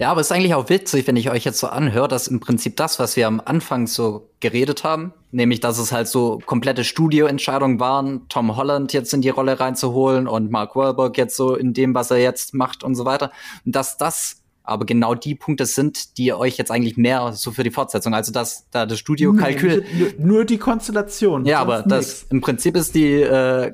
Ja, 0.00 0.10
aber 0.10 0.22
es 0.22 0.28
ist 0.28 0.32
eigentlich 0.32 0.54
auch 0.54 0.70
witzig, 0.70 1.06
wenn 1.06 1.16
ich 1.16 1.30
euch 1.30 1.44
jetzt 1.44 1.58
so 1.58 1.66
anhöre, 1.66 2.08
dass 2.08 2.26
im 2.26 2.40
Prinzip 2.40 2.74
das, 2.76 2.98
was 2.98 3.16
wir 3.16 3.26
am 3.26 3.38
Anfang 3.44 3.86
so 3.86 4.30
geredet 4.40 4.82
haben, 4.82 5.12
nämlich 5.30 5.60
dass 5.60 5.76
es 5.76 5.92
halt 5.92 6.08
so 6.08 6.38
komplette 6.46 6.84
Studioentscheidungen 6.84 7.80
waren, 7.80 8.26
Tom 8.30 8.56
Holland 8.56 8.94
jetzt 8.94 9.12
in 9.12 9.20
die 9.20 9.28
Rolle 9.28 9.60
reinzuholen 9.60 10.26
und 10.26 10.50
Mark 10.50 10.74
Wahlberg 10.74 11.18
jetzt 11.18 11.36
so 11.36 11.54
in 11.54 11.74
dem, 11.74 11.94
was 11.94 12.10
er 12.10 12.16
jetzt 12.16 12.54
macht 12.54 12.82
und 12.82 12.94
so 12.94 13.04
weiter, 13.04 13.30
dass 13.66 13.98
das 13.98 14.38
aber 14.62 14.86
genau 14.86 15.14
die 15.14 15.34
Punkte 15.34 15.66
sind, 15.66 16.16
die 16.16 16.32
euch 16.32 16.56
jetzt 16.56 16.70
eigentlich 16.70 16.96
mehr 16.96 17.32
so 17.34 17.50
für 17.50 17.62
die 17.62 17.70
Fortsetzung, 17.70 18.14
also 18.14 18.32
das 18.32 18.70
da 18.70 18.86
das 18.86 18.98
Studiokalkül. 18.98 19.84
Nee, 19.92 20.14
nur 20.16 20.46
die 20.46 20.56
Konstellation. 20.56 21.44
Ja, 21.44 21.60
aber 21.60 21.82
das 21.82 22.22
nix. 22.22 22.26
im 22.30 22.40
Prinzip 22.40 22.74
ist 22.74 22.94
die 22.94 23.20
äh, 23.20 23.66
äh, 23.66 23.72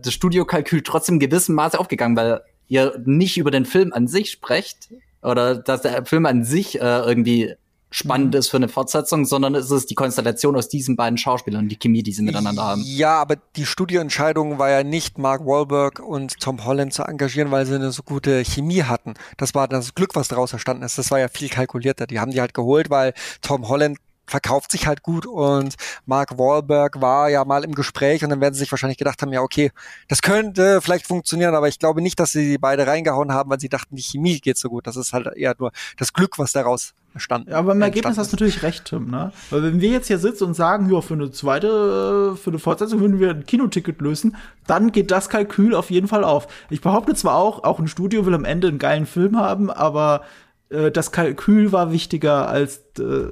das 0.00 0.12
Studiokalkül 0.12 0.82
trotzdem 0.82 1.18
gewissem 1.18 1.56
Maße 1.56 1.76
aufgegangen, 1.76 2.16
weil 2.16 2.42
ihr 2.68 3.02
nicht 3.04 3.36
über 3.36 3.50
den 3.50 3.64
Film 3.64 3.92
an 3.92 4.06
sich 4.06 4.30
sprecht 4.30 4.90
oder 5.22 5.56
dass 5.56 5.82
der 5.82 6.04
Film 6.04 6.26
an 6.26 6.44
sich 6.44 6.80
äh, 6.80 7.00
irgendwie 7.00 7.54
spannend 7.90 8.34
mhm. 8.34 8.38
ist 8.38 8.48
für 8.48 8.56
eine 8.56 8.68
Fortsetzung, 8.68 9.26
sondern 9.26 9.54
es 9.54 9.70
ist 9.70 9.90
die 9.90 9.94
Konstellation 9.94 10.56
aus 10.56 10.68
diesen 10.68 10.96
beiden 10.96 11.18
Schauspielern, 11.18 11.68
die 11.68 11.76
Chemie, 11.76 12.02
die 12.02 12.12
sie 12.12 12.22
miteinander 12.22 12.62
haben. 12.62 12.82
Ja, 12.84 13.20
aber 13.20 13.36
die 13.56 13.66
Studioentscheidung 13.66 14.58
war 14.58 14.70
ja 14.70 14.84
nicht, 14.84 15.18
Mark 15.18 15.44
Wahlberg 15.44 15.98
und 16.00 16.38
Tom 16.38 16.64
Holland 16.64 16.92
zu 16.92 17.02
engagieren, 17.02 17.50
weil 17.50 17.66
sie 17.66 17.74
eine 17.74 17.90
so 17.90 18.02
gute 18.02 18.44
Chemie 18.44 18.84
hatten. 18.84 19.14
Das 19.36 19.54
war 19.54 19.66
das 19.68 19.94
Glück, 19.94 20.14
was 20.14 20.28
daraus 20.28 20.52
entstanden 20.52 20.84
ist. 20.84 20.98
Das 20.98 21.10
war 21.10 21.18
ja 21.18 21.28
viel 21.28 21.48
kalkulierter. 21.48 22.06
Die 22.06 22.20
haben 22.20 22.30
die 22.30 22.40
halt 22.40 22.54
geholt, 22.54 22.90
weil 22.90 23.12
Tom 23.42 23.68
Holland 23.68 23.98
verkauft 24.30 24.72
sich 24.72 24.86
halt 24.86 25.02
gut 25.02 25.26
und 25.26 25.74
Mark 26.06 26.38
Wahlberg 26.38 27.00
war 27.00 27.28
ja 27.28 27.44
mal 27.44 27.64
im 27.64 27.74
Gespräch 27.74 28.24
und 28.24 28.30
dann 28.30 28.40
werden 28.40 28.54
sie 28.54 28.60
sich 28.60 28.72
wahrscheinlich 28.72 28.98
gedacht 28.98 29.20
haben, 29.22 29.32
ja 29.32 29.42
okay, 29.42 29.70
das 30.08 30.22
könnte 30.22 30.80
vielleicht 30.80 31.06
funktionieren, 31.06 31.54
aber 31.54 31.68
ich 31.68 31.78
glaube 31.78 32.00
nicht, 32.00 32.18
dass 32.20 32.32
sie 32.32 32.48
die 32.50 32.58
beide 32.58 32.86
reingehauen 32.86 33.32
haben, 33.32 33.50
weil 33.50 33.60
sie 33.60 33.68
dachten, 33.68 33.96
die 33.96 34.02
Chemie 34.02 34.40
geht 34.40 34.56
so 34.56 34.68
gut. 34.68 34.86
Das 34.86 34.96
ist 34.96 35.12
halt 35.12 35.26
eher 35.36 35.54
nur 35.58 35.72
das 35.98 36.12
Glück, 36.12 36.38
was 36.38 36.52
daraus 36.52 36.94
stand. 37.16 37.48
Ja, 37.48 37.58
aber 37.58 37.72
im 37.72 37.82
Ergebnis 37.82 38.18
hast 38.18 38.32
du 38.32 38.36
natürlich 38.36 38.62
recht, 38.62 38.84
Tim, 38.84 39.10
ne? 39.10 39.32
Weil 39.50 39.62
wenn 39.64 39.80
wir 39.80 39.90
jetzt 39.90 40.06
hier 40.06 40.18
sitzen 40.18 40.44
und 40.44 40.54
sagen, 40.54 40.90
ja, 40.92 41.00
für 41.00 41.14
eine 41.14 41.30
zweite, 41.30 42.36
für 42.36 42.50
eine 42.50 42.58
Fortsetzung 42.58 43.00
würden 43.00 43.18
wir 43.18 43.30
ein 43.30 43.46
Kinoticket 43.46 44.00
lösen, 44.00 44.36
dann 44.66 44.92
geht 44.92 45.10
das 45.10 45.28
Kalkül 45.28 45.74
auf 45.74 45.90
jeden 45.90 46.08
Fall 46.08 46.24
auf. 46.24 46.46
Ich 46.70 46.80
behaupte 46.80 47.14
zwar 47.14 47.36
auch, 47.36 47.64
auch 47.64 47.80
ein 47.80 47.88
Studio 47.88 48.26
will 48.26 48.34
am 48.34 48.44
Ende 48.44 48.68
einen 48.68 48.78
geilen 48.78 49.06
Film 49.06 49.36
haben, 49.36 49.70
aber 49.70 50.22
äh, 50.70 50.90
das 50.90 51.10
Kalkül 51.12 51.72
war 51.72 51.92
wichtiger 51.92 52.48
als 52.48 52.82
äh, 52.98 53.26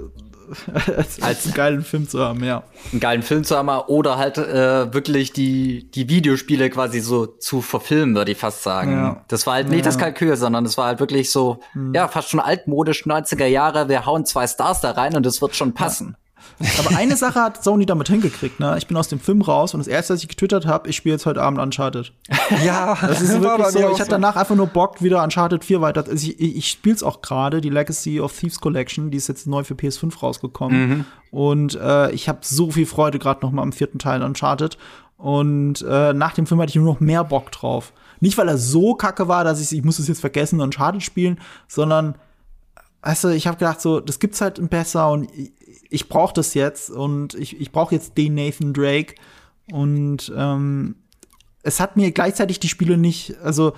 als, 0.96 1.22
als 1.22 1.44
einen 1.44 1.54
geilen 1.54 1.82
Film 1.82 2.08
zu 2.08 2.20
haben, 2.20 2.42
ja. 2.44 2.62
Einen 2.92 3.00
geilen 3.00 3.22
Film 3.22 3.44
zu 3.44 3.56
haben 3.56 3.68
oder 3.68 4.18
halt 4.18 4.38
äh, 4.38 4.92
wirklich 4.92 5.32
die, 5.32 5.90
die 5.90 6.08
Videospiele 6.08 6.70
quasi 6.70 7.00
so 7.00 7.26
zu 7.26 7.60
verfilmen, 7.60 8.14
würde 8.14 8.32
ich 8.32 8.38
fast 8.38 8.62
sagen. 8.62 8.92
Ja. 8.92 9.24
Das 9.28 9.46
war 9.46 9.54
halt 9.54 9.68
nicht 9.68 9.80
ja. 9.80 9.84
das 9.84 9.98
Kalkül, 9.98 10.36
sondern 10.36 10.64
es 10.64 10.78
war 10.78 10.86
halt 10.86 11.00
wirklich 11.00 11.30
so, 11.30 11.60
hm. 11.72 11.94
ja, 11.94 12.08
fast 12.08 12.30
schon 12.30 12.40
altmodisch 12.40 13.04
90er 13.04 13.46
Jahre, 13.46 13.88
wir 13.88 14.06
hauen 14.06 14.24
zwei 14.24 14.46
Stars 14.46 14.80
da 14.80 14.92
rein 14.92 15.16
und 15.16 15.26
es 15.26 15.42
wird 15.42 15.56
schon 15.56 15.74
passen. 15.74 16.16
Ja. 16.18 16.27
Aber 16.78 16.96
eine 16.96 17.16
Sache 17.18 17.40
hat 17.40 17.62
Sony 17.62 17.86
damit 17.86 18.08
hingekriegt, 18.08 18.60
ne? 18.60 18.76
Ich 18.78 18.86
bin 18.86 18.96
aus 18.96 19.08
dem 19.08 19.20
Film 19.20 19.42
raus 19.42 19.74
und 19.74 19.80
das 19.80 19.86
erste, 19.86 20.14
was 20.14 20.22
ich 20.22 20.28
getwittert 20.28 20.66
habe, 20.66 20.88
ich 20.88 20.96
spiele 20.96 21.14
jetzt 21.14 21.26
heute 21.26 21.42
Abend 21.42 21.60
Uncharted. 21.60 22.12
Ja, 22.64 22.96
das 23.00 23.20
ist 23.20 23.40
wirklich 23.42 23.68
so. 23.68 23.90
Ich 23.92 24.00
hatte 24.00 24.12
danach 24.12 24.36
einfach 24.36 24.56
nur 24.56 24.66
Bock, 24.66 25.02
wieder 25.02 25.22
Uncharted 25.22 25.64
4 25.64 25.80
weiter. 25.80 26.04
Also 26.08 26.28
ich, 26.28 26.40
ich 26.40 26.68
spiele 26.68 26.94
es 26.94 27.02
auch 27.02 27.20
gerade, 27.20 27.60
die 27.60 27.68
Legacy 27.68 28.20
of 28.20 28.36
Thieves 28.36 28.60
Collection, 28.60 29.10
die 29.10 29.18
ist 29.18 29.28
jetzt 29.28 29.46
neu 29.46 29.64
für 29.64 29.74
PS5 29.74 30.18
rausgekommen. 30.18 30.88
Mhm. 30.88 31.04
Und 31.30 31.74
äh, 31.74 32.10
ich 32.12 32.28
habe 32.28 32.38
so 32.42 32.70
viel 32.70 32.86
Freude 32.86 33.18
gerade 33.18 33.40
noch 33.44 33.52
mal 33.52 33.62
am 33.62 33.72
vierten 33.72 33.98
Teil 33.98 34.22
Uncharted. 34.22 34.78
Und 35.18 35.82
äh, 35.82 36.12
nach 36.12 36.34
dem 36.34 36.46
Film 36.46 36.60
hatte 36.60 36.70
ich 36.70 36.76
nur 36.76 36.84
noch 36.84 37.00
mehr 37.00 37.24
Bock 37.24 37.52
drauf. 37.52 37.92
Nicht, 38.20 38.38
weil 38.38 38.48
er 38.48 38.58
so 38.58 38.94
kacke 38.94 39.28
war, 39.28 39.44
dass 39.44 39.60
ich, 39.60 39.76
ich 39.76 39.84
muss 39.84 39.98
es 39.98 40.08
jetzt 40.08 40.20
vergessen 40.20 40.56
und 40.56 40.66
Uncharted 40.66 41.02
spielen, 41.02 41.38
sondern 41.66 42.14
du, 43.24 43.28
ich 43.28 43.46
habe 43.46 43.56
gedacht, 43.56 43.80
so, 43.80 44.00
das 44.00 44.18
gibt's 44.18 44.40
halt 44.40 44.70
besser 44.70 45.10
und 45.10 45.28
ich 45.90 46.08
brauche 46.08 46.34
das 46.34 46.54
jetzt 46.54 46.90
und 46.90 47.34
ich, 47.34 47.60
ich 47.60 47.72
brauche 47.72 47.94
jetzt 47.94 48.16
den 48.18 48.34
Nathan 48.34 48.72
Drake. 48.72 49.14
Und 49.70 50.32
ähm, 50.36 50.96
es 51.62 51.80
hat 51.80 51.96
mir 51.96 52.10
gleichzeitig 52.12 52.60
die 52.60 52.68
Spiele 52.68 52.96
nicht, 52.96 53.36
also 53.42 53.74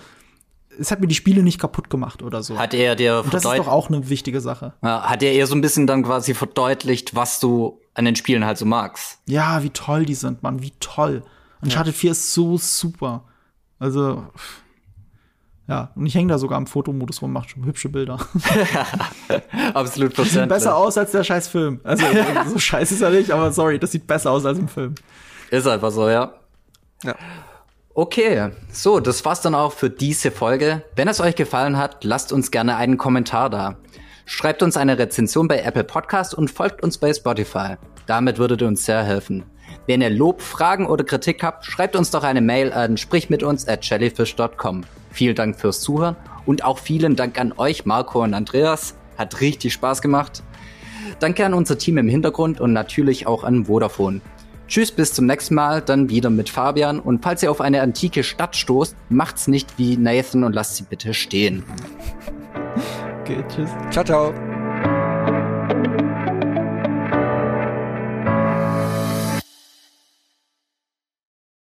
es 0.78 0.90
hat 0.90 1.00
mir 1.00 1.08
die 1.08 1.14
Spiele 1.14 1.42
nicht 1.42 1.58
kaputt 1.58 1.90
gemacht 1.90 2.22
oder 2.22 2.42
so. 2.42 2.58
Hat 2.58 2.74
er 2.74 2.96
dir 2.96 3.22
und 3.24 3.34
das 3.34 3.44
ist 3.44 3.58
doch 3.58 3.68
auch 3.68 3.88
eine 3.88 4.08
wichtige 4.08 4.40
Sache. 4.40 4.72
Ja, 4.82 5.02
hat 5.02 5.22
er 5.22 5.32
eher 5.32 5.46
so 5.46 5.54
ein 5.54 5.60
bisschen 5.60 5.86
dann 5.86 6.04
quasi 6.04 6.32
verdeutlicht, 6.32 7.14
was 7.14 7.40
du 7.40 7.80
an 7.94 8.04
den 8.04 8.16
Spielen 8.16 8.44
halt 8.44 8.56
so 8.56 8.66
magst. 8.66 9.18
Ja, 9.26 9.62
wie 9.62 9.70
toll 9.70 10.06
die 10.06 10.14
sind, 10.14 10.42
Mann, 10.42 10.62
wie 10.62 10.72
toll. 10.80 11.22
Uncharted 11.60 11.94
ja. 11.94 12.00
4 12.00 12.10
ist 12.12 12.32
so 12.32 12.56
super. 12.56 13.24
Also 13.78 14.24
ja, 15.70 15.92
und 15.94 16.04
ich 16.04 16.16
hänge 16.16 16.26
da 16.26 16.38
sogar 16.38 16.58
im 16.58 16.66
Fotomodus 16.66 17.22
rum, 17.22 17.32
macht 17.32 17.50
schon 17.50 17.64
hübsche 17.64 17.88
Bilder. 17.88 18.18
Absolut 19.72 20.14
verständlich. 20.14 20.32
Sieht 20.32 20.48
besser 20.48 20.76
aus 20.76 20.98
als 20.98 21.12
der 21.12 21.22
scheiß 21.22 21.46
Film. 21.46 21.78
Also 21.84 22.04
so 22.48 22.58
scheiße 22.58 22.94
ist 22.94 23.02
er 23.02 23.10
nicht, 23.10 23.30
aber 23.30 23.52
sorry, 23.52 23.78
das 23.78 23.92
sieht 23.92 24.04
besser 24.04 24.32
aus 24.32 24.44
als 24.44 24.58
im 24.58 24.66
Film. 24.66 24.96
Ist 25.48 25.68
einfach 25.68 25.92
so, 25.92 26.08
ja. 26.08 26.32
Ja. 27.04 27.14
Okay, 27.94 28.50
so, 28.72 28.98
das 28.98 29.24
war's 29.24 29.42
dann 29.42 29.54
auch 29.54 29.72
für 29.72 29.90
diese 29.90 30.32
Folge. 30.32 30.82
Wenn 30.96 31.06
es 31.06 31.20
euch 31.20 31.36
gefallen 31.36 31.76
hat, 31.76 32.02
lasst 32.02 32.32
uns 32.32 32.50
gerne 32.50 32.74
einen 32.74 32.98
Kommentar 32.98 33.48
da. 33.48 33.76
Schreibt 34.26 34.64
uns 34.64 34.76
eine 34.76 34.98
Rezension 34.98 35.46
bei 35.46 35.60
Apple 35.60 35.84
Podcast 35.84 36.34
und 36.34 36.50
folgt 36.50 36.82
uns 36.82 36.98
bei 36.98 37.14
Spotify. 37.14 37.76
Damit 38.06 38.38
würdet 38.38 38.60
ihr 38.60 38.66
uns 38.66 38.84
sehr 38.84 39.04
helfen. 39.04 39.44
Wenn 39.86 40.00
ihr 40.02 40.10
Lob, 40.10 40.42
Fragen 40.42 40.88
oder 40.88 41.04
Kritik 41.04 41.44
habt, 41.44 41.64
schreibt 41.64 41.94
uns 41.94 42.10
doch 42.10 42.24
eine 42.24 42.40
Mail 42.40 42.72
an 42.72 42.96
sprichmitunz 42.96 43.68
at 43.68 43.84
jellyfish.com. 43.84 44.82
Vielen 45.10 45.34
Dank 45.34 45.58
fürs 45.58 45.80
Zuhören 45.80 46.16
und 46.46 46.64
auch 46.64 46.78
vielen 46.78 47.16
Dank 47.16 47.38
an 47.40 47.52
euch, 47.56 47.84
Marco 47.86 48.22
und 48.22 48.34
Andreas. 48.34 48.94
Hat 49.18 49.40
richtig 49.40 49.72
Spaß 49.72 50.02
gemacht. 50.02 50.42
Danke 51.18 51.44
an 51.44 51.54
unser 51.54 51.76
Team 51.76 51.98
im 51.98 52.08
Hintergrund 52.08 52.60
und 52.60 52.72
natürlich 52.72 53.26
auch 53.26 53.44
an 53.44 53.66
Vodafone. 53.66 54.20
Tschüss, 54.68 54.92
bis 54.92 55.12
zum 55.12 55.26
nächsten 55.26 55.56
Mal, 55.56 55.82
dann 55.82 56.10
wieder 56.10 56.30
mit 56.30 56.48
Fabian. 56.48 57.00
Und 57.00 57.24
falls 57.24 57.42
ihr 57.42 57.50
auf 57.50 57.60
eine 57.60 57.82
antike 57.82 58.22
Stadt 58.22 58.54
stoßt, 58.54 58.94
macht's 59.08 59.48
nicht 59.48 59.78
wie 59.78 59.96
Nathan 59.96 60.44
und 60.44 60.54
lasst 60.54 60.76
sie 60.76 60.84
bitte 60.84 61.12
stehen. 61.12 61.64
Okay, 63.22 63.44
tschüss. 63.48 63.70
Ciao, 63.90 64.04
ciao. 64.04 64.32